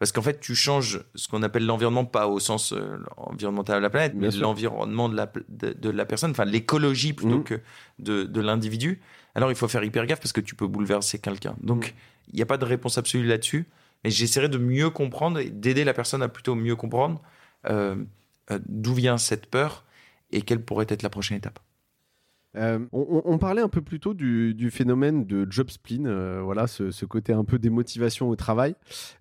parce 0.01 0.11
qu'en 0.11 0.23
fait, 0.23 0.39
tu 0.39 0.55
changes 0.55 1.03
ce 1.13 1.27
qu'on 1.27 1.43
appelle 1.43 1.63
l'environnement, 1.63 2.05
pas 2.05 2.25
au 2.27 2.39
sens 2.39 2.73
euh, 2.73 2.97
environnemental 3.17 3.77
de 3.77 3.83
la 3.83 3.91
planète, 3.91 4.13
mais 4.15 4.31
l'environnement 4.41 5.09
de 5.09 5.15
la, 5.15 5.31
de, 5.47 5.73
de 5.73 5.89
la 5.91 6.05
personne, 6.05 6.31
enfin 6.31 6.43
l'écologie 6.43 7.13
plutôt 7.13 7.37
Mhm. 7.37 7.43
que 7.43 7.59
de, 7.99 8.23
de 8.23 8.41
l'individu. 8.41 8.99
Alors, 9.35 9.51
il 9.51 9.55
faut 9.55 9.67
faire 9.67 9.83
hyper 9.83 10.07
gaffe 10.07 10.19
parce 10.19 10.33
que 10.33 10.41
tu 10.41 10.55
peux 10.55 10.65
bouleverser 10.65 11.19
quelqu'un. 11.19 11.55
Donc, 11.61 11.93
il 12.33 12.35
n'y 12.37 12.41
a 12.41 12.47
pas 12.47 12.57
de 12.57 12.65
réponse 12.65 12.97
absolue 12.97 13.27
là-dessus, 13.27 13.67
mais 14.03 14.09
j'essaierai 14.09 14.49
de 14.49 14.57
mieux 14.57 14.89
comprendre 14.89 15.37
et 15.37 15.51
d'aider 15.51 15.83
la 15.83 15.93
personne 15.93 16.23
à 16.23 16.29
plutôt 16.29 16.55
mieux 16.55 16.75
comprendre 16.75 17.21
euh, 17.69 17.95
euh, 18.49 18.57
d'où 18.67 18.95
vient 18.95 19.19
cette 19.19 19.45
peur 19.45 19.85
et 20.31 20.41
quelle 20.41 20.61
pourrait 20.63 20.87
être 20.89 21.03
la 21.03 21.11
prochaine 21.11 21.37
étape. 21.37 21.59
Euh, 22.57 22.79
on, 22.91 23.37
parlait 23.37 23.61
un 23.61 23.69
peu 23.69 23.81
plus 23.81 23.99
tôt 23.99 24.13
du, 24.13 24.69
phénomène 24.71 25.25
de 25.25 25.47
job 25.49 25.69
spleen, 25.69 26.05
euh, 26.07 26.41
voilà, 26.43 26.67
ce, 26.67 27.05
côté 27.05 27.33
un 27.33 27.43
peu 27.43 27.59
démotivation 27.59 28.29
au 28.29 28.35
travail. 28.35 28.75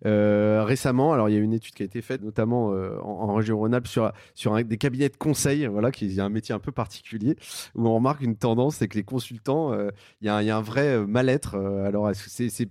Euh, 0.07 0.65
récemment, 0.65 1.13
alors 1.13 1.29
il 1.29 1.35
y 1.35 1.39
a 1.39 1.41
une 1.41 1.53
étude 1.53 1.75
qui 1.75 1.83
a 1.83 1.87
été 1.87 2.03
faite, 2.03 2.23
notamment 2.23 2.69
en, 3.03 3.35
région 3.35 3.59
Rhône-Alpes, 3.59 3.87
sur, 3.87 4.55
un- 4.55 4.63
des 4.63 4.79
cabinets 4.79 5.09
de 5.09 5.17
conseil, 5.17 5.67
voilà, 5.67 5.91
qui 5.91 6.07
est 6.07 6.21
un 6.21 6.29
métier 6.29 6.55
un 6.55 6.59
peu 6.59 6.73
particulier, 6.73 7.37
où 7.75 7.87
on 7.87 7.95
remarque 7.95 8.23
une 8.23 8.37
tendance, 8.37 8.77
c'est 8.77 8.89
que 8.89 8.97
les 8.97 9.05
consultants, 9.05 9.73
il 10.21 10.27
y, 10.27 10.29
a 10.29 10.37
un- 10.37 10.61
vrai 10.61 11.07
mal-être. 11.07 11.57
Alors, 11.57 12.11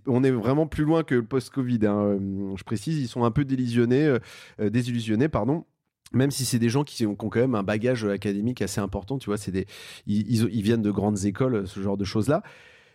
on 0.07 0.23
est 0.23 0.31
vraiment 0.31 0.67
plus 0.67 0.83
loin 0.83 1.03
que 1.03 1.15
le 1.15 1.23
post-Covid. 1.23 1.85
hein, 1.87 2.19
je 2.55 2.63
précise, 2.63 2.99
ils 2.99 3.07
sont 3.07 3.23
un 3.23 3.31
peu 3.31 3.45
délusionnés, 3.45 4.17
désillusionnés, 4.59 5.29
pardon. 5.29 5.65
Même 6.11 6.31
si 6.31 6.45
c'est 6.45 6.59
des 6.59 6.69
gens 6.69 6.83
qui 6.83 7.05
ont, 7.05 7.15
quand 7.15 7.35
même 7.35 7.55
un 7.55 7.63
bagage 7.63 8.05
académique 8.05 8.61
assez 8.61 8.81
important, 8.81 9.17
tu 9.19 9.27
vois, 9.27 9.37
c'est 9.37 9.51
des, 9.51 9.67
ils, 10.07 10.61
viennent 10.61 10.81
de 10.81 10.91
grandes 10.91 11.25
écoles, 11.25 11.67
ce 11.67 11.79
genre 11.81 11.97
de 11.97 12.05
choses-là. 12.05 12.41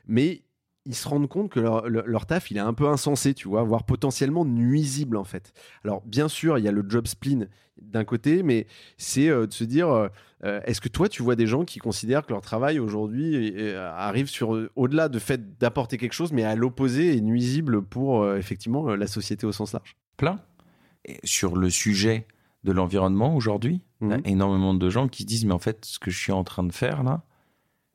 Mais 0.07 0.43
ils 0.87 0.95
se 0.95 1.09
rendent 1.09 1.29
compte 1.29 1.51
que 1.51 1.61
leur, 1.61 1.89
leur- 1.89 2.27
taf, 2.27 2.51
il 2.51 2.57
est 2.57 2.61
un 2.61 2.75
peu 2.75 2.89
insensé, 2.89 3.33
tu 3.33 3.49
vois, 3.49 3.63
voire 3.63 3.85
potentiellement 3.85 4.45
nuisible, 4.45 5.17
en 5.17 5.25
fait. 5.25 5.53
Alors, 5.85 6.03
bien 6.05 6.29
sûr, 6.29 6.59
il 6.59 6.65
y 6.65 6.69
a 6.69 6.73
le 6.73 6.85
job 6.87 7.07
spleen 7.07 7.49
d'un 7.81 8.05
côté, 8.05 8.43
mais 8.43 8.67
c'est 8.99 9.29
euh, 9.29 9.47
de 9.47 9.53
se 9.53 9.65
dire, 9.65 9.89
euh, 9.89 10.09
euh, 10.45 10.61
est-ce 10.65 10.81
que 10.81 10.89
toi, 10.89 11.09
tu 11.09 11.23
vois 11.23 11.37
des 11.37 11.47
gens 11.47 11.65
qui 11.65 11.79
considèrent 11.79 12.25
que 12.25 12.33
leur 12.33 12.43
travail 12.43 12.79
aujourd'hui 12.79 13.55
euh, 13.57 13.91
arrive 13.91 14.29
sur, 14.29 14.55
euh, 14.55 14.71
au-delà 14.77 15.09
de 15.09 15.19
fait 15.19 15.59
d'apporter 15.59 15.97
quelque 15.97 16.13
chose, 16.13 16.33
mais 16.33 16.45
à 16.45 16.55
l'opposé 16.55 17.17
est 17.17 17.21
nuisible 17.21 17.83
pour, 17.83 18.23
euh, 18.23 18.37
effectivement, 18.37 18.91
euh, 18.91 18.97
la 18.97 19.07
société 19.07 19.47
au 19.47 19.53
sens 19.53 19.73
large? 19.73 19.97
Plein. 20.17 20.41
Sur 21.25 21.57
le 21.57 21.71
sujet 21.71 22.27
de 22.65 22.73
l'environnement 22.73 23.37
aujourd'hui, 23.37 23.81
il 24.01 24.09
y 24.09 24.13
a 24.13 24.17
Mhm. 24.17 24.23
énormément 24.27 24.75
de 24.75 24.91
gens 24.91 25.07
qui 25.09 25.23
se 25.23 25.29
disent 25.29 25.45
mais 25.45 25.53
en 25.53 25.59
fait 25.59 25.85
ce 25.85 25.99
que 25.99 26.11
je 26.11 26.19
suis 26.19 26.33
en 26.33 26.45
train 26.45 26.65
de 26.65 26.73
faire 26.73 27.03
là, 27.03 27.23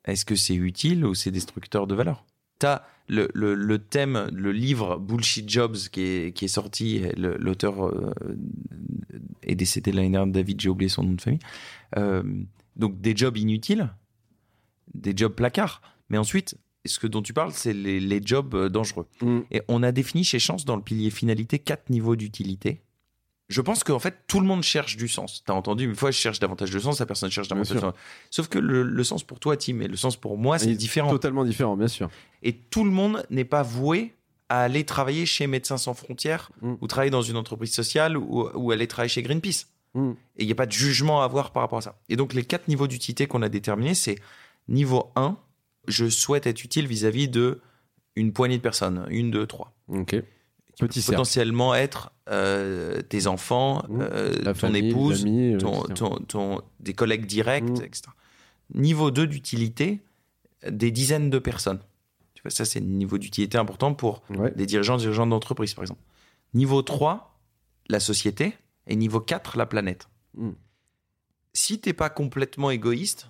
est-ce 0.04 0.24
que 0.24 0.34
c'est 0.36 0.54
utile 0.54 1.04
ou 1.04 1.14
c'est 1.14 1.30
destructeur 1.30 1.86
de 1.86 1.94
valeur? 1.94 2.24
T'as 2.58 2.82
le, 3.08 3.28
le, 3.34 3.54
le 3.54 3.78
thème, 3.78 4.28
le 4.32 4.52
livre 4.52 4.96
Bullshit 4.98 5.48
Jobs 5.48 5.76
qui 5.90 6.00
est, 6.02 6.32
qui 6.36 6.44
est 6.44 6.48
sorti, 6.48 7.02
l'auteur 7.16 7.86
euh, 7.86 8.12
est 9.42 9.56
décédé 9.56 9.92
l'année 9.92 10.10
dernière, 10.10 10.32
David, 10.32 10.60
j'ai 10.60 10.68
oublié 10.68 10.88
son 10.88 11.02
nom 11.02 11.12
de 11.14 11.20
famille. 11.20 11.40
Euh, 11.96 12.22
donc 12.76 13.00
des 13.00 13.16
jobs 13.16 13.36
inutiles, 13.36 13.90
des 14.94 15.12
jobs 15.16 15.34
placards. 15.34 15.82
Mais 16.08 16.18
ensuite, 16.18 16.56
ce 16.86 16.98
que 16.98 17.06
dont 17.06 17.22
tu 17.22 17.32
parles, 17.32 17.52
c'est 17.52 17.72
les, 17.72 17.98
les 18.00 18.20
jobs 18.24 18.54
euh, 18.54 18.68
dangereux. 18.68 19.06
Mhm. 19.22 19.44
Et 19.50 19.62
on 19.68 19.82
a 19.82 19.90
défini 19.92 20.22
chez 20.24 20.38
Chance 20.38 20.64
dans 20.64 20.76
le 20.76 20.82
pilier 20.82 21.10
finalité 21.10 21.58
quatre 21.58 21.90
niveaux 21.90 22.16
d'utilité. 22.16 22.82
Je 23.50 23.60
pense 23.60 23.84
qu'en 23.84 23.98
fait, 23.98 24.14
tout 24.28 24.40
le 24.40 24.46
monde 24.46 24.62
cherche 24.62 24.96
du 24.96 25.08
sens. 25.08 25.42
T'as 25.44 25.52
entendu, 25.54 25.84
une 25.84 25.96
fois, 25.96 26.10
je 26.12 26.16
cherche 26.18 26.38
davantage 26.38 26.70
de 26.70 26.78
sens, 26.78 27.00
la 27.00 27.04
personne 27.06 27.30
cherche 27.30 27.48
davantage 27.48 27.74
de 27.74 27.80
sens. 27.80 27.94
Sauf 28.30 28.48
que 28.48 28.58
le, 28.58 28.82
le 28.84 29.04
sens 29.04 29.24
pour 29.24 29.40
toi, 29.40 29.56
Tim, 29.56 29.80
et 29.80 29.88
le 29.88 29.96
sens 29.96 30.16
pour 30.16 30.38
moi, 30.38 30.58
c'est 30.58 30.72
différent. 30.74 31.10
Totalement 31.10 31.44
différent, 31.44 31.76
bien 31.76 31.88
sûr. 31.88 32.08
Et 32.42 32.54
tout 32.54 32.84
le 32.84 32.90
monde 32.90 33.26
n'est 33.28 33.44
pas 33.44 33.62
voué 33.62 34.14
à 34.48 34.62
aller 34.62 34.84
travailler 34.84 35.26
chez 35.26 35.46
Médecins 35.46 35.78
Sans 35.78 35.94
Frontières 35.94 36.50
Mm. 36.62 36.74
ou 36.80 36.86
travailler 36.86 37.10
dans 37.10 37.22
une 37.22 37.36
entreprise 37.36 37.72
sociale 37.72 38.16
ou, 38.16 38.48
ou 38.54 38.70
aller 38.70 38.86
travailler 38.86 39.08
chez 39.10 39.22
Greenpeace. 39.22 39.66
Mhm. 39.94 40.14
Et 40.36 40.44
il 40.44 40.46
n'y 40.46 40.52
a 40.52 40.56
pas 40.56 40.66
de 40.66 40.72
jugement 40.72 41.20
à 41.22 41.24
avoir 41.24 41.50
par 41.52 41.62
rapport 41.62 41.78
à 41.78 41.82
ça. 41.82 41.98
Et 42.08 42.14
donc, 42.16 42.32
les 42.34 42.44
quatre 42.44 42.68
niveaux 42.68 42.86
d'utilité 42.86 43.26
qu'on 43.26 43.42
a 43.42 43.48
déterminés, 43.48 43.94
c'est 43.94 44.16
Niveau 44.68 45.10
1, 45.16 45.36
je 45.88 46.08
souhaite 46.08 46.46
être 46.46 46.62
utile 46.62 46.86
vis-à-vis 46.86 47.28
de 47.28 47.60
une 48.14 48.32
poignée 48.32 48.58
de 48.58 48.62
personnes, 48.62 49.06
une, 49.10 49.30
deux, 49.32 49.46
trois. 49.46 49.72
Ok. 49.88 50.10
Qui 50.10 50.16
Petit 50.20 50.78
peut 50.86 50.92
cercle. 51.00 51.10
potentiellement 51.12 51.74
être 51.74 52.12
euh, 52.30 53.02
tes 53.02 53.26
enfants, 53.26 53.82
Mmh. 53.88 54.00
euh, 54.00 54.42
ton 54.44 54.54
famille, 54.54 54.90
épouse, 54.90 55.24
euh, 55.26 55.58
ton, 55.58 55.82
ton- 55.82 56.18
ton- 56.20 56.62
des 56.80 56.94
collègues 56.94 57.26
directs, 57.26 57.64
Mmh. 57.80 57.82
etc. 57.84 58.02
Niveau 58.74 59.10
2 59.10 59.26
d'utilité, 59.26 60.00
des 60.68 60.90
dizaines 60.90 61.28
de 61.30 61.38
personnes. 61.38 61.80
Tu 62.34 62.42
vois, 62.42 62.50
ça, 62.50 62.64
c'est 62.64 62.80
le 62.80 62.86
niveau 62.86 63.18
d'utilité 63.18 63.58
important 63.58 63.94
pour 63.94 64.22
Ouais. 64.30 64.52
des 64.52 64.66
dirigeants, 64.66 64.96
dirigeants 64.96 65.26
d'entreprise, 65.26 65.74
par 65.74 65.82
exemple. 65.84 66.00
Niveau 66.54 66.82
3, 66.82 67.38
la 67.88 68.00
société. 68.00 68.54
Et 68.86 68.96
niveau 68.96 69.20
4, 69.20 69.56
la 69.58 69.66
planète. 69.66 70.08
Mm. 70.36 70.50
Si 71.52 71.80
t'es 71.80 71.92
pas 71.92 72.08
complètement 72.10 72.70
égoïste, 72.70 73.28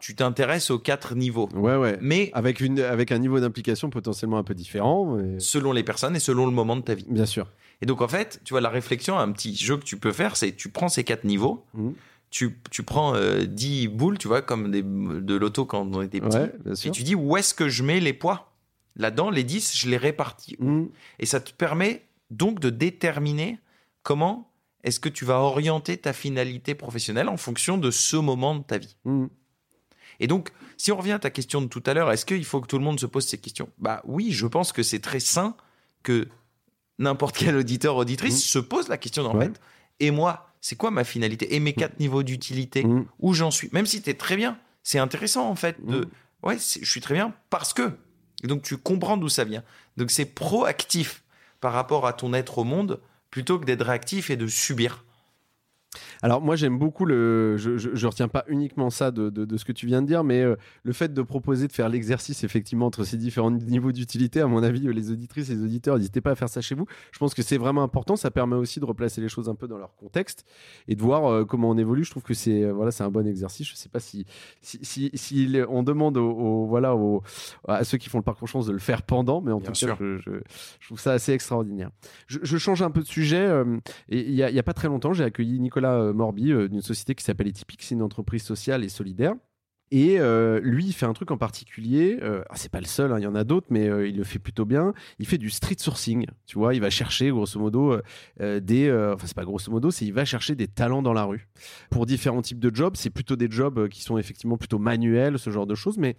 tu 0.00 0.14
t'intéresses 0.14 0.70
aux 0.70 0.78
quatre 0.78 1.14
niveaux. 1.14 1.48
Ouais, 1.54 1.76
ouais. 1.76 1.98
Mais 2.00 2.30
Avec, 2.32 2.60
une, 2.60 2.78
avec 2.80 3.10
un 3.10 3.18
niveau 3.18 3.40
d'implication 3.40 3.90
potentiellement 3.90 4.38
un 4.38 4.44
peu 4.44 4.54
différent. 4.54 5.16
mais- 5.16 5.40
selon 5.40 5.72
les 5.72 5.82
personnes 5.82 6.14
et 6.14 6.20
selon 6.20 6.46
le 6.46 6.52
moment 6.52 6.76
de 6.76 6.82
ta 6.82 6.94
vie. 6.94 7.06
Bien 7.08 7.26
sûr. 7.26 7.48
Et 7.82 7.86
donc, 7.86 8.00
en 8.00 8.08
fait, 8.08 8.40
tu 8.44 8.52
vois, 8.54 8.60
la 8.60 8.70
réflexion, 8.70 9.18
un 9.18 9.30
petit 9.32 9.54
jeu 9.56 9.76
que 9.76 9.84
tu 9.84 9.96
peux 9.98 10.12
faire, 10.12 10.36
c'est 10.36 10.52
tu 10.56 10.68
prends 10.68 10.88
ces 10.88 11.04
quatre 11.04 11.24
niveaux, 11.24 11.64
Mm. 11.74 11.90
tu, 12.30 12.58
tu 12.70 12.82
prends 12.82 13.14
euh, 13.14 13.44
10 13.44 13.88
boules, 13.88 14.18
tu 14.18 14.28
vois, 14.28 14.42
comme 14.42 14.70
des, 14.70 14.82
de 14.82 15.34
l'auto 15.36 15.64
quand 15.64 15.86
on 15.94 16.02
était 16.02 16.20
petit, 16.20 16.36
Ouais, 16.36 16.52
et 16.84 16.90
tu 16.90 17.02
dis 17.04 17.14
où 17.14 17.36
est-ce 17.36 17.54
que 17.54 17.68
je 17.68 17.82
mets 17.82 18.00
les 18.00 18.12
poids? 18.12 18.52
Là-dedans, 18.96 19.30
les 19.30 19.44
10, 19.44 19.76
je 19.76 19.88
les 19.88 19.96
répartis. 19.96 20.56
Mm. 20.58 20.86
Et 21.20 21.26
ça 21.26 21.40
te 21.40 21.52
permet 21.52 22.04
donc 22.30 22.58
de 22.60 22.68
déterminer 22.70 23.58
comment 24.02 24.50
est-ce 24.84 24.98
que 25.00 25.08
tu 25.08 25.24
vas 25.24 25.38
orienter 25.38 25.96
ta 25.96 26.12
finalité 26.12 26.74
professionnelle 26.74 27.28
en 27.28 27.36
fonction 27.36 27.78
de 27.78 27.90
ce 27.90 28.16
moment 28.16 28.56
de 28.56 28.62
ta 28.64 28.78
vie. 28.78 28.96
Mm. 29.04 29.26
Et 30.20 30.26
donc, 30.26 30.50
si 30.76 30.90
on 30.90 30.96
revient 30.96 31.12
à 31.12 31.18
ta 31.20 31.30
question 31.30 31.60
de 31.62 31.68
tout 31.68 31.82
à 31.86 31.94
l'heure, 31.94 32.10
est-ce 32.10 32.26
qu'il 32.26 32.44
faut 32.44 32.60
que 32.60 32.66
tout 32.66 32.78
le 32.78 32.84
monde 32.84 32.98
se 32.98 33.06
pose 33.06 33.24
ces 33.24 33.38
questions? 33.38 33.68
Bah 33.78 34.02
oui, 34.04 34.32
je 34.32 34.46
pense 34.46 34.72
que 34.72 34.82
c'est 34.82 34.98
très 34.98 35.20
sain 35.20 35.56
que 36.02 36.26
n'importe 36.98 37.36
quel 37.36 37.56
auditeur, 37.56 37.96
auditrice 37.96 38.36
Mm. 38.36 38.48
se 38.48 38.58
pose 38.58 38.88
la 38.88 38.98
question 38.98 39.24
en 39.26 39.36
Ouais. 39.36 39.46
fait. 39.46 39.60
Et 40.00 40.10
moi, 40.10 40.50
c'est 40.60 40.76
quoi 40.76 40.90
ma 40.90 41.04
finalité? 41.04 41.54
Et 41.54 41.60
mes 41.60 41.72
quatre 41.72 41.98
niveaux 42.00 42.22
d'utilité 42.22 42.84
Mm. 42.84 43.06
Où 43.20 43.34
j'en 43.34 43.50
suis? 43.50 43.68
Même 43.72 43.86
si 43.86 44.02
tu 44.02 44.10
es 44.10 44.14
très 44.14 44.36
bien, 44.36 44.58
c'est 44.82 44.98
intéressant 44.98 45.48
en 45.48 45.54
fait 45.56 45.76
de... 45.84 46.00
Mm. 46.00 46.08
Ouais, 46.44 46.56
je 46.58 46.88
suis 46.88 47.00
très 47.00 47.14
bien 47.14 47.32
parce 47.50 47.72
que... 47.72 47.92
Et 48.44 48.46
donc 48.46 48.62
tu 48.62 48.76
comprends 48.76 49.16
d'où 49.16 49.28
ça 49.28 49.44
vient. 49.44 49.64
Donc 49.96 50.10
c'est 50.12 50.24
proactif 50.24 51.22
par 51.60 51.72
rapport 51.72 52.06
à 52.06 52.12
ton 52.12 52.32
être 52.34 52.58
au 52.58 52.64
monde 52.64 53.00
plutôt 53.30 53.58
que 53.58 53.64
d'être 53.64 53.84
réactif 53.84 54.30
et 54.30 54.36
de 54.36 54.46
subir. 54.46 55.04
Alors 56.22 56.40
moi 56.42 56.54
j'aime 56.54 56.78
beaucoup 56.78 57.06
le, 57.06 57.56
je, 57.56 57.78
je, 57.78 57.90
je 57.94 58.06
retiens 58.06 58.28
pas 58.28 58.44
uniquement 58.48 58.90
ça 58.90 59.10
de, 59.10 59.30
de, 59.30 59.44
de 59.44 59.56
ce 59.56 59.64
que 59.64 59.72
tu 59.72 59.86
viens 59.86 60.02
de 60.02 60.06
dire, 60.06 60.22
mais 60.22 60.42
euh, 60.42 60.56
le 60.82 60.92
fait 60.92 61.12
de 61.14 61.22
proposer 61.22 61.66
de 61.66 61.72
faire 61.72 61.88
l'exercice 61.88 62.44
effectivement 62.44 62.86
entre 62.86 63.04
ces 63.04 63.16
différents 63.16 63.50
niveaux 63.50 63.90
d'utilité, 63.92 64.40
à 64.40 64.46
mon 64.46 64.62
avis 64.62 64.86
euh, 64.86 64.92
les 64.92 65.10
auditrices 65.10 65.48
et 65.50 65.54
les 65.54 65.62
auditeurs 65.62 65.96
n'hésitez 65.96 66.20
pas 66.20 66.32
à 66.32 66.34
faire 66.34 66.48
ça 66.50 66.60
chez 66.60 66.74
vous. 66.74 66.86
Je 67.12 67.18
pense 67.18 67.32
que 67.34 67.42
c'est 67.42 67.56
vraiment 67.56 67.82
important, 67.82 68.16
ça 68.16 68.30
permet 68.30 68.56
aussi 68.56 68.80
de 68.80 68.84
replacer 68.84 69.20
les 69.22 69.28
choses 69.28 69.48
un 69.48 69.54
peu 69.54 69.66
dans 69.66 69.78
leur 69.78 69.94
contexte 69.96 70.44
et 70.88 70.94
de 70.94 71.00
voir 71.02 71.24
euh, 71.26 71.44
comment 71.46 71.70
on 71.70 71.78
évolue. 71.78 72.04
Je 72.04 72.10
trouve 72.10 72.22
que 72.22 72.34
c'est 72.34 72.64
euh, 72.64 72.72
voilà 72.72 72.90
c'est 72.90 73.04
un 73.04 73.10
bon 73.10 73.26
exercice. 73.26 73.66
Je 73.66 73.74
sais 73.74 73.88
pas 73.88 74.00
si 74.00 74.26
si, 74.60 75.10
si, 75.14 75.56
on 75.70 75.82
demande 75.82 76.18
aux- 76.18 76.66
voilà 76.66 76.94
aux, 76.96 77.22
à 77.66 77.82
ceux 77.84 77.96
qui 77.98 78.10
font 78.10 78.18
le 78.18 78.24
parcours 78.24 78.46
chance 78.48 78.66
de 78.66 78.72
le 78.72 78.78
faire 78.78 79.02
pendant, 79.02 79.40
mais 79.40 79.52
en 79.52 79.58
Bien 79.58 79.68
tout 79.70 79.74
sûr. 79.74 79.96
cas 79.98 80.04
je, 80.04 80.32
trouve 80.86 81.00
ça 81.00 81.12
assez 81.12 81.32
extraordinaire. 81.32 81.90
Je, 82.26 82.58
change 82.58 82.82
un 82.82 82.90
peu 82.90 83.00
de 83.00 83.06
sujet. 83.06 83.48
et 84.10 84.20
il 84.20 84.34
y, 84.34 84.36
y 84.38 84.58
a 84.58 84.62
pas 84.62 84.74
très 84.74 84.88
longtemps, 84.88 85.12
j'ai 85.12 85.24
accueilli 85.24 85.58
Nicolas 85.60 85.77
euh, 85.84 86.12
Morby 86.12 86.52
euh, 86.52 86.68
d'une 86.68 86.82
société 86.82 87.14
qui 87.14 87.24
s'appelle 87.24 87.48
Etypique. 87.48 87.82
C'est 87.82 87.94
une 87.94 88.02
entreprise 88.02 88.42
sociale 88.42 88.84
et 88.84 88.88
solidaire. 88.88 89.34
Et 89.90 90.20
euh, 90.20 90.60
lui, 90.62 90.84
il 90.84 90.92
fait 90.92 91.06
un 91.06 91.14
truc 91.14 91.30
en 91.30 91.38
particulier. 91.38 92.18
Euh, 92.20 92.40
alors, 92.40 92.56
c'est 92.56 92.70
pas 92.70 92.80
le 92.80 92.86
seul, 92.86 93.10
hein, 93.10 93.18
il 93.18 93.22
y 93.22 93.26
en 93.26 93.34
a 93.34 93.44
d'autres, 93.44 93.68
mais 93.70 93.86
il 93.86 94.18
le 94.18 94.24
fait 94.24 94.38
plutôt 94.38 94.66
bien. 94.66 94.92
Il 95.18 95.26
fait 95.26 95.38
du 95.38 95.48
street 95.48 95.76
sourcing. 95.78 96.26
Tu 96.44 96.58
vois, 96.58 96.74
il 96.74 96.80
va 96.82 96.90
chercher 96.90 97.30
grosso 97.30 97.58
modo 97.58 97.96
des. 98.38 98.92
enfin, 99.14 99.26
c'est 99.26 99.36
pas 99.36 99.46
grosso 99.46 99.70
modo, 99.72 99.90
c'est 99.90 100.04
il 100.04 100.12
va 100.12 100.26
chercher 100.26 100.54
des 100.54 100.68
talents 100.68 101.00
dans 101.00 101.14
la 101.14 101.24
rue 101.24 101.48
pour 101.88 102.04
différents 102.04 102.42
types 102.42 102.58
de 102.58 102.74
jobs. 102.74 102.96
C'est 102.96 103.08
plutôt 103.08 103.36
des 103.36 103.50
jobs 103.50 103.88
qui 103.88 104.02
sont 104.02 104.18
effectivement 104.18 104.58
plutôt 104.58 104.78
manuels, 104.78 105.38
ce 105.38 105.48
genre 105.48 105.66
de 105.66 105.74
choses, 105.74 105.96
mais 105.96 106.16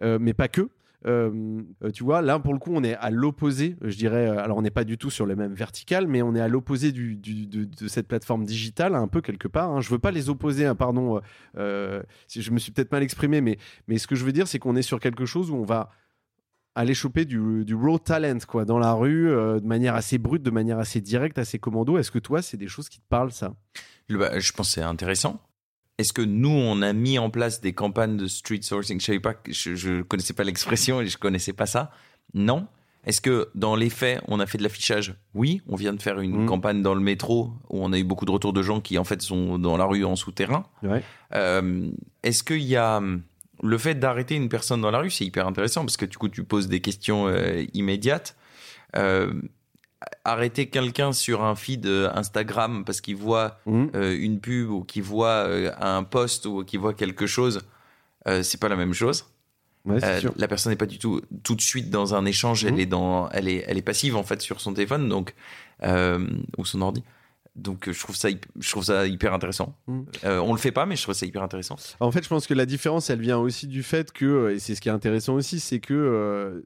mais 0.00 0.34
pas 0.34 0.48
que. 0.48 0.68
Euh, 1.06 1.62
euh, 1.82 1.90
tu 1.90 2.04
vois, 2.04 2.22
là 2.22 2.38
pour 2.38 2.52
le 2.52 2.58
coup, 2.58 2.72
on 2.74 2.84
est 2.84 2.94
à 2.94 3.10
l'opposé, 3.10 3.76
je 3.82 3.96
dirais. 3.96 4.28
euh, 4.28 4.42
Alors, 4.42 4.58
on 4.58 4.62
n'est 4.62 4.70
pas 4.70 4.84
du 4.84 4.98
tout 4.98 5.10
sur 5.10 5.26
le 5.26 5.36
même 5.36 5.54
vertical, 5.54 6.06
mais 6.06 6.22
on 6.22 6.34
est 6.34 6.40
à 6.40 6.48
l'opposé 6.48 6.92
de, 6.92 7.88
cette 7.88 8.08
plateforme 8.08 8.44
digitale, 8.44 8.94
un 8.94 9.08
peu 9.08 9.20
quelque 9.20 9.48
part. 9.48 9.70
hein. 9.72 9.80
Je 9.80 9.90
veux 9.90 9.98
pas 9.98 10.10
les 10.10 10.28
opposer, 10.30 10.66
hein, 10.66 10.74
pardon. 10.74 11.16
euh, 11.16 11.20
euh, 11.58 12.02
si 12.26 12.42
je 12.42 12.50
me 12.50 12.58
suis 12.58 12.72
peut-être 12.72 12.92
mal 12.92 13.02
exprimé, 13.02 13.40
mais, 13.40 13.98
ce 13.98 14.06
que 14.06 14.14
je 14.14 14.24
veux 14.24 14.32
dire, 14.32 14.48
c'est 14.48 14.58
qu'on 14.58 14.76
est 14.76 14.82
sur 14.82 15.00
quelque 15.00 15.26
chose 15.26 15.50
où 15.50 15.56
on 15.56 15.64
va 15.64 15.90
aller 16.74 16.94
choper 16.94 17.24
du, 17.24 17.74
raw 17.74 17.98
talent 17.98 18.38
quoi, 18.48 18.64
dans 18.64 18.78
la 18.78 18.92
rue, 18.94 19.30
euh, 19.30 19.60
de 19.60 19.66
manière 19.66 19.94
assez 19.94 20.18
brute, 20.18 20.42
de 20.42 20.50
manière 20.50 20.78
assez 20.78 21.00
directe, 21.00 21.38
assez 21.38 21.58
commando. 21.58 21.98
Est-ce 21.98 22.10
que 22.10 22.18
toi, 22.18 22.40
c'est 22.42 22.56
des 22.56 22.68
choses 22.68 22.88
qui 22.88 23.00
te 23.00 23.08
parlent, 23.08 23.32
ça? 23.32 23.54
Bah, 24.08 24.38
je 24.38 24.52
pense 24.52 24.68
que 24.68 24.74
c'est 24.74 24.82
intéressant. 24.82 25.40
Est-ce 25.98 26.12
que 26.12 26.22
nous, 26.22 26.48
on 26.50 26.82
a 26.82 26.92
mis 26.92 27.18
en 27.18 27.30
place 27.30 27.60
des 27.60 27.72
campagnes 27.74 28.16
de 28.16 28.26
street 28.26 28.62
sourcing? 28.62 29.00
Je 29.00 29.18
pas, 29.18 29.34
que- 29.34 29.52
je, 29.52 30.02
connaissais 30.02 30.32
pas 30.32 30.44
l'expression 30.44 31.00
et 31.00 31.06
je 31.06 31.18
connaissais 31.18 31.52
pas 31.52 31.66
ça. 31.66 31.90
Non. 32.34 32.66
Est-ce 33.04 33.20
que 33.20 33.48
dans 33.54 33.74
les 33.74 33.90
faits, 33.90 34.22
on 34.28 34.38
a 34.40 34.46
fait 34.46 34.58
de 34.58 34.62
l'affichage? 34.62 35.14
Oui, 35.34 35.60
on 35.68 35.74
vient 35.76 35.92
de 35.92 36.00
faire 36.00 36.20
une 36.20 36.42
Mhm. 36.42 36.46
campagne 36.46 36.82
dans 36.82 36.94
le 36.94 37.00
métro 37.00 37.52
où 37.68 37.84
on 37.84 37.92
a 37.92 37.98
eu 37.98 38.04
beaucoup 38.04 38.24
de 38.24 38.30
retours 38.30 38.52
de 38.52 38.62
gens 38.62 38.80
qui 38.80 38.96
en 38.96 39.04
fait 39.04 39.20
sont 39.22 39.58
dans 39.58 39.76
la 39.76 39.84
rue 39.84 40.04
en 40.04 40.14
souterrain. 40.16 40.64
Ouais. 40.82 41.02
Euh, 41.34 41.90
Est-ce 42.22 42.42
qu'il 42.44 42.62
y 42.62 42.76
a 42.76 42.98
hum, 42.98 43.22
le 43.62 43.76
fait 43.78 43.94
d'arrêter 43.96 44.36
une 44.36 44.48
personne 44.48 44.80
dans 44.80 44.90
la 44.92 44.98
rue, 45.00 45.10
c'est 45.10 45.24
hyper 45.24 45.46
intéressant 45.48 45.80
parce 45.82 45.96
que 45.96 46.06
du 46.06 46.16
coup, 46.16 46.28
tu 46.28 46.44
poses 46.44 46.68
des 46.68 46.80
questions 46.80 47.26
euh, 47.26 47.64
immédiates. 47.74 48.36
Euh, 48.96 49.32
arrêter 50.24 50.68
quelqu'un 50.68 51.12
sur 51.12 51.42
un 51.44 51.54
feed 51.54 51.86
euh, 51.86 52.10
Instagram 52.14 52.84
parce 52.84 53.00
qu'il 53.00 53.16
voit 53.16 53.58
Mhm. 53.66 53.90
euh, 53.94 54.16
une 54.18 54.40
pub 54.40 54.70
ou 54.70 54.84
qu'il 54.84 55.02
voit 55.02 55.46
euh, 55.46 55.70
un 55.80 56.02
post 56.04 56.46
ou 56.46 56.64
qu'il 56.64 56.80
voit 56.80 56.94
quelque 56.94 57.26
chose, 57.26 57.60
euh, 58.28 58.42
c'est 58.42 58.58
pas 58.60 58.68
la 58.68 58.76
même 58.76 58.94
chose. 58.94 59.26
Ouais, 59.84 59.98
c'est 60.00 60.20
sûr. 60.20 60.32
la 60.36 60.46
personne 60.46 60.70
n'est 60.70 60.76
pas 60.76 60.86
du 60.86 60.98
tout 61.00 61.20
tout 61.42 61.56
de 61.56 61.60
suite 61.60 61.90
dans 61.90 62.14
un 62.14 62.24
échange, 62.24 62.64
Mhm. 62.64 62.74
elle 62.74 62.80
est 62.80 62.86
dans, 62.86 63.28
elle 63.30 63.48
est, 63.48 63.64
elle 63.66 63.78
est 63.78 63.82
passive 63.82 64.14
en 64.16 64.22
fait 64.22 64.40
sur 64.40 64.60
son 64.60 64.72
téléphone 64.74 65.08
donc 65.08 65.34
ou 66.58 66.64
son 66.64 66.80
ordi. 66.82 67.02
Donc 67.54 67.90
je 67.90 67.98
trouve 68.00 68.16
ça, 68.16 68.28
je 68.60 68.70
trouve 68.70 68.84
ça 68.84 69.06
hyper 69.06 69.34
intéressant. 69.34 69.74
Mhm. 69.86 70.06
Euh, 70.24 70.38
on 70.38 70.52
le 70.54 70.58
fait 70.58 70.72
pas, 70.72 70.86
mais 70.86 70.96
je 70.96 71.02
trouve 71.02 71.14
ça 71.14 71.26
hyper 71.26 71.42
intéressant. 71.42 71.76
En 72.00 72.10
fait, 72.10 72.22
je 72.22 72.28
pense 72.28 72.46
que 72.46 72.54
la 72.54 72.64
différence, 72.64 73.10
elle 73.10 73.20
vient 73.20 73.38
aussi 73.38 73.66
du 73.66 73.82
fait 73.82 74.10
que, 74.12 74.52
et 74.54 74.58
c'est 74.58 74.74
ce 74.74 74.80
qui 74.80 74.88
est 74.88 74.92
intéressant 74.92 75.34
aussi, 75.34 75.60
c'est 75.60 75.80
que 75.80 75.92
euh, 75.92 76.62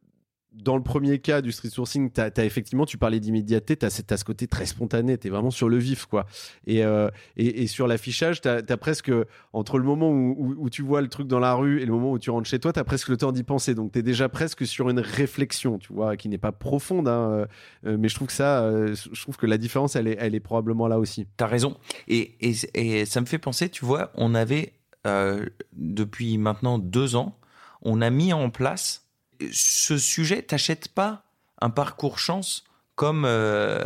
dans 0.63 0.77
le 0.77 0.83
premier 0.83 1.19
cas 1.19 1.43
du 1.43 1.53
street 1.53 1.71
sourcing, 1.71 2.11
tu 2.11 2.21
as, 2.21 2.45
effectivement, 2.45 2.87
tu 2.87 2.99
parlais 2.99 3.21
d'immédiateté, 3.21 3.77
tu 3.77 3.87
as, 3.87 3.91
ce 3.91 4.25
côté 4.25 4.47
très 4.47 4.67
spontané, 4.67 5.19
tu 5.19 5.27
es 5.27 5.31
vraiment 5.31 5.51
sur 5.51 5.69
le 5.69 5.77
vif. 5.77 6.07
quoi. 6.07 6.27
Et, 6.67 6.85
euh, 6.85 7.09
et, 7.37 7.67
sur 7.67 7.87
l'affichage, 7.87 8.41
tu 8.41 8.49
as, 8.49 8.77
presque, 8.77 9.13
entre 9.53 9.79
le 9.79 9.85
moment 9.85 10.11
où, 10.11 10.55
où- 10.59 10.71
tu 10.71 10.83
vois 10.83 11.03
le 11.03 11.09
truc 11.09 11.27
dans 11.29 11.39
la 11.39 11.55
rue 11.55 11.81
et 11.81 11.87
le 11.87 11.93
moment 11.93 12.13
où 12.13 12.19
tu 12.19 12.31
rentres 12.31 12.49
chez 12.49 12.59
toi, 12.59 12.73
tu 12.73 12.81
as 12.81 12.85
presque 12.85 13.09
le 13.09 13.17
temps 13.17 13.33
d'y 13.33 13.43
penser. 13.43 13.75
Donc 13.75 13.93
tu 13.93 13.99
es 13.99 14.03
déjà 14.03 14.29
presque 14.29 14.67
sur 14.67 14.89
une 14.89 15.01
réflexion, 15.01 15.79
tu 15.79 15.93
vois, 15.93 16.17
qui 16.17 16.29
n'est 16.29 16.39
pas 16.39 16.53
profonde. 16.53 17.09
hein, 17.09 17.47
euh, 17.87 17.97
mais 17.99 18.09
je 18.09 18.15
trouve 18.15 18.29
que 18.29 18.35
ça, 18.35 18.63
euh, 18.63 18.95
je 18.95 19.23
trouve 19.23 19.37
que 19.37 19.47
la 19.47 19.59
différence, 19.59 19.97
elle 19.97 20.09
est, 20.09 20.41
probablement 20.41 20.89
là 20.89 20.99
aussi. 20.99 21.27
T'as 21.37 21.47
raison. 21.47 21.77
Et, 22.09 22.37
et, 22.75 23.05
ça 23.05 23.21
me 23.21 23.27
fait 23.27 23.39
penser, 23.39 23.69
tu 23.69 23.85
vois, 23.85 24.11
on 24.15 24.35
avait, 24.35 24.75
euh, 25.07 25.47
depuis 25.73 26.39
maintenant 26.39 26.79
deux 26.79 27.17
ans, 27.17 27.39
on 27.83 28.01
a 28.01 28.11
mis 28.11 28.33
en 28.33 28.51
place 28.51 29.06
ce 29.53 29.99
sujet. 29.99 30.43
T'achètes 30.43 30.89
pas 30.89 31.23
un 31.61 31.71
parcours 31.71 32.19
chance 32.19 32.65
comme 32.95 33.25
euh, 33.27 33.85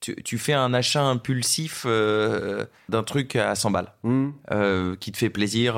tu, 0.00 0.14
tu 0.22 0.38
fais 0.38 0.52
un 0.54 0.72
achat 0.74 1.02
impulsif 1.02 1.84
euh, 1.86 2.64
d'un 2.88 3.02
truc 3.02 3.36
à 3.36 3.54
100 3.54 3.70
balles 3.70 3.92
Hmm. 4.02 4.30
euh, 4.50 4.96
qui 4.96 5.12
te 5.12 5.18
fait 5.18 5.30
plaisir, 5.30 5.74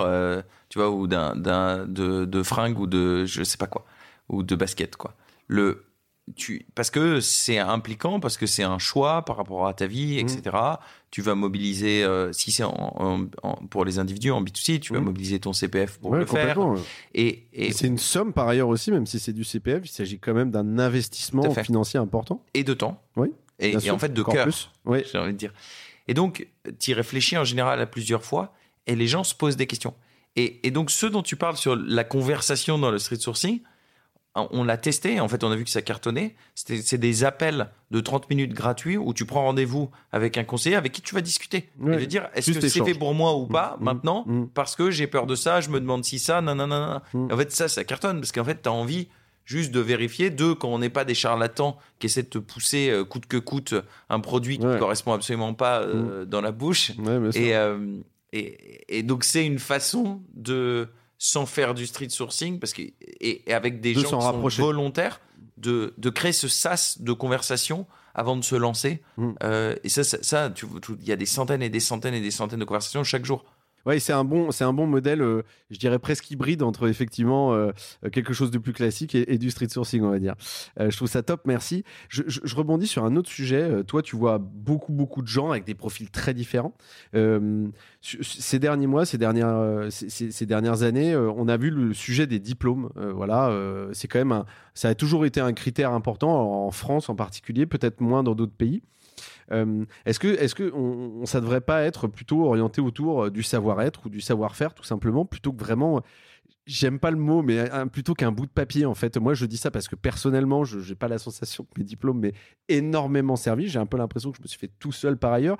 tu 0.69 0.79
vois, 0.79 0.91
ou 0.91 1.07
d'un, 1.07 1.35
d'un, 1.37 1.87
de, 1.87 2.25
de 2.25 2.43
fringues 2.43 2.79
ou 2.79 2.87
de 2.87 3.25
je 3.25 3.43
sais 3.43 3.59
pas 3.59 3.67
quoi, 3.67 3.85
ou 4.29 4.43
de 4.43 4.55
basket, 4.55 4.97
quoi. 4.97 5.15
Le, 5.49 5.85
tu, 6.37 6.67
parce 6.75 6.91
que 6.91 7.21
c'est 7.21 7.59
impliquant, 7.59 8.21
parce 8.21 8.37
que 8.37 8.47
c'est 8.47 8.63
un 8.63 8.79
choix 8.79 9.25
par 9.25 9.37
rapport 9.37 9.67
à 9.67 9.75
ta 9.75 9.87
vie, 9.87 10.19
etc. 10.19 10.57
Tu 11.11 11.23
vas 11.23 11.35
mobiliser, 11.35 12.05
euh, 12.05 12.33
si 12.33 12.53
c'est 12.53 12.65
pour 13.71 13.85
les 13.85 13.99
individus 13.99 14.31
en 14.31 14.43
B2C, 14.43 14.81
tu 14.81 14.93
vas 14.93 15.01
Mhm. 15.01 15.07
mobiliser 15.07 15.41
ton 15.41 15.53
CPF 15.53 15.99
pour 15.99 16.11
Ouais, 16.13 16.19
le 16.21 16.27
faire. 16.27 16.57
Et, 17.15 17.47
c'est 17.73 17.87
une 17.87 17.99
somme 17.99 18.33
par 18.33 18.49
ailleurs 18.49 18.69
aussi, 18.69 18.91
même 18.91 19.07
si 19.07 19.19
c'est 19.19 19.33
du 19.33 19.45
CPF, 19.45 19.83
il 19.85 19.89
s'agit 19.91 20.19
quand 20.19 20.35
même 20.35 20.51
d'un 20.51 20.79
investissement 20.79 21.43
financier 21.55 21.99
important. 21.99 22.45
et 22.55 22.65
de 22.65 22.75
temps. 22.75 23.03
Oui, 23.17 23.29
Et, 23.59 23.71
bien 23.71 23.79
et 23.79 23.83
sûr, 23.83 23.95
en 23.95 23.99
fait 23.99 24.13
de 24.13 24.23
cœur. 24.23 24.49
Oui. 24.85 25.03
j'ai 25.11 25.19
envie 25.19 25.33
de 25.33 25.39
dire. 25.39 25.53
Et 26.09 26.15
donc, 26.15 26.47
tu 26.79 26.91
y 26.91 26.95
réfléchis 26.95 27.37
en 27.37 27.45
général 27.45 27.81
à 27.81 27.87
plusieurs 27.87 28.25
fois 28.25 28.55
et 28.87 28.97
les 28.97 29.07
gens 29.07 29.23
se 29.25 29.35
posent 29.35 29.57
des 29.57 29.67
questions. 29.67 29.95
Et, 30.37 30.67
et 30.67 30.71
donc, 30.71 30.91
ce 30.91 31.07
dont 31.07 31.23
tu 31.23 31.37
parles 31.37 31.57
sur 31.57 31.77
la 31.77 32.05
conversation 32.05 32.79
dans 32.79 32.91
le 32.91 32.99
street 32.99 33.17
sourcing, 33.17 33.61
on 34.37 34.63
l'a 34.63 34.77
testé, 34.77 35.19
en 35.21 35.29
fait, 35.29 35.43
on 35.43 35.51
a 35.51 35.57
vu 35.57 35.65
que 35.65 35.71
ça 35.71 35.83
cartonnait. 35.83 36.37
C'est 36.55 36.99
des 36.99 37.25
appels 37.25 37.69
de 37.91 38.01
30 38.01 38.31
minutes 38.31 38.53
gratuits 38.53 38.97
où 38.97 39.13
tu 39.13 39.25
prends 39.25 39.43
rendez-vous 39.43 39.91
avec 40.13 40.39
un 40.39 40.45
conseiller 40.45 40.77
avec 40.77 40.93
qui 40.93 41.03
tu 41.03 41.15
vas 41.15 41.21
discuter. 41.21 41.69
Ouais. 41.81 42.03
Et 42.03 42.07
dire, 42.07 42.29
est-ce 42.35 42.53
que 42.53 42.61
c'est 42.61 42.85
fait 42.85 42.95
pour 42.95 43.15
moi 43.15 43.35
ou 43.37 43.47
pas 43.47 43.71
Mm, 43.81 43.85
maintenant 43.85 44.25
mm. 44.27 44.49
Parce 44.55 44.77
que 44.77 44.91
j'ai 44.91 45.07
peur 45.07 45.27
de 45.27 45.35
ça, 45.35 45.61
je 45.61 45.71
me 45.71 45.81
demande 45.81 46.05
si 46.05 46.19
ça, 46.19 46.41
nanana. 46.41 47.03
Mm. 47.13 47.33
En 47.33 47.37
fait, 47.37 47.53
ça, 47.53 47.69
ça 47.69 47.85
cartonne 47.85 48.21
parce 48.21 48.33
qu'en 48.33 48.45
fait, 48.45 48.63
tu 48.63 48.69
as 48.69 48.73
envie 48.73 49.09
juste 49.45 49.73
de 49.73 49.81
vérifier. 49.81 50.31
Deux, 50.31 50.55
quand 50.55 50.69
on 50.69 50.79
n'est 50.79 50.91
pas 50.91 51.05
des 51.05 51.15
charlatans 51.15 51.77
qui 51.99 52.07
essaient 52.07 52.23
de 52.23 52.29
te 52.29 52.39
pousser 52.39 52.91
euh, 52.91 53.05
coûte 53.05 53.27
que 53.27 53.37
coûte 53.37 53.75
un 54.09 54.21
produit 54.21 54.59
qui 54.59 54.65
ne 54.65 54.79
correspond 54.79 55.13
absolument 55.13 55.55
pas 55.55 55.81
euh, 55.81 56.25
dans 56.25 56.41
la 56.41 56.53
bouche. 56.53 56.93
Ouais. 56.99 57.19
Et, 57.35 57.57
euh, 57.57 57.97
et, 58.33 58.99
et 58.99 59.03
donc, 59.03 59.25
c'est 59.25 59.45
une 59.45 59.59
façon 59.59 60.21
de, 60.35 60.89
sans 61.23 61.45
faire 61.47 61.75
du 61.75 61.87
street 61.87 62.09
sourcing, 62.09 62.59
parce 62.59 62.73
que, 62.73 62.81
et, 62.81 62.95
et 63.49 63.53
avec 63.53 63.81
des 63.83 63.93
De 63.93 64.01
gens 64.01 64.09
s'en 64.09 64.19
qui 64.21 64.25
rapprocher. 64.25 64.57
sont 64.57 64.63
volontaires, 64.65 65.21
de, 65.59 65.93
de 65.99 66.09
créer 66.11 66.33
ce 66.33 66.49
sas 66.49 66.99
de 67.03 67.13
conversation 67.13 67.87
avant 68.15 68.37
de 68.39 68.43
se 68.43 68.55
lancer. 68.57 69.03
Mm. 69.19 69.33
Euh, 69.43 69.77
et 69.85 69.91
ça, 69.91 70.03
ça, 70.03 70.17
ça, 70.23 70.51
tu- 70.51 70.67
tu- 70.81 70.93
il 70.99 71.07
y 71.07 71.13
a 71.13 71.17
des 71.17 71.27
centaines 71.27 71.63
et 71.63 71.69
des 71.69 71.79
centaines 71.79 72.15
et 72.15 72.23
des 72.23 72.31
centaines 72.31 72.59
de 72.59 72.65
conversations 72.65 73.05
chaque 73.05 73.27
jour. 73.27 73.45
Ouais, 73.87 73.99
c'est 73.99 74.13
un 74.13 74.25
bon, 74.25 74.51
c'est 74.51 74.65
un 74.65 74.73
bon 74.73 74.87
modèle, 74.87 75.23
euh, 75.23 75.43
je 75.71 75.79
dirais 75.79 75.99
presque 75.99 76.31
hybride 76.31 76.63
entre 76.63 76.89
effectivement 76.89 77.55
euh, 77.55 77.73
quelque 78.13 78.33
chose 78.33 78.51
de 78.51 78.59
plus 78.59 78.73
classique 78.73 79.15
et, 79.15 79.39
du 79.39 79.51
street 79.51 79.69
sourcing, 79.69 80.03
on 80.03 80.11
va 80.11 80.19
dire. 80.19 80.35
Euh, 80.79 80.91
je 80.91 80.97
trouve 80.97 81.09
ça 81.09 81.23
top, 81.23 81.43
merci. 81.47 81.85
Je, 82.09 82.23
rebondis 82.55 82.87
sur 82.87 83.05
un 83.05 83.17
autre 83.17 83.31
sujet. 83.31 83.85
Toi, 83.85 84.03
tu 84.03 84.17
vois 84.17 84.39
beaucoup, 84.39 84.93
beaucoup 84.93 85.23
de 85.23 85.29
gens 85.29 85.51
avec 85.51 85.65
des 85.65 85.75
profils 85.75 86.11
très 86.11 86.35
différents. 86.35 86.75
Ces 88.03 88.59
derniers 88.59 88.87
mois, 88.87 89.07
ces 89.07 89.19
dernières, 89.19 89.87
ces, 89.91 90.47
dernières 90.47 90.83
années, 90.83 91.17
on 91.17 91.49
a 91.49 91.57
vu 91.57 91.71
le 91.71 91.95
sujet 91.95 92.27
des 92.27 92.39
diplômes. 92.39 92.91
Voilà, 92.97 93.51
c'est 93.93 94.09
quand 94.09 94.19
même, 94.19 94.45
ça 94.75 94.89
a 94.89 94.95
toujours 94.95 95.25
été 95.25 95.41
un 95.41 95.53
critère 95.53 95.93
important 95.93 96.67
en 96.67 96.71
France 96.71 97.09
en 97.09 97.15
particulier, 97.15 97.67
peut-être 97.67 98.01
moins 98.01 98.23
dans 98.23 98.35
d'autres 98.35 98.57
pays. 98.57 98.83
Euh, 99.53 99.85
est-ce 100.07 100.19
que, 100.21 100.29
est-ce 100.29 100.55
que 100.55 100.73
ça 101.25 101.41
devrait 101.41 101.61
pas 101.61 101.83
être 101.83 102.07
plutôt 102.09 102.45
orienté 102.47 102.81
autour 102.81 103.25
euh, 103.25 103.31
du 103.31 103.43
savoir-être 103.43 104.07
ou 104.07 104.09
du 104.09 104.21
savoir-faire, 104.21 104.75
tout 104.75 104.85
simplement, 104.85 105.25
plutôt 105.25 105.53
que 105.53 105.63
vraiment. 105.63 106.03
J'aime 106.67 107.01
pas 107.01 107.11
le 107.11 107.17
mot, 107.17 107.43
mais 107.43 107.69
plutôt 107.91 108.15
qu'un 108.15 108.31
bout 108.31 108.47
de 108.47 108.51
papier, 108.51 108.87
en 108.87 108.95
fait. 108.95 109.17
Moi, 109.17 109.35
je 109.35 109.45
dis 109.47 109.57
ça 109.57 109.73
parce 109.73 109.89
que 109.89 109.97
personnellement, 109.97 110.63
je 110.63 110.79
n'ai 110.89 110.95
pas 110.95 111.09
la 111.09 111.19
sensation 111.19 111.65
que 111.65 111.81
mes 111.81 111.85
diplômes 111.85 112.21
m'aient 112.21 112.35
énormément 112.69 113.35
servi. 113.35 113.67
J'ai 113.67 113.81
un 113.81 113.87
peu 113.87 113.97
l'impression 113.97 114.31
que 114.31 114.37
je 114.37 114.43
me 114.43 114.47
suis 114.47 114.59
fait 114.59 114.71
tout 114.79 114.93
seul 114.93 115.17
par 115.17 115.33
ailleurs. 115.33 115.57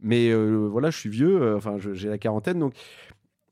Mais 0.00 0.30
euh, 0.30 0.66
voilà, 0.70 0.90
je 0.90 0.96
suis 0.98 1.10
vieux, 1.10 1.54
enfin, 1.56 1.76
j'ai 1.78 2.08
la 2.08 2.16
quarantaine. 2.18 2.58
Donc, 2.60 2.72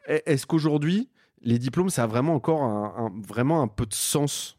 est- 0.07 0.23
est-ce 0.27 0.47
qu'aujourd'hui, 0.47 1.11
les 1.43 1.59
diplômes, 1.59 1.91
ça 1.91 2.05
a 2.05 2.07
vraiment 2.07 2.35
encore 2.35 2.63
un, 2.63 3.07
un- 3.07 3.13
vraiment 3.27 3.61
un 3.63 3.69
peu 3.69 3.85
de 3.85 3.95
sens? 3.95 4.59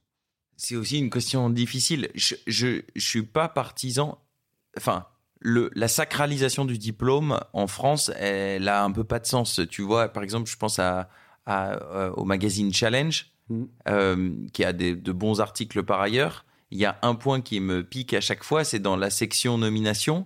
C'est 0.56 0.76
aussi 0.76 1.00
une 1.00 1.10
question 1.10 1.50
difficile. 1.50 2.10
Je, 2.14 2.36
je, 2.46 2.82
je 2.96 3.08
suis 3.08 3.24
pas 3.24 3.48
partisan. 3.48 4.20
Enfin, 4.78 5.05
le, 5.39 5.69
la 5.76 5.88
sacralisation 5.88 6.65
du 6.65 6.78
diplôme 6.78 7.39
en 7.53 7.67
France, 7.67 8.11
elle 8.17 8.67
a 8.69 8.84
un 8.84 8.91
peu 8.91 9.03
pas 9.03 9.19
de 9.19 9.26
sens. 9.26 9.59
Tu 9.69 9.82
vois, 9.82 10.07
par 10.09 10.24
exemple, 10.24 10.49
je 10.49 10.57
pense 10.57 10.80
à, 10.80 11.09
à, 11.45 11.74
euh, 11.74 12.11
au 12.11 12.24
magazine 12.26 12.74
Challenge, 12.74 13.28
Mhm. 13.49 13.67
euh, 13.89 14.30
qui 14.53 14.63
a 14.63 14.71
des, 14.71 14.95
de 14.95 15.11
bons 15.11 15.41
articles 15.41 15.84
par 15.84 15.99
ailleurs. 15.99 16.45
Il 16.71 16.78
y 16.78 16.86
a 16.86 16.97
un 17.01 17.13
point 17.13 17.41
qui 17.41 17.59
me 17.59 17.84
pique 17.84 18.13
à 18.13 18.21
chaque 18.21 18.41
fois, 18.43 18.63
c'est 18.63 18.80
dans 18.80 18.95
la 18.95 19.09
section 19.09 19.57
nomination. 19.57 20.26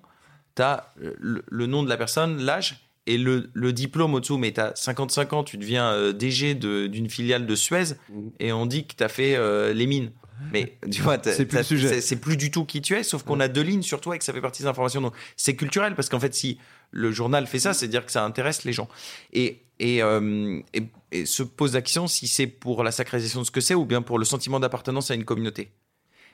Tu 0.56 0.62
as 0.62 0.94
le, 0.98 1.44
le 1.48 1.66
nom 1.66 1.82
de 1.82 1.90
la 1.90 1.98
personne, 1.98 2.38
l'âge 2.38 2.88
et 3.08 3.18
le, 3.18 3.50
le 3.54 3.74
diplôme 3.74 4.14
au-dessous. 4.14 4.38
Mais 4.38 4.54
tu 4.54 4.62
as 4.62 4.72
55 4.76 5.34
ans, 5.34 5.44
tu 5.44 5.58
deviens 5.58 5.90
euh, 5.92 6.14
DG 6.14 6.54
de- 6.54 6.86
d'une 6.86 7.10
filiale 7.10 7.48
de 7.48 7.56
Suez 7.56 7.96
Mhm. 8.10 8.32
et 8.40 8.54
on 8.54 8.68
dit 8.68 8.86
que 8.86 8.94
tu 8.96 9.04
as 9.04 9.10
fait 9.10 9.36
euh, 9.36 9.74
les 9.74 9.88
mines. 9.88 10.12
Mais 10.52 10.78
tu 10.92 11.02
vois, 11.02 11.18
C'est 11.24 12.16
plus 12.16 12.38
du 12.38 12.52
tout 12.52 12.66
qui 12.66 12.82
tu 12.82 12.96
es, 12.96 13.04
sauf 13.04 13.24
qu'on 13.24 13.40
a 13.40 13.48
deux 13.48 13.62
lignes 13.62 13.82
sur 13.82 14.02
toi 14.02 14.16
et 14.16 14.20
que 14.20 14.26
ça 14.26 14.34
fait 14.34 14.42
partie 14.42 14.64
des 14.64 14.68
informations. 14.68 15.02
Donc 15.02 15.14
c'est 15.36 15.56
culturel 15.56 15.96
parce 15.96 16.10
qu'en 16.10 16.20
fait, 16.20 16.34
si 16.34 16.60
le 16.92 17.12
journal 17.12 17.48
fait 17.48 17.60
ça, 17.60 17.74
c'est 17.74 17.88
dire 17.88 18.06
que 18.06 18.12
ça 18.12 18.24
intéresse 18.24 18.64
les 18.64 18.74
gens. 18.74 18.88
Et, 19.34 19.64
et, 19.80 20.02
euh, 20.04 20.60
et, 20.74 20.84
et 21.12 21.26
se 21.26 21.44
pose 21.44 21.74
la 21.74 21.82
question 21.82 22.08
si 22.08 22.28
c'est 22.28 22.48
pour 22.48 22.84
la 22.84 22.92
sacralisation 22.92 23.42
de 23.42 23.46
ce 23.46 23.52
que 23.52 23.62
c'est 23.62 23.76
ou 23.76 23.86
bien 23.86 24.02
pour 24.02 24.20
le 24.20 24.26
sentiment 24.26 24.60
d'appartenance 24.60 25.12
à 25.12 25.16
une 25.16 25.26
communauté. 25.26 25.72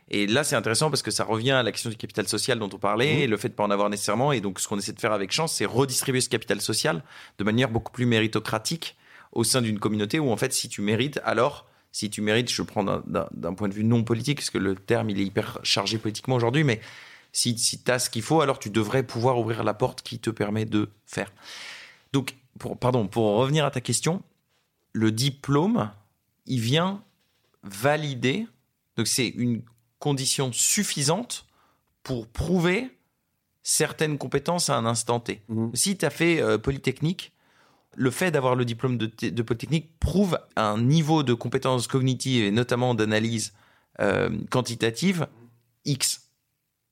Et 0.09 0.27
là, 0.27 0.43
c'est 0.43 0.55
intéressant 0.55 0.89
parce 0.89 1.01
que 1.01 1.11
ça 1.11 1.23
revient 1.23 1.51
à 1.51 1.63
la 1.63 1.71
question 1.71 1.89
du 1.89 1.95
capital 1.95 2.27
social 2.27 2.59
dont 2.59 2.69
on 2.73 2.77
parlait, 2.77 3.21
et 3.21 3.27
le 3.27 3.37
fait 3.37 3.49
de 3.49 3.53
pas 3.53 3.63
en 3.63 3.71
avoir 3.71 3.89
nécessairement. 3.89 4.33
Et 4.33 4.41
donc, 4.41 4.59
ce 4.59 4.67
qu'on 4.67 4.77
essaie 4.77 4.91
de 4.91 4.99
faire 4.99 5.13
avec 5.13 5.31
Chance, 5.31 5.53
c'est 5.53 5.65
redistribuer 5.65 6.21
ce 6.21 6.29
capital 6.29 6.59
social 6.61 7.03
de 7.37 7.43
manière 7.43 7.69
beaucoup 7.69 7.91
plus 7.91 8.05
méritocratique 8.05 8.97
au 9.31 9.43
sein 9.43 9.61
d'une 9.61 9.79
communauté 9.79 10.19
où, 10.19 10.29
en 10.29 10.37
fait, 10.37 10.53
si 10.53 10.67
tu 10.67 10.81
mérites, 10.81 11.21
alors, 11.23 11.69
si 11.93 12.09
tu 12.09 12.21
mérites, 12.21 12.51
je 12.51 12.61
prends 12.63 12.83
d'un- 12.83 13.53
point 13.53 13.69
de 13.69 13.73
vue 13.73 13.85
non 13.85 14.03
politique, 14.03 14.39
parce 14.39 14.49
que 14.49 14.57
le 14.57 14.75
terme, 14.75 15.09
il 15.11 15.21
est 15.21 15.25
hyper 15.25 15.59
chargé 15.63 15.97
politiquement 15.99 16.35
aujourd'hui, 16.35 16.63
mais 16.65 16.81
si, 17.31 17.57
si 17.57 17.81
tu 17.81 17.89
as 17.91 17.99
ce 17.99 18.09
qu'il 18.09 18.23
faut, 18.23 18.41
alors 18.41 18.59
tu 18.59 18.69
devrais 18.69 19.03
pouvoir 19.03 19.39
ouvrir 19.39 19.63
la 19.63 19.73
porte 19.73 20.01
qui 20.01 20.19
te 20.19 20.29
permet 20.29 20.65
de 20.65 20.89
faire. 21.05 21.31
Donc, 22.11 22.35
pour, 22.59 22.77
pardon, 22.77 23.07
pour 23.07 23.37
revenir 23.37 23.63
à 23.63 23.71
ta 23.71 23.79
question, 23.79 24.21
le 24.91 25.11
diplôme, 25.11 25.91
il 26.47 26.59
vient 26.59 27.01
valider, 27.63 28.47
donc 28.97 29.07
c'est 29.07 29.27
une 29.27 29.61
condition 29.99 30.51
suffisante 30.51 31.45
pour 32.01 32.27
prouver 32.27 32.89
certaines 33.61 34.17
compétences 34.17 34.69
à 34.69 34.75
un 34.77 34.85
instant 34.85 35.19
T. 35.19 35.41
Mhm. 35.47 35.71
Si 35.75 35.95
tu 35.97 36.05
as 36.05 36.09
fait 36.09 36.41
euh, 36.41 36.57
Polytechnique, 36.57 37.32
le 37.95 38.11
fait 38.11 38.31
d'avoir 38.31 38.55
le 38.55 38.65
diplôme 38.65 38.97
de, 38.97 39.41
Polytechnique 39.41 39.91
prouve 39.99 40.39
un 40.55 40.79
niveau 40.81 41.23
de 41.23 41.33
compétences 41.33 41.87
cognitives 41.87 42.43
et 42.45 42.51
notamment 42.51 42.95
d'analyse 42.95 43.53
euh, 43.99 44.29
quantitative 44.49 45.27
X. 45.85 46.29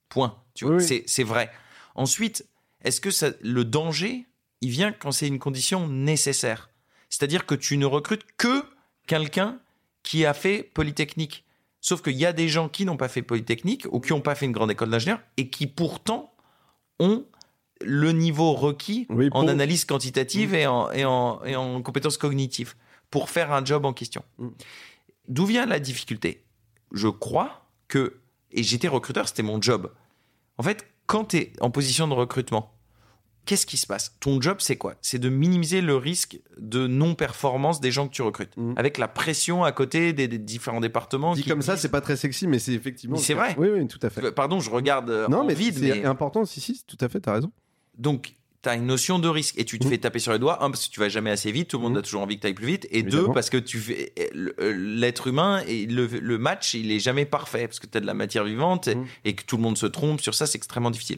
Point. 0.10 0.38
Tu 0.54 0.66
vois, 0.66 0.76
Oui, 0.76 0.82
oui. 0.82 0.88
c'est- 0.88 1.04
c'est 1.08 1.24
vrai. 1.24 1.52
Ensuite, 1.96 2.46
est-ce 2.84 3.02
que 3.02 3.12
ça- 3.12 3.32
le 3.42 3.64
danger, 3.66 4.26
il 4.62 4.70
vient 4.70 4.92
quand 4.92 5.12
c'est 5.12 5.28
une 5.28 5.40
condition 5.40 5.88
nécessaire? 5.88 6.70
C'est-à-dire 7.10 7.46
que 7.46 7.56
tu 7.56 7.78
ne 7.78 7.86
recrutes 7.86 8.26
que 8.38 8.64
quelqu'un 9.08 9.60
qui 10.04 10.26
a 10.26 10.34
fait 10.34 10.64
Polytechnique. 10.74 11.46
Sauf 11.80 12.02
qu'il 12.04 12.14
y 12.18 12.26
a 12.26 12.34
des 12.34 12.48
gens 12.50 12.70
qui 12.70 12.86
n'ont 12.86 12.98
pas 12.98 13.08
fait 13.10 13.22
Polytechnique 13.24 13.88
ou 13.92 14.00
qui 14.00 14.12
n'ont 14.12 14.22
pas 14.22 14.36
fait 14.36 14.46
une 14.46 14.52
grande 14.52 14.70
école 14.72 14.90
d'ingénieur 14.92 15.20
et 15.38 15.50
qui 15.50 15.66
pourtant 15.68 16.34
ont 17.00 17.26
le 17.86 18.12
niveau 18.12 18.54
requis 18.54 19.06
Oui, 19.10 19.30
en 19.32 19.48
analyse 19.48 19.86
quantitative 19.86 20.54
et, 20.54 20.68
en, 20.68 20.92
et, 20.92 21.06
en, 21.06 21.44
et 21.44 21.56
en 21.56 21.82
compétences 21.82 22.18
cognitives 22.18 22.76
pour 23.10 23.30
faire 23.30 23.52
un 23.52 23.64
job 23.66 23.86
en 23.86 23.94
question. 23.94 24.24
Mm. 24.38 24.48
D'où 25.28 25.46
vient 25.46 25.66
la 25.66 25.80
difficulté? 25.80 26.44
Je 26.92 27.08
crois 27.08 27.66
que, 27.88 28.18
et 28.52 28.64
j'étais 28.64 28.88
recruteur, 28.88 29.28
c'était 29.28 29.44
mon 29.44 29.62
job. 29.62 29.92
En 30.58 30.64
fait, 30.64 30.86
quand 31.06 31.26
tu 31.26 31.38
es 31.38 31.54
en 31.62 31.72
position 31.72 32.08
de 32.08 32.14
recrutement, 32.14 32.74
qu'est-ce 33.46 33.66
qui 33.66 33.78
se 33.78 33.88
passe? 33.88 34.16
Ton 34.20 34.40
job, 34.42 34.58
c'est 34.60 34.78
quoi? 34.78 34.96
C'est 35.02 35.20
de 35.20 35.30
minimiser 35.30 35.82
le 35.82 35.96
risque 35.96 36.40
de 36.58 36.86
non-performance 36.88 37.82
des 37.82 37.92
gens 37.92 38.08
que 38.08 38.14
tu 38.14 38.22
recrutes, 38.22 38.56
Mm. 38.58 38.74
avec 38.78 38.98
la 38.98 39.08
pression 39.08 39.64
à 39.64 39.72
côté 39.72 40.14
des, 40.14 40.28
des 40.28 40.38
différents 40.38 40.80
départements. 40.80 41.34
Dit 41.34 41.44
qui 41.44 41.50
comme 41.50 41.62
ça, 41.62 41.76
c'est 41.78 41.90
pas 41.90 42.02
très 42.02 42.16
sexy, 42.18 42.48
mais 42.48 42.60
c'est 42.60 42.74
effectivement. 42.74 43.18
C'est 43.18 43.34
vrai. 43.34 43.56
Oui, 43.58 43.70
oui, 43.74 43.88
tout 43.88 44.00
à 44.02 44.10
fait. 44.10 44.32
Pardon, 44.32 44.60
je 44.60 44.70
regarde 44.70 45.10
euh, 45.10 45.28
Non, 45.28 45.40
en 45.40 45.46
mais 45.46 45.54
vide, 45.54 45.76
c'est 45.76 46.02
mais 46.02 46.06
important. 46.06 46.46
Si, 46.46 46.62
si, 46.62 46.84
tout 46.86 46.98
à 47.02 47.10
fait, 47.10 47.20
t'as 47.22 47.34
raison. 47.34 47.52
Donc, 47.98 48.36
tu 48.64 48.70
as 48.70 48.76
une 48.76 48.86
notion 48.86 49.18
de 49.18 49.28
risque 49.28 49.58
et 49.58 49.66
tu 49.66 49.80
te 49.80 49.88
Mm. 49.88 49.90
fais 49.90 49.98
taper 49.98 50.20
sur 50.20 50.32
les 50.34 50.38
doigts, 50.40 50.64
un, 50.64 50.70
parce 50.70 50.88
que 50.88 50.94
tu 50.94 51.00
vas 51.00 51.10
jamais 51.10 51.32
assez 51.32 51.52
vite, 51.52 51.70
tout 51.70 51.78
le 51.78 51.84
monde 51.84 51.94
Mm. 51.96 51.98
a 51.98 52.02
toujours 52.04 52.22
envie 52.22 52.36
que 52.38 52.42
tu 52.42 52.48
ailles 52.48 52.54
plus 52.54 52.68
vite, 52.68 52.86
et 52.92 53.00
Évidemment. 53.00 53.28
deux, 53.30 53.34
parce 53.34 53.50
que 53.50 53.58
tu 53.58 53.80
fais 53.80 54.14
le- 54.36 54.54
euh, 54.60 54.72
l'être 54.78 55.26
humain 55.28 55.64
et 55.68 55.88
le, 55.88 56.06
le 56.06 56.38
match, 56.38 56.76
il 56.76 56.92
est 56.92 57.00
jamais 57.00 57.26
parfait, 57.26 57.68
parce 57.68 57.80
que 57.80 57.88
tu 57.88 57.98
as 57.98 58.02
de 58.02 58.06
la 58.06 58.14
matière 58.14 58.44
vivante 58.44 58.88
et, 58.88 58.96
Mm. 58.96 59.06
et 59.26 59.36
que 59.36 59.44
tout 59.46 59.58
le 59.58 59.64
monde 59.64 59.78
se 59.80 59.88
trompe 59.88 60.22
sur 60.22 60.36
ça, 60.36 60.46
c'est 60.46 60.58
extrêmement 60.58 60.92
difficile. 60.92 61.18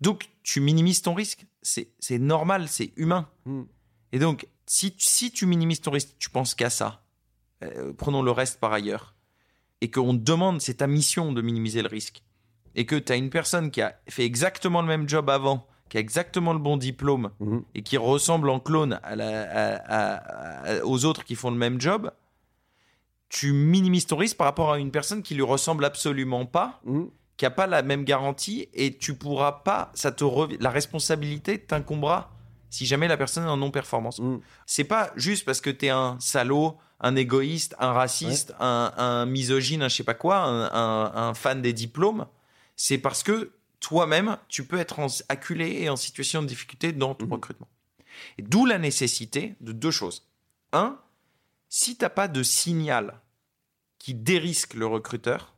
Donc, 0.00 0.28
tu 0.42 0.60
minimises 0.60 1.02
ton 1.02 1.14
risque. 1.14 1.44
C'est 1.62 2.18
normal, 2.18 2.68
c'est 2.68 2.92
humain. 2.96 3.28
Et 4.12 4.18
donc, 4.18 4.46
si, 4.66 4.94
si 4.98 5.30
tu 5.30 5.46
minimises 5.46 5.82
ton 5.82 5.90
risque, 5.92 6.16
tu 6.18 6.30
penses 6.30 6.54
qu'à 6.54 6.70
ça, 6.70 7.04
euh, 7.62 7.92
prenons 7.92 8.22
le 8.22 8.30
reste 8.32 8.58
par 8.58 8.72
ailleurs, 8.72 9.14
et 9.82 9.90
qu'on 9.90 10.14
te 10.14 10.22
demande, 10.22 10.60
c'est 10.60 10.74
ta 10.78 10.86
mission 10.86 11.32
de 11.32 11.40
minimiser 11.42 11.82
le 11.82 11.88
risque, 11.88 12.22
et 12.74 12.84
que 12.86 12.96
tu 12.96 13.12
as 13.12 13.16
une 13.16 13.30
personne 13.30 13.70
qui 13.70 13.80
a 13.82 14.00
fait 14.08 14.24
exactement 14.24 14.80
le 14.80 14.88
même 14.88 15.08
job 15.08 15.28
avant, 15.30 15.66
qui 15.90 15.98
a 15.98 16.00
exactement 16.00 16.54
le 16.54 16.58
bon 16.58 16.78
diplôme, 16.78 17.30
Mhm. 17.40 17.62
et 17.74 17.82
qui 17.82 17.98
ressemble 17.98 18.48
en 18.48 18.60
clone 18.60 18.98
à 19.02 19.14
la- 19.16 19.42
à- 19.42 19.74
à- 19.76 20.78
à- 20.78 20.84
aux 20.84 21.04
autres 21.04 21.24
qui 21.24 21.34
font 21.34 21.50
le 21.50 21.58
même 21.58 21.78
job, 21.80 22.10
tu 23.28 23.52
minimises 23.52 24.06
ton 24.06 24.16
risque 24.16 24.36
par 24.36 24.46
rapport 24.46 24.72
à 24.72 24.78
une 24.78 24.90
personne 24.90 25.22
qui 25.22 25.34
lui 25.34 25.42
ressemble 25.42 25.84
absolument 25.84 26.46
pas, 26.46 26.80
Mhm. 26.84 27.08
qui 27.36 27.46
a 27.46 27.50
pas 27.50 27.66
la 27.66 27.82
même 27.82 28.04
garantie, 28.04 28.68
et 28.74 28.96
tu 28.96 29.14
pourras 29.14 29.52
pas, 29.64 29.90
ça 29.94 30.10
te 30.12 30.24
rev- 30.24 30.56
la 30.60 30.70
responsabilité 30.70 31.58
t'incombera 31.58 32.30
si 32.70 32.86
jamais 32.86 33.08
la 33.08 33.16
personne 33.16 33.44
est 33.44 33.48
en 33.48 33.56
non-performance. 33.56 34.20
Mhm. 34.20 34.40
C'est 34.66 34.84
pas 34.84 35.10
juste 35.16 35.44
parce 35.44 35.60
que 35.60 35.70
tu 35.70 35.86
es 35.86 35.90
un 35.90 36.16
salaud, 36.20 36.76
un 37.00 37.16
égoïste, 37.16 37.74
un 37.80 37.92
raciste, 37.92 38.54
un, 38.60 38.92
un 38.96 39.26
misogyne, 39.26 39.82
un 39.82 39.88
je 39.88 39.96
sais 39.96 40.04
pas 40.04 40.14
quoi, 40.14 40.36
un, 40.38 40.64
un- 40.72 41.12
un 41.30 41.34
fan 41.34 41.62
des 41.62 41.72
diplômes. 41.72 42.26
C'est 42.76 42.98
parce 42.98 43.22
que 43.22 43.52
toi-même, 43.80 44.36
tu 44.48 44.64
peux 44.64 44.78
être 44.78 44.98
en- 45.00 45.06
acculé 45.28 45.82
et 45.82 45.88
en 45.88 45.96
situation 45.96 46.42
de 46.42 46.46
difficulté 46.46 46.92
dans 46.92 47.14
ton 47.14 47.26
Mhm. 47.26 47.32
recrutement. 47.32 47.68
Et 48.38 48.42
d'où 48.42 48.66
la 48.66 48.78
nécessité 48.78 49.54
de 49.60 49.72
deux 49.72 49.90
choses. 49.90 50.26
Un, 50.72 50.98
si 51.68 51.96
t'as 51.96 52.10
pas 52.10 52.28
de 52.28 52.42
signal 52.42 53.20
qui 53.98 54.14
dérisque 54.14 54.74
le 54.74 54.86
recruteur, 54.86 55.54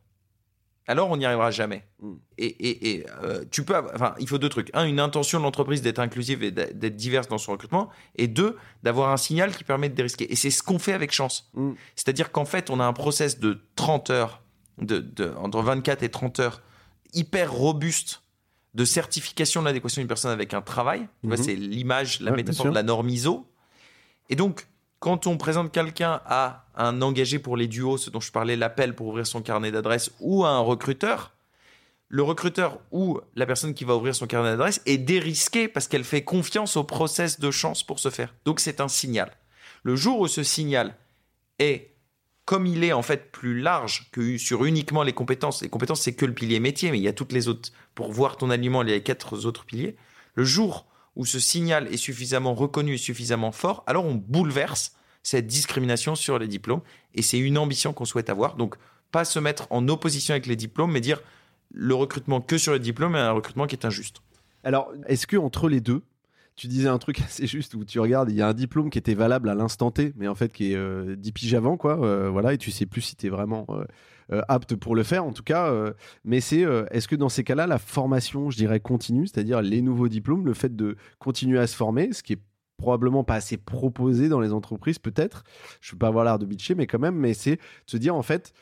alors 0.87 1.09
on 1.09 1.17
n'y 1.17 1.25
arrivera 1.25 1.49
jamais. 1.49 1.85
Mm. 2.01 2.13
Et, 2.37 2.45
et- 2.45 2.89
et, 2.91 3.05
euh, 3.23 3.45
tu 3.49 3.63
peux, 3.63 3.75
avoir- 3.75 3.93
enfin, 3.95 4.15
il 4.19 4.27
faut 4.27 4.37
deux 4.37 4.49
trucs. 4.49 4.69
Un, 4.73 4.85
une 4.85 4.99
intention 4.99 5.39
de 5.39 5.43
l'entreprise 5.43 5.81
d'être 5.81 5.99
inclusive 5.99 6.43
et 6.43 6.51
d'être 6.51 6.95
diverse 6.97 7.27
dans 7.29 7.37
son 7.37 7.53
recrutement. 7.53 7.89
Et 8.15 8.27
deux, 8.27 8.57
d'avoir 8.83 9.09
un 9.11 9.17
signal 9.17 9.55
qui 9.55 9.63
permet 9.63 9.87
de 9.89 9.95
dérisquer. 9.95 10.29
Et 10.31 10.35
c'est 10.35 10.49
ce 10.51 10.61
qu'on 10.61 10.79
fait 10.79 10.91
avec 10.93 11.11
chance. 11.13 11.49
Mm. 11.53 11.71
C'est-à-dire 11.95 12.31
qu'en 12.33 12.43
fait, 12.45 12.69
on 12.69 12.79
a 12.81 12.85
un 12.85 12.91
process 12.93 13.39
de 13.39 13.61
30 13.75 14.09
heures, 14.09 14.41
de, 14.77 14.99
de- 14.99 15.33
entre 15.37 15.61
24 15.61 16.03
et 16.03 16.09
30 16.11 16.39
heures, 16.41 16.61
hyper 17.13 17.51
robuste 17.51 18.21
de 18.73 18.85
certification 18.85 19.61
de 19.61 19.67
l'adéquation 19.67 20.01
d'une 20.01 20.07
personne 20.07 20.31
avec 20.31 20.53
un 20.53 20.61
travail. 20.61 21.07
Mhm. 21.23 21.37
c'est 21.37 21.55
l'image, 21.55 22.19
la 22.21 22.31
Ouais, 22.31 22.37
métaphore 22.37 22.67
de 22.67 22.75
la 22.75 22.83
norme 22.83 23.09
ISO. 23.09 23.45
Et 24.29 24.35
donc, 24.35 24.67
quand 24.99 25.27
on 25.27 25.37
présente 25.37 25.71
quelqu'un 25.71 26.21
à 26.25 26.65
un 26.75 27.01
engagé 27.01 27.37
pour 27.37 27.57
les 27.57 27.67
duos, 27.67 27.97
ce 27.97 28.09
dont 28.09 28.19
je 28.19 28.31
parlais, 28.31 28.55
l'appel 28.55 28.95
pour 28.95 29.07
ouvrir 29.07 29.27
son 29.27 29.41
carnet 29.41 29.71
d'adresse, 29.71 30.11
ou 30.19 30.45
à 30.45 30.49
un 30.49 30.59
recruteur, 30.59 31.33
le 32.07 32.21
recruteur 32.21 32.79
ou 32.91 33.19
la 33.35 33.47
personne 33.47 33.73
qui 33.73 33.85
va 33.85 33.95
ouvrir 33.95 34.13
son 34.13 34.27
carnet 34.27 34.51
d'adresse 34.51 34.81
est 34.85 34.99
dérisquée 34.99 35.67
parce 35.67 35.87
qu'elle 35.87 36.03
fait 36.03 36.23
confiance 36.23 36.77
au 36.77 36.83
process 36.83 37.39
de 37.39 37.49
chance 37.49 37.81
pour 37.81 37.99
se 37.99 38.11
faire. 38.11 38.33
Donc 38.45 38.59
c'est 38.59 38.81
un 38.81 38.87
signal. 38.87 39.31
Le 39.81 39.95
jour 39.95 40.19
où 40.19 40.27
ce 40.27 40.43
signal 40.43 40.95
est, 41.57 41.92
comme 42.45 42.65
il 42.65 42.83
est 42.83 42.93
en 42.93 43.01
fait 43.01 43.31
plus 43.31 43.59
large 43.59 44.09
que 44.11 44.37
sur 44.37 44.65
uniquement 44.65 45.03
les 45.03 45.13
compétences, 45.13 45.61
les 45.61 45.69
compétences 45.69 46.01
c'est 46.01 46.13
que 46.13 46.25
le 46.25 46.33
pilier 46.33 46.59
métier, 46.59 46.91
mais 46.91 46.97
il 46.97 47.03
y 47.03 47.07
a 47.07 47.13
toutes 47.13 47.31
les 47.31 47.47
autres. 47.47 47.71
Pour 47.95 48.11
voir 48.11 48.37
ton 48.37 48.49
aliment, 48.49 48.81
il 48.81 48.89
y 48.89 48.91
a 48.91 48.95
les 48.95 49.03
quatre 49.03 49.45
autres 49.45 49.65
piliers. 49.65 49.95
Le 50.35 50.43
jour 50.43 50.87
où 51.15 51.25
ce 51.25 51.39
signal 51.39 51.87
est 51.93 51.97
suffisamment 51.97 52.53
reconnu 52.53 52.95
et 52.95 52.97
suffisamment 52.97 53.51
fort, 53.51 53.83
alors 53.87 54.05
on 54.05 54.15
bouleverse 54.15 54.95
cette 55.21 55.47
discrimination 55.47 56.15
sur 56.15 56.37
les 56.37 56.47
diplômes. 56.47 56.81
Et 57.15 57.21
c'est 57.21 57.39
une 57.39 57.57
ambition 57.57 57.93
qu'on 57.93 58.05
souhaite 58.05 58.29
avoir. 58.29 58.55
Donc, 58.55 58.75
pas 59.11 59.25
se 59.25 59.39
mettre 59.39 59.67
en 59.69 59.87
opposition 59.87 60.33
avec 60.33 60.47
les 60.47 60.55
diplômes, 60.55 60.91
mais 60.91 61.01
dire 61.01 61.21
le 61.71 61.95
recrutement 61.95 62.41
que 62.41 62.57
sur 62.57 62.73
les 62.73 62.79
diplômes 62.79 63.15
est 63.15 63.19
un 63.19 63.31
recrutement 63.31 63.67
qui 63.67 63.75
est 63.75 63.85
injuste. 63.85 64.17
Alors, 64.63 64.91
est-ce 65.07 65.27
que 65.27 65.37
entre 65.37 65.69
les 65.69 65.81
deux, 65.81 66.01
tu 66.55 66.67
disais 66.67 66.87
un 66.87 66.97
truc 66.97 67.21
assez 67.25 67.47
juste 67.47 67.73
où 67.75 67.83
tu 67.85 67.99
regardes, 67.99 68.29
il 68.29 68.35
y 68.35 68.41
a 68.41 68.47
un 68.47 68.53
diplôme 68.53 68.89
qui 68.89 68.97
était 68.97 69.13
valable 69.13 69.49
à 69.49 69.55
l'instant 69.55 69.91
T, 69.91 70.13
mais 70.17 70.27
en 70.27 70.35
fait 70.35 70.51
qui 70.51 70.73
est 70.73 70.75
euh, 70.75 71.15
10 71.15 71.31
piges 71.31 71.53
avant, 71.53 71.77
quoi. 71.77 72.03
euh, 72.03 72.29
voilà, 72.29 72.53
et 72.53 72.57
tu 72.57 72.71
sais 72.71 72.85
plus 72.85 73.01
si 73.01 73.15
tu 73.15 73.27
es 73.27 73.29
vraiment 73.29 73.65
euh, 73.69 73.83
euh, 74.31 74.41
apte 74.47 74.75
pour 74.75 74.95
le 74.95 75.03
faire, 75.03 75.25
en 75.25 75.33
tout 75.33 75.43
cas. 75.43 75.73
mais 76.23 76.39
c'est, 76.39 76.65
est-ce 76.91 77.07
que 77.07 77.15
dans 77.15 77.29
ces 77.29 77.43
cas-là, 77.43 77.67
la 77.67 77.77
formation, 77.77 78.49
je 78.49 78.57
dirais, 78.57 78.79
continue, 78.79 79.27
c'est-à-dire 79.27 79.61
les 79.61 79.81
nouveaux 79.81 80.07
diplômes, 80.07 80.45
le 80.45 80.53
fait 80.53 80.75
de 80.75 80.95
continuer 81.19 81.59
à 81.59 81.67
se 81.67 81.75
former, 81.75 82.13
ce 82.13 82.23
qui 82.23 82.33
est 82.33 82.41
probablement 82.77 83.23
pas 83.23 83.35
assez 83.35 83.57
proposé 83.57 84.29
dans 84.29 84.39
les 84.39 84.51
entreprises, 84.51 84.99
peut-être. 84.99 85.43
Je 85.81 85.91
veux 85.91 85.97
pas 85.97 86.07
avoir 86.07 86.25
l'air 86.25 86.39
de 86.39 86.45
bitcher, 86.45 86.75
mais 86.75 86.87
quand 86.87 86.99
même, 86.99 87.15
mais 87.15 87.33
c'est 87.33 87.55
de 87.57 87.61
se 87.85 87.97
dire, 87.97 88.15
en 88.15 88.23
fait, 88.23 88.53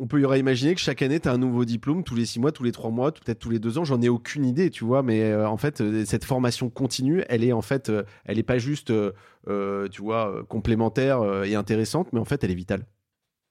on 0.00 0.06
peut 0.06 0.20
y 0.20 0.24
aurait 0.24 0.40
imaginer 0.40 0.74
que 0.74 0.80
chaque 0.80 1.02
année, 1.02 1.20
tu 1.20 1.28
as 1.28 1.32
un 1.32 1.38
nouveau 1.38 1.64
diplôme, 1.64 2.02
tous 2.02 2.14
les 2.14 2.24
six 2.26 2.40
mois, 2.40 2.50
tous 2.52 2.62
les 2.64 2.72
trois 2.72 2.90
mois, 2.90 3.12
peut-être 3.12 3.38
tous 3.38 3.50
les 3.50 3.58
deux 3.58 3.78
ans. 3.78 3.84
J'en 3.84 4.00
ai 4.00 4.08
aucune 4.08 4.44
idée, 4.46 4.70
tu 4.70 4.84
vois. 4.84 5.02
Mais 5.02 5.22
euh, 5.22 5.48
en 5.48 5.56
fait, 5.56 5.80
euh, 5.80 6.04
cette 6.06 6.24
formation 6.24 6.70
continue, 6.70 7.22
elle 7.28 7.44
est 7.44 7.52
en 7.52 7.62
fait, 7.62 7.90
euh, 7.90 8.02
elle 8.24 8.38
est 8.38 8.42
pas 8.42 8.58
juste, 8.58 8.92
tu 9.46 10.02
vois, 10.02 10.42
complémentaire 10.48 11.44
et 11.44 11.54
intéressante, 11.54 12.08
mais 12.12 12.18
en 12.20 12.24
fait, 12.24 12.42
elle 12.42 12.50
est 12.50 12.54
vitale. 12.54 12.84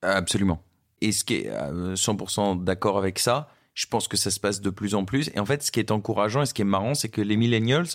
Absolument. 0.01 0.61
Et 1.01 1.11
ce 1.11 1.23
qui 1.23 1.35
est 1.35 1.49
euh, 1.51 1.95
100% 1.95 2.63
d'accord 2.63 2.97
avec 2.97 3.19
ça, 3.19 3.49
je 3.73 3.85
pense 3.87 4.07
que 4.07 4.17
ça 4.17 4.31
se 4.31 4.39
passe 4.39 4.61
de 4.61 4.69
plus 4.69 4.95
en 4.95 5.05
plus. 5.05 5.29
Et 5.33 5.39
en 5.39 5.45
fait, 5.45 5.63
ce 5.63 5.71
qui 5.71 5.79
est 5.79 5.91
encourageant 5.91 6.41
et 6.41 6.45
ce 6.45 6.53
qui 6.53 6.61
est 6.61 6.65
marrant, 6.65 6.93
c'est 6.93 7.09
que 7.09 7.21
les 7.21 7.37
millennials, 7.37 7.85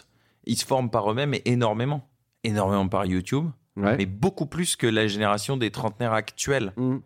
ils 0.44 0.56
se 0.56 0.64
forment 0.64 0.90
par 0.90 1.10
eux-mêmes 1.10 1.34
et 1.34 1.42
énormément. 1.44 2.08
Énormément 2.44 2.88
par 2.88 3.06
YouTube, 3.06 3.46
Ouais. 3.76 3.96
mais 3.96 4.06
beaucoup 4.06 4.46
plus 4.46 4.76
que 4.76 4.86
la 4.86 5.08
génération 5.08 5.56
des 5.56 5.70
trentenaires 5.72 6.12
actuels. 6.12 6.72
Mm. 6.76 6.98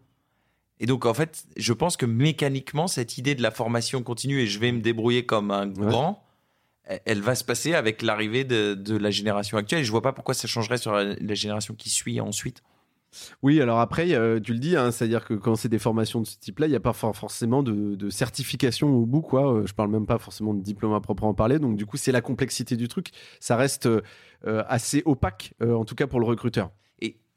Et 0.81 0.87
donc, 0.87 1.07
en 1.07 1.14
fait, 1.14 1.45
je 1.57 1.72
pense 1.72 1.97
que 1.97 2.07
mécaniquement, 2.07 2.87
cette 2.87 3.18
idée 3.18 3.35
de 3.35 3.43
la 3.43 3.51
formation 3.51 4.03
continue 4.03 4.41
et 4.41 4.47
je 4.47 4.59
vais 4.59 4.72
me 4.72 4.81
débrouiller 4.81 5.26
comme 5.26 5.51
un 5.51 5.66
grand, 5.66 6.22
elle- 6.85 7.01
elle 7.05 7.20
va 7.20 7.35
se 7.35 7.45
passer 7.45 7.74
avec 7.74 8.03
l'arrivée 8.03 8.45
de, 8.45 8.74
de 8.74 8.97
la 8.97 9.11
génération 9.11 9.59
actuelle. 9.59 9.81
Et 9.81 9.85
je 9.85 9.91
vois 9.91 10.03
pas 10.03 10.12
pourquoi 10.12 10.35
ça 10.35 10.47
changerait 10.49 10.79
sur 10.79 10.93
la, 10.93 11.14
la 11.14 11.35
génération 11.35 11.74
qui 11.74 11.91
suit 11.91 12.20
ensuite. 12.20 12.62
Oui, 13.43 13.61
alors 13.62 13.81
après, 13.81 14.12
euh, 14.12 14.39
tu 14.39 14.53
le 14.53 14.59
dis, 14.59 14.76
hein, 14.76 14.91
c'est-à-dire 14.91 15.24
que 15.24 15.33
quand 15.33 15.57
c'est 15.57 15.70
des 15.70 15.79
formations 15.79 16.20
de 16.20 16.26
ce 16.26 16.37
type-là, 16.39 16.66
il 16.66 16.70
n'y 16.70 16.76
a 16.76 16.81
pas 16.81 16.93
for- 16.93 17.16
forcément 17.16 17.62
de, 17.62 17.95
de 17.95 18.11
certification 18.11 18.95
au 18.95 19.07
bout, 19.07 19.22
quoi. 19.22 19.51
Euh, 19.55 19.66
je 19.66 19.72
parle 19.72 19.91
même 19.91 20.05
pas 20.07 20.18
forcément 20.18 20.53
de 20.53 20.61
diplôme 20.61 20.93
à 20.93 21.01
proprement 21.01 21.33
parler. 21.33 21.59
Donc, 21.59 21.76
du 21.76 21.87
coup, 21.87 21.97
c'est 21.97 22.12
la 22.12 22.20
complexité 22.20 22.76
du 22.76 22.87
truc. 22.87 23.09
Ça 23.41 23.57
reste 23.57 23.87
euh, 23.87 24.03
assez 24.45 25.03
opaque, 25.07 25.55
euh, 25.62 25.74
en 25.74 25.87
tout 25.87 25.95
cas 25.95 26.07
pour 26.07 26.20
le 26.20 26.26
recruteur. 26.26 26.70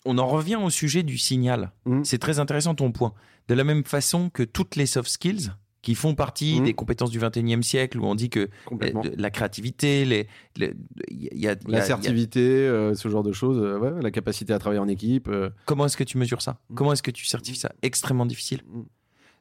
On 0.06 0.18
en 0.18 0.28
revient 0.28 0.56
au 0.56 0.70
sujet 0.70 1.04
du 1.04 1.18
signal. 1.18 1.72
Mhm. 1.86 2.04
C'est 2.06 2.18
très 2.18 2.40
intéressant 2.40 2.76
ton 2.76 2.92
point. 2.92 3.14
De 3.48 3.54
la 3.54 3.64
même 3.64 3.84
façon 3.84 4.30
que 4.30 4.44
toutes 4.44 4.76
les 4.76 4.86
soft 4.86 5.10
skills 5.10 5.52
qui 5.82 5.96
font 5.96 6.14
partie 6.14 6.60
Mhm. 6.60 6.66
des 6.66 6.74
compétences 6.74 7.10
du 7.10 7.18
21e 7.20 7.64
siècle, 7.64 8.00
où 8.00 8.06
on 8.06 8.14
dit 8.14 8.30
que 8.30 8.50
euh, 8.72 9.02
la 9.18 9.32
créativité, 9.32 10.06
les, 10.06 10.28
y 10.60 10.66
a- 10.66 11.28
y 11.36 11.48
a- 11.48 11.56
L'assertivité, 11.68 12.40
euh, 12.68 12.94
ce 12.94 13.10
genre 13.10 13.24
de 13.24 13.32
choses, 13.32 13.58
euh, 13.58 13.80
ouais, 13.80 14.02
la 14.02 14.12
capacité 14.12 14.54
à 14.54 14.60
travailler 14.60 14.80
en 14.80 14.88
équipe. 14.88 15.28
euh, 15.28 15.50
comment 15.66 15.86
est-ce 15.88 15.98
que 15.98 16.04
tu 16.04 16.18
mesures 16.20 16.42
ça? 16.44 16.60
Mhm. 16.70 16.76
Comment 16.76 16.94
est-ce 16.94 17.04
que 17.04 17.12
tu 17.12 17.26
certifies 17.26 17.60
ça? 17.60 17.72
Extrêmement 17.82 18.28
difficile. 18.28 18.62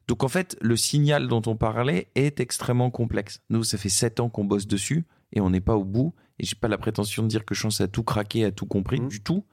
Donc 0.07 0.23
en 0.23 0.27
fait, 0.27 0.57
le 0.61 0.75
signal 0.75 1.27
dont 1.27 1.43
on 1.45 1.55
parlait 1.55 2.07
est 2.15 2.39
extrêmement 2.39 2.89
complexe. 2.89 3.39
Nous, 3.49 3.63
ça 3.63 3.77
fait 3.77 3.89
sept 3.89 4.19
ans 4.19 4.29
qu'on 4.29 4.43
bosse 4.43 4.65
dessus 4.67 5.05
et 5.33 5.41
on 5.41 5.49
n'est 5.51 5.61
pas 5.61 5.75
au 5.75 5.85
bout. 5.85 6.13
Et 6.39 6.45
j'ai 6.45 6.55
pas 6.55 6.67
la 6.67 6.79
prétention 6.79 7.21
de 7.21 7.27
dire 7.27 7.45
que 7.45 7.53
Chance 7.53 7.81
a 7.81 7.87
tout 7.87 8.03
craqué, 8.03 8.45
a 8.45 8.51
tout 8.51 8.65
compris 8.65 8.99
du 8.99 9.21
tout. 9.21 9.45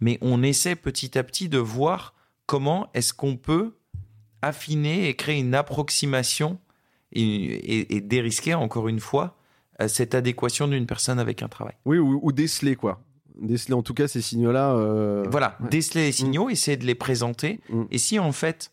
Mais 0.00 0.18
on 0.20 0.42
essaie 0.42 0.76
petit 0.76 1.16
à 1.18 1.24
petit 1.24 1.48
de 1.48 1.58
voir 1.58 2.14
comment 2.46 2.88
est-ce 2.94 3.12
qu'on 3.14 3.36
peut 3.36 3.74
affiner 4.42 5.08
et 5.08 5.14
créer 5.16 5.38
une 5.40 5.54
approximation 5.54 6.58
et, 7.12 7.22
et- 7.22 7.96
et 7.96 8.00
dérisquer 8.00 8.54
encore 8.54 8.88
une 8.88 9.00
fois 9.00 9.36
euh, 9.80 9.88
cette 9.88 10.14
adéquation 10.14 10.68
d'une 10.68 10.86
personne 10.86 11.18
avec 11.18 11.42
un 11.42 11.48
travail. 11.48 11.74
Oui, 11.84 11.98
ou, 11.98 12.18
ou 12.22 12.32
déceler, 12.32 12.76
quoi. 12.76 13.02
Déceler 13.40 13.74
en 13.74 13.82
tout 13.82 13.94
cas 13.94 14.08
ces 14.08 14.22
signaux-là. 14.22 14.72
euh, 14.74 15.24
Voilà, 15.30 15.56
ouais. 15.60 15.68
déceler 15.68 16.04
les 16.06 16.12
signaux, 16.12 16.48
essayer 16.48 16.76
de 16.76 16.86
les 16.86 16.94
présenter. 16.94 17.60
Mm. 17.68 17.82
Et 17.90 17.98
si 17.98 18.18
en 18.18 18.32
fait, 18.32 18.72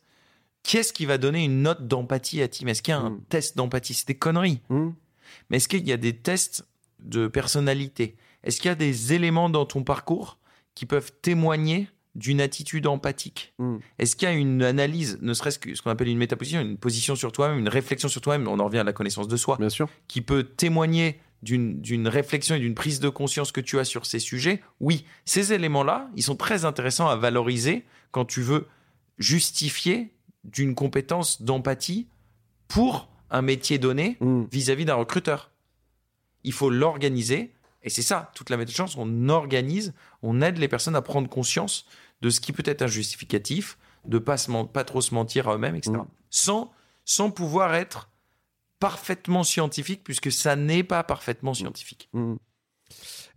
qu'est-ce 0.64 0.94
qui 0.94 1.06
va 1.06 1.18
donner 1.18 1.44
une 1.44 1.62
note 1.62 1.88
d'empathie 1.88 2.42
à 2.42 2.48
Tim? 2.48 2.68
Est-ce 2.68 2.82
qu'il 2.82 2.94
y 2.94 2.96
a 2.96 3.00
un 3.00 3.10
Mm. 3.12 3.22
test 3.30 3.58
d'empathie? 3.58 3.94
C'est 3.94 4.08
des 4.08 4.16
conneries. 4.18 4.62
Mais 5.50 5.58
est-ce 5.58 5.68
qu'il 5.68 5.86
y 5.88 5.92
a 5.92 5.98
des 5.98 6.16
tests 6.16 6.66
de 7.00 7.28
personnalité? 7.28 8.16
Est-ce 8.44 8.60
qu'il 8.62 8.70
y 8.70 8.72
a 8.72 8.76
des 8.76 9.14
éléments 9.14 9.50
dans 9.50 9.66
ton 9.66 9.84
parcours 9.84 10.38
qui 10.76 10.86
peuvent 10.86 11.12
témoigner 11.22 11.88
d'une 12.16 12.42
attitude 12.42 12.86
empathique 12.86 13.54
hmm. 13.58 13.78
Est-ce 13.98 14.16
qu'il 14.16 14.28
y 14.28 14.32
a 14.32 14.36
une 14.36 14.62
analyse, 14.62 15.18
ne 15.22 15.34
serait-ce 15.34 15.58
que 15.58 15.74
ce 15.74 15.82
qu'on 15.82 15.90
appelle 15.90 16.10
une 16.10 16.18
métaposition, 16.20 16.62
une 16.62 16.78
position 16.78 17.16
sur 17.16 17.32
toi-même, 17.32 17.58
une 17.60 17.70
réflexion 17.70 18.08
sur 18.08 18.22
toi-même, 18.22 18.48
on 18.48 18.60
en 18.60 18.66
revient 18.66 18.80
à 18.80 18.84
la 18.84 18.94
connaissance 18.94 19.28
de 19.28 19.36
soi, 19.38 19.58
Bien 19.58 19.70
sûr. 19.70 19.90
qui 20.08 20.22
peut 20.22 20.44
témoigner 20.44 21.20
d'une 21.42 22.08
réflexion 22.08 22.56
et 22.56 22.60
d'une 22.60 22.76
prise 22.76 23.00
de 23.00 23.10
conscience 23.10 23.52
que 23.52 23.60
tu 23.62 23.78
as 23.80 23.84
sur 23.84 24.06
ces 24.06 24.20
sujets, 24.20 24.62
oui, 24.80 25.06
ces 25.26 25.52
éléments-là, 25.54 26.10
ils 26.16 26.24
sont 26.24 26.36
très 26.38 26.64
intéressants 26.66 27.10
à 27.10 27.16
valoriser 27.18 27.84
quand 28.12 28.26
tu 28.26 28.42
veux 28.42 28.68
justifier 29.18 30.14
d'une 30.44 30.76
compétence 30.76 31.42
d'empathie 31.42 32.08
pour 32.68 33.10
un 33.32 33.42
métier 33.42 33.78
donné 33.80 34.18
Hmm. 34.20 34.44
vis-à-vis 34.52 34.86
d'un 34.86 34.96
recruteur. 34.96 35.52
Il 36.44 36.54
faut 36.54 36.70
l'organiser, 36.70 37.52
et 37.84 37.90
c'est 37.90 38.02
ça, 38.02 38.32
toute 38.36 38.50
la 38.50 38.58
méthode 38.58 38.72
de 38.72 38.78
chance, 38.78 38.96
on 38.98 39.30
organise, 39.30 39.94
on 40.22 40.42
aide 40.42 40.58
les 40.58 40.68
personnes 40.68 40.96
à 40.96 41.02
prendre 41.02 41.30
conscience 41.30 41.86
de 42.22 42.30
ce 42.30 42.40
qui 42.40 42.54
peut 42.54 42.64
être 42.66 42.82
un 42.82 42.88
justificatif, 42.88 43.78
de 44.06 44.18
pas, 44.20 44.38
se 44.38 44.50
pas 44.66 44.84
trop 44.84 45.02
se 45.02 45.14
mentir 45.14 45.50
à 45.50 45.56
eux-mêmes, 45.56 45.76
etc. 45.76 45.98
Mm. 45.98 46.06
Sans, 46.30 46.72
sans 47.06 47.32
pouvoir 47.32 47.76
être 47.76 48.10
parfaitement 48.80 49.44
scientifique, 49.44 50.04
puisque 50.04 50.32
ça 50.32 50.56
n'est 50.56 50.84
pas 50.84 51.04
parfaitement 51.04 51.54
scientifique. 51.54 52.10
Mm. 52.14 52.36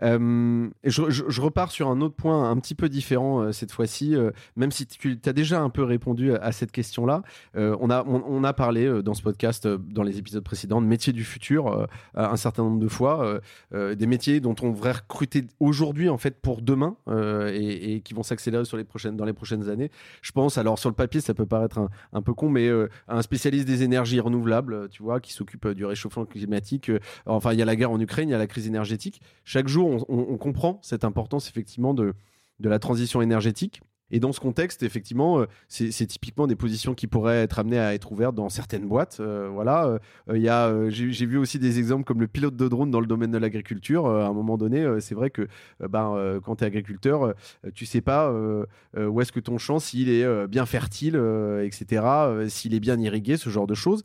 Je, 0.00 1.40
repars 1.40 1.70
sur 1.70 1.88
un 1.88 2.00
autre 2.00 2.14
point 2.14 2.50
un 2.50 2.56
petit 2.58 2.74
peu 2.74 2.88
différent 2.88 3.40
euh, 3.40 3.52
cette 3.52 3.72
fois-ci, 3.72 4.14
euh, 4.14 4.30
même 4.56 4.70
si 4.70 4.86
tu 4.86 5.18
as 5.24 5.32
déjà 5.32 5.60
un 5.60 5.70
peu 5.70 5.82
répondu 5.82 6.32
à, 6.34 6.52
cette 6.52 6.72
question-là. 6.72 7.22
Euh, 7.56 7.76
on, 7.80 7.90
a, 7.90 8.04
on, 8.04 8.44
a 8.44 8.52
parlé 8.52 9.02
dans 9.02 9.14
ce 9.14 9.22
podcast, 9.22 9.66
dans 9.66 10.02
les 10.02 10.18
épisodes 10.18 10.42
précédents, 10.42 10.80
de 10.80 10.86
métiers 10.86 11.12
du 11.12 11.24
futur 11.24 11.86
un 12.14 12.36
certain 12.36 12.62
nombre 12.62 12.78
de 12.78 12.88
fois, 12.88 13.40
des 13.72 14.06
métiers 14.06 14.40
dont 14.40 14.54
on 14.62 14.70
devrait 14.70 14.92
recruter 14.92 15.44
aujourd'hui 15.60 16.08
en 16.08 16.18
fait 16.18 16.40
pour 16.40 16.62
demain 16.62 16.96
et, 17.08 18.00
qui 18.04 18.14
vont 18.14 18.22
s'accélérer 18.22 18.64
dans 19.12 19.24
les 19.24 19.32
prochaines 19.32 19.68
années. 19.68 19.90
Je 20.22 20.32
pense, 20.32 20.58
alors 20.58 20.78
sur 20.78 20.88
le 20.88 20.94
papier, 20.94 21.20
ça 21.20 21.34
peut 21.34 21.46
paraître 21.46 21.78
un, 21.78 21.88
un 22.12 22.22
peu 22.22 22.32
con, 22.34 22.48
mais 22.48 22.70
un 23.08 23.22
spécialiste 23.22 23.66
des 23.66 23.82
énergies 23.82 24.20
renouvelables, 24.20 24.88
tu 24.88 25.02
vois, 25.02 25.20
qui 25.20 25.32
s'occupe 25.32 25.68
du 25.68 25.84
réchauffement 25.84 26.24
climatique. 26.24 26.90
enfin, 27.26 27.52
il 27.52 27.58
y 27.58 27.62
a 27.62 27.66
la 27.66 27.76
guerre 27.76 27.90
en 27.90 28.00
Ukraine, 28.00 28.28
il 28.28 28.32
y 28.32 28.36
a 28.36 28.38
la 28.38 28.46
crise 28.46 28.66
énergétique. 28.66 29.20
Chaque 29.44 29.68
jour, 29.68 29.85
on, 29.86 30.36
comprend 30.36 30.78
cette 30.82 31.04
importance 31.04 31.48
effectivement 31.48 31.94
de, 31.94 32.14
de 32.60 32.68
la 32.68 32.78
transition 32.78 33.22
énergétique. 33.22 33.80
Et 34.10 34.20
dans 34.20 34.32
ce 34.32 34.38
contexte, 34.38 34.82
effectivement, 34.84 35.40
euh, 35.40 35.46
c'est 35.68 36.06
typiquement 36.06 36.46
des 36.46 36.54
positions 36.54 36.94
qui 36.94 37.08
pourraient 37.08 37.42
être 37.42 37.58
amenées 37.58 37.78
à 37.78 37.92
être 37.92 38.12
ouvertes 38.12 38.36
dans 38.36 38.48
certaines 38.48 38.86
boîtes. 38.86 39.18
Euh, 39.20 39.48
voilà, 39.52 39.98
Euh, 40.28 40.38
y 40.38 40.48
a, 40.48 40.88
j'ai 40.90 41.26
vu 41.26 41.38
aussi 41.38 41.58
des 41.58 41.78
exemples 41.78 42.04
comme 42.04 42.20
le 42.20 42.28
pilote 42.28 42.56
de 42.56 42.68
drone 42.68 42.90
dans 42.90 43.00
le 43.00 43.06
domaine 43.06 43.30
de 43.32 43.38
l'agriculture. 43.38 44.06
À 44.06 44.26
un 44.26 44.32
moment 44.32 44.56
donné, 44.56 44.86
c'est 45.00 45.14
vrai 45.14 45.30
que 45.30 45.48
ben, 45.80 46.40
quand 46.44 46.56
tu 46.56 46.64
es 46.64 46.66
agriculteur, 46.66 47.34
tu 47.74 47.86
sais 47.86 48.00
pas 48.00 48.32
où 48.96 49.20
est-ce 49.20 49.32
que 49.32 49.40
ton 49.40 49.58
champ, 49.58 49.78
s'il 49.78 50.08
est 50.08 50.46
bien 50.48 50.66
fertile, 50.66 51.16
etc., 51.62 52.02
s'il 52.48 52.74
est 52.74 52.80
bien 52.80 52.98
irrigué, 52.98 53.36
ce 53.36 53.50
genre 53.50 53.66
de 53.66 53.74
choses. 53.74 54.02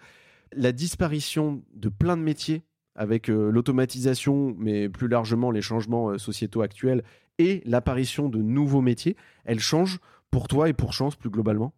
La 0.56 0.72
disparition 0.72 1.62
de 1.74 1.90
plein 1.90 2.18
de 2.18 2.24
métiers 2.24 2.64
avec 2.96 3.30
euh, 3.30 3.52
l'automatisation, 3.52 4.56
mais 4.58 4.90
plus 4.90 5.08
largement 5.08 5.52
les 5.52 5.62
changements 5.62 6.10
euh, 6.10 6.18
sociétaux 6.18 6.62
actuels 6.62 7.04
et 7.38 7.62
l'apparition 7.66 8.30
de 8.30 8.40
nouveaux 8.40 8.82
métiers, 8.82 9.16
elle 9.46 9.60
change 9.60 10.00
pour 10.30 10.48
toi 10.48 10.70
et 10.70 10.74
pour 10.74 10.94
Chance 10.94 11.16
plus 11.16 11.30
globalement? 11.30 11.74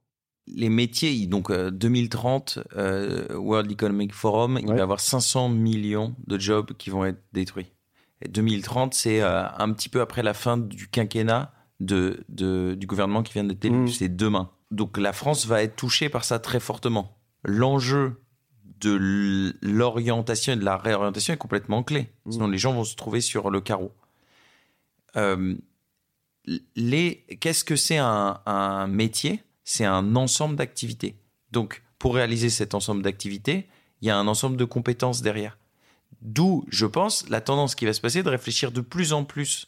Les 0.48 0.70
métiers, 0.70 1.26
donc 1.28 1.50
euh, 1.50 1.72
2030, 1.72 2.60
euh, 2.76 3.34
World 3.38 3.72
Economic 3.72 4.14
Forum, 4.14 4.58
il 4.60 4.66
Ouais. 4.68 4.74
va 4.74 4.80
y 4.80 4.82
avoir 4.82 5.00
500 5.00 5.50
millions 5.50 6.16
de 6.28 6.38
jobs 6.38 6.74
qui 6.74 6.90
vont 6.90 7.06
être 7.06 7.22
détruits. 7.32 7.72
Et 8.22 8.28
2030, 8.28 8.94
c'est 8.94 9.22
euh, 9.22 9.48
un 9.58 9.72
petit 9.72 9.90
peu 9.90 10.02
après 10.02 10.22
la 10.24 10.34
fin 10.34 10.58
du 10.58 10.88
quinquennat 10.90 11.54
de, 11.80 12.24
de- 12.30 12.76
du 12.78 12.88
gouvernement 12.88 13.24
qui 13.24 13.34
vient 13.34 13.44
d'être 13.46 13.64
élu. 13.66 13.76
Mhm. 13.78 13.88
C'est 13.88 14.14
demain. 14.16 14.50
Donc 14.72 14.98
la 14.98 15.14
France 15.14 15.46
va 15.46 15.64
être 15.64 15.76
touchée 15.76 16.10
par 16.10 16.24
ça 16.26 16.40
très 16.40 16.60
fortement. 16.60 17.18
L'enjeu 17.46 18.23
de 18.80 19.54
l'orientation 19.62 20.54
et 20.54 20.56
de 20.56 20.66
la 20.66 20.78
réorientation 20.78 21.34
est 21.34 21.38
complètement 21.38 21.84
clé. 21.84 22.10
Mhm. 22.26 22.32
Sinon, 22.32 22.48
les 22.48 22.58
gens 22.58 22.74
vont 22.74 22.84
se 22.84 22.96
trouver 22.96 23.22
sur 23.22 23.50
le 23.50 23.62
carreau. 23.62 23.92
Euh, 25.16 25.56
les, 26.76 27.26
qu'est-ce 27.40 27.64
que 27.64 27.76
c'est 27.76 27.98
un, 27.98 28.42
un 28.46 28.88
métier? 28.88 29.44
C'est 29.64 29.86
un 29.86 30.16
ensemble 30.16 30.56
d'activités. 30.56 31.16
Donc, 31.52 31.84
pour 32.00 32.16
réaliser 32.16 32.50
cet 32.50 32.74
ensemble 32.74 33.02
d'activités, 33.02 33.68
il 34.02 34.08
y 34.08 34.12
a 34.12 34.18
un 34.18 34.28
ensemble 34.28 34.58
de 34.58 34.66
compétences 34.66 35.22
derrière. 35.22 35.58
D'où, 36.22 36.66
je 36.68 36.86
pense, 36.86 37.30
la 37.30 37.42
tendance 37.42 37.76
qui 37.76 37.86
va 37.86 37.94
se 37.94 38.02
passer 38.02 38.24
de 38.24 38.30
réfléchir 38.30 38.72
de 38.72 38.82
plus 38.82 39.14
en 39.14 39.24
plus 39.24 39.68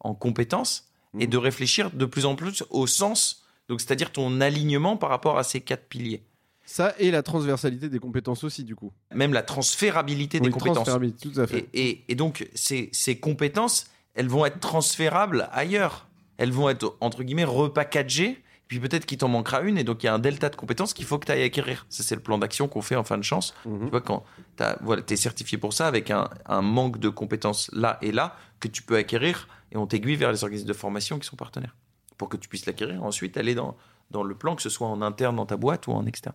en 0.00 0.14
compétences 0.14 0.88
et 1.18 1.26
Mhm. 1.26 1.30
de 1.30 1.36
réfléchir 1.36 1.90
de 1.90 2.04
plus 2.04 2.26
en 2.26 2.34
plus 2.34 2.64
au 2.70 2.86
sens, 2.86 3.44
donc 3.68 3.80
c'est-à-dire 3.80 4.12
ton 4.12 4.40
alignement 4.40 4.96
par 4.96 5.10
rapport 5.10 5.38
à 5.38 5.44
ces 5.44 5.60
quatre 5.60 5.88
piliers. 5.88 6.24
Ça 6.68 6.94
et 6.98 7.10
la 7.10 7.22
transversalité 7.22 7.88
des 7.88 7.98
compétences 8.00 8.42
aussi, 8.44 8.64
du 8.64 8.74
coup. 8.74 8.92
Même 9.14 9.32
la 9.32 9.42
transférabilité 9.42 10.40
des 10.40 10.50
compétences. 10.50 10.74
transférabilité, 10.74 11.28
tout 11.30 11.40
à 11.40 11.46
fait. 11.46 11.68
Et, 11.72 11.88
et- 11.90 12.04
et 12.08 12.14
donc, 12.16 12.48
ces, 12.54 12.90
ces 12.92 13.18
compétences, 13.18 13.86
elles 14.14 14.28
vont 14.28 14.44
être 14.44 14.58
transférables 14.60 15.48
ailleurs. 15.52 16.06
Elles 16.38 16.50
vont 16.52 16.68
être, 16.68 16.96
entre 17.00 17.22
guillemets, 17.22 17.44
repackagées. 17.44 18.42
Puis 18.68 18.80
peut-être 18.80 19.06
qu'il 19.06 19.16
t'en 19.18 19.28
manquera 19.28 19.60
une. 19.60 19.78
Et 19.78 19.84
donc, 19.84 20.02
il 20.02 20.06
y 20.06 20.08
a 20.08 20.14
un 20.14 20.18
delta 20.18 20.48
de 20.48 20.56
compétences 20.56 20.92
qu'il 20.92 21.04
faut 21.04 21.18
que 21.20 21.26
tu 21.26 21.30
ailles 21.32 21.44
acquérir. 21.44 21.86
Ça, 21.88 22.02
c'est 22.02 22.16
le 22.16 22.20
plan 22.20 22.36
d'action 22.36 22.66
qu'on 22.66 22.82
fait 22.82 22.96
en 22.96 23.04
fin 23.04 23.16
de 23.16 23.22
chance. 23.22 23.54
Mhm. 23.64 23.84
Tu 23.84 23.90
vois, 23.90 24.00
quand 24.00 24.24
tu 24.58 24.64
voilà, 24.82 25.02
es 25.08 25.16
certifié 25.16 25.56
pour 25.56 25.72
ça, 25.72 25.86
avec 25.86 26.10
un, 26.10 26.28
un 26.46 26.62
manque 26.62 26.98
de 26.98 27.08
compétences 27.08 27.70
là 27.72 27.96
et 28.02 28.10
là, 28.10 28.36
que 28.58 28.66
tu 28.66 28.82
peux 28.82 28.96
acquérir. 28.96 29.46
Et 29.70 29.76
on 29.76 29.86
t'aiguille 29.86 30.16
vers 30.16 30.32
les 30.32 30.42
organismes 30.42 30.66
de 30.66 30.72
formation 30.72 31.18
qui 31.20 31.28
sont 31.28 31.36
partenaires. 31.36 31.76
Pour 32.18 32.28
que 32.28 32.36
tu 32.36 32.48
puisses 32.48 32.66
l'acquérir. 32.66 33.04
Ensuite, 33.04 33.36
aller 33.36 33.54
dans, 33.54 33.76
dans 34.10 34.22
le 34.22 34.34
plan, 34.34 34.56
que 34.56 34.62
ce 34.62 34.68
soit 34.70 34.88
en 34.88 35.02
interne 35.02 35.36
dans 35.36 35.46
ta 35.46 35.56
boîte 35.56 35.86
ou 35.86 35.92
en 35.92 36.06
externe. 36.06 36.34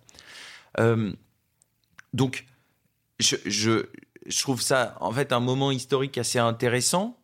Euh, 0.80 1.14
donc, 2.14 2.46
je, 3.20 3.36
je, 3.46 3.86
je 4.26 4.42
trouve 4.42 4.62
ça 4.62 4.98
en 5.00 5.12
fait 5.12 5.32
un 5.32 5.40
moment 5.40 5.72
historique 5.72 6.18
assez 6.18 6.40
intéressant. 6.40 7.18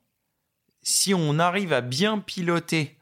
Si 0.82 1.14
on 1.14 1.40
arrive 1.40 1.74
à 1.74 1.82
bien 1.82 2.20
piloter 2.20 2.98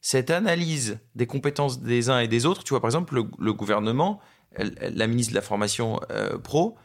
cette 0.00 0.30
analyse 0.30 0.98
des 1.14 1.26
compétences 1.26 1.80
des 1.80 2.08
uns 2.08 2.20
et 2.20 2.28
des 2.28 2.46
autres, 2.46 2.64
tu 2.64 2.70
vois, 2.70 2.80
par 2.80 2.88
exemple, 2.88 3.14
le, 3.14 3.24
le 3.38 3.52
gouvernement, 3.52 4.20
la 4.56 5.06
ministre 5.06 5.32
de 5.32 5.36
la 5.36 5.42
formation 5.42 6.00
euh, 6.10 6.38
pro, 6.38 6.76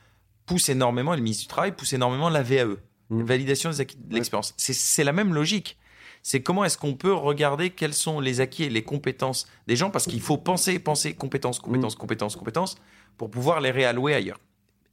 pousse 0.45 0.67
énormément, 0.67 1.13
et 1.13 1.17
le 1.17 1.23
ministre 1.23 1.43
du 1.43 1.47
Travail 1.47 1.71
pousse 1.73 1.93
énormément 1.93 2.29
la 2.29 2.43
VAE, 2.43 2.75
Mhm. 3.09 3.23
validation 3.25 3.69
des 3.69 3.81
acquis 3.81 3.97
de 3.97 4.13
l'expérience. 4.15 4.53
C'est 4.57 5.03
la 5.03 5.13
même 5.13 5.33
logique. 5.33 5.77
C'est 6.23 6.41
comment 6.41 6.63
est-ce 6.63 6.77
qu'on 6.77 6.95
peut 6.95 7.13
regarder 7.13 7.69
quels 7.69 7.93
sont 7.93 8.19
les 8.19 8.39
acquis 8.41 8.63
et 8.63 8.69
les 8.69 8.83
compétences 8.83 9.45
des 9.67 9.75
gens, 9.75 9.89
parce 9.91 10.05
qu'il 10.05 10.21
faut 10.21 10.37
penser, 10.37 10.79
penser, 10.79 11.13
compétences, 11.13 11.59
compétences, 11.59 11.95
compétences, 11.95 12.35
compétences, 12.35 12.75
pour 13.17 13.29
pouvoir 13.29 13.61
les 13.61 13.71
réallouer 13.71 14.15
ailleurs. 14.15 14.39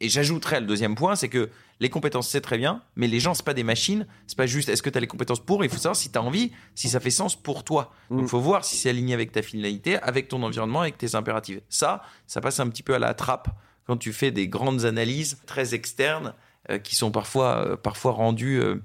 Et 0.01 0.09
j'ajouterais 0.09 0.61
le 0.61 0.67
deuxième 0.67 0.95
point, 0.95 1.15
c'est 1.15 1.29
que 1.29 1.51
les 1.79 1.91
compétences, 1.91 2.29
c'est 2.29 2.41
très 2.41 2.57
bien, 2.59 2.83
mais 2.97 3.07
les 3.07 3.21
gens, 3.21 3.35
c'est 3.35 3.45
pas 3.45 3.55
des 3.55 3.65
machines. 3.65 4.07
C'est 4.27 4.37
pas 4.37 4.47
juste 4.47 4.69
est-ce 4.71 4.83
que 4.83 4.89
tu 4.91 4.97
as 4.97 5.01
les 5.01 5.07
compétences 5.07 5.41
pour. 5.41 5.63
Il 5.63 5.71
faut 5.71 5.77
savoir 5.77 5.97
si 5.97 6.11
tu 6.11 6.19
as 6.19 6.23
envie, 6.23 6.53
si 6.75 6.89
ça 6.89 7.01
fait 7.01 7.11
sens 7.11 7.37
pour 7.37 7.65
toi. 7.65 7.93
Donc, 8.11 8.21
Mm. 8.21 8.23
il 8.25 8.29
faut 8.29 8.41
voir 8.41 8.65
si 8.65 8.77
c'est 8.77 8.89
aligné 8.89 9.13
avec 9.15 9.31
ta 9.31 9.43
finalité, 9.43 9.99
avec 9.99 10.29
ton 10.29 10.43
environnement, 10.43 10.81
avec 10.81 10.97
tes 10.99 11.15
impératifs. 11.15 11.61
Ça, 11.69 12.03
ça 12.27 12.41
passe 12.41 12.61
un 12.61 12.69
petit 12.69 12.83
peu 12.83 12.95
à 12.95 12.99
la 12.99 13.13
trappe 13.15 13.49
quand 13.87 13.99
tu 13.99 14.13
fais 14.13 14.31
des 14.31 14.49
grandes 14.49 14.85
analyses 14.87 15.39
très 15.47 15.75
externes 15.75 16.35
euh, 16.71 16.79
qui 16.79 16.97
sont 16.97 17.11
parfois, 17.11 17.65
euh, 17.67 17.77
parfois 17.77 18.13
rendues 18.13 18.61
euh, 18.61 18.77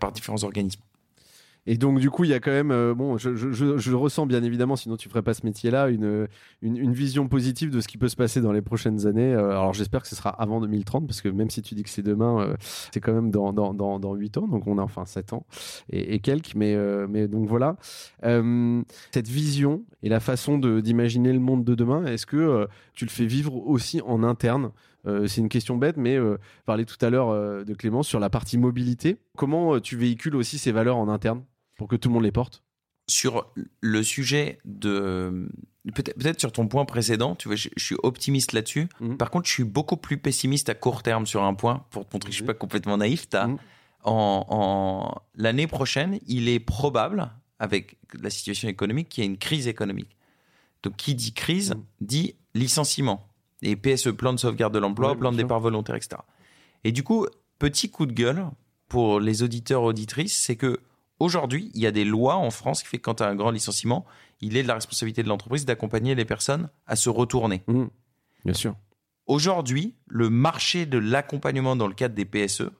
par 0.00 0.10
différents 0.12 0.42
organismes. 0.42 0.80
Et 1.70 1.76
donc, 1.76 2.00
du 2.00 2.08
coup, 2.08 2.24
il 2.24 2.30
y 2.30 2.34
a 2.34 2.40
quand 2.40 2.50
même, 2.50 2.70
euh, 2.70 2.94
bon, 2.94 3.18
je, 3.18 3.36
je- 3.36 3.92
ressens 3.94 4.24
bien 4.24 4.42
évidemment, 4.42 4.74
sinon 4.74 4.96
tu 4.96 5.10
ferais 5.10 5.20
pas 5.20 5.34
ce 5.34 5.44
métier-là, 5.44 5.90
une, 5.90 6.26
une, 6.62 6.92
vision 6.94 7.28
positive 7.28 7.70
de 7.70 7.82
ce 7.82 7.88
qui 7.88 7.98
peut 7.98 8.08
se 8.08 8.16
passer 8.16 8.40
dans 8.40 8.52
les 8.52 8.62
prochaines 8.62 9.06
années. 9.06 9.34
Euh, 9.34 9.50
alors, 9.50 9.74
j'espère 9.74 10.00
que 10.00 10.08
ce 10.08 10.16
sera 10.16 10.30
avant 10.30 10.62
2030, 10.62 11.06
parce 11.06 11.20
que 11.20 11.28
même 11.28 11.50
si 11.50 11.60
tu 11.60 11.74
dis 11.74 11.82
que 11.82 11.90
c'est 11.90 12.02
demain, 12.02 12.40
euh, 12.40 12.56
c'est 12.90 13.00
quand 13.00 13.12
même 13.12 13.30
dans, 13.30 13.52
dans, 13.52 13.74
dans, 13.74 14.00
dans 14.00 14.14
8 14.14 14.38
ans, 14.38 14.48
donc 14.48 14.66
on 14.66 14.78
a 14.78 14.82
enfin 14.82 15.04
7 15.04 15.34
ans 15.34 15.44
et, 15.90 16.20
quelques, 16.20 16.54
mais, 16.54 16.74
mais 17.06 17.28
donc 17.28 17.46
voilà. 17.46 17.76
Cette 18.22 19.28
vision 19.28 19.82
et 20.02 20.08
la 20.08 20.20
façon 20.20 20.56
d'imaginer 20.56 21.34
le 21.34 21.40
monde 21.40 21.64
de 21.64 21.74
demain, 21.74 22.06
est-ce 22.06 22.24
que 22.24 22.66
tu 22.94 23.04
le 23.04 23.10
fais 23.10 23.26
vivre 23.26 23.54
aussi 23.66 24.00
en 24.06 24.22
interne? 24.22 24.70
C'est 25.04 25.42
une 25.42 25.50
question 25.50 25.76
bête, 25.76 25.98
mais 25.98 26.16
euh, 26.16 26.38
parlais 26.64 26.86
tout 26.86 27.02
à 27.04 27.10
l'heure 27.10 27.64
de 27.64 27.74
Clémence 27.74 28.08
sur 28.08 28.20
la 28.20 28.30
partie 28.30 28.56
mobilité. 28.56 29.18
Comment 29.36 29.78
tu 29.80 29.96
véhicules 29.96 30.34
aussi 30.34 30.56
ces 30.58 30.72
valeurs 30.72 30.96
en 30.96 31.08
interne? 31.08 31.42
Pour 31.78 31.88
que 31.88 31.96
tout 31.96 32.10
le 32.10 32.14
monde 32.14 32.24
les 32.24 32.32
porte 32.32 32.62
sur 33.10 33.50
le 33.80 34.02
sujet 34.02 34.58
de 34.66 35.48
peut-être 35.94 36.38
sur 36.38 36.52
ton 36.52 36.68
point 36.68 36.84
précédent, 36.84 37.34
tu 37.34 37.48
vois, 37.48 37.56
je, 37.56 37.70
je 37.74 37.82
suis 37.82 37.96
optimiste 38.02 38.52
là-dessus. 38.52 38.86
Mhm. 39.00 39.16
Par 39.16 39.30
contre, 39.30 39.46
je 39.48 39.52
suis 39.54 39.64
beaucoup 39.64 39.96
plus 39.96 40.18
pessimiste 40.18 40.68
à 40.68 40.74
court 40.74 41.02
terme 41.02 41.24
sur 41.26 41.42
un 41.42 41.54
point 41.54 41.86
pour 41.90 42.06
te 42.06 42.14
montrer 42.14 42.28
que 42.28 42.32
je 42.32 42.36
suis 42.36 42.42
Mhm. 42.42 42.48
pas 42.48 42.54
complètement 42.54 42.98
naïf. 42.98 43.26
Mhm. 43.32 43.56
En, 44.04 44.44
en- 44.50 45.22
l'année 45.34 45.66
prochaine, 45.66 46.18
il 46.26 46.50
est 46.50 46.60
probable, 46.60 47.30
avec 47.58 47.96
la 48.20 48.28
situation 48.28 48.68
économique, 48.68 49.08
qu'il 49.08 49.24
y 49.24 49.26
ait 49.26 49.30
une 49.30 49.38
crise 49.38 49.68
économique. 49.68 50.14
Donc, 50.82 50.96
qui 50.96 51.14
dit 51.14 51.32
crise 51.32 51.70
Mhm. 51.76 51.82
dit 52.02 52.34
licenciement. 52.54 53.26
Et 53.62 53.74
PSE, 53.74 54.08
plan 54.12 54.34
de 54.34 54.38
sauvegarde 54.38 54.74
de 54.74 54.78
l'emploi, 54.78 55.12
Ouais, 55.12 55.16
plan 55.18 55.32
de 55.32 55.36
départ 55.38 55.60
volontaire, 55.60 55.94
etc. 55.96 56.16
Et 56.84 56.92
du 56.92 57.02
coup, 57.02 57.26
petit 57.58 57.90
coup 57.90 58.04
de 58.04 58.12
gueule 58.12 58.44
pour 58.86 59.18
les 59.18 59.42
auditeurs 59.42 59.82
auditrices, 59.82 60.36
c'est 60.38 60.56
que 60.56 60.78
aujourd'hui, 61.18 61.70
il 61.74 61.80
y 61.80 61.86
a 61.86 61.90
des 61.90 62.04
lois 62.04 62.36
en 62.36 62.50
France 62.50 62.82
qui 62.82 62.88
fait 62.88 62.98
que 62.98 63.02
quand 63.02 63.16
tu 63.16 63.22
as 63.22 63.28
un 63.28 63.34
grand 63.34 63.50
licenciement, 63.50 64.04
il 64.40 64.56
est 64.56 64.62
de 64.62 64.68
la 64.68 64.74
responsabilité 64.74 65.22
de 65.22 65.28
l'entreprise 65.28 65.64
d'accompagner 65.64 66.14
les 66.14 66.24
personnes 66.24 66.68
à 66.86 66.96
se 66.96 67.10
retourner. 67.10 67.64
Bien 68.44 68.54
sûr. 68.54 68.76
Aujourd'hui, 69.26 69.94
le 70.06 70.30
marché 70.30 70.86
de 70.86 70.98
l'accompagnement 70.98 71.76
dans 71.76 71.86
le 71.86 71.94
cadre 71.94 72.14
des 72.14 72.24
PSE 72.24 72.70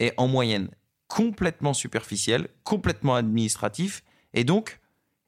est 0.00 0.12
en 0.16 0.26
moyenne 0.26 0.70
complètement 1.06 1.74
superficiel, 1.74 2.48
complètement 2.64 3.14
administratif, 3.14 4.02
et 4.32 4.42
donc, 4.42 4.80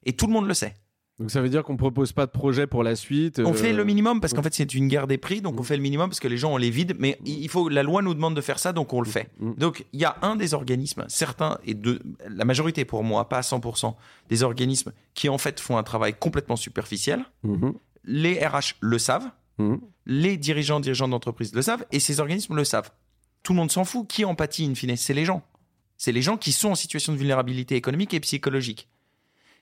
et 0.03 0.13
tout 0.13 0.27
le 0.27 0.33
monde 0.33 0.47
le 0.47 0.53
sait. 0.53 0.73
Donc 1.19 1.31
ça 1.31 1.41
veut 1.41 1.49
dire 1.49 1.63
qu'on 1.63 1.77
propose 1.77 2.11
pas 2.11 2.27
de 2.27 2.31
projet 2.31 2.67
pour 2.67 2.83
la 2.83 2.95
suite. 2.95 3.39
On 3.39 3.51
euh, 3.51 3.53
fait 3.53 3.73
le 3.73 3.83
minimum 3.83 4.21
parce 4.21 4.33
qu'en 4.33 4.43
fait 4.43 4.53
c'est 4.53 4.75
une 4.75 4.87
guerre 4.87 5.07
des 5.07 5.17
prix, 5.17 5.41
donc 5.41 5.59
on 5.59 5.63
fait 5.63 5.75
le 5.75 5.81
minimum 5.81 6.09
parce 6.09 6.19
que 6.19 6.27
les 6.27 6.37
gens 6.37 6.53
on 6.53 6.57
les 6.57 6.69
vide, 6.69 6.95
mais 6.99 7.17
il 7.25 7.49
faut 7.49 7.69
la 7.69 7.81
loi 7.81 8.03
nous 8.03 8.13
demande 8.13 8.35
de 8.35 8.41
faire 8.41 8.59
ça, 8.59 8.71
donc 8.71 8.93
on 8.93 9.01
le 9.01 9.07
fait. 9.09 9.29
Mm. 9.39 9.53
Donc 9.55 9.85
il 9.93 9.99
y 9.99 10.05
a 10.05 10.17
un 10.21 10.35
des 10.35 10.53
organismes, 10.53 11.05
certains 11.07 11.57
et 11.65 11.73
de 11.73 11.99
la 12.29 12.45
majorité 12.45 12.85
pour 12.85 13.03
moi, 13.03 13.27
pas 13.29 13.39
à 13.39 13.41
100%, 13.41 13.95
des 14.29 14.43
organismes 14.43 14.93
qui 15.15 15.27
en 15.29 15.39
fait 15.39 15.59
font 15.59 15.77
un 15.77 15.83
travail 15.83 16.13
complètement 16.13 16.55
superficiel. 16.55 17.25
Mhm. 17.43 17.73
Les 18.03 18.45
RH 18.45 18.75
le 18.79 18.99
savent, 18.99 19.29
Mhm. 19.57 19.81
les 20.05 20.37
dirigeants, 20.37 20.79
dirigeants 20.79 21.07
d'entreprise 21.07 21.53
le 21.55 21.63
savent, 21.63 21.83
et 21.91 21.99
ces 21.99 22.19
organismes 22.19 22.55
le 22.55 22.63
savent. 22.63 22.91
Tout 23.41 23.53
le 23.53 23.57
monde 23.57 23.71
s'en 23.71 23.85
fout. 23.85 24.07
Qui 24.07 24.23
empathie 24.23 24.65
in 24.65 24.75
fine? 24.75 24.95
C'est 24.97 25.13
les 25.13 25.25
gens. 25.25 25.41
C'est 25.97 26.11
les 26.11 26.21
gens 26.21 26.37
qui 26.37 26.51
sont 26.51 26.69
en 26.69 26.75
situation 26.75 27.11
de 27.11 27.17
vulnérabilité 27.17 27.75
économique 27.75 28.13
et 28.13 28.19
psychologique. 28.19 28.87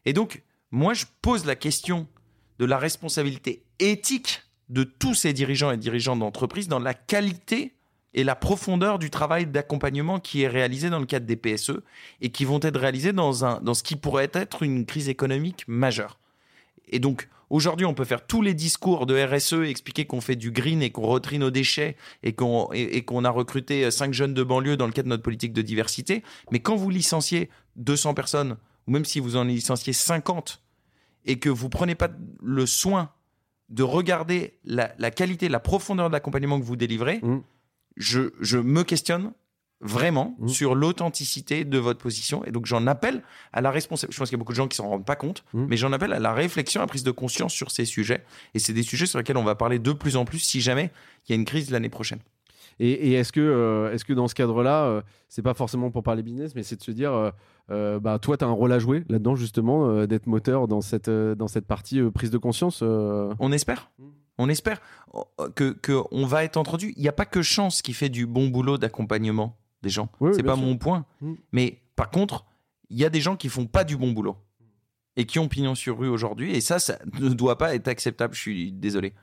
Et 0.06 0.12
donc, 0.14 0.44
moi, 0.76 0.94
je 0.94 1.06
pose 1.22 1.46
la 1.46 1.56
question 1.56 2.06
de 2.60 2.66
la 2.66 2.78
responsabilité 2.78 3.64
éthique 3.80 4.44
de 4.68 4.84
tous 4.84 5.14
ces 5.14 5.32
dirigeants 5.32 5.72
et 5.72 5.78
dirigeants 5.78 6.18
d'entreprise 6.18 6.68
dans 6.68 6.80
la 6.80 6.94
qualité 6.94 7.76
et 8.14 8.26
la 8.26 8.36
profondeur 8.36 9.00
du 9.00 9.10
travail 9.10 9.48
d'accompagnement 9.48 10.20
qui 10.20 10.42
est 10.42 10.50
réalisé 10.50 10.90
dans 10.90 11.00
le 11.00 11.06
cadre 11.06 11.26
des 11.26 11.38
PSE 11.38 11.80
et 12.20 12.30
qui 12.30 12.44
vont 12.44 12.60
être 12.62 12.78
réalisés 12.78 13.14
dans, 13.14 13.46
un, 13.46 13.62
dans 13.62 13.74
ce 13.74 13.84
qui 13.84 13.96
pourrait 13.96 14.30
être 14.34 14.64
une 14.64 14.86
crise 14.86 15.08
économique 15.08 15.64
majeure. 15.70 16.20
Et 16.90 17.00
donc, 17.00 17.30
aujourd'hui, 17.50 17.86
on 17.86 17.94
peut 17.94 18.04
faire 18.04 18.28
tous 18.28 18.42
les 18.42 18.54
discours 18.54 19.06
de 19.06 19.16
RSE 19.16 19.54
et 19.54 19.70
expliquer 19.70 20.04
qu'on 20.04 20.20
fait 20.20 20.36
du 20.36 20.52
green 20.52 20.82
et 20.82 20.90
qu'on 20.90 21.08
retrie 21.08 21.40
nos 21.40 21.52
déchets 21.52 21.96
et 22.22 22.34
qu'on 22.34 22.70
et, 22.74 23.06
qu'on 23.06 23.24
a 23.24 23.30
recruté 23.30 23.90
cinq 23.92 24.14
jeunes 24.14 24.34
de 24.34 24.44
banlieue 24.44 24.76
dans 24.76 24.88
le 24.88 24.92
cadre 24.92 25.06
de 25.06 25.12
notre 25.12 25.24
politique 25.24 25.54
de 25.54 25.62
diversité. 25.62 26.22
Mais 26.52 26.60
quand 26.60 26.76
vous 26.76 26.90
licenciez 26.90 27.50
200 27.78 28.14
personnes, 28.14 28.58
ou 28.88 28.92
même 28.92 29.06
si 29.06 29.22
vous 29.22 29.38
en 29.38 29.46
licenciez 29.46 29.94
50, 29.94 30.62
et 31.26 31.40
que 31.40 31.50
vous 31.50 31.70
prenez 31.70 31.96
pas 31.96 32.10
le 32.42 32.66
soin 32.66 33.12
de 33.70 33.84
regarder 33.84 34.54
la, 34.64 34.94
la 35.00 35.12
qualité, 35.12 35.50
la 35.50 35.60
profondeur 35.60 36.10
de 36.10 36.14
l'accompagnement 36.14 36.60
que 36.60 36.66
vous 36.66 36.76
délivrez, 36.76 37.20
Mm. 37.24 37.40
je, 37.98 38.22
je 38.40 38.58
me 38.60 38.84
questionne 38.84 39.34
vraiment 39.82 40.36
Mm. 40.40 40.48
sur 40.48 40.76
l'authenticité 40.76 41.66
de 41.66 41.78
votre 41.78 42.00
position. 42.00 42.46
Et 42.46 42.52
donc, 42.52 42.66
j'en 42.66 42.86
appelle 42.88 43.22
à 43.54 43.62
la 43.62 43.72
responsabilité. 43.72 44.14
Je 44.16 44.20
pense 44.20 44.30
qu'il 44.30 44.38
y 44.38 44.40
a 44.40 44.44
beaucoup 44.44 44.54
de 44.54 44.58
gens 44.58 44.68
qui 44.68 44.78
s'en 44.78 44.88
rendent 44.88 45.06
pas 45.06 45.16
compte, 45.16 45.44
Mm. 45.54 45.66
mais 45.68 45.78
j'en 45.78 45.92
appelle 45.94 46.14
à 46.14 46.20
la 46.20 46.34
réflexion, 46.34 46.80
à 46.82 46.84
la 46.84 46.88
prise 46.88 47.04
de 47.04 47.12
conscience 47.12 47.54
sur 47.54 47.72
ces 47.72 47.86
sujets. 47.86 48.24
Et 48.54 48.60
c'est 48.60 48.74
des 48.74 48.84
sujets 48.84 49.06
sur 49.08 49.18
lesquels 49.18 49.38
on 49.38 49.44
va 49.44 49.56
parler 49.56 49.80
de 49.80 49.92
plus 49.94 50.16
en 50.16 50.26
plus 50.26 50.40
si 50.40 50.62
jamais 50.62 50.92
il 51.28 51.32
y 51.32 51.34
a 51.34 51.36
une 51.36 51.46
crise 51.46 51.72
l'année 51.72 51.90
prochaine. 51.90 52.20
Et, 52.80 52.92
et 52.92 53.14
est-ce 53.14 53.32
que, 53.32 53.40
euh, 53.40 53.94
est-ce 53.94 54.04
que 54.04 54.14
dans 54.14 54.28
ce 54.28 54.36
cadre-là, 54.36 54.86
euh, 54.86 55.02
c'est 55.30 55.42
pas 55.42 55.54
forcément 55.54 55.92
pour 55.92 56.04
parler 56.04 56.24
business, 56.24 56.56
mais 56.56 56.64
c'est 56.64 56.76
de 56.76 56.84
se 56.84 56.92
dire, 56.92 57.32
euh, 57.72 58.00
bah, 58.00 58.20
toi, 58.20 58.38
tu 58.38 58.44
as 58.44 58.48
un 58.48 58.52
rôle 58.52 58.74
à 58.74 58.80
jouer 58.80 59.06
là-dedans, 59.10 59.36
justement, 59.36 60.06
d'être 60.06 60.28
moteur 60.28 60.68
dans 60.68 60.82
cette, 60.82 61.10
dans 61.10 61.48
cette 61.48 61.68
partie 61.68 62.02
prise 62.12 62.32
de 62.32 62.38
conscience. 62.38 62.82
On 62.82 63.52
espère. 63.52 63.92
Mm. 64.00 64.06
On 64.38 64.50
espère 64.50 64.82
euh, 65.16 65.50
que, 65.50 65.72
que 65.72 66.02
on 66.12 66.26
va 66.26 66.44
être 66.44 66.58
entendu. 66.58 66.94
Il 66.98 67.02
n'y 67.02 67.08
a 67.08 67.14
pas 67.14 67.26
que 67.26 67.42
Chance 67.42 67.82
qui 67.82 67.94
fait 67.94 68.10
du 68.10 68.26
bon 68.26 68.48
boulot 68.48 68.78
d'accompagnement 68.78 69.58
des 69.82 69.90
gens. 69.90 70.10
Oui, 70.20 70.32
c'est 70.34 70.44
pas 70.44 70.56
sûr. 70.56 70.66
mon 70.66 70.78
point. 70.78 71.06
Mm. 71.22 71.34
Mais 71.52 71.82
par 71.96 72.10
contre, 72.10 72.46
il 72.90 72.98
y 72.98 73.06
a 73.06 73.10
des 73.10 73.22
gens 73.22 73.36
qui 73.36 73.50
font 73.50 73.66
pas 73.66 73.84
du 73.84 73.98
bon 73.98 74.12
boulot 74.12 74.36
et 75.16 75.26
qui 75.26 75.40
ont 75.40 75.48
pignon 75.48 75.76
sur 75.76 76.00
rue 76.00 76.10
aujourd'hui. 76.10 76.54
Et 76.56 76.62
ça, 76.62 76.80
ça 76.80 77.00
ne 77.20 77.30
doit 77.30 77.58
pas 77.58 77.76
être 77.76 77.88
acceptable. 77.88 78.34
Je 78.36 78.42
suis 78.42 78.72
désolé. 78.72 79.14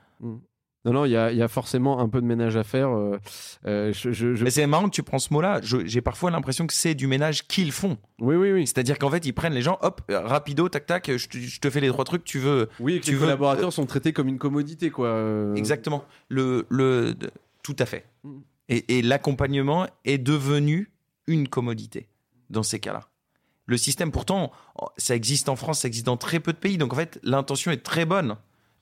Non, 0.85 0.91
non, 0.91 1.05
il 1.05 1.11
y 1.11 1.15
a, 1.17 1.31
il 1.31 1.37
y 1.37 1.41
a 1.41 1.47
forcément 1.47 1.99
un 2.01 2.09
peu 2.09 2.19
de 2.19 2.25
ménage 2.25 2.57
à 2.57 2.63
faire. 2.65 2.89
euh, 2.89 3.17
euh, 3.65 3.93
je, 3.93 4.11
je- 4.11 4.35
je- 4.35 4.43
Mais 4.43 4.49
c'est 4.49 4.67
marrant 4.67 4.85
que 4.85 4.93
tu 4.95 5.01
prends 5.03 5.17
ce 5.19 5.33
mot-là. 5.33 5.61
J'ai 5.63 6.01
parfois 6.01 6.29
l'impression 6.29 6.67
que 6.67 6.73
c'est 6.73 6.93
du 6.93 7.07
ménage 7.07 7.47
qu'ils 7.47 7.71
font. 7.71 7.97
Oui, 8.19 8.35
oui, 8.35 8.51
oui. 8.51 8.67
C'est-à-dire 8.67 8.99
qu'en 8.99 9.09
fait, 9.09 9.25
ils 9.25 9.31
prennent 9.33 9.53
les 9.53 9.61
gens, 9.61 9.77
hop, 9.81 10.01
euh, 10.11 10.19
rapido, 10.19 10.67
tac, 10.67 10.85
tac, 10.85 11.09
je 11.15 11.27
te, 11.29 11.37
je 11.37 11.59
te 11.61 11.69
fais 11.69 11.79
les 11.79 11.87
trois 11.87 12.03
trucs, 12.03 12.25
tu 12.25 12.39
veux. 12.39 12.67
Oui, 12.81 12.95
et 12.95 12.99
que 12.99 13.05
Tu 13.05 13.11
les 13.11 13.17
veux- 13.17 13.23
collaborateurs 13.23 13.71
sont 13.71 13.85
traités 13.85 14.11
comme 14.11 14.27
une 14.27 14.37
commodité, 14.39 14.89
quoi. 14.89 15.53
Exactement. 15.55 16.03
Le, 16.27 16.65
le, 16.69 17.15
tout 17.63 17.75
à 17.79 17.85
fait. 17.85 18.05
Mm. 18.25 18.39
Et, 18.69 18.97
et 18.97 19.01
l'accompagnement 19.01 19.87
est 20.03 20.17
devenu 20.17 20.91
une 21.27 21.47
commodité 21.47 22.07
dans 22.49 22.63
ces 22.63 22.79
cas-là. 22.79 23.07
Le 23.67 23.77
système, 23.77 24.11
pourtant, 24.11 24.51
oh, 24.81 24.87
ça 24.97 25.15
existe 25.15 25.47
en 25.47 25.55
France, 25.55 25.79
ça 25.81 25.87
existe 25.87 26.05
dans 26.05 26.17
très 26.17 26.41
peu 26.41 26.51
de 26.51 26.57
pays. 26.57 26.77
Donc 26.77 26.91
en 26.91 26.97
fait, 26.97 27.19
l'intention 27.23 27.71
est 27.71 27.81
très 27.83 28.03
bonne 28.05 28.35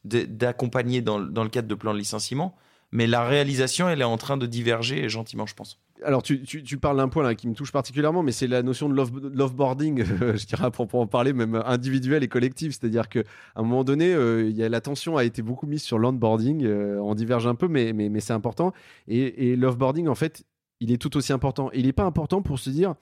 d'accompagner 0.03 1.01
dans, 1.01 1.19
dans 1.19 1.43
le 1.43 1.49
cadre 1.49 1.67
de 1.67 1.75
plans 1.75 1.93
de 1.93 1.99
licenciement. 1.99 2.55
Mais 2.91 3.07
la 3.07 3.23
réalisation, 3.23 3.87
elle 3.87 4.01
est 4.01 4.05
en 4.05 4.17
train 4.17 4.37
de 4.37 4.45
diverger 4.45 5.07
gentiment, 5.07 5.45
je 5.45 5.55
pense. 5.55 5.79
Alors, 6.03 6.23
tu, 6.23 6.41
tu, 6.43 6.77
parles 6.77 6.97
d'un 6.97 7.09
point 7.09 7.23
là 7.23 7.35
qui 7.35 7.47
me 7.47 7.53
touche 7.53 7.71
particulièrement, 7.71 8.23
mais 8.23 8.31
c'est 8.31 8.47
la 8.47 8.63
notion 8.63 8.89
de 8.89 8.95
love, 8.95 9.11
loveboarding, 9.33 10.01
euh, 10.01 10.35
je 10.35 10.45
dirais, 10.45 10.71
pour, 10.71 10.87
pour 10.87 10.99
en 10.99 11.07
parler 11.07 11.31
même 11.31 11.55
individuel 11.65 12.23
et 12.23 12.27
collectif. 12.27 12.73
C'est-à-dire 12.73 13.07
qu'à 13.07 13.21
un 13.55 13.61
moment 13.61 13.83
donné, 13.83 14.13
euh, 14.13 14.51
l'attention 14.67 15.15
a 15.15 15.23
été 15.23 15.41
beaucoup 15.41 15.67
mise 15.67 15.83
sur 15.83 15.99
l'onboarding. 15.99 16.65
euh, 16.65 16.99
on 17.01 17.13
diverge 17.13 17.47
un 17.47 17.55
peu, 17.55 17.67
mais, 17.67 17.93
mais, 17.93 18.09
mais 18.09 18.19
c'est 18.19 18.33
important. 18.33 18.73
Et, 19.07 19.51
et 19.51 19.55
loveboarding, 19.55 20.07
en 20.07 20.15
fait, 20.15 20.43
il 20.79 20.91
est 20.91 20.97
tout 20.97 21.15
aussi 21.15 21.31
important. 21.31 21.69
Il 21.73 21.85
n'est 21.85 21.93
pas 21.93 22.05
important 22.05 22.41
pour 22.41 22.59
se 22.59 22.71
dire, 22.71 22.95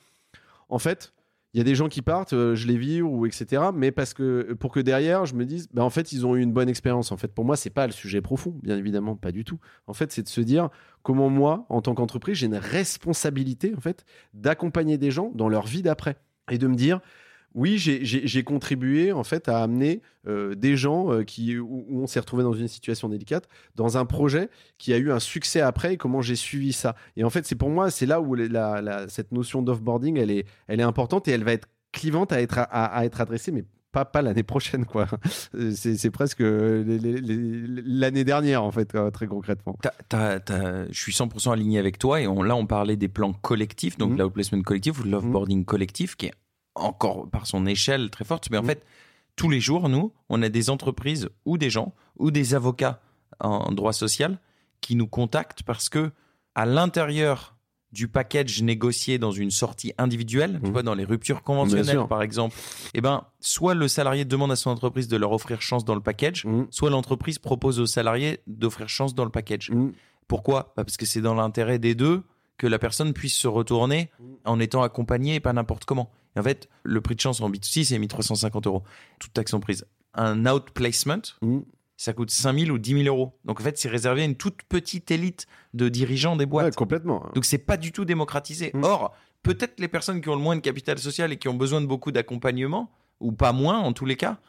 en 0.67 0.77
fait, 0.77 1.13
il 1.53 1.57
y 1.57 1.61
a 1.61 1.63
des 1.63 1.75
gens 1.75 1.87
qui 1.87 2.01
partent, 2.01 2.33
euh, 2.33 2.55
je 2.55 2.67
les 2.67 2.77
vire 2.77 3.11
ou 3.11 3.25
etc. 3.25 3.63
Mais 3.73 3.91
parce 3.91 4.13
que 4.13 4.53
pour 4.53 4.71
que 4.71 4.79
derrière, 4.79 5.25
je 5.25 5.33
me 5.33 5.45
dise, 5.45 5.67
bah, 5.73 5.83
en 5.83 5.89
fait, 5.89 6.11
ils 6.11 6.25
ont 6.25 6.35
eu 6.35 6.41
une 6.41 6.53
bonne 6.53 6.69
expérience. 6.69 7.11
En 7.11 7.17
fait, 7.17 7.33
pour 7.33 7.43
moi, 7.43 7.55
c'est 7.55 7.71
pas 7.71 7.87
le 7.87 7.91
sujet 7.93 8.21
profond, 8.21 8.55
bien 8.61 8.77
évidemment, 8.77 9.15
pas 9.15 9.31
du 9.31 9.43
tout. 9.43 9.59
En 9.87 9.93
fait, 9.93 10.11
c'est 10.11 10.23
de 10.23 10.29
se 10.29 10.41
dire 10.41 10.69
comment 11.01 11.29
moi, 11.29 11.65
en 11.69 11.81
tant 11.81 11.95
qu'entreprise, 11.95 12.37
j'ai 12.37 12.45
une 12.45 12.55
responsabilité 12.55 13.73
en 13.75 13.81
fait 13.81 14.05
d'accompagner 14.33 14.97
des 14.97 15.11
gens 15.11 15.31
dans 15.33 15.49
leur 15.49 15.65
vie 15.65 15.81
d'après 15.81 16.17
et 16.51 16.57
de 16.57 16.67
me 16.67 16.75
dire. 16.75 16.99
Oui, 17.55 17.77
j'ai- 17.77 18.43
contribué 18.43 19.11
en 19.11 19.23
fait 19.23 19.49
à 19.49 19.61
amener 19.63 20.01
euh, 20.27 20.53
des 20.55 20.77
gens 20.77 21.11
euh, 21.11 21.23
qui 21.23 21.57
où, 21.57 21.85
où 21.89 22.01
on 22.03 22.07
s'est 22.07 22.19
retrouvé 22.19 22.43
dans 22.43 22.53
une 22.53 22.67
situation 22.67 23.09
délicate, 23.09 23.47
dans 23.75 23.97
un 23.97 24.05
projet 24.05 24.49
qui 24.77 24.93
a 24.93 24.97
eu 24.97 25.11
un 25.11 25.19
succès 25.19 25.59
après 25.61 25.93
et 25.93 25.97
comment 25.97 26.21
j'ai 26.21 26.35
suivi 26.35 26.73
ça. 26.73 26.95
Et 27.17 27.23
en 27.23 27.29
fait, 27.29 27.45
c'est 27.45 27.55
pour 27.55 27.69
moi, 27.69 27.89
c'est 27.91 28.05
là 28.05 28.21
où 28.21 28.35
la, 28.35 28.81
la- 28.81 29.07
cette 29.09 29.31
notion 29.31 29.61
d'offboarding, 29.61 30.17
elle 30.17 30.31
est, 30.31 30.45
elle 30.67 30.79
est 30.79 30.83
importante 30.83 31.27
et 31.27 31.31
elle 31.31 31.43
va 31.43 31.53
être 31.53 31.67
clivante 31.91 32.31
à 32.31 32.41
être, 32.41 32.59
à, 32.59 32.63
à 32.85 33.05
être 33.05 33.19
adressée, 33.19 33.51
mais 33.51 33.65
pas, 33.91 34.05
pas 34.05 34.21
l'année 34.21 34.43
prochaine, 34.43 34.85
quoi. 34.85 35.07
Euh, 35.55 35.71
C'est 35.73 36.11
presque 36.11 36.41
l'année 36.43 38.23
dernière, 38.23 38.63
en 38.63 38.71
fait, 38.71 38.93
très 39.11 39.25
concrètement. 39.27 39.77
Je 40.11 40.87
suis 40.91 41.11
100% 41.13 41.51
aligné 41.51 41.79
avec 41.79 41.97
toi. 41.97 42.21
Et 42.21 42.27
on- 42.27 42.43
là, 42.43 42.55
on 42.55 42.65
parlait 42.65 42.95
des 42.95 43.07
plans 43.07 43.33
collectifs, 43.33 43.97
donc 43.97 44.11
Mhm. 44.11 44.17
l'outplacement 44.19 44.61
collectif 44.61 44.99
ou 44.99 45.03
l'offboarding 45.07 45.65
collectif, 45.65 46.15
qui 46.15 46.27
est 46.27 46.33
encore 46.79 47.29
par 47.29 47.45
son 47.47 47.65
échelle 47.65 48.09
très 48.09 48.25
forte. 48.25 48.49
Mais 48.51 48.57
en 48.57 48.61
Mhm. 48.61 48.67
fait, 48.67 48.83
tous 49.35 49.49
les 49.49 49.59
jours, 49.61 49.87
nous, 49.89 50.11
on 50.29 50.41
a 50.41 50.49
des 50.49 50.69
entreprises 50.69 51.29
ou 51.45 51.57
des 51.57 51.69
gens 51.69 51.93
ou 52.17 52.31
des 52.31 52.55
avocats 52.55 53.01
en 53.39 53.71
droit 53.71 53.93
social 53.93 54.39
qui 54.81 54.95
nous 54.95 55.07
contactent 55.07 55.63
parce 55.63 55.87
que 55.89 56.11
à 56.55 56.65
l'intérieur 56.65 57.55
du 57.91 58.07
package 58.07 58.61
négocié 58.61 59.17
dans 59.17 59.31
une 59.31 59.49
sortie 59.49 59.93
individuelle, 59.97 60.59
tu 60.61 60.67
Mhm. 60.67 60.73
vois, 60.73 60.83
dans 60.83 60.93
les 60.93 61.05
ruptures 61.05 61.41
conventionnelles, 61.41 62.05
par 62.07 62.21
exemple, 62.21 62.55
eh 62.93 63.01
ben, 63.01 63.23
soit 63.39 63.73
le 63.73 63.87
salarié 63.87 64.25
demande 64.25 64.51
à 64.51 64.55
son 64.55 64.69
entreprise 64.69 65.07
de 65.07 65.17
leur 65.17 65.31
offrir 65.31 65.61
chance 65.61 65.85
dans 65.85 65.95
le 65.95 66.01
package, 66.01 66.45
Mm, 66.45 66.65
soit 66.69 66.91
l'entreprise 66.91 67.39
propose 67.39 67.79
aux 67.79 67.87
salariés 67.87 68.41
d'offrir 68.45 68.89
chance 68.89 69.15
dans 69.15 69.23
le 69.25 69.31
package. 69.31 69.71
mm. 69.71 69.91
Pourquoi? 70.27 70.73
Bah, 70.77 70.83
Parce 70.83 70.97
que 70.97 71.07
c'est 71.07 71.21
dans 71.21 71.33
l'intérêt 71.33 71.79
des 71.79 71.95
deux 71.95 72.21
que 72.57 72.67
la 72.67 72.77
personne 72.77 73.13
puisse 73.13 73.35
se 73.35 73.47
retourner 73.47 74.11
en 74.45 74.59
étant 74.59 74.83
accompagnée 74.83 75.35
et 75.35 75.39
pas 75.39 75.53
n'importe 75.53 75.85
comment. 75.85 76.11
En 76.39 76.43
fait, 76.43 76.69
le 76.83 77.01
prix 77.01 77.15
de 77.15 77.21
chance 77.21 77.41
en 77.41 77.49
B2C, 77.49 77.83
c'est 77.83 77.99
1350 77.99 78.67
euros, 78.67 78.83
toute 79.19 79.33
taxe 79.33 79.53
prise. 79.61 79.85
Un 80.13 80.45
outplacement, 80.45 81.21
Mm. 81.41 81.59
ça 81.97 82.13
coûte 82.13 82.31
5000 82.31 82.71
ou 82.71 82.77
10 82.77 83.03
000 83.03 83.15
euros. 83.15 83.37
Donc 83.45 83.59
en 83.59 83.63
fait, 83.63 83.77
c'est 83.77 83.89
réservé 83.89 84.21
à 84.21 84.25
une 84.25 84.35
toute 84.35 84.63
petite 84.63 85.11
élite 85.11 85.47
de 85.73 85.89
dirigeants 85.89 86.35
des 86.35 86.45
boîtes. 86.45 86.65
Ouais, 86.65 86.71
complètement. 86.71 87.25
Donc 87.35 87.45
c'est 87.45 87.57
pas 87.57 87.77
du 87.77 87.91
tout 87.91 88.05
démocratisé. 88.05 88.71
Mm. 88.73 88.83
Or, 88.83 89.13
peut-être 89.43 89.79
les 89.79 89.87
personnes 89.87 90.21
qui 90.21 90.29
ont 90.29 90.35
le 90.35 90.41
moins 90.41 90.55
de 90.55 90.61
capital 90.61 90.97
social 90.97 91.31
et 91.31 91.37
qui 91.37 91.47
ont 91.47 91.53
besoin 91.53 91.81
de 91.81 91.85
beaucoup 91.85 92.11
d'accompagnement, 92.11 92.91
ou 93.19 93.31
pas 93.31 93.51
moins 93.51 93.79
en 93.79 93.93
tous 93.93 94.05
les 94.05 94.15
cas, 94.15 94.39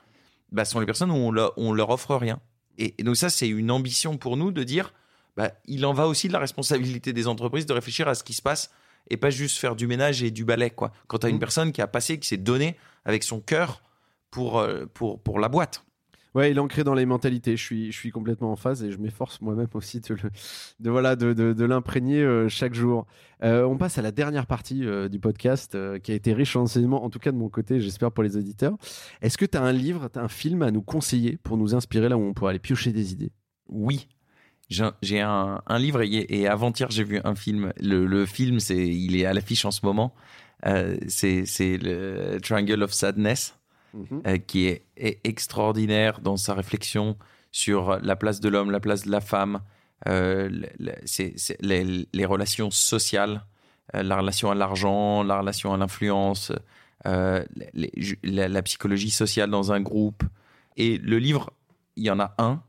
bah, 0.53 0.65
sont 0.65 0.81
les 0.81 0.87
personnes 0.87 1.11
où 1.11 1.15
on 1.15 1.31
leur, 1.33 1.53
on 1.57 1.73
leur 1.73 1.91
offre 1.91 2.15
rien. 2.17 2.41
Et, 2.79 2.95
et 2.99 3.03
donc 3.03 3.17
ça, 3.17 3.31
c'est 3.31 3.49
une 3.49 3.71
ambition 3.71 4.17
pour 4.17 4.37
nous 4.37 4.53
de 4.53 4.63
dire, 4.63 4.95
bah, 5.37 5.53
il 5.67 5.85
en 5.87 5.93
va 5.93 6.07
aussi 6.07 6.29
de 6.29 6.33
la 6.33 6.39
responsabilité 6.39 7.13
des 7.13 7.27
entreprises 7.27 7.67
de 7.67 7.73
réfléchir 7.73 8.09
à 8.09 8.15
ce 8.15 8.25
qui 8.25 8.33
se 8.33 8.43
passe 8.43 8.71
et 9.09 9.17
pas 9.17 9.31
juste 9.31 9.59
faire 9.59 9.77
du 9.77 9.87
ménage 9.87 10.23
et 10.23 10.31
du 10.31 10.45
balai. 10.45 10.71
Quoi. 10.71 10.93
Quand 11.09 11.19
tu 11.19 11.27
as 11.27 11.31
une 11.31 11.37
Mm. 11.37 11.41
personne 11.41 11.73
qui 11.73 11.81
a 11.83 11.87
passé, 11.87 12.19
qui 12.19 12.29
s'est 12.29 12.37
donné 12.37 12.77
avec 13.05 13.23
son 13.25 13.41
cœur 13.41 13.83
pour, 14.31 14.59
euh, 14.59 14.87
pour, 14.93 15.21
pour 15.21 15.39
la 15.41 15.49
boîte. 15.49 15.85
Ouais, 16.33 16.53
il 16.53 16.59
est 16.59 16.61
ancré 16.61 16.85
dans 16.85 16.95
les 16.95 17.07
mentalités. 17.07 17.57
Je 17.57 17.65
suis, 17.65 17.91
je 17.91 17.99
suis 17.99 18.13
complètement 18.13 18.53
en 18.53 18.57
phase 18.57 18.85
et 18.85 18.93
je 18.93 18.99
m'efforce 18.99 19.41
moi-même 19.41 19.67
aussi 19.75 19.99
de, 19.99 20.15
le- 20.15 20.31
de, 20.79 20.89
voilà, 20.89 21.17
de, 21.17 21.33
de, 21.33 21.53
de 21.53 21.65
l'imprégner 21.65 22.23
euh, 22.23 22.49
chaque 22.49 22.73
jour. 22.73 23.05
Euh, 23.43 23.65
on 23.65 23.77
passe 23.77 23.99
à 23.99 24.03
la 24.03 24.13
dernière 24.13 24.47
partie 24.47 24.87
euh, 24.87 25.09
du 25.09 25.19
podcast 25.19 25.77
qui 26.05 26.13
a 26.13 26.15
été 26.15 26.33
riche 26.33 26.55
en 26.55 26.63
enseignements, 26.63 27.03
en 27.05 27.11
tout 27.11 27.19
cas 27.19 27.33
de 27.33 27.37
mon 27.37 27.49
côté, 27.49 27.81
j'espère 27.81 28.13
pour 28.13 28.23
les 28.23 28.37
auditeurs. 28.37 28.77
Est-ce 29.23 29.37
que 29.39 29.45
tu 29.45 29.59
as 29.59 29.63
un 29.63 29.73
livre, 29.73 30.09
as 30.15 30.21
un 30.21 30.29
film 30.29 30.63
à 30.63 30.71
nous 30.71 30.83
conseiller 30.83 31.37
pour 31.43 31.57
nous 31.57 31.75
inspirer 31.75 32.09
là 32.09 32.17
où 32.17 32.23
on 32.23 32.33
pourrait 32.33 32.51
aller 32.51 32.59
piocher 32.61 32.93
des 32.93 33.11
idées? 33.13 33.33
Oui. 33.69 34.07
J'ai 34.71 35.21
un- 35.21 35.61
livre 35.79 36.03
et, 36.03 36.27
et 36.29 36.47
avant-hier 36.47 36.91
j'ai 36.91 37.03
vu 37.05 37.21
un 37.25 37.35
film. 37.35 37.73
Le, 37.81 38.07
le 38.07 38.25
film, 38.25 38.61
c'est, 38.61 38.87
il 38.87 39.17
est 39.17 39.27
à 39.27 39.33
l'affiche 39.35 39.65
en 39.65 39.73
ce 39.73 39.85
moment. 39.85 40.15
Euh, 40.67 40.97
c'est, 41.09 41.45
le 41.79 42.39
Triangle 42.41 42.83
of 42.85 42.93
Sadness, 42.93 43.57
euh, 44.27 44.39
qui 44.39 44.67
est, 44.67 44.85
est 44.97 45.19
extraordinaire 45.25 46.21
dans 46.21 46.37
sa 46.37 46.55
réflexion 46.55 47.17
sur 47.51 47.99
la 48.01 48.15
place 48.15 48.39
de 48.41 48.49
l'homme, 48.49 48.71
la 48.71 48.79
place 48.79 49.05
de 49.05 49.11
la 49.11 49.21
femme, 49.21 49.61
euh, 50.09 50.49
le- 50.79 50.93
les, 51.61 52.07
les 52.13 52.25
relations 52.25 52.71
sociales, 52.71 53.45
euh, 53.97 54.05
la 54.05 54.19
relation 54.19 54.53
à 54.53 54.55
l'argent, 54.55 55.25
la 55.25 55.41
relation 55.41 55.75
à 55.75 55.77
l'influence, 55.77 56.53
la 57.05 58.63
psychologie 58.63 59.11
sociale 59.11 59.51
dans 59.51 59.73
un 59.73 59.81
groupe. 59.81 60.23
Et 60.77 60.99
le 60.99 61.19
livre, 61.19 61.51
il 61.97 62.05
y 62.05 62.11
en 62.11 62.21
a 62.21 62.35
un 62.39 62.63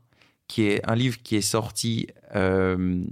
qui 0.52 0.64
est 0.64 0.86
un 0.86 0.94
livre 0.94 1.16
qui 1.22 1.36
est 1.36 1.40
sorti, 1.40 2.08
euh, 2.34 3.02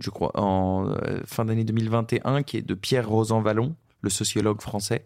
je 0.00 0.08
crois, 0.10 0.30
en 0.40 0.88
euh, 0.88 1.20
fin 1.26 1.44
d'année 1.44 1.64
2021, 1.64 2.42
qui 2.44 2.56
est 2.56 2.62
de 2.62 2.72
Pierre 2.74 3.06
Rosanvallon, 3.08 3.74
le 4.00 4.08
sociologue 4.10 4.62
français 4.62 5.04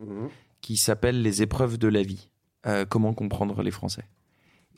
qui 0.60 0.76
s'appelle 0.76 1.22
Les 1.22 1.42
épreuves 1.42 1.76
de 1.76 1.88
la 1.88 2.02
vie. 2.02 2.28
Euh, 2.66 2.84
comment 2.84 3.14
comprendre 3.14 3.62
les 3.62 3.70
Français. 3.72 4.04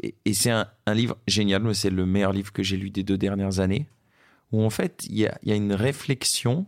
Et, 0.00 0.14
et 0.24 0.32
c'est 0.32 0.50
un, 0.50 0.66
un 0.86 0.94
livre 0.94 1.16
génial, 1.26 1.62
mais 1.62 1.74
c'est 1.74 1.90
le 1.90 2.06
meilleur 2.06 2.32
livre 2.32 2.52
que 2.52 2.62
j'ai 2.62 2.76
lu 2.78 2.88
des 2.90 3.02
deux 3.02 3.18
dernières 3.18 3.58
années, 3.60 3.86
où 4.52 4.62
en 4.62 4.70
fait, 4.70 5.04
il 5.10 5.18
y 5.18 5.26
a, 5.26 5.36
il 5.42 5.50
y 5.50 5.52
a 5.52 5.56
une 5.56 5.74
réflexion 5.74 6.64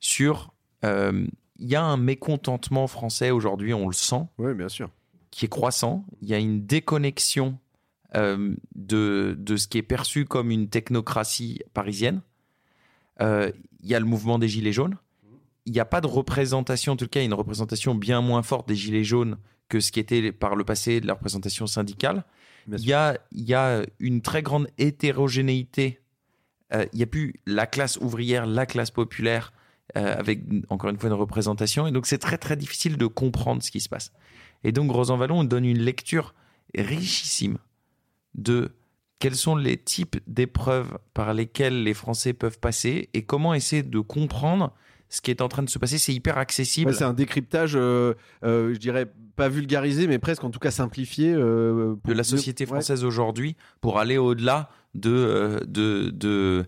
sur... 0.00 0.54
euh, 0.84 1.26
Il 1.58 1.68
y 1.68 1.74
a 1.76 1.82
un 1.82 1.96
mécontentement 1.98 2.86
français 2.86 3.30
aujourd'hui, 3.32 3.74
on 3.74 3.86
le 3.88 3.92
sent, 3.92 4.22
Oui, 4.38 4.54
bien 4.54 4.68
sûr. 4.70 4.88
qui 5.30 5.44
est 5.44 5.48
croissant. 5.48 6.04
Il 6.22 6.28
y 6.28 6.34
a 6.34 6.38
une 6.38 6.64
déconnexion 6.64 7.58
euh, 8.14 8.54
de, 8.74 9.34
de 9.38 9.56
ce 9.56 9.66
qui 9.66 9.78
est 9.78 9.82
perçu 9.82 10.24
comme 10.24 10.50
une 10.50 10.68
technocratie 10.68 11.60
parisienne. 11.74 12.20
Euh, 13.20 13.50
il 13.80 13.88
y 13.88 13.94
a 13.94 14.00
le 14.00 14.06
mouvement 14.06 14.38
des 14.38 14.48
Gilets 14.48 14.72
jaunes. 14.72 14.96
il 15.64 15.72
n'y 15.72 15.80
a 15.80 15.84
pas 15.84 16.00
de 16.00 16.06
représentation, 16.06 16.92
en 16.92 16.96
tout 16.96 17.08
cas, 17.08 17.22
une 17.22 17.34
représentation 17.34 17.94
bien 17.94 18.20
moins 18.20 18.42
forte 18.42 18.68
des 18.68 18.76
Gilets 18.76 19.04
jaunes 19.04 19.38
que 19.68 19.80
ce 19.80 19.90
qui 19.90 19.98
était 19.98 20.32
par 20.32 20.54
le 20.54 20.64
passé 20.64 21.00
de 21.00 21.06
la 21.06 21.14
représentation 21.14 21.66
syndicale. 21.66 22.24
Il 22.68 22.84
y, 22.84 22.92
a, 22.92 23.18
y 23.32 23.54
a 23.54 23.82
une 24.00 24.22
très 24.22 24.42
grande 24.42 24.68
hétérogénéité. 24.78 26.00
Euh, 26.72 26.84
il 26.92 26.96
n'y 26.96 27.02
a 27.02 27.06
plus 27.06 27.34
la 27.46 27.66
classe 27.66 27.96
ouvrière, 27.98 28.46
la 28.46 28.66
classe 28.66 28.90
populaire, 28.90 29.52
euh, 29.96 30.16
avec 30.16 30.42
encore 30.68 30.90
une 30.90 30.98
fois 30.98 31.08
une 31.08 31.14
représentation. 31.14 31.86
Et 31.86 31.92
donc, 31.92 32.06
c'est 32.06 32.18
très, 32.18 32.38
très 32.38 32.56
difficile 32.56 32.96
de 32.96 33.06
comprendre 33.06 33.62
ce 33.62 33.70
qui 33.70 33.80
se 33.80 33.88
passe. 33.88 34.12
Et 34.64 34.72
donc, 34.72 34.90
Rosan 34.90 35.16
Vallon 35.16 35.44
donne 35.44 35.64
une 35.64 35.78
lecture 35.78 36.34
richissime 36.76 37.58
de 38.36 38.70
quels 39.18 39.34
sont 39.34 39.56
les 39.56 39.76
types 39.76 40.16
d'épreuves 40.26 40.98
par 41.14 41.34
lesquelles 41.34 41.82
les 41.82 41.94
Français 41.94 42.32
peuvent 42.32 42.58
passer 42.58 43.08
et 43.14 43.22
comment 43.22 43.54
essayer 43.54 43.82
de 43.82 44.00
comprendre 44.00 44.72
ce 45.08 45.20
qui 45.20 45.30
est 45.30 45.40
en 45.40 45.48
train 45.48 45.62
de 45.62 45.70
se 45.70 45.78
passer. 45.78 45.98
C'est 45.98 46.12
hyper 46.12 46.38
accessible. 46.38 46.94
c'est 46.94 47.04
un 47.04 47.14
décryptage, 47.14 47.72
euh, 47.76 48.14
euh, 48.44 48.74
je 48.74 48.78
dirais 48.78 49.10
pas 49.36 49.48
vulgarisé, 49.48 50.06
mais 50.06 50.18
presque 50.18 50.44
en 50.44 50.50
tout 50.50 50.58
cas 50.58 50.70
simplifié. 50.70 51.32
Euh, 51.32 51.96
de 52.04 52.12
la 52.12 52.24
société 52.24 52.66
française 52.66 53.04
aujourd'hui 53.04 53.56
pour 53.80 53.98
aller 53.98 54.18
au-delà 54.18 54.70
de, 54.94 55.62
de, 55.66 56.10
de, 56.10 56.66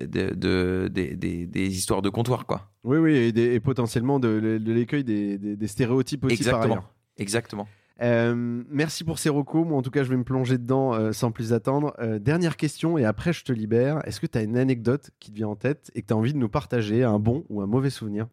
de, 0.00 0.88
des 0.88 1.76
histoires 1.76 2.02
de 2.02 2.08
comptoir. 2.08 2.46
Quoi. 2.46 2.70
Oui, 2.84 2.98
oui, 2.98 3.32
et, 3.36 3.60
potentiellement 3.60 4.18
de, 4.18 4.58
l'écueil 4.64 5.04
des, 5.04 5.66
stéréotypes 5.66 6.24
aussi 6.24 6.34
Exactement. 6.34 6.76
par 6.76 6.90
Exactement. 7.16 7.68
Euh, 8.02 8.62
merci 8.68 9.04
pour 9.04 9.18
ces 9.18 9.28
recos. 9.28 9.66
Moi, 9.66 9.76
en 9.76 9.82
tout 9.82 9.90
cas, 9.90 10.04
je 10.04 10.10
vais 10.10 10.16
me 10.16 10.24
plonger 10.24 10.58
dedans 10.58 10.94
euh, 10.94 11.12
sans 11.12 11.32
plus 11.32 11.52
attendre. 11.52 11.94
Euh, 11.98 12.18
dernière 12.18 12.56
question, 12.56 12.96
et 12.96 13.04
après, 13.04 13.32
je 13.32 13.44
te 13.44 13.52
libère. 13.52 14.00
Est-ce 14.06 14.20
que 14.20 14.26
tu 14.26 14.38
as 14.38 14.42
une 14.42 14.56
anecdote 14.56 15.10
qui 15.20 15.30
te 15.30 15.36
vient 15.36 15.48
en 15.48 15.56
tête 15.56 15.90
et 15.94 16.02
que 16.02 16.06
tu 16.06 16.14
as 16.14 16.16
envie 16.16 16.32
de 16.32 16.38
nous 16.38 16.48
partager, 16.48 17.04
un 17.04 17.18
bon 17.18 17.44
ou 17.48 17.60
un 17.60 17.66
mauvais 17.66 17.90
souvenir? 17.90 18.28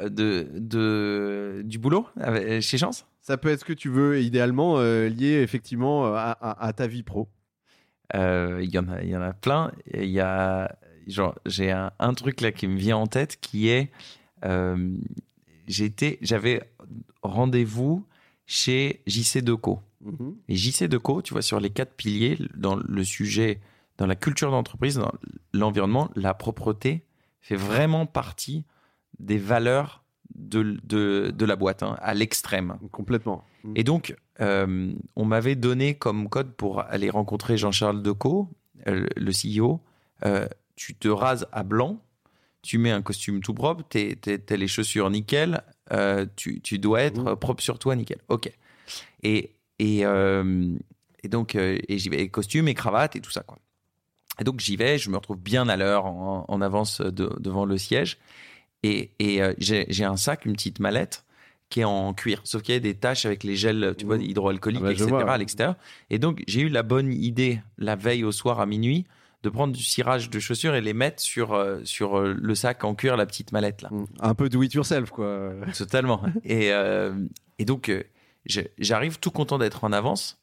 De, 0.00 0.48
de, 0.54 1.62
du 1.66 1.78
boulot 1.78 2.06
chez 2.60 2.78
Chance 2.78 3.06
Ça 3.20 3.36
peut 3.36 3.50
être 3.50 3.60
ce 3.60 3.64
que 3.64 3.74
tu 3.74 3.90
veux, 3.90 4.22
idéalement 4.22 4.80
lié 4.80 5.42
effectivement 5.42 6.14
à, 6.16 6.72
ta 6.74 6.86
vie 6.86 7.02
pro. 7.02 7.28
Il 8.14 8.70
y, 8.70 8.78
en 8.78 8.88
a, 8.88 9.02
y 9.02 9.14
en 9.14 9.20
a 9.20 9.34
plein. 9.34 9.70
Il 9.92 10.08
y 10.08 10.18
a, 10.18 10.74
genre, 11.06 11.34
j'ai 11.44 11.70
un, 11.70 11.92
un, 11.98 12.14
truc 12.14 12.40
là 12.40 12.52
qui 12.52 12.66
me 12.68 12.78
vient 12.78 12.96
en 12.96 13.06
tête 13.06 13.38
qui 13.38 13.68
est 13.68 13.92
j'avais 15.68 16.62
rendez-vous 17.22 18.06
chez 18.52 19.00
JC 19.06 19.38
Deco. 19.38 19.80
Mhm. 20.02 20.36
Et 20.48 20.56
JC 20.56 20.86
Deco, 20.86 21.22
tu 21.22 21.32
vois, 21.32 21.40
sur 21.40 21.58
les 21.58 21.70
quatre 21.70 21.94
piliers, 21.94 22.36
dans 22.54 22.76
le 22.76 23.02
sujet, 23.02 23.60
dans 23.96 24.04
la 24.04 24.14
culture 24.14 24.50
d'entreprise, 24.50 24.96
dans 24.96 25.12
l'environnement, 25.54 26.10
la 26.16 26.34
propreté 26.34 27.02
fait 27.40 27.56
vraiment 27.56 28.04
partie 28.04 28.66
des 29.18 29.38
valeurs 29.38 30.04
de, 30.34 30.78
de, 30.84 31.44
la 31.46 31.56
boîte, 31.56 31.82
hein, 31.82 31.96
à 32.02 32.12
l'extrême. 32.12 32.76
Complètement. 32.90 33.42
Mhm. 33.64 33.72
Et 33.76 33.84
donc, 33.84 34.14
euh, 34.40 34.92
on 35.16 35.24
m'avait 35.24 35.56
donné 35.56 35.94
comme 35.94 36.28
code 36.28 36.52
pour 36.52 36.80
aller 36.80 37.08
rencontrer 37.08 37.56
Jean-Charles 37.56 38.02
Decaux, 38.02 38.50
euh, 38.86 39.06
le 39.16 39.32
CEO, 39.32 39.80
euh, 40.26 40.46
tu 40.76 40.94
te 40.94 41.08
rases 41.08 41.46
à 41.52 41.62
blanc, 41.62 42.02
tu 42.60 42.76
mets 42.76 42.90
un 42.90 43.00
costume 43.00 43.40
tout 43.40 43.54
propre, 43.54 43.82
tu 43.88 44.18
as 44.26 44.56
les 44.56 44.68
chaussures 44.68 45.08
nickel, 45.08 45.62
euh, 45.90 46.26
tu, 46.36 46.78
dois 46.78 47.02
être 47.02 47.32
mmh. 47.32 47.36
propre 47.36 47.62
sur 47.62 47.78
toi, 47.78 47.96
nickel. 47.96 48.18
Ok. 48.28 48.50
Et, 49.22 49.50
et, 49.78 50.04
euh, 50.04 50.74
et 51.22 51.28
donc, 51.28 51.54
euh, 51.54 51.78
et 51.88 51.98
j'y 51.98 52.08
vais, 52.08 52.28
costume 52.28 52.68
et 52.68 52.74
cravate 52.74 53.16
et 53.16 53.20
tout 53.20 53.30
ça, 53.30 53.42
quoi. 53.42 53.58
Et 54.40 54.44
donc, 54.44 54.60
j'y 54.60 54.76
vais, 54.76 54.96
je 54.96 55.10
me 55.10 55.16
retrouve 55.16 55.38
bien 55.38 55.68
à 55.68 55.76
l'heure 55.76 56.06
en, 56.06 56.60
avance 56.62 57.02
devant 57.02 57.66
le 57.66 57.76
siège. 57.76 58.16
Et, 58.82 59.10
et 59.18 59.42
j'ai 59.58 60.04
un 60.04 60.16
sac, 60.16 60.46
une 60.46 60.54
petite 60.54 60.80
mallette 60.80 61.26
qui 61.68 61.80
est 61.80 61.84
en 61.84 62.14
cuir. 62.14 62.40
Sauf 62.44 62.62
qu'il 62.62 62.72
y 62.74 62.76
a 62.76 62.80
des 62.80 62.94
taches 62.94 63.26
avec 63.26 63.44
les 63.44 63.56
gels, 63.56 63.94
tu 63.98 64.06
vois, 64.06 64.16
mmh. 64.16 64.22
hydroalcooliques, 64.22 64.80
ah 64.82 64.86
bah, 64.86 64.92
etc. 64.92 65.12
à 65.28 65.36
l'extérieur. 65.36 65.76
Et 66.08 66.18
donc, 66.18 66.42
j'ai 66.46 66.62
eu 66.62 66.70
la 66.70 66.82
bonne 66.82 67.12
idée 67.12 67.60
la 67.76 67.94
veille 67.94 68.24
au 68.24 68.32
soir 68.32 68.58
à 68.58 68.64
minuit 68.64 69.06
de 69.42 69.48
prendre 69.48 69.72
du 69.72 69.82
cirage 69.82 70.30
de 70.30 70.38
chaussures 70.38 70.74
et 70.74 70.80
les 70.80 70.92
mettre 70.92 71.20
sur, 71.20 71.52
euh, 71.52 71.80
sur 71.84 72.18
euh, 72.18 72.34
le 72.38 72.54
sac 72.54 72.84
en 72.84 72.94
cuir, 72.94 73.16
la 73.16 73.26
petite 73.26 73.52
mallette 73.52 73.82
là. 73.82 73.88
Mmh. 73.90 74.06
Un 74.20 74.34
peu 74.34 74.48
do 74.48 74.62
it 74.62 74.72
yourself 74.72 75.10
quoi. 75.10 75.52
Totalement. 75.76 76.22
et, 76.44 76.72
euh, 76.72 77.12
et 77.58 77.64
donc 77.64 77.90
j'arrive 78.78 79.18
tout 79.18 79.30
content 79.30 79.58
d'être 79.58 79.84
en 79.84 79.92
avance. 79.92 80.38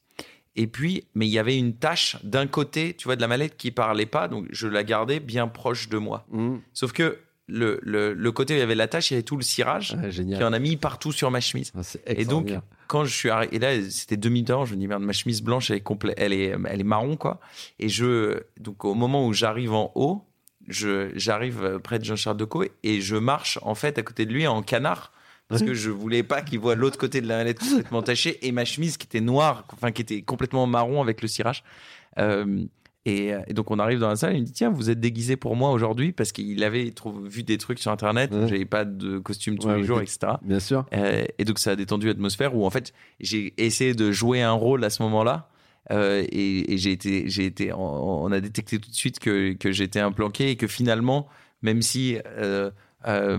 Et 0.56 0.66
puis, 0.66 1.04
mais 1.14 1.26
il 1.28 1.30
y 1.30 1.38
avait 1.38 1.56
une 1.56 1.76
tâche 1.76 2.16
d'un 2.24 2.48
côté, 2.48 2.94
tu 2.94 3.04
vois, 3.04 3.14
de 3.14 3.20
la 3.20 3.28
mallette 3.28 3.56
qui 3.56 3.70
parlait 3.70 4.04
pas, 4.04 4.26
donc 4.26 4.46
je 4.50 4.66
la 4.66 4.82
gardais 4.82 5.20
bien 5.20 5.46
proche 5.46 5.88
de 5.88 5.96
moi. 5.96 6.26
Mmh. 6.30 6.56
Sauf 6.74 6.92
que 6.92 7.18
le, 7.50 7.80
le, 8.14 8.32
côté 8.32 8.54
où 8.54 8.56
il 8.56 8.60
y 8.60 8.62
avait 8.62 8.74
la 8.74 8.88
tâche, 8.88 9.10
il 9.10 9.14
y 9.14 9.16
avait 9.16 9.22
tout 9.22 9.36
le 9.36 9.42
cirage 9.42 9.96
qui 10.10 10.44
en 10.44 10.52
a 10.52 10.58
mis 10.58 10.76
partout 10.76 11.12
sur 11.12 11.30
ma 11.30 11.40
chemise. 11.40 11.72
Ah, 11.76 11.80
et 12.06 12.24
donc, 12.24 12.52
quand 12.86 13.04
je 13.04 13.14
suis 13.14 13.30
arrivé, 13.30 13.56
et 13.56 13.58
là, 13.58 13.90
c'était 13.90 14.16
demi-temps, 14.16 14.64
je 14.64 14.74
me 14.74 14.80
dis, 14.80 14.86
merde, 14.86 15.02
ma 15.02 15.12
chemise 15.12 15.42
blanche, 15.42 15.70
elle 15.70 15.78
est, 15.78 15.80
complète, 15.80 16.14
elle 16.18 16.32
est, 16.32 16.54
elle 16.68 16.80
est 16.80 16.84
marron, 16.84 17.16
quoi. 17.16 17.40
Et 17.78 17.88
je, 17.88 18.40
donc, 18.58 18.84
au 18.84 18.94
moment 18.94 19.26
où 19.26 19.32
j'arrive 19.32 19.72
en 19.72 19.92
haut, 19.94 20.24
je, 20.68 21.10
j'arrive 21.14 21.80
près 21.82 21.98
de 21.98 22.04
Jean-Charles 22.04 22.36
Decaux 22.36 22.64
et 22.82 23.00
je 23.00 23.16
marche, 23.16 23.58
en 23.62 23.74
fait, 23.74 23.98
à 23.98 24.02
côté 24.02 24.26
de 24.26 24.32
lui 24.32 24.46
en 24.46 24.62
canard. 24.62 25.12
Parce 25.48 25.62
que 25.62 25.74
je 25.74 25.90
voulais 25.90 26.22
pas 26.22 26.42
qu'il 26.42 26.60
voit 26.60 26.76
l'autre 26.76 26.96
côté 26.96 27.20
de 27.20 27.26
la 27.26 27.38
mallette 27.38 27.58
complètement 27.58 28.02
tachée 28.02 28.38
et 28.46 28.52
ma 28.52 28.64
chemise 28.64 28.96
qui 28.96 29.06
était 29.06 29.20
noire, 29.20 29.64
enfin, 29.72 29.90
qui 29.90 30.00
était 30.00 30.22
complètement 30.22 30.64
marron 30.68 31.02
avec 31.02 31.22
le 31.22 31.26
cirage. 31.26 31.64
Euh, 32.18 32.64
et, 33.06 33.32
donc 33.54 33.70
on 33.70 33.78
arrive 33.78 33.98
dans 33.98 34.08
la 34.08 34.16
salle, 34.16 34.36
il 34.36 34.42
me 34.42 34.46
dit 34.46 34.52
tiens 34.52 34.70
vous 34.70 34.90
êtes 34.90 35.00
déguisé 35.00 35.36
pour 35.36 35.56
moi 35.56 35.70
aujourd'hui 35.70 36.12
parce 36.12 36.32
qu'il 36.32 36.62
avait 36.62 36.92
vu 37.24 37.42
des 37.42 37.56
trucs 37.56 37.78
sur 37.78 37.90
internet, 37.90 38.30
ouais. 38.30 38.46
j'avais 38.46 38.66
pas 38.66 38.84
de 38.84 39.18
costume 39.18 39.58
tous 39.58 39.68
les 39.70 39.84
jours, 39.84 40.00
etc. 40.00 40.34
Bien 40.42 40.60
sûr. 40.60 40.84
Euh, 40.92 41.24
et 41.38 41.44
donc 41.44 41.58
ça 41.58 41.70
a 41.70 41.76
détendu 41.76 42.06
l'atmosphère 42.08 42.54
où 42.54 42.66
en 42.66 42.70
fait 42.70 42.92
j'ai 43.18 43.54
essayé 43.56 43.94
de 43.94 44.12
jouer 44.12 44.42
un 44.42 44.52
rôle 44.52 44.84
à 44.84 44.90
ce 44.90 45.02
moment-là. 45.02 45.48
Euh, 45.90 46.24
et, 46.30 46.76
j'ai 46.76 46.92
été, 46.92 47.28
j'ai 47.28 47.46
été, 47.46 47.72
on, 47.72 48.30
a 48.30 48.40
détecté 48.40 48.78
tout 48.78 48.90
de 48.90 48.94
suite 48.94 49.18
que, 49.18 49.54
que 49.54 49.72
j'étais 49.72 49.98
un 49.98 50.12
planqué 50.12 50.50
et 50.50 50.56
que 50.56 50.66
finalement, 50.66 51.26
même 51.62 51.82
si 51.82 52.18
euh, 52.26 52.70
euh, 53.06 53.38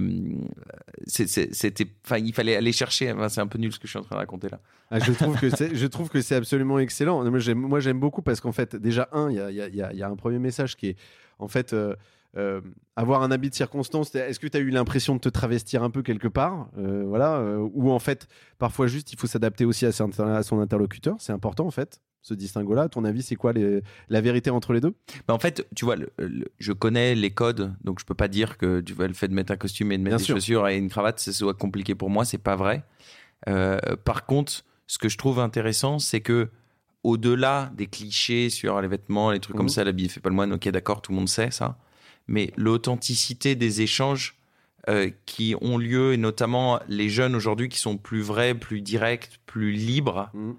c'était, 1.05 1.88
enfin, 2.05 2.17
il 2.17 2.33
fallait 2.33 2.55
aller 2.55 2.71
chercher. 2.71 3.13
c'est 3.29 3.41
un 3.41 3.47
peu 3.47 3.59
nul 3.59 3.71
ce 3.71 3.79
que 3.79 3.88
je 3.88 3.91
suis 3.91 3.99
en 3.99 4.03
train 4.03 4.15
de 4.15 4.21
raconter 4.21 4.49
là. 4.49 4.59
Ah, 4.89 4.99
je 4.99 5.11
trouve 5.11 5.39
que 5.39 5.49
c'est, 5.49 5.75
je 5.75 5.88
trouve 5.88 6.09
que 6.09 6.21
c'est 6.21 6.35
absolument 6.35 6.79
excellent. 6.79 7.23
Moi, 7.29 7.79
j'aime, 7.79 7.99
beaucoup 7.99 8.21
parce 8.21 8.41
qu'en 8.41 8.51
fait, 8.51 8.75
déjà 8.75 9.07
un, 9.11 9.29
il 9.29 9.35
y 9.35 10.03
a, 10.03 10.07
un 10.07 10.15
premier 10.15 10.39
message 10.39 10.75
qui 10.75 10.89
est, 10.89 10.95
en 11.39 11.47
fait. 11.47 11.73
Euh, 11.73 11.95
euh, 12.38 12.61
avoir 12.95 13.23
un 13.23 13.31
habit 13.31 13.49
de 13.49 13.55
circonstance, 13.55 14.15
est-ce 14.15 14.39
que 14.39 14.47
tu 14.47 14.55
as 14.55 14.61
eu 14.61 14.69
l'impression 14.69 15.15
de 15.15 15.19
te 15.19 15.27
travestir 15.27 15.83
un 15.83 15.89
peu 15.89 16.01
quelque 16.01 16.29
part 16.29 16.69
Voilà, 16.77 17.43
ou 17.73 17.91
en 17.91 17.99
fait, 17.99 18.29
parfois 18.57 18.88
juste, 18.88 19.11
il 19.11 19.19
faut 19.19 19.27
s'adapter 19.27 19.65
aussi 19.65 19.85
à 19.85 19.91
son 19.91 20.61
interlocuteur, 20.61 21.17
c'est 21.19 21.33
important 21.33 21.67
en 21.67 21.71
fait 21.71 21.99
ce 22.22 22.34
distinguo-là. 22.34 22.89
Ton 22.89 23.03
avis, 23.03 23.23
c'est 23.23 23.35
quoi 23.35 23.53
la 24.10 24.22
vérité 24.22 24.49
entre 24.49 24.73
les 24.73 24.81
deux? 24.81 24.93
Bah 25.27 25.34
En 25.34 25.39
fait, 25.39 25.68
tu 25.76 25.85
vois, 25.85 25.95
je 26.60 26.73
connais 26.73 27.15
les 27.15 27.31
codes, 27.31 27.73
donc 27.84 27.99
je 27.99 28.06
peux 28.06 28.14
pas 28.14 28.27
dire 28.27 28.57
que 28.57 28.81
tu 28.81 28.93
vois, 28.93 29.07
le 29.07 29.14
fait 29.14 29.27
de 29.27 29.34
mettre 29.34 29.52
un 29.52 29.57
costume 29.57 29.91
et 29.91 29.98
de 29.98 30.03
mettre 30.03 30.18
des 30.18 30.23
chaussures 30.23 30.68
et 30.68 30.77
une 30.77 30.89
cravate, 30.89 31.19
ce 31.19 31.31
soit 31.31 31.53
compliqué 31.53 31.95
pour 31.95 32.10
moi, 32.10 32.26
c'est 32.26 32.38
pas 32.38 32.56
vrai. 32.56 32.84
Euh, 33.49 33.80
par 34.03 34.26
contre, 34.26 34.64
ce 34.88 34.98
que 34.98 35.10
je 35.10 35.18
trouve 35.18 35.39
intéressant, 35.39 35.99
c'est 35.99 36.22
que 36.22 36.49
au-delà 37.03 37.72
des 37.76 37.88
clichés 37.88 38.49
sur 38.49 38.80
les 38.81 38.88
vêtements, 38.88 39.31
les 39.31 39.39
trucs 39.39 39.56
comme 39.56 39.65
mhm. 39.65 39.69
ça, 39.69 39.84
l'habit 39.84 40.10
fait 40.10 40.19
pas 40.19 40.30
le 40.30 40.35
moine, 40.35 40.53
ok, 40.53 40.69
d'accord, 40.69 41.02
tout 41.02 41.11
le 41.11 41.18
monde 41.18 41.30
sait 41.30 41.49
ça, 41.49 41.77
mais 42.27 42.53
l'authenticité 42.56 43.56
des 43.56 43.81
échanges 43.81 44.38
euh, 44.89 45.10
qui 45.26 45.56
ont 45.61 45.77
lieu, 45.77 46.14
et 46.14 46.18
notamment 46.18 46.80
les 46.88 47.10
jeunes 47.10 47.35
aujourd'hui 47.35 47.69
qui 47.69 47.80
sont 47.80 47.98
plus 47.98 48.22
vrais, 48.22 48.53
plus 48.53 48.81
directs, 48.81 49.39
plus 49.45 49.72
libres. 49.72 50.30
Mhm. 50.34 50.56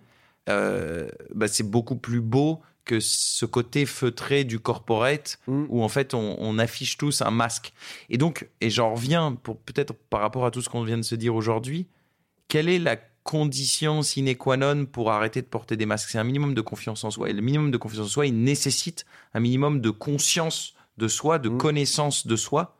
Euh, 0.48 1.08
bah, 1.34 1.48
c'est 1.48 1.68
beaucoup 1.68 1.96
plus 1.96 2.20
beau 2.20 2.60
que 2.84 2.98
ce 2.98 3.46
côté 3.46 3.86
feutré 3.86 4.44
du 4.44 4.58
corporate 4.58 5.38
mm. 5.46 5.66
où 5.68 5.82
en 5.82 5.88
fait 5.88 6.14
on, 6.14 6.58
affiche 6.58 6.98
tous 6.98 7.22
un 7.22 7.30
masque. 7.30 7.72
Et 8.10 8.18
donc, 8.18 8.48
et 8.60 8.70
j'en 8.70 8.94
reviens 8.94 9.34
pour 9.34 9.58
peut-être 9.58 9.94
par 9.94 10.20
rapport 10.20 10.44
à 10.44 10.50
tout 10.50 10.60
ce 10.62 10.68
qu'on 10.68 10.82
vient 10.82 10.98
de 10.98 11.02
se 11.02 11.14
dire 11.14 11.34
aujourd'hui, 11.34 11.86
quelle 12.48 12.68
est 12.68 12.78
la 12.78 12.96
condition 13.22 14.02
sine 14.02 14.34
qua 14.36 14.56
non 14.56 14.84
pour 14.84 15.12
arrêter 15.12 15.42
de 15.42 15.46
porter 15.46 15.76
des 15.76 15.86
masques? 15.86 16.10
C'est 16.10 16.18
un 16.18 16.24
minimum 16.24 16.54
de 16.54 16.60
confiance 16.60 17.04
en 17.04 17.10
soi. 17.10 17.30
Et 17.30 17.32
le 17.32 17.40
minimum 17.40 17.70
de 17.70 17.76
confiance 17.76 18.06
en 18.06 18.10
soi, 18.10 18.26
il 18.26 18.42
nécessite 18.42 19.06
un 19.32 19.40
minimum 19.40 19.80
de 19.80 19.90
conscience 19.90 20.74
de 20.98 21.08
soi, 21.08 21.38
de 21.38 21.50
mm. 21.50 21.58
connaissance 21.58 22.26
de 22.26 22.36
soi, 22.36 22.76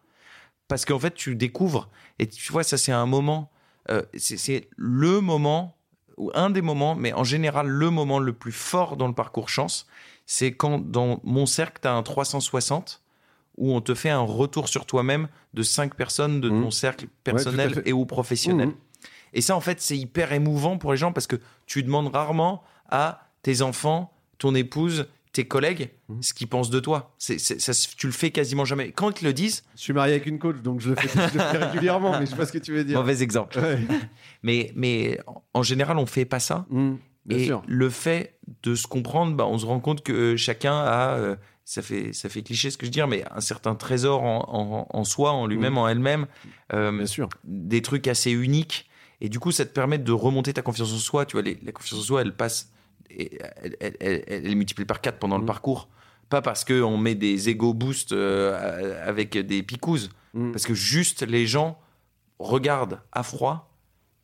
parce 0.66 0.84
qu'en 0.84 0.98
fait 0.98 1.14
tu 1.14 1.36
découvres. 1.36 1.88
Et 2.18 2.26
tu 2.26 2.52
vois, 2.52 2.64
ça 2.64 2.76
c'est 2.76 2.92
un 2.92 3.06
moment, 3.06 3.52
euh, 3.88 4.02
c'est 4.16 4.68
le 4.76 5.20
moment 5.20 5.76
ou 6.16 6.30
un 6.34 6.50
des 6.50 6.62
moments, 6.62 6.94
mais 6.94 7.12
en 7.12 7.24
général 7.24 7.66
le 7.66 7.90
moment 7.90 8.18
le 8.18 8.32
plus 8.32 8.52
fort 8.52 8.96
dans 8.96 9.08
le 9.08 9.14
parcours 9.14 9.48
chance, 9.48 9.86
c'est 10.26 10.52
quand 10.52 10.78
dans 10.78 11.20
mon 11.24 11.46
cercle, 11.46 11.80
tu 11.82 11.88
as 11.88 11.92
un 11.92 12.02
360 12.02 13.02
où 13.58 13.74
on 13.74 13.80
te 13.80 13.94
fait 13.94 14.10
un 14.10 14.20
retour 14.20 14.68
sur 14.68 14.86
toi-même 14.86 15.28
de 15.54 15.62
cinq 15.62 15.94
personnes 15.94 16.40
de 16.40 16.48
ton 16.48 16.68
mmh. 16.68 16.70
cercle 16.70 17.06
personnel 17.22 17.82
et 17.84 17.92
ou 17.92 18.06
professionnel. 18.06 18.68
Mmh. 18.68 18.74
Et 19.34 19.40
ça, 19.40 19.56
en 19.56 19.60
fait, 19.60 19.80
c'est 19.80 19.96
hyper 19.96 20.32
émouvant 20.32 20.78
pour 20.78 20.92
les 20.92 20.96
gens 20.96 21.12
parce 21.12 21.26
que 21.26 21.36
tu 21.66 21.82
demandes 21.82 22.14
rarement 22.14 22.62
à 22.88 23.28
tes 23.42 23.62
enfants, 23.62 24.12
ton 24.38 24.54
épouse, 24.54 25.06
tes 25.32 25.46
collègues 25.46 25.90
Mhm. 26.08 26.22
ce 26.22 26.34
qu'ils 26.34 26.46
pensent 26.48 26.68
de 26.70 26.78
toi. 26.80 27.14
C'est, 27.18 27.38
c'est- 27.38 27.58
ça 27.60 27.72
tu 27.96 28.06
le 28.06 28.12
fais 28.12 28.30
quasiment 28.30 28.64
jamais. 28.64 28.92
Quand 28.92 29.08
ils 29.10 29.14
te 29.20 29.24
le 29.24 29.32
disent, 29.32 29.64
Je 29.76 29.80
suis 29.80 29.92
marié 29.92 30.14
avec 30.14 30.26
une 30.26 30.38
coach, 30.38 30.56
donc 30.62 30.80
je 30.80 30.90
le 30.90 30.96
fais, 30.96 31.08
je 31.08 31.38
le 31.38 31.44
fais 31.44 31.58
régulièrement, 31.58 32.18
mais 32.18 32.26
je 32.26 32.30
sais 32.32 32.36
pas 32.36 32.46
ce 32.46 32.52
que 32.52 32.58
tu 32.58 32.72
veux 32.72 32.84
dire. 32.84 32.98
mauvais 32.98 33.22
exemple. 33.22 33.58
Ouais. 33.58 33.78
Mais, 34.42 34.72
mais 34.74 35.18
en- 35.54 35.62
général, 35.62 35.98
on 35.98 36.06
fait 36.06 36.24
pas 36.24 36.40
ça. 36.40 36.66
Mm, 36.68 36.94
bien 37.26 37.38
et 37.38 37.46
sûr. 37.46 37.62
le 37.68 37.88
fait 37.90 38.36
de 38.64 38.74
se 38.74 38.86
comprendre, 38.88 39.36
bah, 39.36 39.46
on 39.46 39.56
se 39.56 39.64
rend 39.66 39.78
compte 39.80 40.02
que 40.02 40.34
chacun 40.36 40.74
a, 40.74 41.14
euh, 41.16 41.36
ça 41.64 41.80
fait, 41.80 42.12
ça 42.12 42.28
fait 42.28 42.42
cliché 42.42 42.70
ce 42.70 42.76
que 42.76 42.84
je 42.86 42.90
dis, 42.90 43.00
mais 43.08 43.24
un 43.30 43.40
certain 43.40 43.76
trésor 43.76 44.22
en, 44.24 44.44
en- 44.48 44.86
en 44.98 45.04
soi, 45.04 45.30
en 45.30 45.46
lui-même, 45.46 45.74
Mhm. 45.74 45.78
en 45.78 45.88
elle-même, 45.88 46.26
euh, 46.72 46.90
Bien 46.90 47.06
sûr. 47.06 47.28
des 47.44 47.82
trucs 47.82 48.08
assez 48.08 48.32
uniques. 48.32 48.90
Et 49.20 49.28
du 49.28 49.38
coup, 49.38 49.52
ça 49.52 49.64
te 49.64 49.70
permet 49.72 49.98
de 49.98 50.10
remonter 50.12 50.52
ta 50.52 50.62
confiance 50.62 50.92
en 50.92 50.96
soi. 50.98 51.24
Tu 51.24 51.34
vois, 51.36 51.42
les- 51.42 51.58
la 51.62 51.70
confiance 51.70 52.00
en 52.00 52.02
soi, 52.02 52.22
elle 52.22 52.34
passe, 52.34 52.72
elle, 53.80 53.96
elle, 54.00 54.46
est 54.50 54.54
multipliée 54.54 54.86
par 54.86 55.00
4 55.00 55.18
pendant 55.18 55.36
le 55.36 55.42
Mhm. 55.42 55.46
parcours. 55.48 55.88
Pas 56.28 56.42
parce 56.42 56.64
qu'on 56.64 56.96
met 56.96 57.14
des 57.14 57.48
ego 57.50 57.74
boosts 57.74 58.12
euh, 58.12 59.06
avec 59.08 59.36
des 59.36 59.62
picouses, 59.62 60.10
Mm. 60.34 60.52
parce 60.52 60.64
que 60.64 60.72
juste 60.74 61.22
les 61.22 61.46
gens 61.46 61.78
regardent 62.38 63.00
à 63.12 63.22
froid 63.22 63.68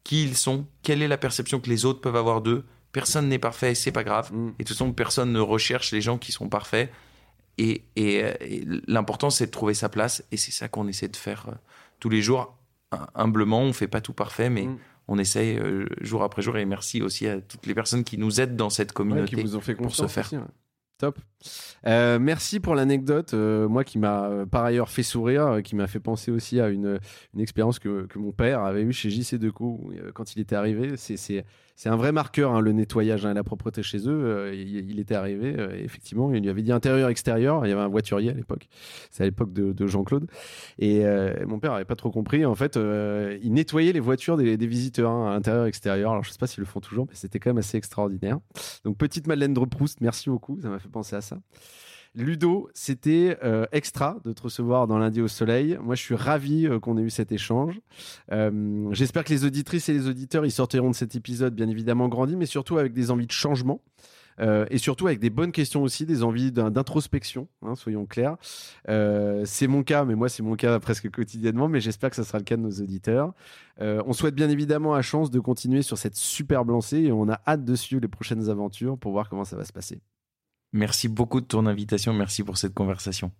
qui 0.05 0.23
ils 0.24 0.36
sont, 0.36 0.66
quelle 0.82 1.02
est 1.02 1.09
la 1.09 1.19
perception 1.19 1.60
que 1.60 1.69
les 1.69 1.85
autres 1.85 2.01
peuvent 2.01 2.16
avoir 2.16 2.40
d'eux. 2.40 2.65
Personne 2.93 3.28
n'est 3.28 3.39
parfait, 3.39 3.74
c'est 3.74 3.93
pas 3.93 4.05
grave. 4.05 4.32
Mm. 4.32 4.48
Et 4.59 4.65
de 4.65 4.69
toute 4.69 4.69
façon, 4.69 4.93
personne 4.93 5.32
ne 5.32 5.40
recherche 5.40 5.93
les 5.93 6.01
gens 6.01 6.16
qui 6.16 6.32
sont 6.32 6.48
parfaits. 6.48 6.90
Et, 7.59 7.82
et, 7.97 8.24
euh, 8.24 8.32
et 8.40 8.65
l'important, 8.86 9.28
c'est 9.31 9.47
de 9.47 9.51
trouver 9.51 9.74
sa 9.74 9.89
place. 9.90 10.24
Et 10.32 10.36
c'est 10.39 10.52
ça 10.52 10.69
qu'on 10.69 10.89
essaie 10.89 11.09
de 11.09 11.16
faire 11.16 11.47
euh, 11.51 11.52
tous 12.01 12.09
les 12.09 12.23
jours. 12.23 12.56
Hum- 12.93 13.06
Humblement, 13.15 13.60
on 13.62 13.73
fait 13.74 13.89
pas 13.89 14.01
tout 14.01 14.15
parfait, 14.15 14.48
mais 14.48 14.62
Mm. 14.65 14.78
On 15.09 15.19
essaye 15.19 15.59
euh, 15.59 15.87
jour 16.01 16.23
après 16.23 16.43
jour. 16.43 16.57
Et 16.59 16.65
merci 16.67 17.03
aussi 17.03 17.27
à 17.27 17.41
toutes 17.41 17.67
les 17.67 17.75
personnes 17.75 18.05
qui 18.05 18.19
nous 18.19 18.41
aident 18.41 18.57
dans 18.57 18.71
cette 18.71 18.91
Ouais, 18.91 18.95
communauté. 18.95 19.37
qui 19.37 19.43
vous 19.43 19.57
ont 19.57 19.61
fait 19.61 19.75
pour 19.75 19.87
confiance 19.87 20.09
se 20.09 20.13
faire. 20.13 20.25
aussi, 20.27 20.37
ouais. 20.37 20.43
Top. 20.99 21.17
Euh, 21.87 22.19
merci 22.19 22.59
pour 22.59 22.75
l'anecdote, 22.75 23.33
euh, 23.33 23.69
moi 23.69 23.85
qui 23.85 23.99
m'a 24.01 24.25
euh, 24.25 24.47
par 24.47 24.65
ailleurs 24.65 24.91
fait 24.91 25.05
sourire, 25.05 25.61
qui 25.63 25.77
m'a 25.77 25.87
fait 25.87 26.01
penser 26.01 26.33
aussi 26.33 26.61
à 26.61 26.69
une, 26.71 26.99
une 27.35 27.41
expérience 27.41 27.79
que, 27.79 28.07
que 28.07 28.19
mon 28.19 28.33
père 28.33 28.65
avait 28.65 28.83
eue 28.83 28.93
chez 28.93 29.09
JC 29.09 29.39
euh, 29.95 30.11
quand 30.13 30.35
il 30.35 30.41
était 30.41 30.57
arrivé. 30.57 30.97
C'est- 30.97 31.45
C'est 31.79 31.91
un 31.91 31.97
vrai 31.97 32.11
marqueur, 32.11 32.57
hein, 32.57 32.61
le 32.61 32.73
nettoyage 32.73 33.25
hein, 33.25 33.31
et 33.31 33.35
la 33.35 33.45
propreté 33.45 33.85
chez 33.85 34.09
eux. 34.09 34.25
Euh, 34.25 34.53
il, 34.53 34.99
était 34.99 35.15
arrivé, 35.15 35.55
euh, 35.57 35.81
effectivement, 35.81 36.35
il 36.35 36.43
lui 36.43 36.51
avait 36.51 36.63
dit 36.63 36.73
intérieur-extérieur. 36.73 37.65
Il 37.65 37.69
y 37.69 37.73
avait 37.73 37.81
un 37.81 37.87
voiturier 37.87 38.31
à 38.31 38.33
l'époque. 38.33 38.67
C'est 39.13 39.23
à 39.23 39.27
l'époque 39.27 39.53
de, 39.53 39.73
de 39.73 39.87
Jean-Claude. 39.87 40.27
Et 40.81 41.07
euh, 41.07 41.47
mon 41.47 41.61
père 41.61 41.75
avait 41.75 41.85
pas 41.85 41.95
trop 41.95 42.11
compris. 42.11 42.45
En 42.45 42.57
fait, 42.57 42.75
il 42.75 43.53
nettoyait 43.53 43.93
les 43.93 44.01
voitures 44.01 44.37
des, 44.37 44.57
visiteurs, 44.57 45.13
hein, 45.13 45.37
intérieur-extérieur. 45.37 46.11
Alors 46.11 46.25
je 46.25 46.33
sais 46.33 46.39
pas 46.39 46.49
s'ils 46.49 46.63
le 46.63 46.67
font 46.67 46.81
toujours, 46.81 47.07
mais 47.09 47.15
c'était 47.15 47.39
quand 47.39 47.51
même 47.51 47.59
assez 47.59 47.79
extraordinaire. 47.79 48.41
Donc 48.85 48.97
petite 48.97 49.29
Madeleine 49.29 49.55
de 49.55 49.65
Proust, 49.65 50.01
merci 50.01 50.31
beaucoup, 50.31 50.61
ça 50.61 50.71
m'a 50.71 50.81
fait 50.81 50.89
penser 50.89 51.15
à 51.15 51.21
ça. 51.21 51.39
Ludo, 52.15 52.69
c'était 52.75 53.39
euh, 53.45 53.67
extra 53.73 54.19
de 54.25 54.33
te 54.33 54.43
recevoir 54.43 54.87
dans 54.87 54.99
lundi 54.99 55.21
au 55.21 55.29
soleil. 55.29 55.79
Moi, 55.83 55.95
je 55.95 56.03
suis 56.03 56.15
ravi 56.15 56.67
euh, 56.67 56.81
qu'on 56.81 56.99
ait 56.99 57.03
eu 57.03 57.11
cet 57.11 57.31
échange. 57.33 57.81
Euh, 58.33 58.89
J'espère 58.93 59.25
que 59.25 59.31
les 59.33 59.45
auditrices 59.45 59.89
et 59.89 59.93
les 59.93 60.09
auditeurs, 60.09 60.45
ils 60.45 60.51
sortiront 60.53 60.91
de 60.91 60.95
cet 60.95 61.15
épisode 61.15 61.55
bien 61.55 61.69
évidemment 61.69 62.09
grandis, 62.09 62.37
mais 62.37 62.47
surtout 62.47 62.79
avec 62.79 62.93
des 62.93 63.11
envies 63.11 63.27
de 63.27 63.33
changement. 63.33 63.81
et 64.71 64.79
surtout 64.79 65.09
avec 65.09 65.19
des 65.19 65.31
bonnes 65.31 65.51
questions 65.51 65.83
aussi, 65.83 66.07
des 66.07 66.23
envies 66.23 66.53
d'in- 66.53 66.71
d'introspection, 66.71 67.49
hein, 67.63 67.75
soyons 67.75 68.07
clairs. 68.07 68.37
C'est 69.45 69.67
mon 69.67 69.83
cas, 69.83 70.05
mais 70.05 70.15
moi 70.15 70.29
c'est 70.29 70.45
mon 70.45 70.55
cas 70.55 70.79
presque 70.79 71.11
quotidiennement, 71.11 71.69
mais 71.69 71.81
j'espère 71.81 72.11
que 72.11 72.15
ça 72.17 72.23
sera 72.23 72.39
le 72.39 72.45
cas 72.45 72.57
de 72.57 72.63
nos 72.63 72.71
auditeurs. 72.71 73.33
On 73.81 74.13
souhaite 74.13 74.37
bien 74.37 74.49
évidemment 74.49 74.95
à 74.95 75.03
Chance 75.03 75.33
de 75.33 75.41
continuer 75.41 75.83
sur 75.83 75.99
cette 75.99 76.15
superbe 76.15 76.71
lancée 76.71 76.99
et 76.99 77.11
on 77.13 77.29
a 77.29 77.41
hâte 77.49 77.65
de 77.65 77.75
suivre 77.75 78.01
les 78.01 78.07
prochaines 78.09 78.49
aventures 78.49 78.97
pour 78.97 79.11
voir 79.11 79.29
comment 79.29 79.45
ça 79.45 79.57
va 79.57 79.65
se 79.65 79.73
passer. 79.73 80.01
Merci 80.73 81.09
beaucoup 81.09 81.40
de 81.40 81.47
ton 81.47 81.66
invitation. 81.66 82.12
Merci 82.12 82.43
pour 82.43 82.59
cette 82.59 82.74
conversation. 82.74 83.32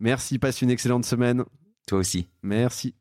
Merci, 0.00 0.38
passe 0.38 0.62
une 0.62 0.70
excellente 0.70 1.04
semaine. 1.04 1.44
Toi 1.86 1.98
aussi. 1.98 2.28
Merci. 2.42 2.94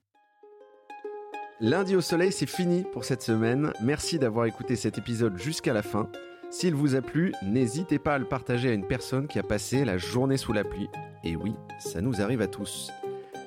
Lundi 1.60 1.96
au 1.96 2.02
soleil, 2.02 2.32
c'est 2.32 2.50
fini 2.50 2.84
pour 2.92 3.06
cette 3.06 3.22
semaine. 3.22 3.72
Merci 3.82 4.20
d'avoir 4.20 4.46
écouté 4.46 4.76
cet 4.76 4.98
épisode 4.98 5.38
jusqu'à 5.38 5.74
la 5.74 5.82
fin. 5.82 6.10
S'il 6.50 6.76
vous 6.76 6.96
a 6.96 7.02
plu, 7.02 7.34
n'hésitez 7.42 8.00
pas 8.00 8.16
à 8.16 8.18
le 8.20 8.28
partager 8.28 8.70
à 8.70 8.74
une 8.74 8.86
personne 8.86 9.28
qui 9.28 9.40
a 9.40 9.44
passé 9.44 9.86
la 9.86 9.98
journée 9.98 10.38
sous 10.38 10.54
la 10.54 10.64
pluie. 10.64 10.90
Et 11.24 11.36
oui, 11.36 11.54
ça 11.80 12.02
nous 12.02 12.22
arrive 12.22 12.42
à 12.42 12.48
tous. 12.48 12.92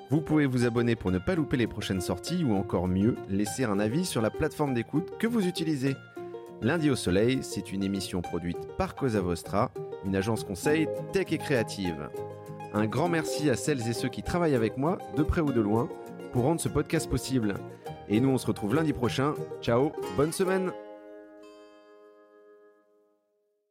Vous 0.09 0.21
pouvez 0.21 0.47
vous 0.47 0.65
abonner 0.65 0.97
pour 0.97 1.11
ne 1.11 1.19
pas 1.19 1.35
louper 1.35 1.57
les 1.57 1.67
prochaines 1.67 2.01
sorties 2.01 2.45
ou 2.45 2.55
encore 2.55 2.89
mieux, 2.89 3.17
laisser 3.29 3.65
un 3.65 3.79
avis 3.79 4.05
sur 4.05 4.23
la 4.23 4.31
plateforme 4.31 4.73
d'écoute 4.73 5.19
que 5.19 5.27
vous 5.27 5.47
utilisez. 5.47 5.95
Lundi 6.63 6.91
au 6.91 6.97
soleil, 6.97 7.41
c'est 7.43 7.73
une 7.73 7.85
émission 7.85 8.23
produite 8.23 8.69
par 8.79 8.95
Cosa 8.95 9.21
Vostra, 9.21 9.73
une 10.07 10.17
agence 10.17 10.45
conseil 10.45 10.89
tech 11.13 11.27
et 11.33 11.39
créative. 11.39 12.09
Un 12.73 12.87
grand 12.87 13.09
merci 13.09 13.51
à 13.51 13.57
celles 13.57 13.89
et 13.89 13.93
ceux 13.93 14.09
qui 14.09 14.23
travaillent 14.23 14.55
avec 14.55 14.77
moi, 14.77 14.99
de 15.17 15.23
près 15.23 15.41
ou 15.41 15.53
de 15.53 15.61
loin, 15.61 15.89
pour 16.33 16.45
rendre 16.45 16.61
ce 16.61 16.69
podcast 16.69 17.09
possible. 17.09 17.55
Et 18.09 18.21
nous, 18.21 18.31
on 18.31 18.39
se 18.39 18.47
retrouve 18.47 18.75
lundi 18.75 18.93
prochain. 18.93 19.35
Ciao, 19.61 19.93
bonne 20.17 20.33
semaine 20.33 20.73